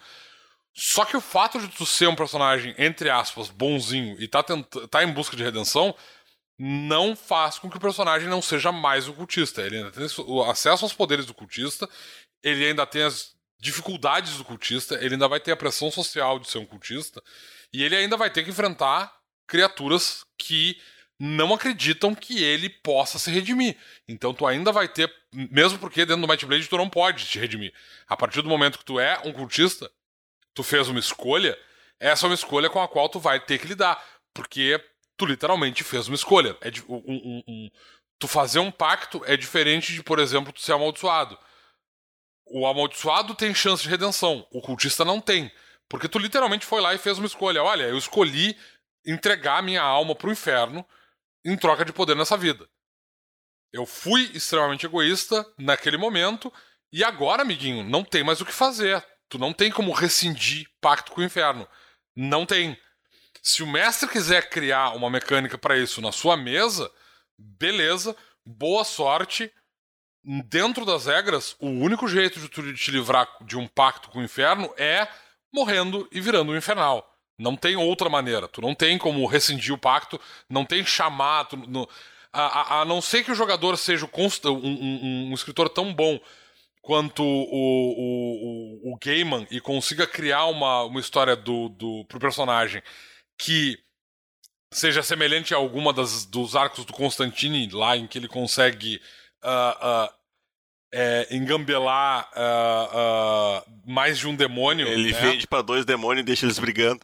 Só 0.74 1.06
que 1.06 1.16
o 1.16 1.22
fato 1.22 1.60
de 1.62 1.70
tu 1.70 1.86
ser 1.86 2.08
um 2.08 2.16
personagem, 2.16 2.76
entre 2.78 3.10
aspas, 3.10 3.50
bonzinho 3.50 4.22
e 4.22 4.28
tá, 4.28 4.44
tá 4.90 5.04
em 5.06 5.14
busca 5.14 5.38
de 5.38 5.44
redenção, 5.44 5.96
não 6.60 7.16
faz 7.16 7.58
com 7.58 7.70
que 7.70 7.78
o 7.78 7.82
personagem 7.82 8.28
não 8.28 8.42
seja 8.42 8.70
mais 8.70 9.08
o 9.08 9.14
cultista. 9.14 9.62
Ele 9.62 9.78
ainda 9.78 9.92
tem 9.92 10.06
acesso 10.50 10.84
aos 10.84 10.94
poderes 10.94 11.26
do 11.26 11.34
cultista, 11.34 11.90
ele 12.44 12.66
ainda 12.66 12.86
tem 12.86 13.04
as 13.04 13.34
dificuldades 13.62 14.38
do 14.38 14.44
cultista, 14.44 14.96
ele 14.96 15.14
ainda 15.14 15.28
vai 15.28 15.40
ter 15.40 15.52
a 15.52 15.56
pressão 15.56 15.92
social 15.92 16.40
de 16.40 16.50
ser 16.50 16.58
um 16.58 16.66
cultista, 16.66 17.24
e 17.72 17.84
ele 17.84 17.96
ainda 17.96 18.18
vai 18.18 18.30
ter 18.30 18.44
que 18.44 18.50
enfrentar 18.50 19.16
criaturas 19.48 20.26
que 20.38 20.82
não 21.20 21.54
acreditam 21.54 22.16
que 22.16 22.44
ele 22.44 22.68
possa 22.68 23.20
se 23.20 23.30
redimir. 23.30 23.78
Então 24.08 24.34
tu 24.34 24.48
ainda 24.48 24.72
vai 24.72 24.88
ter, 24.88 25.14
mesmo 25.32 25.78
porque 25.78 26.04
dentro 26.04 26.24
do 26.24 26.28
Might 26.28 26.44
Blade 26.46 26.68
tu 26.68 26.78
não 26.78 26.90
pode 26.90 27.26
te 27.26 27.38
redimir. 27.38 27.72
A 28.08 28.18
partir 28.18 28.42
do 28.42 28.50
momento 28.50 28.80
que 28.80 28.86
tu 28.86 29.00
é 29.00 29.22
um 29.24 29.32
cultista, 29.32 29.90
tu 30.56 30.64
fez 30.64 30.90
uma 30.90 31.00
escolha, 31.00 31.56
essa 32.00 32.26
é 32.26 32.30
uma 32.30 32.36
escolha 32.36 32.68
com 32.68 32.82
a 32.82 32.88
qual 32.88 33.08
tu 33.08 33.20
vai 33.20 33.40
ter 33.40 33.60
que 33.60 33.68
lidar. 33.68 34.04
Porque 34.34 34.84
tu 35.16 35.28
literalmente 35.28 35.84
fez 35.84 36.08
uma 36.08 36.16
escolha. 36.16 36.58
É 36.62 36.72
um, 36.90 36.96
um, 36.96 37.44
um, 37.48 37.72
tu 38.18 38.28
fazer 38.28 38.58
um 38.58 38.72
pacto 38.72 39.22
é 39.26 39.38
diferente 39.38 39.94
de, 39.94 40.02
por 40.02 40.18
exemplo, 40.18 40.52
tu 40.52 40.62
ser 40.62 40.74
amaldiçoado. 40.74 41.38
O 42.54 42.68
amaldiçoado 42.68 43.34
tem 43.34 43.56
chance 43.56 43.84
de 43.84 43.90
redenção, 43.90 44.46
o 44.52 44.62
cultista 44.62 45.06
não 45.06 45.22
tem. 45.22 45.52
Porque 45.88 46.08
tu 46.08 46.20
literalmente 46.20 46.66
foi 46.66 46.82
lá 46.82 46.94
e 46.94 46.98
fez 46.98 47.18
uma 47.18 47.28
escolha. 47.28 47.64
Olha, 47.64 47.84
eu 47.84 47.98
escolhi 47.98 48.58
entregar 49.06 49.64
minha 49.64 49.82
alma 49.82 50.14
pro 50.14 50.32
inferno 50.32 50.86
em 51.46 51.58
troca 51.58 51.86
de 51.86 51.94
poder 51.94 52.16
nessa 52.16 52.38
vida. 52.38 52.68
Eu 53.74 53.86
fui 53.86 54.30
extremamente 54.34 54.86
egoísta 54.86 55.46
naquele 55.58 55.98
momento 55.98 56.52
e 56.92 57.04
agora, 57.04 57.42
amiguinho, 57.42 57.84
não 57.84 58.04
tem 58.04 58.24
mais 58.24 58.42
o 58.42 58.46
que 58.46 58.52
fazer. 58.52 59.04
Tu 59.30 59.40
não 59.40 59.54
tem 59.54 59.72
como 59.72 59.94
rescindir 59.94 60.68
pacto 60.82 61.14
com 61.14 61.22
o 61.22 61.24
inferno. 61.24 61.68
Não 62.16 62.46
tem. 62.46 62.78
Se 63.42 63.64
o 63.64 63.68
mestre 63.68 64.10
quiser 64.10 64.50
criar 64.50 64.90
uma 64.90 65.10
mecânica 65.10 65.58
para 65.58 65.78
isso 65.78 66.02
na 66.02 66.12
sua 66.12 66.36
mesa, 66.36 66.92
beleza, 67.38 68.16
boa 68.46 68.84
sorte. 68.84 69.52
Dentro 70.24 70.86
das 70.86 71.08
regras, 71.08 71.56
o 71.60 71.68
único 71.68 72.08
jeito 72.08 72.40
de 72.40 72.48
tu 72.48 72.74
te 72.74 72.92
livrar 72.92 73.28
de 73.42 73.58
um 73.58 73.68
pacto 73.68 74.10
com 74.10 74.20
o 74.20 74.24
inferno 74.24 74.72
é 74.78 75.08
morrendo 75.52 76.08
e 76.12 76.22
virando 76.22 76.52
um 76.52 76.58
infernal. 76.58 77.08
Não 77.40 77.56
tem 77.56 77.76
outra 77.76 78.08
maneira. 78.08 78.48
Tu 78.48 78.62
não 78.62 78.76
tem 78.76 79.00
como 79.00 79.26
rescindir 79.26 79.74
o 79.74 79.78
pacto, 79.78 80.22
não 80.48 80.64
tem 80.64 80.86
chamar. 80.86 81.46
Tu, 81.46 81.58
no, 81.58 81.90
a, 82.32 82.42
a, 82.42 82.82
a, 82.82 82.86
não 82.86 83.02
ser 83.02 83.24
que 83.24 83.32
o 83.32 83.36
jogador 83.36 83.76
seja 83.78 84.06
um, 84.06 84.50
um, 84.50 84.60
um, 84.60 85.30
um 85.32 85.34
escritor 85.34 85.68
tão 85.70 85.92
bom 85.92 86.20
quanto 86.82 87.24
o, 87.24 87.26
o, 87.26 88.92
o, 88.92 88.94
o 88.94 88.98
Gaiman 89.04 89.48
e 89.50 89.60
consiga 89.60 90.06
criar 90.06 90.46
uma, 90.46 90.84
uma 90.84 91.00
história 91.00 91.36
do, 91.36 91.70
do, 91.70 92.06
pro 92.06 92.20
personagem 92.20 92.82
que 93.38 93.78
seja 94.72 95.04
semelhante 95.04 95.54
a 95.54 95.58
alguma 95.58 95.92
das, 95.92 96.26
dos 96.26 96.56
arcos 96.56 96.86
do 96.86 96.94
Constantine, 96.94 97.70
lá 97.72 97.98
em 97.98 98.08
que 98.08 98.18
ele 98.18 98.28
consegue 98.28 99.02
uh, 99.44 100.08
uh, 100.08 100.10
é, 100.94 101.28
engambelar 101.32 102.30
uh, 102.34 103.64
mais 103.86 104.18
de 104.20 104.28
um 104.28 104.36
demônio. 104.36 104.88
Ele 104.88 105.12
né? 105.12 105.20
vende 105.20 105.48
para 105.48 105.62
dois 105.62 105.86
demônios 105.86 106.24
e 106.24 106.26
deixa 106.26 106.46
eles 106.46 106.60
brigando. 106.60 107.00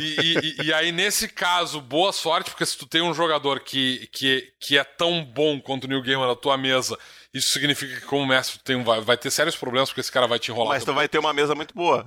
E, 0.00 0.56
e, 0.60 0.66
e, 0.66 0.72
aí, 0.72 0.92
nesse 0.92 1.28
caso, 1.28 1.80
boa 1.80 2.12
sorte, 2.12 2.50
porque 2.50 2.66
se 2.66 2.76
tu 2.76 2.86
tem 2.86 3.02
um 3.02 3.14
jogador 3.14 3.60
que, 3.60 4.08
que, 4.12 4.52
que 4.60 4.78
é 4.78 4.84
tão 4.84 5.24
bom 5.24 5.60
quanto 5.60 5.84
o 5.84 5.88
New 5.88 6.02
Gamer 6.02 6.26
na 6.26 6.36
tua 6.36 6.56
mesa 6.56 6.96
isso 7.36 7.50
significa 7.50 8.00
que, 8.00 8.06
como 8.06 8.24
mestre, 8.24 8.58
tem, 8.60 8.82
vai, 8.82 9.00
vai 9.02 9.16
ter 9.16 9.30
sérios 9.30 9.56
problemas 9.56 9.90
porque 9.90 10.00
esse 10.00 10.10
cara 10.10 10.26
vai 10.26 10.38
te 10.38 10.50
enrolar. 10.50 10.74
Mas 10.74 10.84
tu 10.84 10.94
vai 10.94 11.06
ter 11.06 11.18
uma 11.18 11.34
mesa 11.34 11.54
muito 11.54 11.74
boa. 11.74 12.02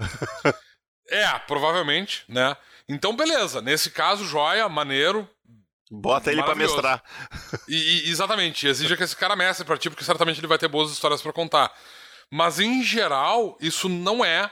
é, 1.08 1.28
provavelmente, 1.40 2.24
né? 2.28 2.58
Então, 2.88 3.16
beleza. 3.16 3.62
Nesse 3.62 3.92
caso, 3.92 4.26
joia, 4.26 4.68
maneiro. 4.68 5.30
Bota 5.90 6.32
ele 6.32 6.44
pra 6.44 6.56
mestrar. 6.56 7.04
E, 7.68 8.08
e, 8.08 8.10
exatamente. 8.10 8.68
Exija 8.68 8.96
que 8.96 9.04
esse 9.04 9.16
cara 9.16 9.36
mestre 9.36 9.66
pra 9.66 9.78
ti, 9.78 9.90
porque 9.90 10.04
certamente 10.04 10.40
ele 10.40 10.48
vai 10.48 10.58
ter 10.58 10.68
boas 10.68 10.92
histórias 10.92 11.22
para 11.22 11.34
contar. 11.34 11.74
Mas, 12.32 12.60
em 12.60 12.84
geral, 12.84 13.58
isso 13.60 13.90
não 13.90 14.24
é. 14.24 14.52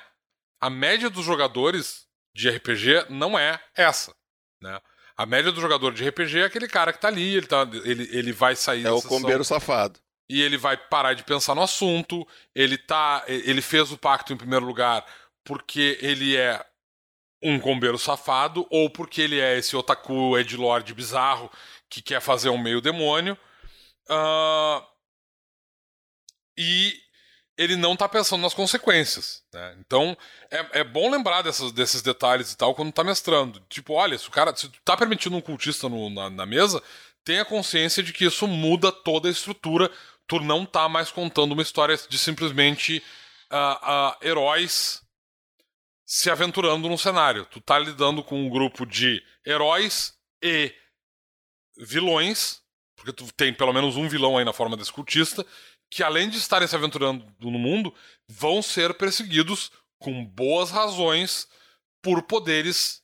A 0.60 0.70
média 0.70 1.10
dos 1.10 1.24
jogadores 1.24 2.08
de 2.36 2.50
RPG 2.50 3.06
não 3.10 3.38
é 3.38 3.60
essa, 3.76 4.14
né? 4.62 4.80
A 5.16 5.26
média 5.26 5.52
do 5.52 5.62
jogador 5.62 5.94
de 5.94 6.08
RPG 6.08 6.40
é 6.40 6.46
aquele 6.46 6.68
cara 6.68 6.92
que 6.94 7.00
tá 7.00 7.08
ali, 7.08 7.36
ele, 7.36 7.48
tá, 7.48 7.68
ele, 7.84 8.10
ele 8.12 8.32
vai 8.32 8.56
sair. 8.56 8.86
É 8.86 8.92
o 8.92 9.02
combeiro 9.02 9.44
safado 9.44 10.00
e 10.30 10.42
ele 10.42 10.58
vai 10.58 10.76
parar 10.76 11.14
de 11.14 11.24
pensar 11.24 11.56
no 11.56 11.62
assunto. 11.62 12.28
Ele 12.54 12.78
tá, 12.78 13.24
ele 13.28 13.62
fez 13.62 13.92
o 13.92 13.98
pacto 13.98 14.34
em 14.34 14.38
primeiro 14.38 14.66
lugar 14.66 15.06
porque 15.44 15.98
ele 16.02 16.36
é 16.36 16.64
um 17.42 17.60
combeiro 17.60 17.98
safado 17.98 18.66
ou 18.70 18.90
porque 18.90 19.22
ele 19.22 19.40
é 19.40 19.58
esse 19.58 19.76
otaku 19.76 20.38
edlord 20.38 20.94
bizarro 20.94 21.52
que 21.90 22.02
quer 22.02 22.22
fazer 22.22 22.50
um 22.50 22.58
meio 22.58 22.82
demônio. 22.82 23.38
Uh, 24.10 24.84
e 26.58 26.96
ele 27.58 27.76
não 27.76 27.96
tá 27.96 28.08
pensando 28.08 28.42
nas 28.42 28.54
consequências. 28.54 29.44
Né? 29.54 29.78
Então, 29.80 30.18
é, 30.52 30.80
é 30.80 30.84
bom 30.84 31.10
lembrar 31.10 31.42
dessas, 31.42 31.72
desses 31.72 32.02
detalhes 32.02 32.52
e 32.52 32.58
tal 32.58 32.74
quando 32.74 32.92
tá 32.92 33.04
mestrando. 33.04 33.60
Tipo, 33.70 33.94
olha, 33.94 34.18
se 34.18 34.28
o 34.28 34.32
cara. 34.32 34.56
Se 34.56 34.70
tu 34.70 34.80
tá 34.84 34.96
permitindo 34.96 35.36
um 35.36 35.42
cultista 35.42 35.88
no, 35.88 36.10
na, 36.10 36.30
na 36.30 36.46
mesa, 36.46 36.82
tenha 37.24 37.46
consciência 37.46 38.02
de 38.02 38.14
que 38.14 38.26
isso 38.26 38.48
muda 38.48 38.92
toda 38.92 39.28
a 39.28 39.32
estrutura 39.32 39.92
tu 40.28 40.40
não 40.42 40.66
tá 40.66 40.90
mais 40.90 41.10
contando 41.10 41.54
uma 41.54 41.62
história 41.62 41.98
de 41.98 42.18
simplesmente 42.18 43.02
uh, 43.52 44.12
uh, 44.12 44.16
heróis 44.22 45.02
se 46.08 46.32
aventurando 46.32 46.88
num 46.88 46.98
cenário. 46.98 47.46
Tu 47.48 47.60
tá 47.60 47.78
lidando 47.78 48.24
com 48.24 48.40
um 48.40 48.50
grupo 48.50 48.86
de 48.86 49.22
heróis 49.46 50.18
e 50.42 50.74
vilões, 51.78 52.64
porque 52.96 53.12
tu 53.12 53.32
tem 53.34 53.54
pelo 53.54 53.74
menos 53.74 53.98
um 53.98 54.08
vilão 54.08 54.38
aí 54.38 54.46
na 54.46 54.54
forma 54.54 54.78
desse 54.78 54.92
cultista, 54.92 55.46
que 55.92 56.02
além 56.02 56.30
de 56.30 56.38
estarem 56.38 56.68
se 56.68 56.76
aventurando 56.76 57.26
no 57.40 57.60
mundo, 57.60 57.94
vão 58.28 58.62
ser 58.62 58.98
perseguidos 58.98 59.70
com 60.00 60.26
boas 60.26 60.72
razões 60.72 61.48
por 62.02 62.24
poderes 62.24 63.04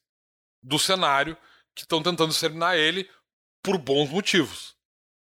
do 0.61 0.79
cenário 0.79 1.37
que 1.75 1.81
estão 1.81 2.01
tentando 2.01 2.31
exterminar 2.31 2.77
ele 2.77 3.09
por 3.61 3.77
bons 3.77 4.09
motivos, 4.09 4.77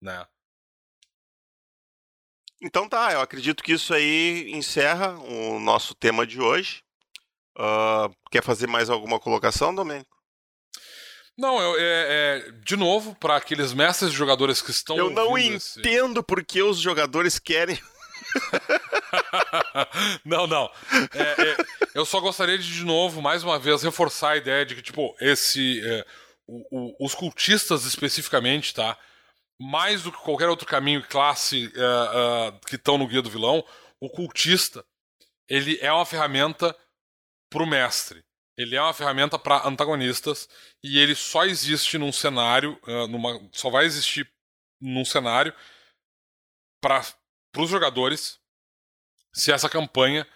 né? 0.00 0.26
Então 2.62 2.88
tá, 2.88 3.12
eu 3.12 3.20
acredito 3.20 3.62
que 3.62 3.72
isso 3.72 3.92
aí 3.92 4.50
encerra 4.52 5.18
o 5.18 5.60
nosso 5.60 5.94
tema 5.94 6.26
de 6.26 6.40
hoje. 6.40 6.82
Uh, 7.58 8.14
quer 8.30 8.42
fazer 8.42 8.68
mais 8.68 8.88
alguma 8.88 9.18
colocação, 9.18 9.74
Domênico? 9.74 10.16
Não, 11.36 11.60
eu, 11.60 11.76
é, 11.78 11.80
é, 11.80 12.52
de 12.64 12.76
novo, 12.76 13.14
para 13.16 13.36
aqueles 13.36 13.72
mestres 13.72 14.12
jogadores 14.12 14.62
que 14.62 14.70
estão. 14.70 14.96
Eu 14.96 15.10
não 15.10 15.36
entendo 15.36 16.20
esse... 16.20 16.26
por 16.26 16.44
que 16.44 16.62
os 16.62 16.78
jogadores 16.78 17.38
querem. 17.38 17.80
não, 20.24 20.46
não. 20.46 20.70
É, 21.14 21.22
é, 21.22 21.56
eu 21.94 22.04
só 22.04 22.20
gostaria 22.20 22.58
de, 22.58 22.72
de 22.72 22.84
novo, 22.84 23.22
mais 23.22 23.44
uma 23.44 23.58
vez, 23.58 23.82
reforçar 23.82 24.30
a 24.30 24.36
ideia 24.36 24.66
de 24.66 24.74
que, 24.74 24.82
tipo, 24.82 25.14
esse. 25.20 25.80
É, 25.84 26.06
o, 26.46 26.64
o, 26.70 27.06
os 27.06 27.14
cultistas 27.14 27.84
especificamente, 27.84 28.74
tá? 28.74 28.96
Mais 29.60 30.02
do 30.02 30.10
que 30.10 30.18
qualquer 30.18 30.48
outro 30.48 30.66
caminho 30.66 31.00
e 31.00 31.04
classe 31.04 31.66
uh, 31.66 32.58
que 32.66 32.76
estão 32.76 32.96
no 32.96 33.06
Guia 33.06 33.22
do 33.22 33.30
Vilão, 33.30 33.64
o 34.00 34.08
cultista 34.08 34.84
ele 35.48 35.78
é 35.80 35.92
uma 35.92 36.04
ferramenta 36.04 36.76
pro 37.50 37.66
mestre. 37.66 38.24
Ele 38.56 38.74
é 38.74 38.82
uma 38.82 38.92
ferramenta 38.92 39.38
para 39.38 39.66
antagonistas 39.68 40.48
e 40.82 40.98
ele 40.98 41.14
só 41.14 41.44
existe 41.44 41.96
num 41.96 42.12
cenário, 42.12 42.78
uh, 42.86 43.06
numa, 43.06 43.48
só 43.52 43.70
vai 43.70 43.84
existir 43.84 44.28
num 44.80 45.04
cenário 45.04 45.54
para 46.80 47.04
os 47.56 47.70
jogadores 47.70 48.40
se 49.32 49.52
essa 49.52 49.68
campanha 49.68 50.26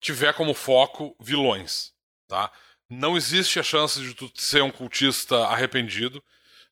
tiver 0.00 0.32
como 0.34 0.54
foco 0.54 1.16
vilões, 1.20 1.92
tá? 2.28 2.50
Não 2.88 3.16
existe 3.16 3.58
a 3.58 3.62
chance 3.62 4.00
de 4.00 4.14
tu 4.14 4.30
ser 4.34 4.62
um 4.62 4.70
cultista 4.70 5.46
arrependido, 5.46 6.22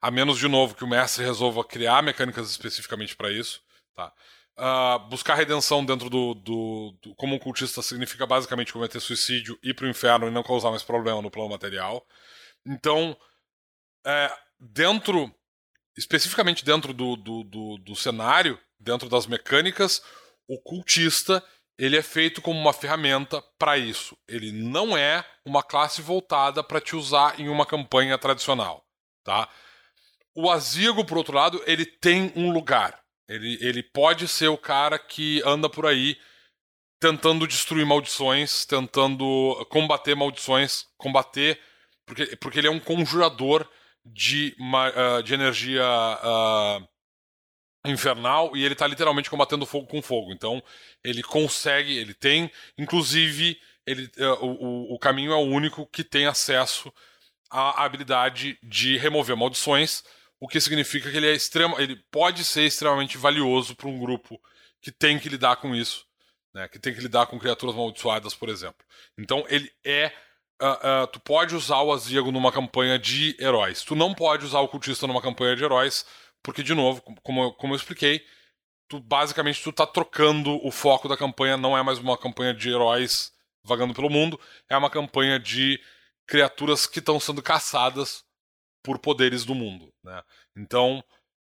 a 0.01 0.11
menos 0.11 0.39
de 0.39 0.47
novo 0.47 0.75
que 0.75 0.85
o 0.85 0.89
mestre 0.89 1.25
resolva 1.25 1.65
criar 1.65 2.03
mecânicas 2.03 2.51
especificamente 2.51 3.17
para 3.17 3.33
isso, 3.33 3.63
tá? 3.95 4.13
Uh, 4.57 4.99
buscar 5.09 5.35
redenção 5.35 5.85
dentro 5.85 6.09
do, 6.09 6.33
do, 6.35 6.97
do, 7.03 7.15
Como 7.17 7.35
um 7.35 7.41
cultista 7.41 7.83
significa 7.83 8.25
basicamente 8.25 8.73
cometer 8.73 9.01
suicídio, 9.01 9.59
ir 9.61 9.75
pro 9.75 9.89
inferno 9.89 10.29
e 10.29 10.31
não 10.31 10.45
causar 10.45 10.71
mais 10.71 10.83
problema 10.83 11.21
no 11.21 11.31
plano 11.31 11.51
material. 11.51 12.07
Então, 12.65 13.17
é, 14.07 14.31
dentro. 14.61 15.35
Especificamente 15.97 16.65
dentro 16.65 16.93
do, 16.93 17.15
do, 17.15 17.79
do, 17.79 17.95
cenário, 17.95 18.59
dentro 18.81 19.09
das 19.09 19.29
mecânicas, 19.29 20.03
o 20.49 20.61
cultista 20.61 21.41
ele 21.79 21.97
é 21.97 22.03
feito 22.03 22.43
como 22.43 22.59
uma 22.59 22.73
ferramenta 22.73 23.41
para 23.59 23.79
isso. 23.79 24.17
Ele 24.27 24.51
não 24.51 24.97
é 24.97 25.25
uma 25.45 25.63
classe 25.63 26.03
voltada 26.03 26.65
para 26.65 26.81
te 26.81 26.97
usar 26.97 27.39
em 27.39 27.49
uma 27.49 27.65
campanha 27.65 28.19
tradicional, 28.19 28.85
tá? 29.23 29.49
O 30.35 30.51
Azigo, 30.51 31.05
por 31.05 31.17
outro 31.19 31.37
lado, 31.37 31.63
ele 31.65 31.87
tem 31.87 32.33
um 32.35 32.51
lugar. 32.51 33.04
Ele, 33.29 33.59
ele 33.61 33.83
pode 33.83 34.29
ser 34.29 34.49
o 34.49 34.59
cara 34.59 34.99
que 34.99 35.43
anda 35.45 35.69
por 35.69 35.87
aí 35.87 36.19
tentando 37.01 37.47
destruir 37.47 37.85
maldições, 37.85 38.65
tentando 38.65 39.67
combater 39.71 40.15
maldições, 40.15 40.87
combater. 40.97 41.61
Porque, 42.07 42.37
porque 42.37 42.59
ele 42.59 42.69
é 42.69 42.71
um 42.71 42.81
conjurador 42.81 43.69
de, 44.05 44.55
uh, 44.59 45.23
de 45.23 45.35
energia 45.35 45.85
uh, 45.85 46.89
infernal 47.87 48.57
e 48.57 48.65
ele 48.65 48.75
está 48.75 48.87
literalmente 48.87 49.31
combatendo 49.31 49.67
fogo 49.67 49.87
com 49.87 50.03
fogo. 50.03 50.33
Então 50.33 50.63
ele 51.03 51.23
consegue, 51.23 51.97
ele 51.97 52.15
tem, 52.15 52.51
inclusive, 52.77 53.59
ele, 53.87 54.11
uh, 54.19 54.45
o, 54.45 54.95
o 54.95 54.99
caminho 54.99 55.33
é 55.33 55.37
o 55.37 55.41
único 55.41 55.87
que 55.87 56.05
tem 56.05 56.27
acesso 56.27 56.93
à 57.51 57.85
habilidade 57.85 58.59
de 58.63 58.97
remover 58.97 59.37
maldições 59.37 60.03
o 60.45 60.47
que 60.47 60.61
significa 60.61 61.11
que 61.11 61.17
ele 61.17 61.27
é 61.27 61.33
extremo, 61.33 61.81
ele 61.81 61.97
pode 62.11 62.45
ser 62.45 62.65
extremamente 62.65 63.17
valioso 63.17 63.75
para 63.75 63.89
um 63.89 63.99
grupo 63.99 64.39
que 64.79 64.93
tem 64.93 65.19
que 65.19 65.31
lidar 65.31 65.57
com 65.57 65.75
isso, 65.75 66.05
né? 66.53 66.69
Que 66.69 66.79
tem 66.79 66.93
que 66.93 67.01
lidar 67.01 67.25
com 67.29 67.39
criaturas 67.39 67.75
amaldiçoadas, 67.75 68.35
por 68.35 68.51
exemplo. 68.51 68.85
Então 69.19 69.45
ele 69.49 69.73
é 69.83 70.13
Uh, 70.63 71.03
uh, 71.03 71.07
tu 71.09 71.19
pode 71.19 71.55
usar 71.55 71.83
o 71.83 71.93
Azigo 71.93 72.31
numa 72.31 72.53
campanha 72.53 72.97
de 72.97 73.37
heróis. 73.41 73.83
Tu 73.83 73.97
não 73.97 74.15
pode 74.15 74.45
usar 74.45 74.61
o 74.61 74.69
cultista 74.69 75.05
numa 75.05 75.21
campanha 75.21 75.57
de 75.57 75.65
heróis, 75.65 76.07
porque, 76.45 76.63
de 76.63 76.73
novo, 76.75 77.03
como, 77.23 77.53
como 77.55 77.73
eu 77.75 77.77
expliquei, 77.77 78.25
tu 78.89 79.01
basicamente 79.01 79.61
tu 79.61 79.73
tá 79.73 79.85
trocando 79.85 80.65
o 80.65 80.71
foco 80.71 81.09
da 81.09 81.17
campanha, 81.17 81.57
não 81.57 81.77
é 81.77 81.83
mais 81.83 81.99
uma 81.99 82.17
campanha 82.17 82.55
de 82.55 82.71
heróis 82.71 83.33
vagando 83.65 83.93
pelo 83.93 84.09
mundo, 84.09 84.41
é 84.71 84.77
uma 84.77 84.89
campanha 84.89 85.41
de 85.41 85.79
criaturas 86.25 86.87
que 86.87 87.01
estão 87.01 87.19
sendo 87.19 87.43
caçadas 87.43 88.25
por 88.85 88.99
poderes 88.99 89.45
do 89.45 89.55
mundo. 89.55 89.93
Né? 90.05 90.23
Então, 90.55 91.03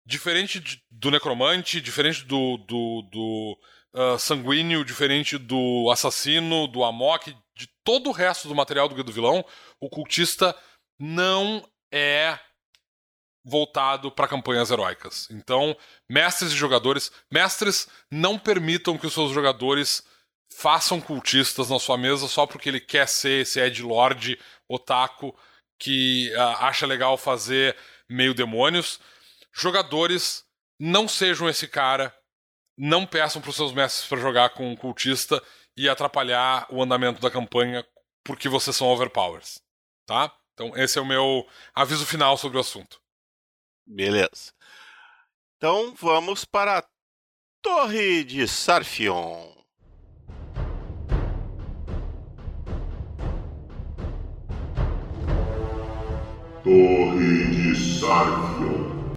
diferente 0.05 0.59
de, 0.59 0.83
do 0.91 1.11
necromante, 1.11 1.81
diferente 1.81 2.25
do, 2.25 2.59
do, 2.59 3.03
do 3.03 3.59
uh, 3.95 4.19
sanguíneo, 4.19 4.85
diferente 4.85 5.39
do 5.39 5.89
assassino, 5.91 6.67
do 6.67 6.85
amok, 6.85 7.35
de 7.55 7.69
todo 7.85 8.11
o 8.11 8.13
resto 8.13 8.49
do 8.49 8.55
material 8.55 8.89
do 8.89 8.95
Guia 8.97 9.05
do 9.05 9.13
Vilão, 9.13 9.45
o 9.81 9.89
cultista 9.89 10.55
não 10.99 11.65
é 11.93 12.39
voltado 13.45 14.11
para 14.11 14.29
campanhas 14.29 14.71
heróicas. 14.71 15.29
Então, 15.31 15.77
mestres 16.09 16.53
e 16.53 16.57
jogadores, 16.57 17.11
mestres 17.33 17.89
não 18.11 18.39
permitam 18.39 18.99
que 18.99 19.07
os 19.07 19.15
seus 19.15 19.33
jogadores 19.33 20.03
façam 20.53 21.01
cultistas 21.01 21.71
na 21.71 21.79
sua 21.79 21.97
mesa 21.97 22.27
só 22.27 22.45
porque 22.45 22.69
ele 22.69 22.81
quer 22.81 23.09
ser 23.09 23.43
esse 23.43 23.61
Ed 23.61 23.83
Lord 23.83 24.39
otaku 24.69 25.35
que 25.81 26.31
uh, 26.37 26.41
acha 26.59 26.87
legal 26.87 27.17
fazer 27.17 27.75
meio 28.09 28.35
demônios. 28.35 29.01
Jogadores, 29.53 30.45
não 30.79 31.09
sejam 31.09 31.49
esse 31.49 31.67
cara. 31.67 32.15
Não 32.77 33.05
peçam 33.05 33.43
para 33.43 33.51
os 33.51 33.57
seus 33.57 33.73
mestres 33.73 34.09
para 34.09 34.21
jogar 34.21 34.51
com 34.51 34.71
um 34.71 34.77
cultista 34.77 35.43
e 35.77 35.89
atrapalhar 35.89 36.67
o 36.71 36.83
andamento 36.83 37.21
da 37.21 37.31
campanha 37.31 37.85
porque 38.23 38.49
vocês 38.49 38.77
são 38.77 38.89
overpowers. 38.89 39.61
Tá? 40.07 40.33
Então, 40.55 40.77
esse 40.77 40.99
é 40.99 41.03
o 41.03 41.07
meu 41.07 41.47
aviso 41.75 42.07
final 42.07 42.37
sobre 42.37 42.59
o 42.59 42.61
assunto. 42.61 43.01
Beleza. 43.87 44.53
Então, 45.57 45.95
vamos 45.95 46.45
para 46.45 46.79
a 46.79 46.89
Torre 47.63 48.25
de 48.25 48.47
Sarfion. 48.47 49.60
Torre 56.63 57.47
de 57.47 57.75
Sarfion. 57.75 59.15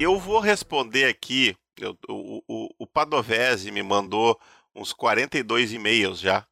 Eu 0.00 0.18
vou 0.18 0.40
responder 0.40 1.04
aqui. 1.04 1.56
Eu, 1.78 1.96
o, 2.08 2.42
o, 2.48 2.68
o 2.80 2.86
Padovese 2.86 3.70
me 3.70 3.80
mandou 3.80 4.40
uns 4.74 4.92
42 4.92 5.72
e-mails 5.72 6.18
já. 6.18 6.44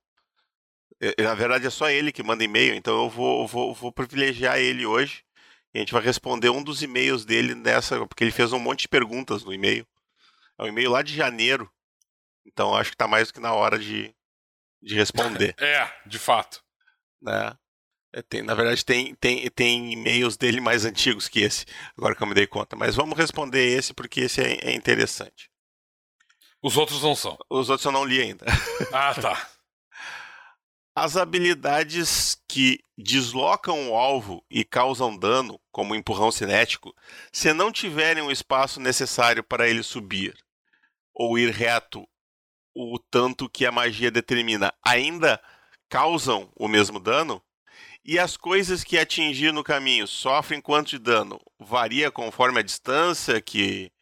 Eu, 1.01 1.13
na 1.25 1.35
verdade, 1.35 1.67
é 1.67 1.71
só 1.71 1.91
ele 1.91 2.13
que 2.13 2.23
manda 2.23 2.45
e-mail, 2.45 2.75
então 2.75 3.03
eu 3.03 3.11
vou, 3.11 3.49
vou, 3.49 3.75
vou 3.75 3.91
privilegiar 3.91 4.59
ele 4.59 4.87
hoje. 4.87 5.25
E 5.75 5.79
a 5.79 5.81
gente 5.81 5.93
vai 5.93 6.03
responder 6.03 6.51
um 6.51 6.63
dos 6.63 6.85
e-mails 6.85 7.25
dele 7.25 7.57
nessa, 7.57 8.07
porque 8.07 8.23
ele 8.23 8.31
fez 8.31 8.53
um 8.53 8.61
monte 8.61 8.83
de 8.83 8.89
perguntas 8.89 9.43
no 9.43 9.53
e-mail. 9.53 9.85
É 10.57 10.63
um 10.63 10.69
e-mail 10.69 10.91
lá 10.93 11.03
de 11.03 11.17
janeiro. 11.17 11.69
Então 12.47 12.77
acho 12.77 12.91
que 12.91 12.95
está 12.95 13.09
mais 13.09 13.27
do 13.27 13.35
que 13.35 13.41
na 13.41 13.53
hora 13.53 13.77
de, 13.77 14.15
de 14.83 14.95
responder. 14.95 15.55
É, 15.61 15.91
de 16.07 16.19
fato. 16.19 16.63
Né? 17.21 17.57
É, 18.13 18.23
tem, 18.23 18.43
na 18.43 18.55
verdade, 18.55 18.85
tem, 18.85 19.15
tem, 19.15 19.49
tem 19.51 19.93
e-mails 19.93 20.37
dele 20.37 20.61
mais 20.61 20.85
antigos 20.85 21.29
que 21.29 21.41
esse, 21.41 21.65
agora 21.97 22.15
que 22.15 22.23
eu 22.23 22.27
me 22.27 22.35
dei 22.35 22.47
conta. 22.47 22.75
Mas 22.75 22.97
vamos 22.97 23.17
responder 23.17 23.65
esse 23.65 23.95
porque 23.95 24.23
esse 24.23 24.41
é, 24.41 24.71
é 24.71 24.75
interessante. 24.75 25.51
Os 26.63 26.77
outros 26.77 27.03
não 27.03 27.15
são. 27.15 27.39
Os 27.49 27.71
outros 27.71 27.85
eu 27.85 27.93
não 27.93 28.05
li 28.05 28.21
ainda. 28.21 28.45
Ah, 28.93 29.15
tá. 29.15 29.49
As 30.95 31.17
habilidades 31.17 32.43
que 32.49 32.81
deslocam 32.99 33.91
o 33.91 33.95
alvo 33.95 34.45
e 34.51 34.65
causam 34.65 35.17
dano, 35.17 35.61
como 35.71 35.95
empurrão 35.95 36.33
cinético, 36.33 36.95
se 37.33 37.53
não 37.53 37.71
tiverem 37.71 38.23
o 38.23 38.33
espaço 38.33 38.81
necessário 38.81 39.45
para 39.45 39.69
ele 39.69 39.83
subir 39.83 40.37
ou 41.15 41.39
ir 41.39 41.51
reto 41.51 42.07
o 42.75 42.99
tanto 42.99 43.49
que 43.49 43.67
a 43.67 43.73
magia 43.73 44.11
determina, 44.11 44.73
ainda 44.87 45.41
causam 45.89 46.51
o 46.57 46.69
mesmo 46.69 47.01
dano? 47.01 47.43
E 48.05 48.19
as 48.19 48.37
coisas 48.37 48.83
que 48.83 48.99
atingir 48.99 49.53
no 49.53 49.63
caminho 49.63 50.07
sofrem 50.07 50.61
quanto 50.61 50.91
de 50.91 50.99
dano? 50.99 51.41
Varia 51.59 52.11
conforme 52.11 52.61
a 52.61 52.63
distância 52.63 53.41
que 53.41 53.93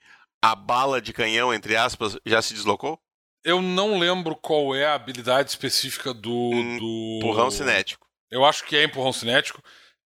a 0.42 0.54
bala 0.54 1.00
de 1.00 1.12
canhão, 1.12 1.52
entre 1.52 1.74
aspas, 1.76 2.16
já 2.24 2.40
se 2.40 2.54
deslocou? 2.54 3.00
Eu 3.44 3.60
não 3.60 3.98
lembro 3.98 4.36
qual 4.36 4.74
é 4.74 4.86
a 4.86 4.94
habilidade 4.94 5.50
específica 5.50 6.12
do. 6.14 6.30
Hum, 6.30 6.78
do... 6.78 7.18
Empurrão 7.18 7.50
cinético. 7.50 8.06
Eu 8.30 8.44
acho 8.44 8.64
que 8.64 8.76
é 8.76 8.84
empurrão 8.84 9.12
cinético. 9.12 9.62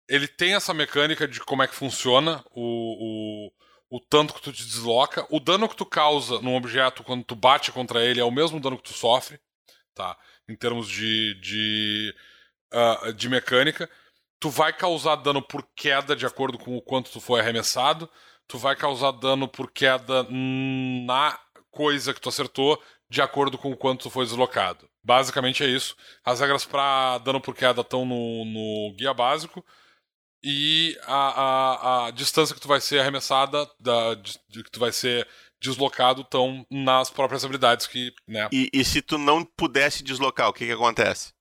Ele 0.09 0.26
tem 0.26 0.55
essa 0.55 0.74
mecânica 0.74 1.28
de 1.28 1.40
como 1.40 1.62
é 1.62 1.68
que 1.68 1.74
funciona 1.74 2.44
o, 2.51 3.47
o, 3.47 3.51
o 3.90 4.01
tanto 4.01 4.35
que 4.35 4.43
tu 4.43 4.52
te 4.52 4.65
desloca. 4.65 5.27
O 5.31 5.40
dano 5.40 5.69
que 5.69 5.77
tu 5.77 5.86
causa 5.86 6.40
num 6.40 6.56
objeto 6.56 7.02
quando 7.02 7.24
tu 7.24 7.35
bate 7.35 7.73
contra 7.73 8.05
ele 8.05 8.20
é 8.20 8.24
o 8.24 8.31
mesmo 8.31 8.60
dano 8.60 8.77
que 8.77 8.82
tu 8.82 8.93
sofre, 8.93 9.40
tá? 9.94 10.16
Em 10.48 10.56
termos 10.56 10.89
de, 10.89 11.35
de, 11.40 12.15
uh, 12.73 13.12
de 13.12 13.28
mecânica. 13.28 13.89
Tu 14.40 14.51
vai 14.51 14.73
causar 14.73 15.16
dano 15.16 15.43
por 15.43 15.66
queda 15.74 16.15
de 16.15 16.27
acordo 16.27 16.59
com 16.59 16.77
o 16.77 16.82
quanto 16.82 17.10
tu 17.10 17.20
foi 17.20 17.40
arremessado. 17.40 18.09
Tu 18.47 18.56
vai 18.56 18.77
causar 18.77 19.12
dano 19.12 19.48
por 19.48 19.70
queda 19.70 20.27
na 20.31 21.39
coisa 21.70 22.15
que 22.15 22.20
tu 22.20 22.28
acertou 22.28 22.81
de 23.10 23.20
acordo 23.23 23.59
com 23.59 23.73
o 23.73 23.77
quanto 23.77 24.02
tu 24.02 24.10
foi 24.10 24.24
deslocado. 24.24 24.89
Basicamente 25.02 25.65
é 25.65 25.66
isso. 25.66 25.97
As 26.24 26.40
regras 26.40 26.65
para 26.65 27.19
dano 27.19 27.40
por 27.40 27.55
queda 27.55 27.81
estão 27.81 28.05
no, 28.05 28.44
no 28.44 28.94
guia 28.94 29.15
básico 29.15 29.65
e 30.43 30.98
a, 31.05 31.15
a, 31.15 32.06
a, 32.06 32.10
distância 32.10 32.55
que 32.55 32.60
tu 32.60 32.69
vai 32.69 32.81
ser 32.81 33.01
arremessada, 33.01 33.69
da, 33.81 34.15
de, 34.15 34.39
de, 34.48 34.62
que 34.62 34.70
tu 34.70 34.78
vai 34.78 34.93
ser 34.93 35.27
deslocado, 35.60 36.23
estão 36.23 36.65
nas 36.70 37.10
próprias 37.10 37.44
habilidades 37.44 37.86
que. 37.86 38.12
Né? 38.27 38.48
E, 38.52 38.70
e, 38.73 38.85
se 38.85 39.02
tu 39.02 39.19
não 39.19 39.44
pudesse 39.44 40.02
deslocar, 40.02 40.48
o 40.48 40.52
que, 40.52 40.66
que 40.66 40.73
acontece? 40.73 41.32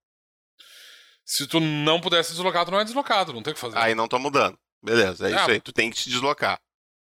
Se 1.24 1.46
tu 1.46 1.60
não 1.60 2.00
pudesse 2.00 2.32
deslocar, 2.32 2.66
tu 2.66 2.72
não 2.72 2.80
é 2.80 2.86
deslocado, 2.86 3.34
não 3.34 3.44
tem 3.44 3.52
o 3.52 3.54
que 3.54 3.60
fazer. 3.60 3.78
Aí 3.78 3.94
não 3.94 4.08
tá 4.08 4.18
mudando. 4.18 4.58
Beleza, 4.82 5.28
é, 5.28 5.32
é 5.32 5.36
isso 5.36 5.52
aí. 5.52 5.62
Tu 5.62 5.74
tem 5.74 5.92
que 5.92 6.00
se 6.00 6.10
deslocar. 6.10 6.60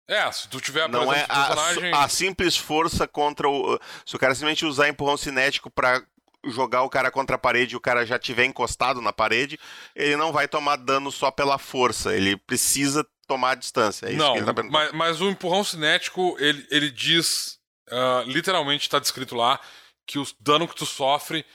É, 0.07 0.31
se 0.31 0.49
tu 0.49 0.59
tiver, 0.59 0.89
não 0.89 1.03
exemplo, 1.03 1.33
é 1.33 1.45
personagem... 1.45 1.93
a, 1.93 2.03
a, 2.03 2.09
simples 2.09 2.57
força 2.57 3.07
contra 3.07 3.47
o. 3.47 3.79
Se 4.05 4.15
o 4.15 4.19
cara 4.19 4.33
simplesmente 4.33 4.65
usar 4.65 4.89
empurrão 4.89 5.15
cinético 5.15 5.69
para 5.69 6.03
jogar 6.45 6.83
o 6.83 6.89
cara 6.89 7.11
contra 7.11 7.35
a 7.35 7.39
parede 7.39 7.73
e 7.73 7.77
o 7.77 7.81
cara 7.81 8.05
já 8.05 8.17
tiver 8.17 8.45
encostado 8.45 9.01
na 9.01 9.11
parede, 9.11 9.59
ele 9.95 10.15
não 10.15 10.31
vai 10.31 10.47
tomar 10.47 10.77
dano 10.77 11.11
só 11.11 11.29
pela 11.31 11.57
força, 11.57 12.15
ele 12.15 12.37
precisa 12.37 13.05
tomar 13.27 13.51
a 13.51 13.55
distância. 13.55 14.07
É 14.07 14.09
isso 14.11 14.19
não, 14.19 14.33
que 14.33 14.39
ele 14.39 14.53
tá 14.53 14.63
mas, 14.63 14.91
mas, 14.91 15.21
o 15.21 15.29
empurrão 15.29 15.63
cinético, 15.63 16.35
ele, 16.39 16.65
ele 16.71 16.89
diz, 16.89 17.59
uh, 17.89 18.23
literalmente 18.27 18.83
está 18.83 18.99
descrito 18.99 19.35
lá, 19.35 19.59
que 20.07 20.17
o 20.17 20.25
dano 20.39 20.67
que 20.67 20.75
tu 20.75 20.85
sofre 20.85 21.45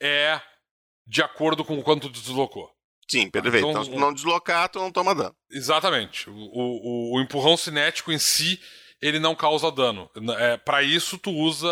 é 0.00 0.40
de 1.06 1.22
acordo 1.22 1.64
com 1.64 1.78
o 1.78 1.82
quanto 1.82 2.10
tu 2.10 2.20
deslocou. 2.20 2.70
Sim, 3.08 3.30
perfeito. 3.30 3.58
Então, 3.58 3.70
então, 3.70 3.84
se 3.84 3.90
tu 3.90 3.98
não 3.98 4.12
deslocar, 4.12 4.68
tu 4.68 4.78
não 4.78 4.90
toma 4.90 5.14
dano. 5.14 5.34
Exatamente. 5.50 6.28
O, 6.28 6.34
o, 6.34 7.16
o 7.16 7.20
empurrão 7.20 7.56
cinético 7.56 8.10
em 8.10 8.18
si, 8.18 8.60
ele 9.00 9.18
não 9.18 9.34
causa 9.34 9.70
dano. 9.70 10.10
É, 10.38 10.56
para 10.56 10.82
isso, 10.82 11.18
tu 11.18 11.30
usa 11.30 11.70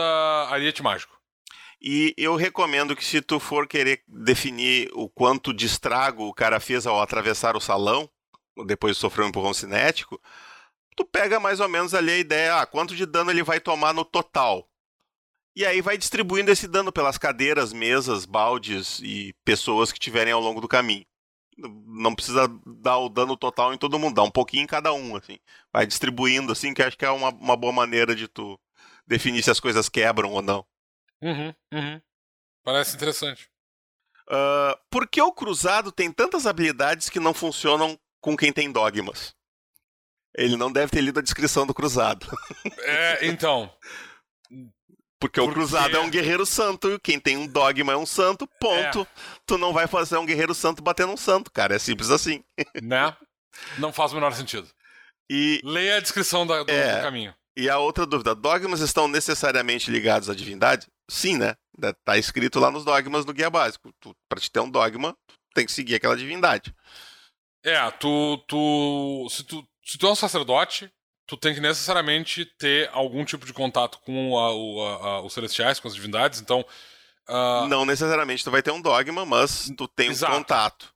ariete 0.50 0.82
mágico. 0.82 1.21
E 1.84 2.14
eu 2.16 2.36
recomendo 2.36 2.94
que 2.94 3.04
se 3.04 3.20
tu 3.20 3.40
for 3.40 3.66
querer 3.66 4.04
definir 4.06 4.88
o 4.94 5.08
quanto 5.08 5.52
de 5.52 5.66
estrago 5.66 6.28
o 6.28 6.32
cara 6.32 6.60
fez 6.60 6.86
ao 6.86 7.02
atravessar 7.02 7.56
o 7.56 7.60
salão, 7.60 8.08
depois 8.66 8.94
de 8.94 9.00
sofrer 9.00 9.24
um 9.24 9.28
empurrão 9.28 9.52
cinético, 9.52 10.20
tu 10.96 11.04
pega 11.04 11.40
mais 11.40 11.58
ou 11.58 11.68
menos 11.68 11.92
ali 11.92 12.12
a 12.12 12.18
ideia, 12.18 12.60
ah, 12.60 12.66
quanto 12.66 12.94
de 12.94 13.04
dano 13.04 13.32
ele 13.32 13.42
vai 13.42 13.58
tomar 13.58 13.92
no 13.92 14.04
total. 14.04 14.68
E 15.56 15.66
aí 15.66 15.80
vai 15.80 15.98
distribuindo 15.98 16.52
esse 16.52 16.68
dano 16.68 16.92
pelas 16.92 17.18
cadeiras, 17.18 17.72
mesas, 17.72 18.24
baldes 18.24 19.00
e 19.00 19.34
pessoas 19.44 19.90
que 19.90 19.98
tiverem 19.98 20.32
ao 20.32 20.40
longo 20.40 20.60
do 20.60 20.68
caminho. 20.68 21.04
Não 21.58 22.14
precisa 22.14 22.48
dar 22.64 22.98
o 22.98 23.08
dano 23.08 23.36
total 23.36 23.74
em 23.74 23.78
todo 23.78 23.98
mundo, 23.98 24.14
dá 24.14 24.22
um 24.22 24.30
pouquinho 24.30 24.62
em 24.62 24.66
cada 24.68 24.92
um, 24.92 25.16
assim. 25.16 25.38
Vai 25.72 25.84
distribuindo, 25.84 26.52
assim, 26.52 26.72
que 26.72 26.82
acho 26.82 26.96
que 26.96 27.04
é 27.04 27.10
uma, 27.10 27.30
uma 27.30 27.56
boa 27.56 27.72
maneira 27.72 28.14
de 28.14 28.28
tu 28.28 28.58
definir 29.06 29.42
se 29.42 29.50
as 29.50 29.60
coisas 29.60 29.88
quebram 29.88 30.30
ou 30.30 30.40
não. 30.40 30.64
Uhum, 31.22 31.54
uhum. 31.72 32.02
Parece 32.64 32.96
interessante. 32.96 33.48
Uh, 34.28 34.78
por 34.90 35.08
que 35.08 35.20
o 35.20 35.32
cruzado 35.32 35.92
tem 35.92 36.10
tantas 36.10 36.46
habilidades 36.46 37.08
que 37.08 37.20
não 37.20 37.34
funcionam 37.34 37.98
com 38.20 38.36
quem 38.36 38.52
tem 38.52 38.70
dogmas? 38.70 39.34
Ele 40.34 40.56
não 40.56 40.72
deve 40.72 40.90
ter 40.90 41.00
lido 41.00 41.20
a 41.20 41.22
descrição 41.22 41.66
do 41.66 41.74
cruzado. 41.74 42.26
É, 42.84 43.26
então. 43.26 43.72
Porque, 45.20 45.40
Porque, 45.40 45.40
o 45.40 45.52
cruzado 45.52 45.96
é 45.96 46.00
um 46.00 46.10
guerreiro 46.10 46.44
santo, 46.44 46.98
quem 47.00 47.20
tem 47.20 47.36
um 47.36 47.46
dogma 47.46 47.92
é 47.92 47.96
um 47.96 48.06
santo, 48.06 48.44
ponto. 48.58 49.02
É. 49.02 49.06
Tu 49.46 49.56
não 49.56 49.72
vai 49.72 49.86
fazer 49.86 50.16
um 50.16 50.26
guerreiro 50.26 50.52
santo 50.52 50.82
batendo 50.82 51.12
um 51.12 51.16
santo, 51.16 51.50
cara. 51.50 51.76
É 51.76 51.78
simples 51.78 52.10
assim. 52.10 52.42
Né? 52.82 53.16
Não 53.78 53.92
faz 53.92 54.10
o 54.10 54.16
menor 54.16 54.32
sentido. 54.32 54.68
E... 55.30 55.60
Leia 55.62 55.98
a 55.98 56.00
descrição 56.00 56.44
do, 56.44 56.52
é, 56.54 56.96
do 56.96 57.02
caminho. 57.02 57.32
E 57.56 57.68
a 57.68 57.78
outra 57.78 58.06
dúvida: 58.06 58.34
dogmas 58.34 58.80
estão 58.80 59.06
necessariamente 59.08 59.90
ligados 59.90 60.28
à 60.30 60.34
divindade? 60.34 60.86
Sim, 61.08 61.36
né? 61.36 61.54
Tá 62.04 62.16
escrito 62.16 62.58
lá 62.58 62.70
nos 62.70 62.84
dogmas 62.84 63.24
do 63.24 63.32
guia 63.32 63.50
básico. 63.50 63.92
Para 64.28 64.40
te 64.40 64.50
ter 64.50 64.60
um 64.60 64.70
dogma, 64.70 65.16
tu 65.26 65.34
tem 65.54 65.66
que 65.66 65.72
seguir 65.72 65.96
aquela 65.96 66.16
divindade. 66.16 66.74
É, 67.64 67.90
tu, 67.92 68.38
tu, 68.48 69.26
se 69.30 69.44
tu. 69.44 69.66
Se 69.84 69.98
tu 69.98 70.06
é 70.06 70.10
um 70.10 70.16
sacerdote, 70.16 70.90
tu 71.26 71.36
tem 71.36 71.54
que 71.54 71.60
necessariamente 71.60 72.44
ter 72.58 72.88
algum 72.92 73.24
tipo 73.24 73.44
de 73.44 73.52
contato 73.52 73.98
com 74.00 74.38
a, 74.38 74.48
a, 74.48 75.06
a, 75.06 75.22
os 75.22 75.32
celestiais, 75.32 75.80
com 75.80 75.88
as 75.88 75.94
divindades, 75.94 76.40
então. 76.40 76.64
Uh... 77.28 77.66
Não 77.68 77.84
necessariamente 77.84 78.44
tu 78.44 78.50
vai 78.50 78.62
ter 78.62 78.70
um 78.70 78.80
dogma, 78.80 79.24
mas 79.24 79.70
tu 79.76 79.88
tem 79.88 80.10
Exato. 80.10 80.32
um 80.32 80.36
contato. 80.38 80.92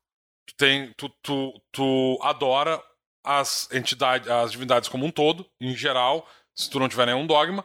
Tu, 0.47 0.55
tem, 0.57 0.93
tu, 0.97 1.09
tu, 1.23 1.63
tu 1.73 2.19
adora 2.23 2.83
as 3.25 3.69
entidades, 3.73 4.29
as 4.29 4.53
divindades 4.53 4.89
como 4.89 5.05
um 5.05 5.11
todo, 5.11 5.49
em 5.61 5.75
geral, 5.77 6.29
se 6.57 6.71
tu 6.71 6.81
não 6.81 6.89
tiver 6.89 7.07
nenhum 7.07 7.27
dogma. 7.27 7.65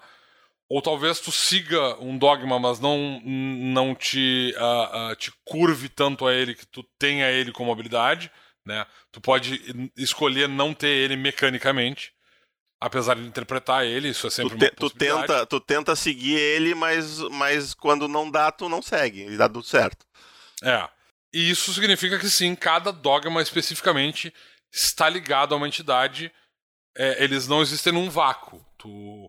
Ou 0.70 0.82
talvez 0.82 1.20
tu 1.20 1.32
siga 1.32 1.98
um 2.00 2.18
dogma, 2.18 2.60
mas 2.60 2.80
não, 2.80 3.20
não 3.26 3.94
te, 3.94 4.56
uh, 4.58 5.12
uh, 5.12 5.16
te 5.16 5.32
curve 5.44 5.90
tanto 5.90 6.26
a 6.26 6.34
ele 6.34 6.56
que 6.56 6.66
tu 6.66 6.84
tenha 6.98 7.30
ele 7.30 7.52
como 7.52 7.72
habilidade. 7.72 8.32
Né? 8.66 8.86
Tu 9.12 9.20
pode 9.20 9.92
escolher 9.98 10.48
não 10.48 10.74
ter 10.74 10.88
ele 10.88 11.18
mecanicamente, 11.18 12.14
apesar 12.80 13.16
de 13.16 13.24
interpretar 13.24 13.86
ele, 13.86 14.10
isso 14.10 14.28
é 14.28 14.30
sempre 14.30 14.58
tu 14.58 14.60
te, 14.60 14.72
tu 14.76 14.90
tenta 14.90 15.46
Tu 15.46 15.60
tenta 15.60 15.96
seguir 15.96 16.38
ele, 16.38 16.74
mas, 16.74 17.20
mas 17.32 17.74
quando 17.74 18.08
não 18.08 18.30
dá, 18.30 18.52
tu 18.52 18.70
não 18.70 18.82
segue, 18.82 19.26
e 19.26 19.38
dá 19.38 19.50
tudo 19.50 19.64
certo. 19.64 20.06
É. 20.64 20.88
E 21.34 21.50
isso 21.50 21.74
significa 21.74 22.20
que 22.20 22.30
sim, 22.30 22.56
cada 22.56 22.92
dogma 22.92 23.42
especificamente 23.42 24.34
está 24.72 25.10
ligado 25.10 25.54
a 25.54 25.58
uma 25.58 25.68
entidade. 25.68 26.32
É, 26.96 27.24
eles 27.24 27.48
não 27.48 27.62
existem 27.62 27.94
num 27.94 28.10
vácuo. 28.10 28.66
Tu, 28.82 29.26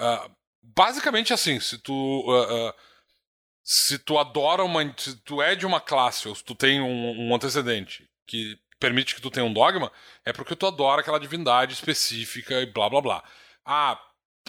uh, 0.00 0.36
basicamente 0.60 1.32
assim, 1.32 1.60
se 1.60 1.78
tu 1.78 1.92
uh, 1.94 2.68
uh, 2.68 2.74
se 3.62 3.96
tu 3.96 4.18
adora 4.18 4.64
uma, 4.64 4.82
se 4.96 5.16
tu 5.20 5.40
é 5.40 5.54
de 5.54 5.64
uma 5.64 5.80
classe 5.80 6.26
ou 6.26 6.34
se 6.34 6.42
tu 6.42 6.54
tem 6.54 6.80
um, 6.80 7.28
um, 7.28 7.34
antecedente 7.34 8.10
que 8.26 8.58
permite 8.80 9.14
que 9.14 9.20
tu 9.20 9.30
tenha 9.30 9.46
um 9.46 9.52
dogma, 9.52 9.92
é 10.24 10.32
porque 10.32 10.56
tu 10.56 10.66
adora 10.66 11.00
aquela 11.00 11.20
divindade 11.20 11.74
específica 11.74 12.60
e 12.60 12.66
blá 12.66 12.90
blá 12.90 13.00
blá. 13.00 13.24
Ah, 13.64 14.00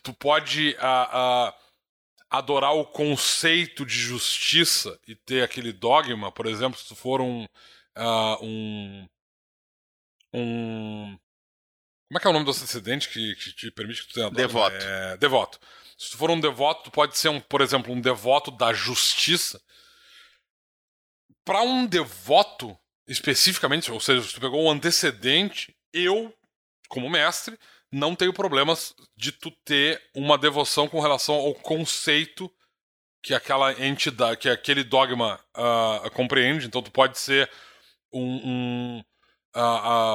tu 0.01 0.13
pode 0.13 0.75
adorar 2.29 2.73
o 2.75 2.85
conceito 2.85 3.85
de 3.85 3.99
justiça 3.99 4.99
e 5.07 5.15
ter 5.15 5.43
aquele 5.43 5.73
dogma, 5.73 6.31
por 6.31 6.45
exemplo, 6.45 6.79
se 6.79 6.87
tu 6.87 6.95
for 6.95 7.21
um 7.21 7.45
um 8.41 9.07
um 10.33 11.19
como 12.09 12.17
é 12.17 12.19
que 12.19 12.27
é 12.27 12.29
o 12.31 12.33
nome 12.33 12.45
do 12.45 12.51
antecedente 12.51 13.07
que, 13.07 13.35
que 13.35 13.53
te 13.53 13.71
permite 13.71 14.01
que 14.01 14.07
tu 14.09 14.13
tenha 14.15 14.31
Devoto. 14.31 14.75
É, 14.75 15.17
devoto. 15.17 15.59
Se 15.95 16.09
tu 16.09 16.17
for 16.17 16.31
um 16.31 16.39
devoto, 16.39 16.85
tu 16.85 16.91
pode 16.91 17.15
ser, 17.15 17.29
um, 17.29 17.39
por 17.39 17.61
exemplo, 17.61 17.93
um 17.93 18.01
devoto 18.01 18.49
da 18.49 18.73
justiça. 18.73 19.61
Para 21.45 21.61
um 21.61 21.85
devoto, 21.85 22.75
especificamente, 23.07 23.91
ou 23.91 23.99
seja, 23.99 24.23
se 24.23 24.33
tu 24.33 24.41
pegou 24.41 24.63
o 24.63 24.71
antecedente, 24.71 25.75
eu, 25.93 26.33
como 26.87 27.09
mestre, 27.09 27.59
não 27.91 28.15
tenho 28.15 28.33
problemas 28.33 28.95
de 29.15 29.31
tu 29.31 29.51
ter 29.63 30.01
uma 30.15 30.37
devoção 30.37 30.87
com 30.87 30.99
relação 30.99 31.35
ao 31.35 31.53
conceito 31.53 32.51
que 33.21 33.35
aquela 33.35 33.73
entidade, 33.85 34.37
que 34.37 34.49
aquele 34.49 34.83
dogma 34.83 35.39
uh, 35.55 36.09
compreende. 36.11 36.65
Então 36.65 36.81
tu 36.81 36.91
pode 36.91 37.19
ser 37.19 37.51
um, 38.11 38.23
um 38.23 39.03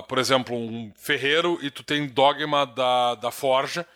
por 0.08 0.18
exemplo, 0.18 0.56
um 0.56 0.92
ferreiro 0.96 1.58
e 1.62 1.70
tu 1.70 1.82
tem 1.82 2.06
dogma 2.06 2.64
da, 2.64 3.14
da 3.16 3.30
forja, 3.30 3.86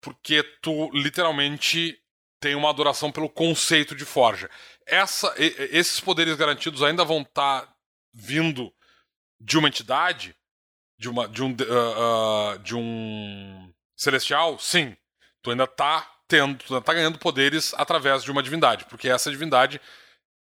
porque 0.00 0.42
tu 0.60 0.90
literalmente 0.92 1.98
tem 2.40 2.54
uma 2.56 2.70
adoração 2.70 3.12
pelo 3.12 3.28
conceito 3.28 3.94
de 3.94 4.04
forja. 4.04 4.50
Essa, 4.84 5.32
esses 5.38 6.00
poderes 6.00 6.34
garantidos 6.36 6.82
ainda 6.82 7.04
vão 7.04 7.22
estar 7.22 7.62
tá 7.62 7.74
vindo 8.12 8.72
de 9.40 9.56
uma 9.56 9.68
entidade, 9.68 10.34
de, 10.98 11.08
uma, 11.08 11.28
de, 11.28 11.42
um, 11.42 11.52
uh, 11.52 12.58
de 12.58 12.74
um 12.74 13.72
celestial? 13.96 14.58
Sim. 14.58 14.96
Tu 15.40 15.50
ainda 15.50 15.64
está 15.64 16.08
tendo, 16.26 16.58
tu 16.58 16.74
ainda 16.74 16.84
tá 16.84 16.94
ganhando 16.94 17.18
poderes 17.18 17.72
através 17.74 18.24
de 18.24 18.30
uma 18.30 18.42
divindade, 18.42 18.84
porque 18.86 19.08
essa 19.08 19.30
divindade 19.30 19.80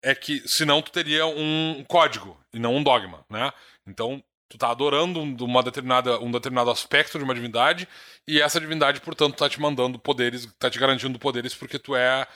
é 0.01 0.15
que, 0.15 0.47
senão 0.47 0.81
tu 0.81 0.91
teria 0.91 1.25
um 1.25 1.83
código 1.87 2.39
e 2.53 2.59
não 2.59 2.75
um 2.75 2.83
dogma, 2.83 3.25
né? 3.29 3.51
Então, 3.85 4.23
tu 4.49 4.57
tá 4.57 4.71
adorando 4.71 5.21
uma 5.21 5.61
determinada, 5.61 6.19
um 6.19 6.31
determinado 6.31 6.71
aspecto 6.71 7.17
de 7.19 7.23
uma 7.23 7.35
divindade, 7.35 7.87
e 8.27 8.41
essa 8.41 8.59
divindade, 8.59 8.99
portanto, 8.99 9.37
tá 9.37 9.47
te 9.47 9.61
mandando 9.61 9.99
poderes, 9.99 10.51
tá 10.57 10.69
te 10.69 10.79
garantindo 10.79 11.19
poderes 11.19 11.53
porque 11.53 11.77
tu 11.77 11.95
é. 11.95 12.27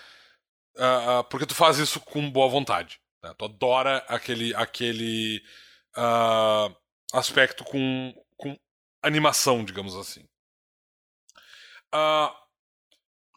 Uh, 0.76 1.23
porque 1.30 1.45
tu 1.45 1.56
faz 1.56 1.77
isso 1.77 1.99
com 1.99 2.30
boa 2.31 2.48
vontade. 2.49 2.99
Né? 3.22 3.34
Tu 3.38 3.45
adora 3.45 3.98
aquele, 4.07 4.56
aquele 4.56 5.44
uh, 5.98 6.76
aspecto 7.14 7.64
com, 7.64 8.14
com 8.38 8.57
animação, 9.02 9.64
digamos 9.64 9.95
assim. 9.95 10.22
Uh, 11.94 12.34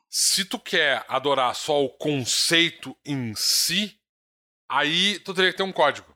se 0.08 0.46
tu 0.46 0.58
quer 0.58 1.04
adorar 1.08 1.54
só 1.54 1.82
o 1.84 1.90
conceito 1.90 2.96
em 3.04 3.34
si, 3.34 4.00
aí 4.66 5.18
tu 5.20 5.34
teria 5.34 5.50
que 5.50 5.58
ter 5.58 5.62
um 5.62 5.72
código. 5.72 6.15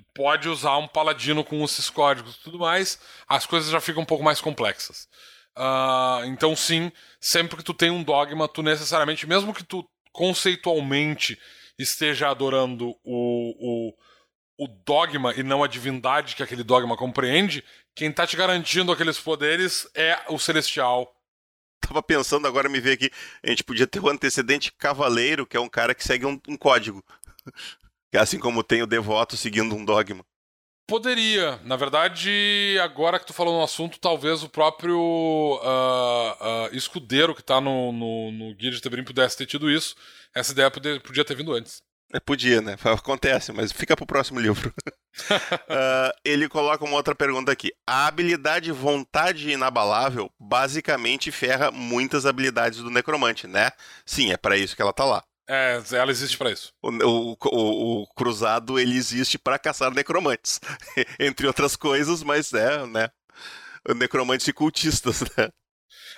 Tu 0.00 0.04
pode 0.14 0.48
usar 0.48 0.78
um 0.78 0.88
paladino 0.88 1.44
com 1.44 1.62
esses 1.62 1.90
códigos 1.90 2.36
e 2.36 2.40
tudo 2.40 2.58
mais, 2.58 2.98
as 3.28 3.44
coisas 3.44 3.70
já 3.70 3.80
ficam 3.80 4.02
um 4.02 4.06
pouco 4.06 4.24
mais 4.24 4.40
complexas. 4.40 5.06
Uh, 5.54 6.24
então, 6.24 6.56
sim, 6.56 6.90
sempre 7.20 7.58
que 7.58 7.62
tu 7.62 7.74
tem 7.74 7.90
um 7.90 8.02
dogma, 8.02 8.48
tu 8.48 8.62
necessariamente, 8.62 9.26
mesmo 9.26 9.52
que 9.52 9.62
tu 9.62 9.86
conceitualmente 10.10 11.38
esteja 11.78 12.30
adorando 12.30 12.96
o, 13.04 13.92
o, 14.58 14.64
o 14.64 14.68
dogma 14.86 15.34
e 15.34 15.42
não 15.42 15.62
a 15.62 15.68
divindade 15.68 16.34
que 16.34 16.42
aquele 16.42 16.64
dogma 16.64 16.96
compreende, 16.96 17.62
quem 17.94 18.08
está 18.08 18.26
te 18.26 18.36
garantindo 18.36 18.90
aqueles 18.90 19.18
poderes 19.18 19.86
é 19.94 20.18
o 20.28 20.38
celestial. 20.38 21.14
Tava 21.78 22.02
pensando 22.02 22.46
agora, 22.46 22.70
me 22.70 22.80
ver 22.80 22.92
aqui, 22.92 23.10
a 23.42 23.50
gente 23.50 23.64
podia 23.64 23.86
ter 23.86 24.00
o 24.00 24.08
antecedente 24.08 24.72
cavaleiro, 24.72 25.46
que 25.46 25.58
é 25.58 25.60
um 25.60 25.68
cara 25.68 25.94
que 25.94 26.04
segue 26.04 26.24
um, 26.24 26.40
um 26.48 26.56
código. 26.56 27.04
Assim 28.18 28.38
como 28.38 28.62
tem 28.62 28.82
o 28.82 28.86
devoto 28.86 29.36
seguindo 29.36 29.74
um 29.74 29.84
dogma. 29.84 30.24
Poderia. 30.90 31.60
Na 31.64 31.76
verdade, 31.76 32.76
agora 32.82 33.20
que 33.20 33.26
tu 33.26 33.32
falou 33.32 33.56
no 33.56 33.62
assunto, 33.62 34.00
talvez 34.00 34.42
o 34.42 34.48
próprio 34.48 34.98
uh, 34.98 36.68
uh, 36.72 36.76
escudeiro 36.76 37.32
que 37.32 37.40
está 37.40 37.60
no, 37.60 37.92
no, 37.92 38.32
no 38.32 38.54
Guia 38.56 38.72
de 38.72 38.80
Tebrim 38.80 39.04
pudesse 39.04 39.36
ter 39.36 39.46
tido 39.46 39.70
isso. 39.70 39.94
Essa 40.34 40.50
ideia 40.50 40.68
podia, 40.68 40.98
podia 40.98 41.24
ter 41.24 41.36
vindo 41.36 41.52
antes. 41.52 41.80
É, 42.12 42.18
podia, 42.18 42.60
né? 42.60 42.76
Acontece, 42.84 43.52
mas 43.52 43.70
fica 43.70 43.96
pro 43.96 44.04
próximo 44.04 44.40
livro. 44.40 44.74
uh, 45.30 46.12
ele 46.24 46.48
coloca 46.48 46.84
uma 46.84 46.96
outra 46.96 47.14
pergunta 47.14 47.52
aqui. 47.52 47.72
A 47.86 48.08
habilidade 48.08 48.72
vontade 48.72 49.48
inabalável 49.48 50.28
basicamente 50.40 51.30
ferra 51.30 51.70
muitas 51.70 52.26
habilidades 52.26 52.80
do 52.80 52.90
necromante, 52.90 53.46
né? 53.46 53.70
Sim, 54.04 54.32
é 54.32 54.36
para 54.36 54.56
isso 54.56 54.74
que 54.74 54.82
ela 54.82 54.92
tá 54.92 55.04
lá. 55.04 55.22
É, 55.52 55.82
ela 55.96 56.12
existe 56.12 56.38
para 56.38 56.52
isso. 56.52 56.72
O, 56.80 56.90
o, 56.90 57.36
o, 57.44 58.02
o, 58.02 58.06
cruzado 58.14 58.78
ele 58.78 58.96
existe 58.96 59.36
para 59.36 59.58
caçar 59.58 59.92
necromantes, 59.92 60.60
entre 61.18 61.44
outras 61.44 61.74
coisas, 61.74 62.22
mas 62.22 62.52
é, 62.52 62.86
né? 62.86 63.10
Necromantes 63.96 64.46
e 64.46 64.52
cultistas, 64.52 65.22
né? 65.36 65.48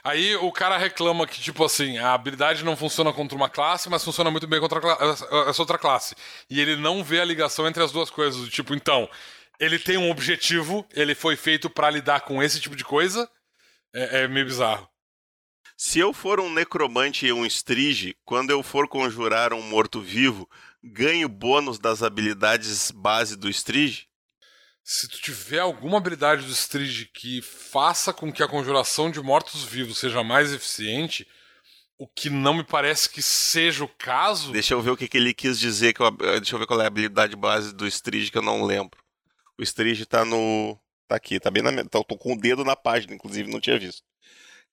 Aí 0.04 0.36
o 0.36 0.52
cara 0.52 0.76
reclama 0.76 1.26
que, 1.26 1.40
tipo 1.40 1.64
assim, 1.64 1.96
a 1.96 2.12
habilidade 2.12 2.62
não 2.62 2.76
funciona 2.76 3.10
contra 3.10 3.34
uma 3.34 3.48
classe, 3.48 3.88
mas 3.88 4.04
funciona 4.04 4.30
muito 4.30 4.46
bem 4.46 4.60
contra 4.60 4.80
essa 5.48 5.62
outra 5.62 5.78
classe. 5.78 6.14
E 6.50 6.60
ele 6.60 6.76
não 6.76 7.02
vê 7.02 7.18
a 7.18 7.24
ligação 7.24 7.66
entre 7.66 7.82
as 7.82 7.90
duas 7.90 8.10
coisas. 8.10 8.50
Tipo, 8.50 8.74
então, 8.74 9.08
ele 9.58 9.78
tem 9.78 9.96
um 9.96 10.10
objetivo, 10.10 10.86
ele 10.92 11.14
foi 11.14 11.36
feito 11.36 11.70
para 11.70 11.88
lidar 11.88 12.20
com 12.22 12.42
esse 12.42 12.60
tipo 12.60 12.76
de 12.76 12.84
coisa. 12.84 13.30
É, 13.94 14.24
é 14.24 14.28
meio 14.28 14.44
bizarro. 14.44 14.91
Se 15.84 15.98
eu 15.98 16.12
for 16.12 16.38
um 16.38 16.48
necromante 16.48 17.26
e 17.26 17.32
um 17.32 17.44
strige, 17.44 18.16
quando 18.24 18.50
eu 18.50 18.62
for 18.62 18.86
conjurar 18.86 19.52
um 19.52 19.60
morto-vivo, 19.60 20.48
ganho 20.80 21.28
bônus 21.28 21.76
das 21.76 22.04
habilidades 22.04 22.92
base 22.92 23.36
do 23.36 23.50
strige? 23.50 24.06
Se 24.84 25.08
tu 25.08 25.20
tiver 25.20 25.58
alguma 25.58 25.98
habilidade 25.98 26.46
do 26.46 26.52
strige 26.52 27.06
que 27.06 27.42
faça 27.42 28.12
com 28.12 28.32
que 28.32 28.44
a 28.44 28.48
conjuração 28.48 29.10
de 29.10 29.20
mortos-vivos 29.20 29.98
seja 29.98 30.22
mais 30.22 30.52
eficiente, 30.52 31.26
o 31.98 32.06
que 32.06 32.30
não 32.30 32.54
me 32.54 32.62
parece 32.62 33.10
que 33.10 33.20
seja 33.20 33.82
o 33.82 33.88
caso. 33.88 34.52
Deixa 34.52 34.74
eu 34.74 34.80
ver 34.80 34.90
o 34.90 34.96
que, 34.96 35.08
que 35.08 35.16
ele 35.16 35.34
quis 35.34 35.58
dizer. 35.58 35.94
Que 35.94 36.00
eu, 36.00 36.12
deixa 36.12 36.54
eu 36.54 36.60
ver 36.60 36.66
qual 36.66 36.80
é 36.80 36.84
a 36.84 36.86
habilidade 36.86 37.34
base 37.34 37.74
do 37.74 37.88
strige 37.88 38.30
que 38.30 38.38
eu 38.38 38.42
não 38.42 38.62
lembro. 38.62 38.96
O 39.58 39.64
strige 39.64 40.06
tá 40.06 40.24
no. 40.24 40.78
Tá 41.08 41.16
aqui, 41.16 41.40
tá 41.40 41.50
bem 41.50 41.60
na. 41.60 41.72
Tá, 41.86 42.04
tô 42.04 42.16
com 42.16 42.34
o 42.34 42.40
dedo 42.40 42.64
na 42.64 42.76
página, 42.76 43.14
inclusive, 43.14 43.50
não 43.50 43.60
tinha 43.60 43.80
visto. 43.80 44.11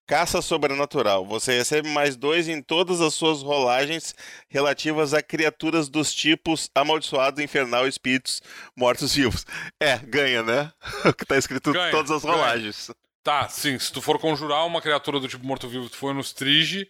Caça 0.10 0.42
Sobrenatural. 0.42 1.24
Você 1.24 1.56
recebe 1.56 1.88
mais 1.88 2.16
dois 2.16 2.48
em 2.48 2.64
todas 2.64 3.00
as 3.00 3.14
suas 3.14 3.44
rolagens 3.44 4.16
relativas 4.50 5.14
a 5.14 5.22
criaturas 5.22 5.88
dos 5.88 6.12
tipos 6.12 6.68
amaldiçoado, 6.74 7.44
infernal, 7.44 7.88
espíritos, 7.88 8.42
mortos-vivos. 8.76 9.46
É, 9.80 10.00
ganha, 10.00 10.42
né? 10.42 10.74
O 11.06 11.14
que 11.14 11.24
tá 11.24 11.38
escrito 11.38 11.70
em 11.70 11.92
todas 11.92 12.10
as 12.10 12.24
rolagens. 12.24 12.88
Ganha. 12.88 12.98
Tá, 13.24 13.50
sim. 13.50 13.78
Se 13.78 13.94
tu 13.94 14.02
for 14.02 14.18
conjurar 14.18 14.66
uma 14.66 14.82
criatura 14.82 15.20
do 15.20 15.28
tipo 15.28 15.46
morto-vivo, 15.46 15.88
tu 15.88 15.98
for 15.98 16.12
no 16.12 16.22
Strige, 16.22 16.90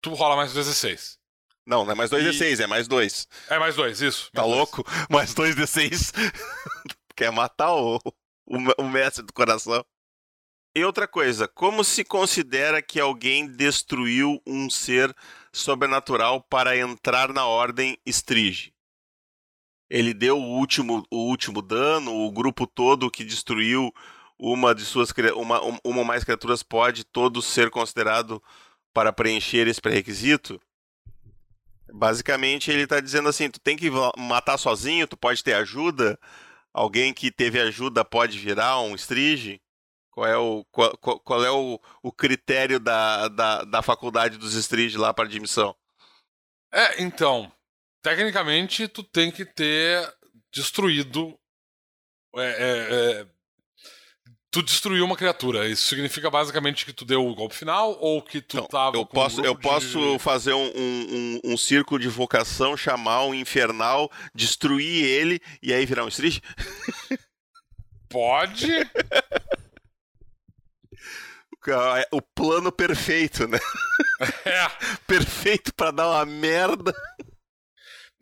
tu 0.00 0.14
rola 0.14 0.36
mais 0.36 0.54
2d6. 0.54 1.16
Não, 1.66 1.84
não 1.84 1.90
é 1.90 1.94
mais 1.96 2.12
2d6, 2.12 2.60
e... 2.60 2.62
é 2.62 2.66
mais 2.68 2.86
2. 2.86 3.26
É 3.50 3.58
mais 3.58 3.74
2, 3.74 4.02
isso. 4.02 4.30
Tá 4.32 4.42
mais 4.42 4.54
louco? 4.54 4.84
Dois. 5.10 5.34
Mais 5.34 5.34
2d6. 5.34 6.12
Quer 7.16 7.32
matar 7.32 7.74
o, 7.74 7.96
o, 8.46 8.82
o 8.82 8.88
mestre 8.88 9.24
do 9.24 9.32
coração. 9.32 9.84
E 10.74 10.82
outra 10.84 11.06
coisa, 11.06 11.46
como 11.46 11.84
se 11.84 12.02
considera 12.02 12.80
que 12.80 12.98
alguém 12.98 13.46
destruiu 13.46 14.40
um 14.46 14.70
ser 14.70 15.14
sobrenatural 15.52 16.40
para 16.40 16.74
entrar 16.74 17.30
na 17.30 17.44
ordem 17.44 17.98
Strige? 18.06 18.72
Ele 19.90 20.14
deu 20.14 20.38
o 20.38 20.58
último, 20.58 21.06
o 21.10 21.28
último 21.28 21.60
dano, 21.60 22.14
o 22.14 22.32
grupo 22.32 22.66
todo 22.66 23.10
que 23.10 23.22
destruiu 23.22 23.92
uma 24.38 24.74
de 24.74 24.86
suas 24.86 25.12
uma, 25.36 25.60
uma 25.60 25.98
ou 25.98 26.04
mais 26.04 26.24
criaturas 26.24 26.62
pode 26.62 27.04
todo 27.04 27.42
ser 27.42 27.68
considerado 27.68 28.42
para 28.94 29.12
preencher 29.12 29.68
esse 29.68 29.80
pré-requisito? 29.80 30.58
Basicamente 31.92 32.70
ele 32.70 32.84
está 32.84 32.98
dizendo 32.98 33.28
assim, 33.28 33.50
tu 33.50 33.60
tem 33.60 33.76
que 33.76 33.90
matar 34.16 34.56
sozinho, 34.56 35.06
tu 35.06 35.18
pode 35.18 35.44
ter 35.44 35.52
ajuda, 35.52 36.18
alguém 36.72 37.12
que 37.12 37.30
teve 37.30 37.60
ajuda 37.60 38.02
pode 38.02 38.38
virar 38.38 38.80
um 38.80 38.94
Strige? 38.94 39.61
Qual 40.12 40.26
é 40.26 40.36
o, 40.36 40.62
qual, 40.70 40.96
qual 40.98 41.42
é 41.42 41.50
o, 41.50 41.80
o 42.02 42.12
critério 42.12 42.78
da, 42.78 43.28
da, 43.28 43.64
da 43.64 43.82
faculdade 43.82 44.36
dos 44.36 44.54
Street 44.54 44.94
lá 44.94 45.12
para 45.12 45.24
admissão? 45.24 45.74
É, 46.70 47.02
então, 47.02 47.50
tecnicamente 48.02 48.86
tu 48.88 49.02
tem 49.02 49.30
que 49.30 49.46
ter 49.46 50.06
destruído. 50.52 51.34
É, 52.36 52.42
é, 52.42 53.22
é, 53.22 53.26
tu 54.50 54.62
destruiu 54.62 55.02
uma 55.02 55.16
criatura. 55.16 55.66
Isso 55.66 55.88
significa 55.88 56.30
basicamente 56.30 56.84
que 56.84 56.92
tu 56.92 57.06
deu 57.06 57.26
o 57.26 57.34
golpe 57.34 57.54
final 57.54 57.96
ou 57.98 58.20
que 58.20 58.42
tu 58.42 58.60
tava. 58.68 58.98
Eu 58.98 59.06
posso, 59.06 59.40
um 59.40 59.44
eu 59.46 59.54
de... 59.54 59.62
posso 59.62 60.18
fazer 60.18 60.52
um, 60.52 60.72
um, 60.76 61.40
um, 61.42 61.56
círculo 61.56 61.98
de 61.98 62.08
vocação, 62.08 62.76
chamar 62.76 63.24
um 63.24 63.34
infernal, 63.34 64.12
destruir 64.34 65.06
ele 65.06 65.40
e 65.62 65.72
aí 65.72 65.86
virar 65.86 66.04
um 66.04 66.08
street? 66.08 66.40
Pode. 68.10 68.68
É 71.70 72.08
o 72.10 72.20
plano 72.20 72.72
perfeito, 72.72 73.46
né? 73.46 73.58
É. 74.44 74.68
perfeito 75.06 75.74
para 75.74 75.90
dar 75.90 76.08
uma 76.08 76.24
merda. 76.24 76.94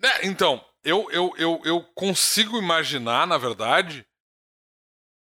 É, 0.03 0.27
então, 0.27 0.65
eu, 0.83 1.11
eu, 1.11 1.35
eu, 1.37 1.61
eu 1.65 1.83
consigo 1.95 2.57
imaginar, 2.57 3.27
na 3.27 3.37
verdade, 3.37 4.07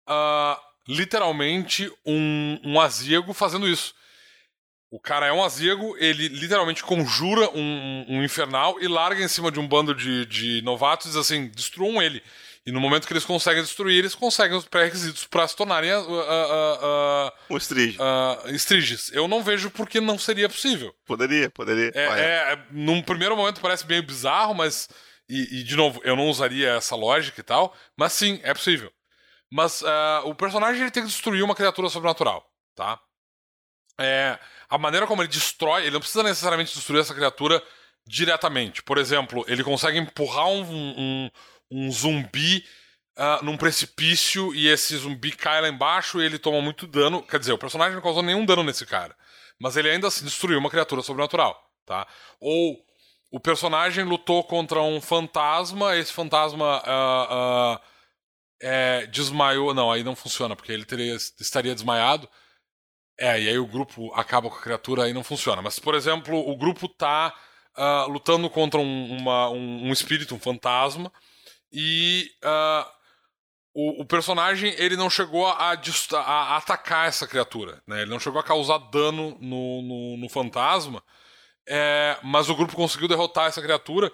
uh, 0.08 0.58
literalmente 0.88 1.92
um, 2.06 2.60
um 2.64 2.80
aziego 2.80 3.34
fazendo 3.34 3.68
isso. 3.68 3.94
O 4.94 5.00
cara 5.00 5.26
é 5.26 5.34
um 5.34 5.44
aziego, 5.44 5.96
ele 5.98 6.28
literalmente 6.28 6.84
conjura 6.84 7.50
um, 7.50 8.06
um 8.08 8.24
infernal 8.24 8.80
e 8.80 8.88
larga 8.88 9.24
em 9.24 9.28
cima 9.28 9.52
de 9.52 9.60
um 9.60 9.68
bando 9.68 9.96
de, 9.96 10.24
de 10.28 10.62
novatos 10.62 11.08
e 11.08 11.10
diz 11.10 11.18
assim: 11.18 11.48
destruam 11.48 12.00
ele. 12.00 12.22
E 12.64 12.72
no 12.72 12.80
momento 12.80 13.08
que 13.08 13.14
eles 13.14 13.26
conseguem 13.26 13.64
destruir, 13.64 13.98
eles 13.98 14.14
conseguem 14.14 14.56
os 14.56 14.66
pré-requisitos 14.66 15.26
para 15.26 15.48
se 15.48 15.56
tornarem 15.56 15.92
uh, 15.92 15.98
uh, 15.98 16.14
uh, 16.20 17.32
um 17.50 17.58
Strige. 17.58 17.98
Striges. 18.54 19.12
Eu 19.12 19.28
não 19.28 19.42
vejo 19.42 19.72
por 19.72 19.90
que 19.90 20.00
não 20.00 20.20
seria 20.20 20.48
possível. 20.48 20.94
Poderia, 21.08 21.50
poderia. 21.50 21.92
É, 21.96 22.54
é, 22.54 22.60
num 22.70 23.02
primeiro 23.02 23.36
momento 23.36 23.62
parece 23.62 23.88
meio 23.88 24.04
bizarro, 24.04 24.54
mas. 24.54 24.88
E, 25.28 25.62
e, 25.62 25.64
de 25.64 25.76
novo, 25.76 26.02
eu 26.04 26.16
não 26.16 26.30
usaria 26.30 26.74
essa 26.74 26.96
lógica 26.96 27.42
e 27.42 27.44
tal, 27.44 27.76
mas 27.98 28.14
sim, 28.14 28.40
é 28.44 28.54
possível. 28.54 28.92
Mas 29.52 29.82
uh, 29.82 30.22
o 30.26 30.36
personagem 30.36 30.84
ele 30.84 30.92
tem 30.92 31.02
que 31.02 31.10
destruir 31.10 31.44
uma 31.44 31.56
criatura 31.56 31.90
sobrenatural, 31.90 32.48
tá? 32.76 33.00
É, 34.00 34.38
a 34.70 34.78
maneira 34.78 35.06
como 35.08 35.22
ele 35.22 35.30
destrói, 35.30 35.84
ele 35.84 35.92
não 35.92 36.00
precisa 36.00 36.24
necessariamente 36.24 36.74
destruir 36.74 37.02
essa 37.02 37.14
criatura 37.14 37.62
diretamente. 38.06 38.84
Por 38.84 38.98
exemplo, 38.98 39.46
ele 39.48 39.64
consegue 39.64 39.98
empurrar 39.98 40.48
um, 40.48 40.64
um 40.64 41.32
um 41.74 41.92
zumbi 41.92 42.64
uh, 43.18 43.44
num 43.44 43.58
precipício 43.58 44.54
e 44.54 44.68
esse 44.68 44.96
zumbi 44.96 45.32
cai 45.32 45.60
lá 45.60 45.68
embaixo 45.68 46.22
e 46.22 46.26
ele 46.26 46.38
toma 46.38 46.62
muito 46.62 46.86
dano. 46.86 47.24
Quer 47.24 47.40
dizer, 47.40 47.54
o 47.54 47.58
personagem 47.58 47.96
não 47.96 48.02
causou 48.02 48.22
nenhum 48.22 48.46
dano 48.46 48.64
nesse 48.64 48.86
cara. 48.86 49.16
Mas 49.60 49.76
ele 49.76 49.90
ainda 49.90 50.08
assim 50.08 50.24
destruiu 50.24 50.60
uma 50.60 50.70
criatura 50.70 51.02
sobrenatural, 51.02 51.60
tá? 51.86 52.08
Ou 52.40 52.78
o 53.32 53.40
personagem 53.40 54.04
lutou 54.04 54.44
contra 54.44 54.82
um 54.82 55.02
fantasma, 55.02 55.96
esse 55.96 56.14
fantasma 56.14 56.84
uh, 56.86 57.76
uh, 57.76 57.80
é, 58.62 59.08
desmaiou. 59.08 59.74
Não, 59.74 59.92
aí 59.92 60.04
não 60.04 60.16
funciona, 60.16 60.56
porque 60.56 60.72
ele 60.72 60.86
teria, 60.86 61.16
estaria 61.16 61.74
desmaiado. 61.74 62.30
É, 63.20 63.40
e 63.40 63.50
aí 63.50 63.58
o 63.60 63.68
grupo 63.68 64.12
acaba 64.14 64.50
com 64.50 64.58
a 64.58 64.62
criatura, 64.62 65.04
aí 65.04 65.14
não 65.14 65.24
funciona. 65.24 65.62
Mas, 65.62 65.80
por 65.80 65.96
exemplo, 65.96 66.38
o 66.38 66.56
grupo 66.58 66.88
tá 66.88 67.34
uh, 67.78 68.12
lutando 68.12 68.50
contra 68.50 68.80
um, 68.80 69.18
uma, 69.18 69.50
um, 69.50 69.88
um 69.88 69.94
espírito, 69.94 70.36
um 70.36 70.40
fantasma, 70.40 71.12
e 71.72 72.32
uh, 72.44 72.90
o, 73.74 74.02
o 74.02 74.06
personagem 74.06 74.74
ele 74.78 74.96
não 74.96 75.10
chegou 75.10 75.48
a, 75.48 75.72
a, 75.72 75.78
a, 76.20 76.58
atacar 76.58 77.08
essa 77.08 77.28
criatura, 77.28 77.82
né? 77.88 78.02
Ele 78.02 78.12
não 78.12 78.20
chegou 78.20 78.40
a 78.40 78.44
causar 78.44 78.78
dano 78.78 79.38
no, 79.40 79.82
no, 79.82 80.18
no 80.18 80.30
fantasma, 80.30 81.04
é, 81.68 82.18
mas 82.24 82.50
o 82.50 82.56
grupo 82.56 82.76
conseguiu 82.76 83.08
derrotar 83.08 83.48
essa 83.48 83.62
criatura. 83.62 84.12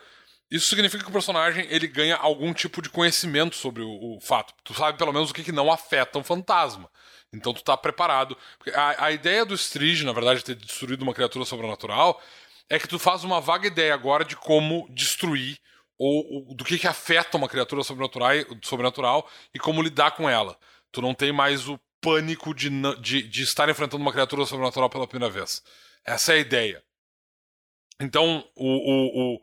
Isso 0.50 0.68
significa 0.68 1.04
que 1.04 1.10
o 1.10 1.14
personagem 1.14 1.68
ele 1.70 1.88
ganha 1.88 2.16
algum 2.16 2.54
tipo 2.54 2.82
de 2.82 2.90
conhecimento 2.90 3.56
sobre 3.56 3.84
o, 3.84 4.18
o 4.18 4.20
fato. 4.22 4.54
Tu 4.64 4.74
sabe 4.74 4.98
pelo 4.98 5.14
menos 5.14 5.30
o 5.30 5.34
que, 5.34 5.44
que 5.44 5.52
não 5.52 5.72
afeta 5.72 6.18
um 6.18 6.24
fantasma. 6.24 6.90
Então 7.34 7.54
tu 7.54 7.64
tá 7.64 7.78
preparado. 7.78 8.38
A, 8.74 9.06
a 9.06 9.12
ideia 9.12 9.46
do 9.46 9.54
Strige, 9.54 10.06
na 10.06 10.14
verdade, 10.14 10.40
de 10.40 10.46
ter 10.46 10.56
destruído 10.56 11.02
uma 11.04 11.14
criatura 11.14 11.46
sobrenatural, 11.46 12.22
é 12.70 12.80
que 12.80 12.88
tu 12.88 13.00
faz 13.00 13.24
uma 13.24 13.40
vaga 13.40 13.68
ideia 13.68 13.94
agora 13.94 14.24
de 14.24 14.36
como 14.36 14.88
destruir 14.92 15.60
ou, 15.98 16.48
ou 16.48 16.56
do 16.56 16.64
que, 16.64 16.80
que 16.80 16.88
afeta 16.88 17.38
uma 17.38 17.50
criatura 17.50 17.84
sobrenatural, 17.84 18.32
sobrenatural 18.64 19.30
e 19.54 19.60
como 19.60 19.82
lidar 19.82 20.12
com 20.12 20.30
ela. 20.30 20.58
Tu 20.92 21.02
não 21.02 21.14
tem 21.14 21.32
mais 21.32 21.68
o 21.68 21.80
pânico 22.02 22.54
de, 22.54 22.70
de, 23.02 23.24
de 23.24 23.44
estar 23.44 23.70
enfrentando 23.70 24.02
uma 24.02 24.14
criatura 24.14 24.46
sobrenatural 24.46 24.90
pela 24.90 25.08
primeira 25.08 25.32
vez. 25.32 25.62
Essa 26.06 26.34
é 26.34 26.38
a 26.38 26.40
ideia. 26.40 26.84
Então, 28.00 28.48
o, 28.56 28.66
o, 28.66 29.36
o 29.36 29.40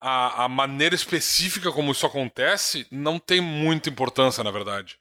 a, 0.00 0.44
a, 0.44 0.48
maneira 0.48 0.94
específica 0.94 1.70
como 1.70 1.92
isso 1.92 2.04
acontece 2.04 2.86
não 2.90 3.18
tem 3.18 3.40
muita 3.40 3.88
importância, 3.88 4.42
na 4.42 4.50
verdade. 4.50 4.98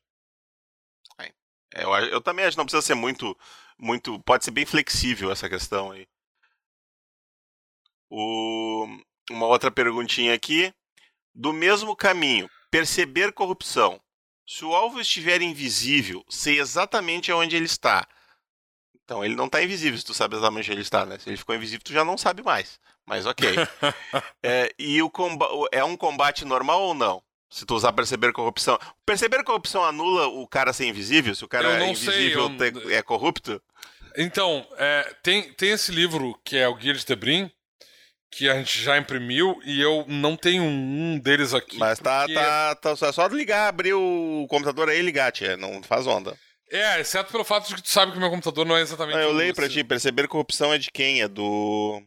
É, 1.74 1.84
eu, 1.84 1.94
eu, 1.94 2.22
também 2.22 2.46
acho 2.46 2.56
que 2.56 2.58
não 2.58 2.66
precisa 2.66 2.82
ser 2.82 2.96
muito, 2.96 3.38
muito. 3.78 4.20
Pode 4.22 4.44
ser 4.44 4.52
bem 4.52 4.66
flexível 4.66 5.32
essa 5.32 5.50
questão 5.50 5.92
aí. 5.92 6.08
O, 8.10 8.88
uma 9.30 9.46
outra 9.46 9.72
perguntinha 9.72 10.34
aqui. 10.34 10.74
Do 11.34 11.54
mesmo 11.54 11.96
caminho, 11.96 12.50
perceber 12.72 13.32
corrupção. 13.32 14.02
Se 14.46 14.66
o 14.66 14.74
alvo 14.74 15.00
estiver 15.00 15.42
invisível, 15.42 16.26
sei 16.28 16.60
exatamente 16.60 17.32
onde 17.32 17.56
ele 17.56 17.66
está. 17.66 18.06
Então 19.04 19.24
ele 19.24 19.36
não 19.36 19.46
está 19.46 19.62
invisível 19.64 19.98
se 19.98 20.06
tu 20.06 20.14
sabe 20.14 20.36
exatamente 20.36 20.66
onde 20.66 20.74
ele 20.74 20.82
está, 20.82 21.06
né? 21.06 21.18
Se 21.20 21.30
ele 21.30 21.38
ficou 21.38 21.56
invisível, 21.56 21.84
tu 21.84 21.94
já 21.94 22.04
não 22.04 22.18
sabe 22.18 22.42
mais. 22.42 22.80
Mas 23.06 23.26
ok. 23.26 23.48
é, 24.44 24.74
e 24.78 25.02
o 25.02 25.12
é 25.72 25.84
um 25.84 25.96
combate 25.96 26.46
normal 26.46 26.82
ou 26.82 26.94
não? 26.94 27.24
Se 27.50 27.66
tu 27.66 27.76
usar 27.76 27.94
perceber 27.94 28.32
corrupção. 28.32 28.78
Perceber 29.06 29.44
corrupção 29.44 29.84
anula 29.84 30.28
o 30.28 30.48
cara 30.48 30.72
ser 30.72 30.86
invisível? 30.86 31.34
Se 31.34 31.44
o 31.44 31.48
cara 31.48 31.82
é 31.82 31.90
invisível 31.90 32.52
sei, 32.58 32.72
eu... 32.76 32.92
é 32.92 33.02
corrupto? 33.02 33.62
Então, 34.16 34.66
é, 34.78 35.16
tem, 35.24 35.54
tem 35.54 35.72
esse 35.72 35.92
livro 35.92 36.40
que 36.44 36.58
é 36.58 36.68
o 36.68 36.76
Guia 36.76 36.94
de 36.94 37.06
Tebrim, 37.06 37.52
que 38.32 38.50
a 38.50 38.56
gente 38.56 38.82
já 38.82 38.98
imprimiu 38.98 39.60
e 39.66 39.82
eu 39.82 40.06
não 40.08 40.36
tenho 40.36 40.64
um 40.64 41.20
deles 41.20 41.54
aqui. 41.54 41.78
Mas 41.78 42.00
tá, 42.00 42.22
porque... 42.22 42.34
tá, 42.34 42.76
tá, 42.76 42.92
é 42.92 43.12
só 43.12 43.28
ligar, 43.28 43.68
abrir 43.68 43.94
o 43.94 44.46
computador 44.50 44.90
aí 44.90 45.00
e 45.00 45.02
ligar, 45.02 45.32
tia. 45.32 45.58
Não 45.58 45.82
faz 45.82 46.06
onda. 46.06 46.38
É, 46.72 47.00
exceto 47.00 47.32
pelo 47.32 47.44
fato 47.44 47.68
de 47.68 47.76
que 47.76 47.82
tu 47.82 47.90
sabe 47.90 48.12
que 48.12 48.18
o 48.18 48.22
meu 48.22 48.30
computador 48.30 48.66
não 48.66 48.78
é 48.78 48.82
exatamente. 48.82 49.16
Não, 49.16 49.24
eu 49.24 49.34
leio 49.34 49.56
pra 49.56 49.68
ti, 49.68 49.84
perceber 49.84 50.28
corrupção 50.28 50.72
é 50.72 50.78
de 50.78 50.92
quem? 50.92 51.22
É 51.22 51.28
do. 51.28 52.02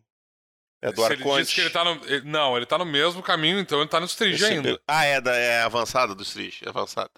É 0.82 0.90
do 0.90 1.00
Se 1.00 1.12
Arconte. 1.12 1.28
Ele 1.28 1.42
disse 1.42 1.54
que 1.54 1.60
ele 1.60 1.70
tá 1.70 1.84
no. 1.84 2.00
Não, 2.24 2.56
ele 2.56 2.66
tá 2.66 2.76
no 2.76 2.84
mesmo 2.84 3.22
caminho, 3.22 3.60
então 3.60 3.80
ele 3.80 3.88
tá 3.88 4.00
no 4.00 4.06
Strige 4.06 4.44
ainda. 4.44 4.80
Ah, 4.86 5.04
é, 5.04 5.20
da, 5.20 5.32
é 5.34 5.62
avançada 5.62 6.12
do 6.12 6.24
Strige, 6.24 6.64
é 6.66 6.68
avançada. 6.68 7.12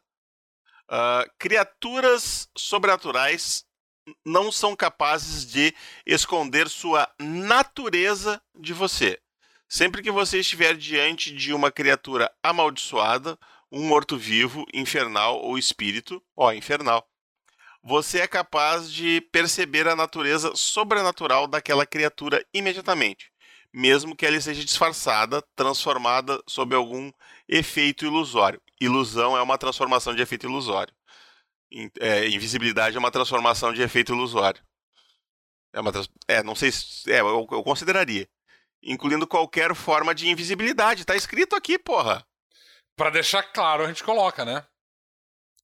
Uh, 0.84 1.28
criaturas 1.38 2.46
sobrenaturais 2.56 3.64
não 4.22 4.52
são 4.52 4.76
capazes 4.76 5.46
de 5.46 5.74
esconder 6.04 6.68
sua 6.68 7.08
natureza 7.18 8.40
de 8.54 8.74
você. 8.74 9.18
Sempre 9.66 10.02
que 10.02 10.10
você 10.10 10.40
estiver 10.40 10.76
diante 10.76 11.34
de 11.34 11.54
uma 11.54 11.72
criatura 11.72 12.30
amaldiçoada, 12.42 13.38
um 13.72 13.88
morto-vivo, 13.88 14.66
infernal 14.74 15.40
ou 15.40 15.56
espírito, 15.56 16.22
ó, 16.36 16.52
infernal, 16.52 17.08
você 17.82 18.20
é 18.20 18.26
capaz 18.26 18.92
de 18.92 19.22
perceber 19.32 19.88
a 19.88 19.96
natureza 19.96 20.52
sobrenatural 20.54 21.46
daquela 21.46 21.86
criatura 21.86 22.44
imediatamente 22.52 23.33
mesmo 23.74 24.14
que 24.14 24.24
ela 24.24 24.40
seja 24.40 24.64
disfarçada, 24.64 25.42
transformada 25.56 26.40
sob 26.46 26.76
algum 26.76 27.10
efeito 27.48 28.04
ilusório. 28.06 28.62
Ilusão 28.80 29.36
é 29.36 29.42
uma 29.42 29.58
transformação 29.58 30.14
de 30.14 30.22
efeito 30.22 30.46
ilusório. 30.46 30.94
É, 31.98 32.28
invisibilidade 32.28 32.96
é 32.96 33.00
uma 33.00 33.10
transformação 33.10 33.72
de 33.72 33.82
efeito 33.82 34.12
ilusório. 34.12 34.62
É, 35.72 35.80
uma 35.80 35.90
é 36.28 36.40
não 36.44 36.54
sei 36.54 36.70
se... 36.70 37.10
É, 37.12 37.20
eu, 37.20 37.48
eu 37.50 37.64
consideraria. 37.64 38.28
Incluindo 38.80 39.26
qualquer 39.26 39.74
forma 39.74 40.14
de 40.14 40.28
invisibilidade. 40.28 41.04
Tá 41.04 41.16
escrito 41.16 41.56
aqui, 41.56 41.76
porra. 41.76 42.24
Pra 42.96 43.10
deixar 43.10 43.42
claro, 43.42 43.82
a 43.84 43.88
gente 43.88 44.04
coloca, 44.04 44.44
né? 44.44 44.64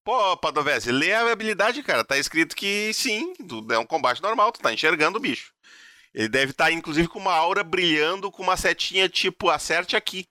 Pô, 0.02 0.36
Padovese, 0.36 0.90
lê 0.90 1.12
a 1.12 1.30
habilidade, 1.30 1.80
cara. 1.84 2.04
Tá 2.04 2.18
escrito 2.18 2.56
que 2.56 2.92
sim, 2.92 3.32
é 3.70 3.78
um 3.78 3.86
combate 3.86 4.20
normal, 4.20 4.50
tu 4.50 4.58
tá 4.58 4.72
enxergando 4.72 5.18
o 5.18 5.20
bicho. 5.20 5.52
Ele 6.12 6.28
deve 6.28 6.52
estar, 6.52 6.64
tá, 6.66 6.72
inclusive, 6.72 7.08
com 7.08 7.18
uma 7.18 7.34
aura 7.34 7.62
brilhando, 7.62 8.30
com 8.30 8.42
uma 8.42 8.56
setinha 8.56 9.08
tipo, 9.08 9.48
acerte 9.48 9.96
aqui. 9.96 10.26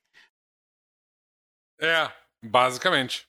É, 1.79 2.11
basicamente. 2.43 3.27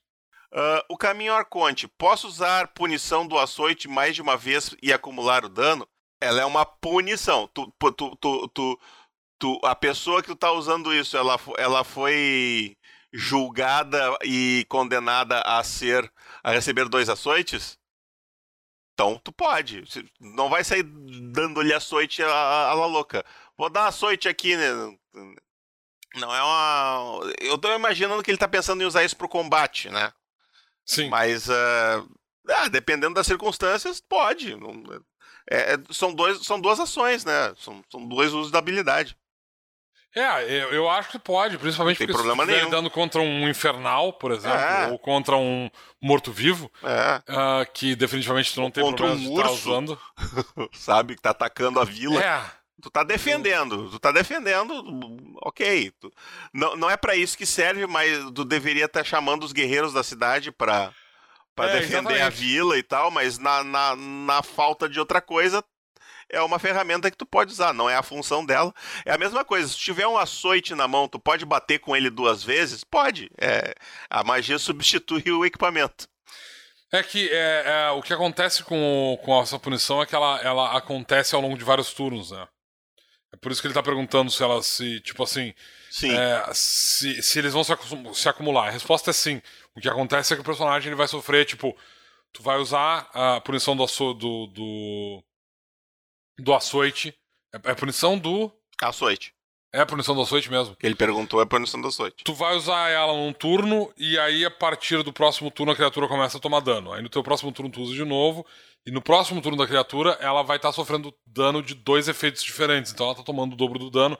Uh, 0.52 0.82
o 0.88 0.96
caminho 0.96 1.32
Arconte. 1.32 1.86
Posso 1.86 2.26
usar 2.26 2.68
punição 2.68 3.26
do 3.26 3.38
açoite 3.38 3.86
mais 3.86 4.16
de 4.16 4.22
uma 4.22 4.36
vez 4.36 4.74
e 4.82 4.92
acumular 4.92 5.44
o 5.44 5.48
dano? 5.48 5.86
Ela 6.20 6.42
é 6.42 6.44
uma 6.44 6.66
punição. 6.66 7.48
Tu, 7.54 7.72
tu, 7.78 8.16
tu, 8.16 8.48
tu, 8.48 8.80
tu 9.38 9.60
a 9.64 9.76
pessoa 9.76 10.20
que 10.20 10.28
tu 10.28 10.36
tá 10.36 10.50
usando 10.50 10.92
isso, 10.92 11.16
ela, 11.16 11.38
ela 11.56 11.84
foi 11.84 12.76
julgada 13.12 14.18
e 14.24 14.66
condenada 14.68 15.40
a 15.42 15.62
ser 15.62 16.12
a 16.42 16.50
receber 16.50 16.88
dois 16.88 17.08
açoites? 17.08 17.79
Então 19.00 19.18
tu 19.24 19.32
pode. 19.32 19.82
Não 20.20 20.50
vai 20.50 20.62
sair 20.62 20.82
dando-lhe 20.82 21.72
açoite 21.72 22.22
a, 22.22 22.28
a 22.28 22.74
la 22.74 22.84
louca. 22.84 23.24
Vou 23.56 23.70
dar 23.70 23.86
açoite 23.86 24.28
aqui, 24.28 24.54
né? 24.54 24.68
Não 26.16 26.34
é 26.34 26.42
uma. 26.42 27.32
Eu 27.40 27.56
tô 27.56 27.74
imaginando 27.74 28.22
que 28.22 28.30
ele 28.30 28.36
tá 28.36 28.46
pensando 28.46 28.82
em 28.82 28.84
usar 28.84 29.02
isso 29.02 29.16
pro 29.16 29.26
combate, 29.26 29.88
né? 29.88 30.12
Sim. 30.84 31.08
Mas, 31.08 31.48
uh... 31.48 32.06
ah, 32.46 32.68
dependendo 32.68 33.14
das 33.14 33.26
circunstâncias, 33.26 34.02
pode. 34.02 34.54
É, 35.50 35.74
é, 35.74 35.78
são, 35.90 36.12
dois, 36.12 36.44
são 36.44 36.60
duas 36.60 36.78
ações, 36.78 37.24
né? 37.24 37.54
São, 37.56 37.82
são 37.90 38.06
dois 38.06 38.34
usos 38.34 38.52
da 38.52 38.58
habilidade. 38.58 39.16
É, 40.14 40.42
eu, 40.44 40.72
eu 40.72 40.90
acho 40.90 41.10
que 41.10 41.18
pode, 41.18 41.56
principalmente 41.56 41.98
porque 41.98 42.12
problema 42.12 42.44
se 42.44 42.50
estiver 42.50 42.70
dando 42.70 42.90
contra 42.90 43.20
um 43.20 43.48
infernal, 43.48 44.12
por 44.12 44.32
exemplo, 44.32 44.58
é. 44.58 44.88
ou 44.88 44.98
contra 44.98 45.36
um 45.36 45.70
morto-vivo, 46.02 46.70
é. 46.82 47.22
uh, 47.32 47.72
que 47.72 47.94
definitivamente 47.94 48.52
tu 48.52 48.60
não 48.60 48.70
tem 48.72 48.82
contra 48.82 49.06
problema 49.06 49.30
um 49.30 49.32
urso, 49.32 49.52
usando. 49.52 50.00
Sabe, 50.74 51.14
que 51.14 51.22
tá 51.22 51.30
atacando 51.30 51.78
a 51.78 51.84
vila. 51.84 52.20
É. 52.20 52.42
Tu 52.82 52.90
tá 52.90 53.04
defendendo, 53.04 53.90
tu 53.90 53.98
tá 53.98 54.10
defendendo, 54.10 54.72
ok. 55.42 55.92
Tu, 56.00 56.10
não, 56.52 56.76
não 56.76 56.90
é 56.90 56.96
para 56.96 57.14
isso 57.14 57.36
que 57.36 57.44
serve, 57.44 57.86
mas 57.86 58.30
tu 58.34 58.44
deveria 58.44 58.86
estar 58.86 59.00
tá 59.00 59.04
chamando 59.04 59.44
os 59.44 59.52
guerreiros 59.52 59.92
da 59.92 60.02
cidade 60.02 60.50
pra, 60.50 60.90
pra 61.54 61.66
é, 61.66 61.72
defender 61.80 62.14
exatamente. 62.14 62.22
a 62.22 62.30
vila 62.30 62.78
e 62.78 62.82
tal, 62.82 63.10
mas 63.10 63.38
na, 63.38 63.62
na, 63.62 63.94
na 63.96 64.42
falta 64.42 64.88
de 64.88 64.98
outra 64.98 65.20
coisa, 65.20 65.62
é 66.30 66.40
uma 66.42 66.58
ferramenta 66.58 67.10
que 67.10 67.16
tu 67.16 67.26
pode 67.26 67.52
usar, 67.52 67.72
não 67.72 67.88
é 67.88 67.96
a 67.96 68.02
função 68.02 68.44
dela. 68.44 68.72
É 69.04 69.12
a 69.12 69.18
mesma 69.18 69.44
coisa, 69.44 69.68
se 69.68 69.76
tiver 69.76 70.06
um 70.06 70.16
açoite 70.16 70.74
na 70.74 70.88
mão, 70.88 71.08
tu 71.08 71.18
pode 71.18 71.44
bater 71.44 71.78
com 71.78 71.96
ele 71.96 72.10
duas 72.10 72.42
vezes? 72.42 72.84
Pode. 72.84 73.30
É, 73.40 73.74
a 74.08 74.24
magia 74.24 74.58
substitui 74.58 75.30
o 75.30 75.44
equipamento. 75.44 76.08
É 76.92 77.02
que 77.02 77.28
é, 77.30 77.64
é, 77.66 77.90
o 77.90 78.02
que 78.02 78.12
acontece 78.12 78.64
com, 78.64 79.18
com 79.24 79.40
essa 79.40 79.58
punição 79.58 80.02
é 80.02 80.06
que 80.06 80.14
ela, 80.14 80.40
ela 80.40 80.76
acontece 80.76 81.34
ao 81.34 81.40
longo 81.40 81.56
de 81.56 81.64
vários 81.64 81.92
turnos, 81.94 82.32
né? 82.32 82.48
É 83.32 83.36
por 83.36 83.52
isso 83.52 83.60
que 83.60 83.68
ele 83.68 83.74
tá 83.74 83.82
perguntando 83.82 84.28
se 84.28 84.42
ela 84.42 84.60
se, 84.60 85.00
tipo 85.00 85.22
assim, 85.22 85.54
é, 86.02 86.50
se, 86.52 87.22
se 87.22 87.38
eles 87.38 87.52
vão 87.52 87.62
se, 87.62 87.72
se, 88.14 88.28
acumular. 88.28 88.66
A 88.66 88.70
resposta 88.70 89.10
é 89.10 89.12
sim. 89.12 89.40
O 89.74 89.80
que 89.80 89.88
acontece 89.88 90.32
é 90.32 90.36
que 90.36 90.42
o 90.42 90.44
personagem 90.44 90.88
ele 90.88 90.96
vai 90.96 91.06
sofrer, 91.06 91.44
tipo, 91.44 91.76
tu 92.32 92.42
vai 92.42 92.58
usar 92.58 93.08
a 93.14 93.40
punição 93.40 93.76
do, 93.76 93.86
do, 93.86 94.46
do 94.48 95.24
do 96.40 96.54
açoite. 96.54 97.14
É, 97.54 97.70
é 97.70 97.74
punição 97.74 98.18
do. 98.18 98.52
Açoite. 98.82 99.32
É 99.72 99.80
a 99.80 99.86
punição 99.86 100.16
do 100.16 100.22
açoite 100.22 100.50
mesmo. 100.50 100.76
Ele 100.82 100.96
perguntou 100.96 101.38
é 101.38 101.44
a 101.44 101.46
punição 101.46 101.80
do 101.80 101.86
açoite. 101.88 102.24
Tu 102.24 102.34
vai 102.34 102.56
usar 102.56 102.88
ela 102.88 103.12
num 103.12 103.32
turno 103.32 103.92
e 103.96 104.18
aí 104.18 104.44
a 104.44 104.50
partir 104.50 105.02
do 105.04 105.12
próximo 105.12 105.48
turno 105.50 105.70
a 105.70 105.76
criatura 105.76 106.08
começa 106.08 106.38
a 106.38 106.40
tomar 106.40 106.60
dano. 106.60 106.92
Aí 106.92 107.00
no 107.00 107.08
teu 107.08 107.22
próximo 107.22 107.52
turno 107.52 107.70
tu 107.70 107.80
usa 107.80 107.94
de 107.94 108.04
novo 108.04 108.44
e 108.84 108.90
no 108.90 109.00
próximo 109.00 109.40
turno 109.40 109.56
da 109.56 109.68
criatura 109.68 110.18
ela 110.20 110.42
vai 110.42 110.56
estar 110.56 110.70
tá 110.70 110.72
sofrendo 110.72 111.14
dano 111.24 111.62
de 111.62 111.74
dois 111.74 112.08
efeitos 112.08 112.42
diferentes. 112.42 112.92
Então 112.92 113.06
ela 113.06 113.14
tá 113.14 113.22
tomando 113.22 113.52
o 113.52 113.56
dobro 113.56 113.78
do 113.78 113.90
dano 113.90 114.18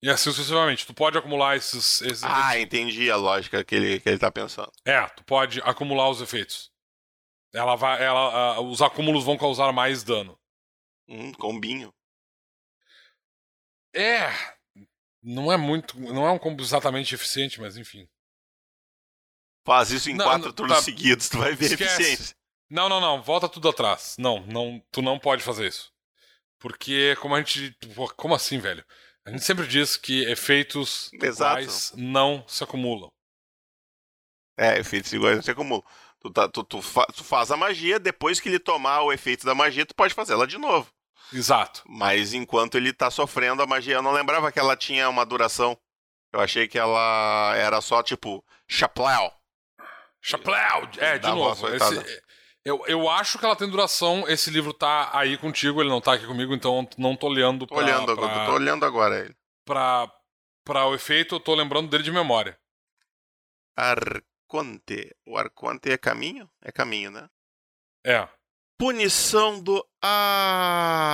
e 0.00 0.08
assim 0.08 0.30
sucessivamente. 0.30 0.86
Tu 0.86 0.94
pode 0.94 1.18
acumular 1.18 1.56
esses, 1.56 2.00
esses 2.02 2.22
Ah, 2.22 2.50
efeitos. 2.50 2.62
entendi 2.62 3.10
a 3.10 3.16
lógica 3.16 3.64
que 3.64 3.74
ele, 3.74 3.98
que 3.98 4.08
ele 4.08 4.18
tá 4.18 4.30
pensando. 4.30 4.70
É, 4.84 5.00
tu 5.06 5.24
pode 5.24 5.60
acumular 5.64 6.08
os 6.08 6.20
efeitos. 6.20 6.70
Ela 7.52 7.74
vai, 7.74 8.02
ela, 8.02 8.60
uh, 8.60 8.70
os 8.70 8.80
acúmulos 8.82 9.24
vão 9.24 9.36
causar 9.36 9.72
mais 9.72 10.04
dano. 10.04 10.38
Um 11.08 11.32
combinho. 11.32 11.92
É. 13.94 14.28
Não 15.22 15.50
é 15.52 15.56
muito. 15.56 15.98
Não 15.98 16.26
é 16.26 16.30
um 16.30 16.38
combo 16.38 16.62
exatamente 16.62 17.14
eficiente, 17.14 17.60
mas 17.60 17.76
enfim. 17.76 18.08
Faz 19.66 19.90
isso 19.90 20.10
em 20.10 20.14
Não, 20.14 20.24
quatro 20.26 20.46
não, 20.48 20.52
turnos 20.52 20.76
tá. 20.76 20.82
seguidos, 20.82 21.28
tu 21.28 21.38
vai 21.38 21.54
ver 21.54 21.72
Esquece. 21.72 21.94
eficiência. 22.02 22.36
Não, 22.68 22.88
não, 22.88 23.00
não. 23.00 23.22
Volta 23.22 23.48
tudo 23.48 23.68
atrás. 23.68 24.16
Não, 24.18 24.44
não, 24.46 24.82
tu 24.90 25.00
não 25.00 25.18
pode 25.18 25.42
fazer 25.42 25.68
isso. 25.68 25.90
Porque 26.58 27.16
como 27.20 27.34
a 27.34 27.38
gente. 27.42 27.74
Como 28.16 28.34
assim, 28.34 28.58
velho? 28.58 28.84
A 29.24 29.30
gente 29.30 29.42
sempre 29.44 29.66
diz 29.66 29.96
que 29.96 30.24
efeitos 30.30 31.10
Exato. 31.14 31.60
iguais 31.62 31.92
não 31.96 32.46
se 32.46 32.62
acumulam. 32.62 33.10
É, 34.58 34.78
efeitos 34.78 35.12
iguais 35.12 35.36
não 35.36 35.42
se 35.42 35.50
acumulam. 35.50 35.82
Tu, 36.20 36.30
tá, 36.30 36.48
tu, 36.48 36.62
tu, 36.64 36.82
fa- 36.82 37.06
tu 37.06 37.24
faz 37.24 37.50
a 37.50 37.56
magia, 37.56 37.98
depois 37.98 38.38
que 38.40 38.48
ele 38.48 38.58
tomar 38.58 39.02
o 39.02 39.12
efeito 39.12 39.44
da 39.46 39.54
magia, 39.54 39.84
tu 39.86 39.94
pode 39.94 40.12
fazer 40.14 40.34
ela 40.34 40.46
de 40.46 40.58
novo. 40.58 40.90
Exato. 41.32 41.82
Mas 41.86 42.32
enquanto 42.34 42.76
ele 42.76 42.92
tá 42.92 43.10
sofrendo 43.10 43.62
a 43.62 43.66
magia, 43.66 43.94
eu 43.94 44.02
não 44.02 44.12
lembrava 44.12 44.52
que 44.52 44.58
ela 44.58 44.76
tinha 44.76 45.08
uma 45.08 45.24
duração. 45.26 45.76
Eu 46.32 46.40
achei 46.40 46.66
que 46.68 46.78
ela 46.78 47.54
era 47.56 47.80
só 47.80 48.02
tipo 48.02 48.44
chapléu. 48.68 49.32
Chapéu! 50.20 50.88
É, 50.98 51.18
de 51.18 51.28
novo. 51.28 51.68
esse- 51.68 52.22
eu, 52.64 52.82
eu 52.86 53.08
acho 53.10 53.38
que 53.38 53.44
ela 53.44 53.54
tem 53.54 53.68
duração. 53.68 54.26
Esse 54.26 54.50
livro 54.50 54.72
tá 54.72 55.10
aí 55.16 55.36
contigo, 55.36 55.80
ele 55.82 55.90
não 55.90 56.00
tá 56.00 56.14
aqui 56.14 56.26
comigo, 56.26 56.54
então 56.54 56.88
não 56.96 57.14
tô 57.14 57.28
olhando 57.28 57.66
Tô 57.66 57.74
pra, 57.74 57.84
olhando, 57.84 58.04
pra, 58.16 58.24
agora, 58.26 58.46
tô 58.46 58.52
olhando 58.54 58.86
agora 58.86 59.18
ele. 59.20 59.36
pra, 59.66 60.10
pra 60.64 60.86
o 60.86 60.94
efeito, 60.94 61.34
eu 61.34 61.40
tô 61.40 61.54
lembrando 61.54 61.88
dele 61.90 62.02
de 62.02 62.10
memória. 62.10 62.58
Arconte. 63.76 65.14
O 65.26 65.36
Arconte 65.36 65.90
é 65.90 65.98
caminho? 65.98 66.50
É 66.62 66.72
caminho, 66.72 67.10
né? 67.10 67.28
É. 68.04 68.26
Punição 68.86 69.58
do 69.62 69.82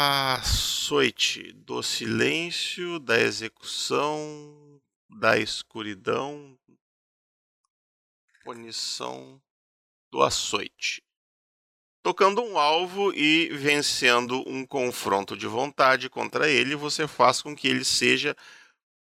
açoite, 0.08 1.52
do 1.52 1.80
silêncio, 1.84 2.98
da 2.98 3.16
execução, 3.20 4.82
da 5.08 5.38
escuridão. 5.38 6.58
Punição 8.42 9.40
do 10.10 10.20
açoite. 10.20 11.00
Tocando 12.02 12.42
um 12.42 12.58
alvo 12.58 13.12
e 13.14 13.50
vencendo 13.50 14.42
um 14.48 14.66
confronto 14.66 15.36
de 15.36 15.46
vontade 15.46 16.10
contra 16.10 16.50
ele, 16.50 16.74
você 16.74 17.06
faz 17.06 17.40
com 17.40 17.54
que 17.54 17.68
ele 17.68 17.84
seja 17.84 18.36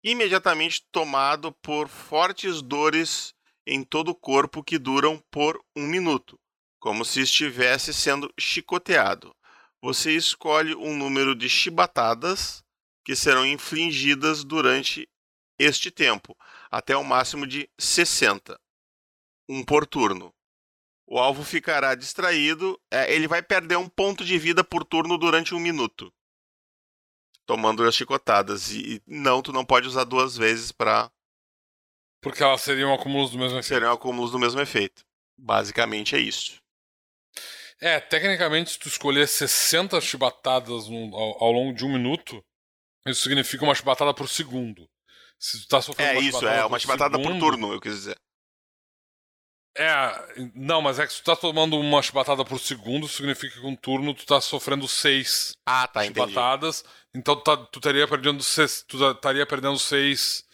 imediatamente 0.05 0.85
tomado 0.93 1.53
por 1.53 1.89
fortes 1.89 2.61
dores 2.61 3.35
em 3.67 3.83
todo 3.83 4.11
o 4.11 4.15
corpo 4.15 4.63
que 4.63 4.77
duram 4.77 5.19
por 5.31 5.59
um 5.75 5.87
minuto 5.87 6.39
como 6.83 7.05
se 7.05 7.21
estivesse 7.21 7.95
sendo 7.95 8.29
chicoteado. 8.37 9.33
Você 9.81 10.17
escolhe 10.17 10.75
um 10.75 10.97
número 10.97 11.33
de 11.33 11.49
chibatadas 11.49 12.61
que 13.05 13.15
serão 13.15 13.47
infligidas 13.47 14.43
durante 14.43 15.09
este 15.57 15.93
tempo, 15.93 16.37
até 16.69 16.97
o 16.97 17.05
máximo 17.05 17.47
de 17.47 17.71
60. 17.79 18.61
Um 19.49 19.65
por 19.65 19.87
turno. 19.87 20.35
O 21.07 21.21
alvo 21.21 21.45
ficará 21.45 21.95
distraído, 21.95 22.81
é, 22.91 23.15
ele 23.15 23.29
vai 23.29 23.43
perder 23.43 23.77
um 23.77 23.89
ponto 23.89 24.25
de 24.25 24.37
vida 24.37 24.65
por 24.65 24.85
turno 24.85 25.17
durante 25.17 25.55
um 25.55 25.61
minuto. 25.61 26.13
Tomando 27.47 27.85
as 27.85 27.95
chicotadas. 27.95 28.73
E 28.73 29.01
não, 29.07 29.41
tu 29.41 29.53
não 29.53 29.65
pode 29.65 29.87
usar 29.87 30.03
duas 30.03 30.37
vezes 30.37 30.73
para 30.73 31.13
Porque 32.21 32.43
elas 32.43 32.61
seriam 32.61 32.93
acúmulos 32.93 33.31
do 33.31 33.39
mesmo 33.39 33.59
efeito. 33.59 33.69
serem 33.69 33.89
acúmulos 33.89 34.33
do 34.33 34.39
mesmo 34.39 34.61
efeito. 34.61 35.05
Basicamente 35.39 36.17
é 36.17 36.19
isso. 36.19 36.62
É, 37.85 37.99
tecnicamente, 37.99 38.71
se 38.71 38.79
tu 38.79 38.87
escolher 38.87 39.27
60 39.27 40.01
chibatadas 40.01 40.87
no- 40.89 41.17
ao, 41.17 41.45
ao 41.45 41.51
longo 41.53 41.75
de 41.75 41.85
um 41.85 41.93
minuto, 41.93 42.41
isso 43.05 43.25
significa 43.25 43.65
uma 43.65 43.75
chibatada 43.75 44.15
por 44.15 44.29
segundo. 44.29 44.89
Se 45.37 45.63
tu 45.63 45.69
tá 45.69 45.83
sofrendo 45.83 46.11
É 46.11 46.13
uma 46.13 46.21
isso, 46.23 46.39
chibatada 46.39 46.61
é 46.61 46.65
uma 46.65 46.79
chibatada 46.79 47.19
por 47.19 47.25
segundo- 47.25 47.41
turno, 47.41 47.73
eu 47.73 47.81
quis 47.81 47.93
dizer. 47.95 48.17
É, 49.77 49.95
não, 50.55 50.81
mas 50.81 50.99
é 51.01 51.07
que 51.07 51.13
se 51.13 51.23
tu 51.23 51.25
tá 51.25 51.35
tomando 51.35 51.77
uma 51.77 52.01
chibatada 52.03 52.45
por 52.45 52.61
segundo, 52.61 53.09
significa 53.09 53.59
que 53.59 53.67
um 53.67 53.75
turno 53.75 54.15
tu 54.15 54.25
tá 54.27 54.41
sofrendo 54.41 54.87
seis 54.87 55.57
Ah, 55.67 55.89
tá, 55.89 56.07
entendi. 56.07 56.29
chibatadas. 56.31 56.85
Então 57.13 57.35
tu, 57.35 57.43
tá, 57.43 57.57
tu 57.57 57.79
estaria 57.81 58.07
perdendo 58.07 58.43
seis, 58.45 58.85
tu 58.87 59.03
estaria 59.11 59.45
perdendo 59.47 59.79
seis 59.79 60.47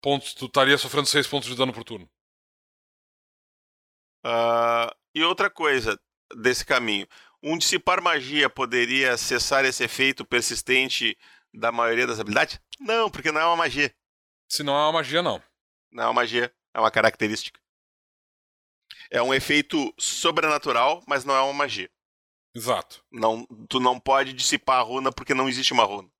pontos, 0.00 0.34
tu 0.34 0.46
estaria 0.46 0.76
sofrendo 0.78 1.06
seis 1.06 1.28
pontos 1.28 1.48
de 1.48 1.54
dano 1.54 1.72
por 1.72 1.84
turno. 1.84 2.10
Ah, 4.24 4.92
e 5.14 5.22
outra 5.22 5.50
coisa 5.50 5.96
desse 6.36 6.64
caminho. 6.64 7.06
Um 7.42 7.58
dissipar 7.58 8.00
magia 8.02 8.48
poderia 8.48 9.16
cessar 9.16 9.64
esse 9.64 9.82
efeito 9.82 10.24
persistente 10.24 11.18
da 11.52 11.72
maioria 11.72 12.06
das 12.06 12.20
habilidades? 12.20 12.60
Não, 12.78 13.10
porque 13.10 13.32
não 13.32 13.40
é 13.40 13.44
uma 13.44 13.56
magia. 13.56 13.94
Se 14.48 14.62
não 14.62 14.74
é 14.74 14.82
uma 14.84 14.92
magia, 14.92 15.22
não. 15.22 15.42
Não 15.90 16.04
é 16.04 16.06
uma 16.06 16.12
magia, 16.14 16.54
é 16.74 16.80
uma 16.80 16.90
característica. 16.90 17.60
É 19.10 19.20
um 19.20 19.34
efeito 19.34 19.92
sobrenatural, 19.98 21.02
mas 21.06 21.24
não 21.24 21.34
é 21.34 21.40
uma 21.40 21.52
magia. 21.52 21.90
Exato. 22.54 23.04
Não, 23.10 23.46
tu 23.68 23.80
não 23.80 23.98
pode 23.98 24.32
dissipar 24.32 24.78
a 24.78 24.82
runa 24.82 25.10
porque 25.10 25.34
não 25.34 25.48
existe 25.48 25.72
uma 25.72 25.84
runa. 25.84 26.10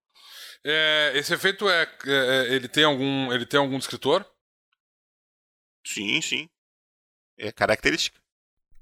É, 0.65 1.13
esse 1.15 1.35
efeito 1.35 1.69
é, 1.69 1.83
é- 1.83 1.89
é- 2.07 2.55
ele 2.55 2.69
tem 2.69 2.85
algum, 2.85 3.33
ele 3.33 3.45
tem 3.47 3.59
algum 3.59 3.79
descritor? 3.79 4.25
Sim, 5.87 6.21
sim. 6.23 6.49
É 7.37 7.51
característica. 7.51 8.22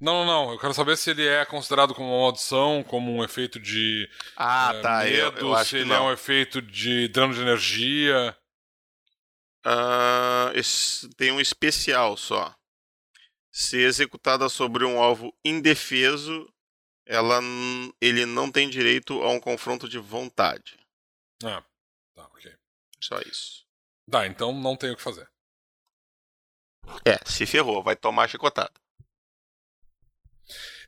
Não, 0.00 0.24
não, 0.24 0.46
não. 0.46 0.52
Eu 0.52 0.58
quero 0.58 0.72
saber 0.72 0.96
se 0.96 1.10
ele 1.10 1.26
é 1.26 1.44
considerado 1.44 1.94
como 1.94 2.08
uma 2.08 2.22
maldição, 2.22 2.82
como 2.82 3.12
um 3.12 3.22
efeito 3.22 3.60
de 3.60 4.08
Ah, 4.36 4.72
é, 4.74 4.80
tá. 4.82 5.08
Eu, 5.08 5.32
medo, 5.32 5.46
eu 5.46 5.54
acho 5.54 5.70
se 5.70 5.76
ele 5.76 5.92
é 5.92 6.00
um 6.00 6.10
efeito 6.12 6.62
de 6.62 7.06
dano 7.08 7.34
de 7.34 7.40
energia. 7.40 8.36
Esse- 10.54 11.08
tem 11.16 11.30
um 11.30 11.40
especial 11.40 12.16
só. 12.16 12.54
Se 13.52 13.76
executada 13.78 14.48
sobre 14.48 14.84
um 14.84 15.00
alvo 15.02 15.36
indefeso, 15.44 16.48
ela, 17.04 17.40
ele 18.00 18.24
não 18.24 18.50
tem 18.50 18.68
direito 18.70 19.20
a 19.22 19.28
um 19.30 19.40
confronto 19.40 19.88
de 19.88 19.98
vontade. 19.98 20.78
Ah, 21.44 21.62
tá, 22.14 22.24
ok. 22.26 22.54
Só 23.02 23.18
isso. 23.20 23.66
Tá, 24.10 24.26
então 24.26 24.52
não 24.52 24.76
tem 24.76 24.90
o 24.92 24.96
que 24.96 25.02
fazer. 25.02 25.28
É, 27.04 27.18
se 27.28 27.44
ferrou, 27.44 27.82
vai 27.82 27.96
tomar 27.96 28.28
chicotada. 28.28 28.72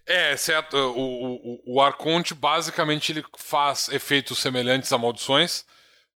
É, 0.07 0.33
exceto 0.33 0.77
o, 0.77 1.35
o, 1.37 1.75
o 1.77 1.81
Arconte, 1.81 2.35
basicamente, 2.35 3.13
ele 3.13 3.25
faz 3.39 3.89
efeitos 3.89 4.39
semelhantes 4.39 4.93
a 4.93 4.99
maldições, 4.99 5.65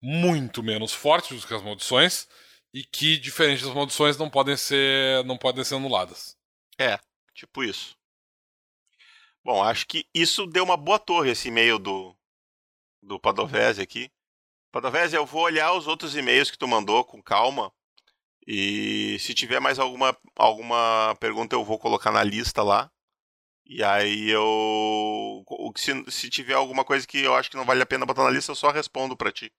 muito 0.01 0.63
menos 0.63 0.93
fortes 0.93 1.41
do 1.41 1.47
que 1.47 1.53
as 1.53 1.61
maldições, 1.61 2.27
e 2.73 2.83
que, 2.83 3.17
diferente 3.17 3.63
das 3.63 3.73
maldições, 3.73 4.17
não 4.17 4.29
podem 4.29 4.57
ser, 4.57 5.23
não 5.25 5.37
podem 5.37 5.63
ser 5.63 5.75
anuladas. 5.75 6.37
Tipo 7.33 7.63
isso. 7.63 7.97
Bom, 9.43 9.61
acho 9.61 9.85
que 9.85 10.07
isso 10.13 10.47
deu 10.47 10.63
uma 10.63 10.77
boa 10.77 10.97
torre, 10.97 11.31
esse 11.31 11.49
e-mail 11.49 11.77
do, 11.77 12.15
do 13.01 13.19
Padovese 13.19 13.81
aqui. 13.81 14.09
Padovese, 14.71 15.15
eu 15.15 15.25
vou 15.25 15.43
olhar 15.43 15.73
os 15.73 15.87
outros 15.87 16.15
e-mails 16.15 16.49
que 16.49 16.57
tu 16.57 16.67
mandou 16.67 17.03
com 17.03 17.21
calma. 17.21 17.71
E 18.47 19.17
se 19.19 19.33
tiver 19.33 19.59
mais 19.59 19.79
alguma, 19.79 20.17
alguma 20.35 21.15
pergunta, 21.19 21.55
eu 21.55 21.63
vou 21.63 21.77
colocar 21.77 22.11
na 22.11 22.23
lista 22.23 22.63
lá. 22.63 22.91
E 23.65 23.83
aí 23.83 24.29
eu. 24.29 25.43
o 25.47 25.71
que 25.73 25.79
Se, 25.79 26.11
se 26.11 26.29
tiver 26.29 26.53
alguma 26.53 26.83
coisa 26.83 27.07
que 27.07 27.19
eu 27.19 27.33
acho 27.35 27.49
que 27.49 27.57
não 27.57 27.65
vale 27.65 27.81
a 27.81 27.85
pena 27.85 28.05
botar 28.05 28.23
na 28.23 28.29
lista, 28.29 28.51
eu 28.51 28.55
só 28.55 28.69
respondo 28.69 29.15
pra 29.15 29.31
ti. 29.31 29.53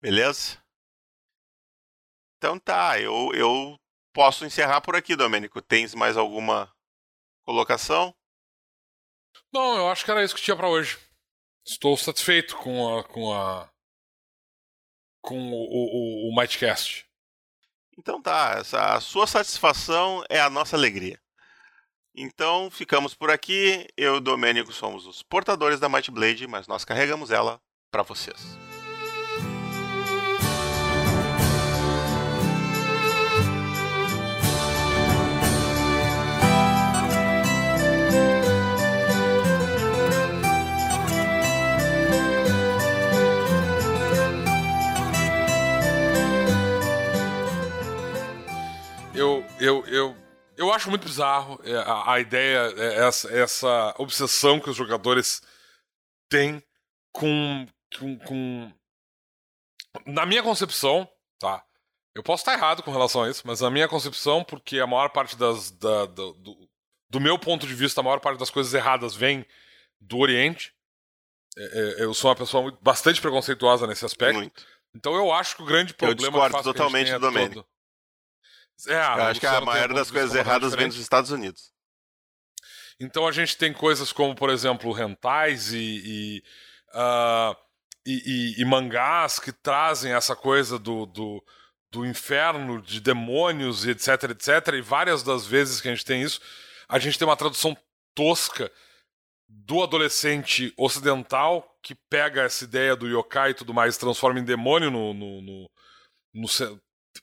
Beleza? 0.00 0.62
Então 2.36 2.58
tá, 2.58 3.00
eu, 3.00 3.30
eu 3.34 3.80
posso 4.12 4.44
encerrar 4.44 4.80
por 4.82 4.94
aqui, 4.94 5.16
Domênico. 5.16 5.62
Tens 5.62 5.94
mais 5.94 6.16
alguma 6.16 6.70
colocação? 7.42 8.14
Não, 9.52 9.76
eu 9.76 9.88
acho 9.88 10.04
que 10.04 10.10
era 10.10 10.22
isso 10.22 10.34
que 10.34 10.42
tinha 10.42 10.56
pra 10.56 10.68
hoje. 10.68 10.98
Estou 11.66 11.96
satisfeito 11.96 12.56
com 12.58 12.98
a. 12.98 13.04
com 13.04 13.32
a. 13.32 13.70
com 15.22 15.38
o, 15.38 15.54
o, 15.54 16.28
o, 16.28 16.30
o 16.30 16.36
Mightcast. 16.36 17.08
Então 17.96 18.20
tá, 18.20 18.56
essa, 18.58 18.94
a 18.94 19.00
sua 19.00 19.26
satisfação 19.26 20.22
é 20.28 20.40
a 20.40 20.50
nossa 20.50 20.76
alegria. 20.76 21.18
Então 22.14 22.70
ficamos 22.70 23.12
por 23.12 23.30
aqui. 23.30 23.88
Eu 23.96 24.14
e 24.14 24.16
o 24.18 24.20
Domênico 24.20 24.72
somos 24.72 25.06
os 25.06 25.22
portadores 25.22 25.80
da 25.80 25.88
Might 25.88 26.10
Blade, 26.12 26.46
mas 26.46 26.68
nós 26.68 26.84
carregamos 26.84 27.32
ela 27.32 27.60
pra 27.90 28.02
vocês. 28.02 28.56
Eu, 49.16 49.44
eu, 49.60 49.86
eu 49.86 50.13
acho 50.74 50.90
muito 50.90 51.06
bizarro 51.06 51.60
é, 51.64 51.74
a, 51.76 52.12
a 52.12 52.20
ideia, 52.20 52.72
é, 52.76 53.06
essa, 53.06 53.30
essa 53.32 53.94
obsessão 53.98 54.60
que 54.60 54.68
os 54.68 54.76
jogadores 54.76 55.42
têm 56.28 56.62
com, 57.12 57.66
com, 57.98 58.18
com. 58.18 58.72
Na 60.06 60.26
minha 60.26 60.42
concepção, 60.42 61.08
tá? 61.38 61.64
Eu 62.14 62.22
posso 62.22 62.42
estar 62.42 62.54
errado 62.54 62.82
com 62.82 62.92
relação 62.92 63.22
a 63.22 63.30
isso, 63.30 63.42
mas 63.46 63.62
a 63.62 63.70
minha 63.70 63.88
concepção, 63.88 64.44
porque 64.44 64.78
a 64.78 64.86
maior 64.86 65.08
parte 65.10 65.36
das. 65.36 65.70
Da, 65.70 66.06
da, 66.06 66.12
do, 66.12 66.68
do 67.08 67.20
meu 67.20 67.38
ponto 67.38 67.66
de 67.66 67.74
vista, 67.74 68.00
a 68.00 68.04
maior 68.04 68.20
parte 68.20 68.38
das 68.38 68.50
coisas 68.50 68.74
erradas 68.74 69.14
vem 69.14 69.46
do 70.00 70.18
Oriente. 70.18 70.74
É, 71.56 71.96
eu 71.98 72.12
sou 72.12 72.30
uma 72.30 72.36
pessoa 72.36 72.76
bastante 72.82 73.20
preconceituosa 73.20 73.86
nesse 73.86 74.04
aspecto. 74.04 74.38
Muito. 74.38 74.66
Então 74.94 75.14
eu 75.14 75.32
acho 75.32 75.56
que 75.56 75.62
o 75.62 75.66
grande 75.66 75.94
problema. 75.94 76.38
Eu 76.38 76.42
discordo 76.42 76.72
totalmente 76.72 77.12
do. 77.12 77.32
Todo... 77.32 77.66
É, 78.86 78.94
eu 78.94 79.22
acho 79.24 79.40
que 79.40 79.46
a 79.46 79.60
maioria 79.60 79.94
das 79.94 80.10
coisas 80.10 80.34
erradas 80.34 80.74
vem 80.74 80.88
dos 80.88 80.98
Estados 80.98 81.30
Unidos. 81.30 81.72
Então 83.00 83.26
a 83.26 83.32
gente 83.32 83.56
tem 83.56 83.72
coisas 83.72 84.12
como, 84.12 84.34
por 84.34 84.50
exemplo, 84.50 84.92
rentais 84.92 85.72
e, 85.72 85.78
e, 86.04 86.42
uh, 86.94 87.56
e, 88.06 88.54
e, 88.58 88.64
mangás 88.64 89.38
que 89.38 89.52
trazem 89.52 90.12
essa 90.12 90.36
coisa 90.36 90.78
do, 90.78 91.06
do, 91.06 91.44
do, 91.90 92.06
inferno, 92.06 92.80
de 92.80 93.00
demônios 93.00 93.84
e 93.84 93.90
etc, 93.90 94.30
etc. 94.30 94.74
E 94.74 94.80
várias 94.80 95.22
das 95.22 95.46
vezes 95.46 95.80
que 95.80 95.88
a 95.88 95.94
gente 95.94 96.04
tem 96.04 96.22
isso, 96.22 96.40
a 96.88 96.98
gente 96.98 97.18
tem 97.18 97.26
uma 97.26 97.36
tradução 97.36 97.76
tosca 98.14 98.70
do 99.48 99.82
adolescente 99.82 100.72
ocidental 100.76 101.78
que 101.82 101.94
pega 101.94 102.42
essa 102.42 102.64
ideia 102.64 102.96
do 102.96 103.08
yokai 103.08 103.50
e 103.50 103.54
tudo 103.54 103.74
mais, 103.74 103.96
transforma 103.96 104.40
em 104.40 104.44
demônio 104.44 104.90
no, 104.90 105.12
no, 105.14 105.42
no, 105.42 105.70
no 106.34 106.48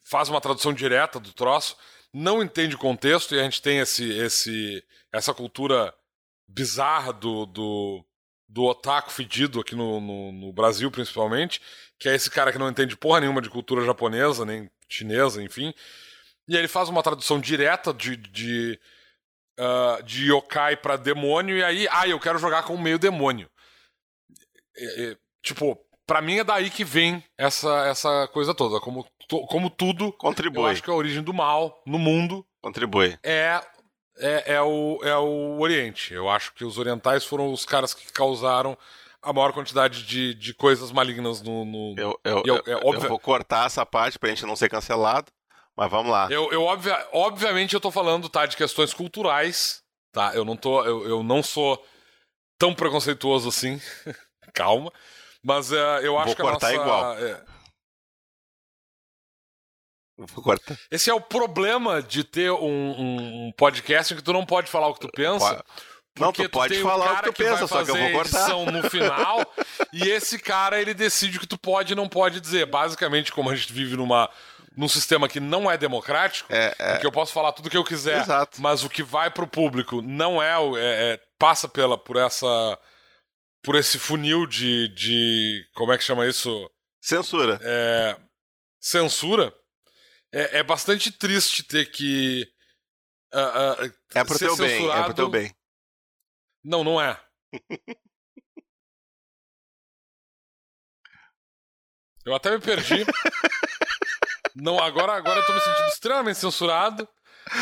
faz 0.03 0.29
uma 0.29 0.41
tradução 0.41 0.73
direta 0.73 1.19
do 1.19 1.33
troço, 1.33 1.77
não 2.13 2.43
entende 2.43 2.75
o 2.75 2.79
contexto 2.79 3.33
e 3.33 3.39
a 3.39 3.43
gente 3.43 3.61
tem 3.61 3.79
esse, 3.79 4.09
esse, 4.17 4.83
essa 5.11 5.33
cultura 5.33 5.93
bizarra 6.47 7.13
do, 7.13 7.45
do, 7.45 8.05
do 8.47 8.63
otaku 8.63 9.11
fedido 9.11 9.59
aqui 9.59 9.75
no, 9.75 10.01
no, 10.01 10.31
no, 10.31 10.53
Brasil, 10.53 10.91
principalmente, 10.91 11.61
que 11.97 12.09
é 12.09 12.15
esse 12.15 12.29
cara 12.29 12.51
que 12.51 12.57
não 12.57 12.69
entende 12.69 12.97
porra 12.97 13.21
nenhuma 13.21 13.41
de 13.41 13.49
cultura 13.49 13.85
japonesa, 13.85 14.45
nem 14.45 14.69
chinesa, 14.89 15.41
enfim. 15.41 15.73
E 16.47 16.57
ele 16.57 16.67
faz 16.67 16.89
uma 16.89 17.01
tradução 17.01 17.39
direta 17.39 17.93
de, 17.93 18.17
de, 18.17 18.79
uh, 19.57 20.03
de 20.03 20.29
yokai 20.31 20.75
para 20.75 20.97
demônio, 20.97 21.57
e 21.57 21.63
aí, 21.63 21.87
ah, 21.91 22.07
eu 22.07 22.19
quero 22.19 22.39
jogar 22.39 22.63
com 22.63 22.77
meio 22.77 22.99
demônio. 22.99 23.49
Tipo, 25.41 25.79
para 26.11 26.21
mim 26.21 26.39
é 26.39 26.43
daí 26.43 26.69
que 26.69 26.83
vem 26.83 27.23
essa, 27.37 27.87
essa 27.87 28.27
coisa 28.33 28.53
toda. 28.53 28.81
Como, 28.81 29.07
como 29.47 29.69
tudo, 29.69 30.11
Contribui. 30.11 30.61
eu 30.61 30.67
acho 30.67 30.83
que 30.83 30.89
a 30.91 30.93
origem 30.93 31.23
do 31.23 31.33
mal 31.33 31.81
no 31.85 31.97
mundo 31.97 32.45
Contribui. 32.61 33.17
é 33.23 33.61
é, 34.17 34.55
é, 34.55 34.61
o, 34.61 34.99
é 35.03 35.15
o 35.15 35.57
Oriente. 35.61 36.13
Eu 36.13 36.27
acho 36.29 36.53
que 36.53 36.65
os 36.65 36.77
orientais 36.77 37.23
foram 37.23 37.53
os 37.53 37.65
caras 37.65 37.93
que 37.93 38.11
causaram 38.11 38.77
a 39.21 39.31
maior 39.31 39.53
quantidade 39.53 40.03
de, 40.03 40.33
de 40.33 40.53
coisas 40.53 40.91
malignas 40.91 41.41
no. 41.41 41.63
no... 41.63 41.95
Eu, 41.97 42.19
eu, 42.25 42.43
eu, 42.45 42.55
é 42.57 42.73
eu, 42.73 42.99
vou 42.99 43.17
cortar 43.17 43.65
essa 43.65 43.85
parte 43.85 44.19
pra 44.19 44.27
gente 44.27 44.45
não 44.45 44.57
ser 44.57 44.67
cancelado, 44.67 45.31
mas 45.77 45.89
vamos 45.89 46.11
lá. 46.11 46.27
Eu, 46.29 46.51
eu 46.51 46.63
obvia, 46.63 47.07
obviamente 47.13 47.73
eu 47.73 47.79
tô 47.79 47.89
falando, 47.89 48.27
tá, 48.27 48.45
de 48.45 48.57
questões 48.57 48.93
culturais, 48.93 49.81
tá? 50.11 50.35
Eu 50.35 50.43
não 50.43 50.57
tô. 50.57 50.83
Eu, 50.83 51.07
eu 51.07 51.23
não 51.23 51.41
sou 51.41 51.81
tão 52.59 52.75
preconceituoso 52.75 53.47
assim. 53.47 53.79
Calma. 54.53 54.91
Mas 55.43 55.71
uh, 55.71 55.75
eu 56.03 56.17
acho 56.17 56.27
vou 56.27 56.35
que 56.35 56.41
a 56.41 56.45
cortar 56.45 56.73
nossa. 56.73 56.81
igual. 56.81 57.17
É, 57.17 57.43
Corta. 60.35 60.77
Esse 60.89 61.09
é 61.09 61.13
o 61.13 61.21
problema 61.21 62.01
de 62.01 62.23
ter 62.23 62.51
um, 62.51 63.47
um, 63.47 63.51
podcast 63.57 64.13
em 64.13 64.17
que 64.17 64.23
tu 64.23 64.33
não 64.33 64.45
pode 64.45 64.69
falar 64.69 64.87
o 64.87 64.93
que 64.93 64.99
tu 64.99 65.09
pensa. 65.09 65.63
Não, 66.19 66.31
tu, 66.31 66.43
tu 66.43 66.49
pode 66.49 66.79
falar 66.81 67.13
o 67.13 67.17
que 67.17 67.23
tu 67.23 67.33
que 67.33 67.43
pensa, 67.43 67.67
só 67.67 67.83
que 67.83 67.89
eu 67.89 67.95
vou 67.95 68.11
cortar. 68.11 68.49
no 68.71 68.89
final 68.89 69.39
e 69.93 70.09
esse 70.09 70.37
cara 70.37 70.79
ele 70.79 70.93
decide 70.93 71.37
o 71.37 71.39
que 71.39 71.47
tu 71.47 71.57
pode 71.57 71.93
e 71.93 71.95
não 71.95 72.07
pode 72.07 72.39
dizer. 72.39 72.65
Basicamente, 72.65 73.31
como 73.31 73.49
a 73.49 73.55
gente 73.55 73.71
vive 73.71 73.95
numa 73.95 74.29
num 74.75 74.87
sistema 74.87 75.27
que 75.27 75.39
não 75.39 75.69
é 75.69 75.77
democrático, 75.77 76.47
é, 76.51 76.73
é. 76.79 76.97
que 76.97 77.05
eu 77.05 77.11
posso 77.11 77.33
falar 77.33 77.51
tudo 77.51 77.65
o 77.65 77.69
que 77.69 77.75
eu 77.75 77.83
quiser, 77.83 78.21
Exato. 78.21 78.61
mas 78.61 78.85
o 78.85 78.89
que 78.89 79.03
vai 79.03 79.29
pro 79.29 79.45
público 79.45 80.01
não 80.01 80.41
é, 80.41 80.53
é, 80.53 80.77
é, 80.77 81.19
passa 81.37 81.67
pela 81.67 81.97
por 81.97 82.15
essa 82.15 82.79
por 83.61 83.75
esse 83.75 83.99
funil 83.99 84.45
de, 84.47 84.87
de 84.89 85.67
como 85.73 85.91
é 85.93 85.97
que 85.97 86.03
chama 86.03 86.27
isso? 86.27 86.69
Censura. 86.99 87.59
É, 87.63 88.17
censura 88.79 89.53
é, 90.31 90.59
é 90.59 90.63
bastante 90.63 91.11
triste 91.11 91.63
ter 91.63 91.91
que. 91.91 92.47
Uh, 93.33 93.85
uh, 93.85 93.93
é 94.13 94.23
pro 94.23 94.39
teu 94.39 94.55
bem, 94.57 94.89
é 94.89 95.03
pro 95.03 95.13
teu 95.13 95.29
bem. 95.29 95.55
Não, 96.63 96.83
não 96.83 97.01
é. 97.01 97.19
eu 102.25 102.35
até 102.35 102.51
me 102.51 102.59
perdi. 102.59 103.05
não, 104.55 104.79
agora, 104.79 105.13
agora 105.13 105.39
eu 105.39 105.45
tô 105.45 105.53
me 105.53 105.61
sentindo 105.61 105.87
extremamente 105.87 106.39
censurado. 106.39 107.07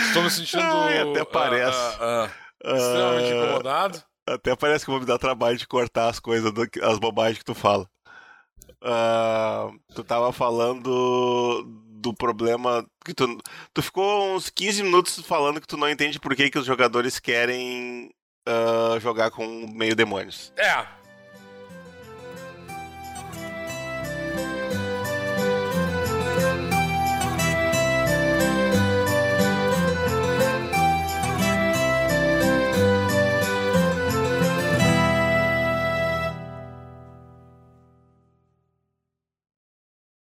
Estou 0.07 0.23
me 0.23 0.29
sentindo. 0.29 0.61
Ai, 0.61 0.99
até 0.99 1.23
parece. 1.25 1.95
Uh, 1.97 2.29
extremamente 2.75 3.33
incomodado. 3.33 4.08
Até 4.33 4.55
parece 4.55 4.85
que 4.85 4.91
vou 4.91 4.99
me 4.99 5.05
dar 5.05 5.17
trabalho 5.17 5.57
de 5.57 5.67
cortar 5.67 6.09
as 6.09 6.19
coisas, 6.19 6.51
as 6.83 6.99
bobagens 6.99 7.39
que 7.39 7.45
tu 7.45 7.55
fala. 7.55 7.89
tu 9.95 10.03
tava 10.03 10.31
falando 10.31 11.63
do 11.99 12.13
problema 12.13 12.85
que 13.03 13.13
tu, 13.13 13.37
tu 13.73 13.81
ficou 13.81 14.35
uns 14.35 14.49
15 14.49 14.83
minutos 14.83 15.19
falando 15.19 15.59
que 15.59 15.67
tu 15.67 15.77
não 15.77 15.89
entende 15.89 16.19
por 16.19 16.35
que, 16.35 16.49
que 16.49 16.59
os 16.59 16.65
jogadores 16.65 17.19
querem 17.19 18.09
uh, 18.47 18.99
jogar 18.99 19.31
com 19.31 19.67
meio 19.73 19.95
demônios. 19.95 20.53
É, 20.57 20.85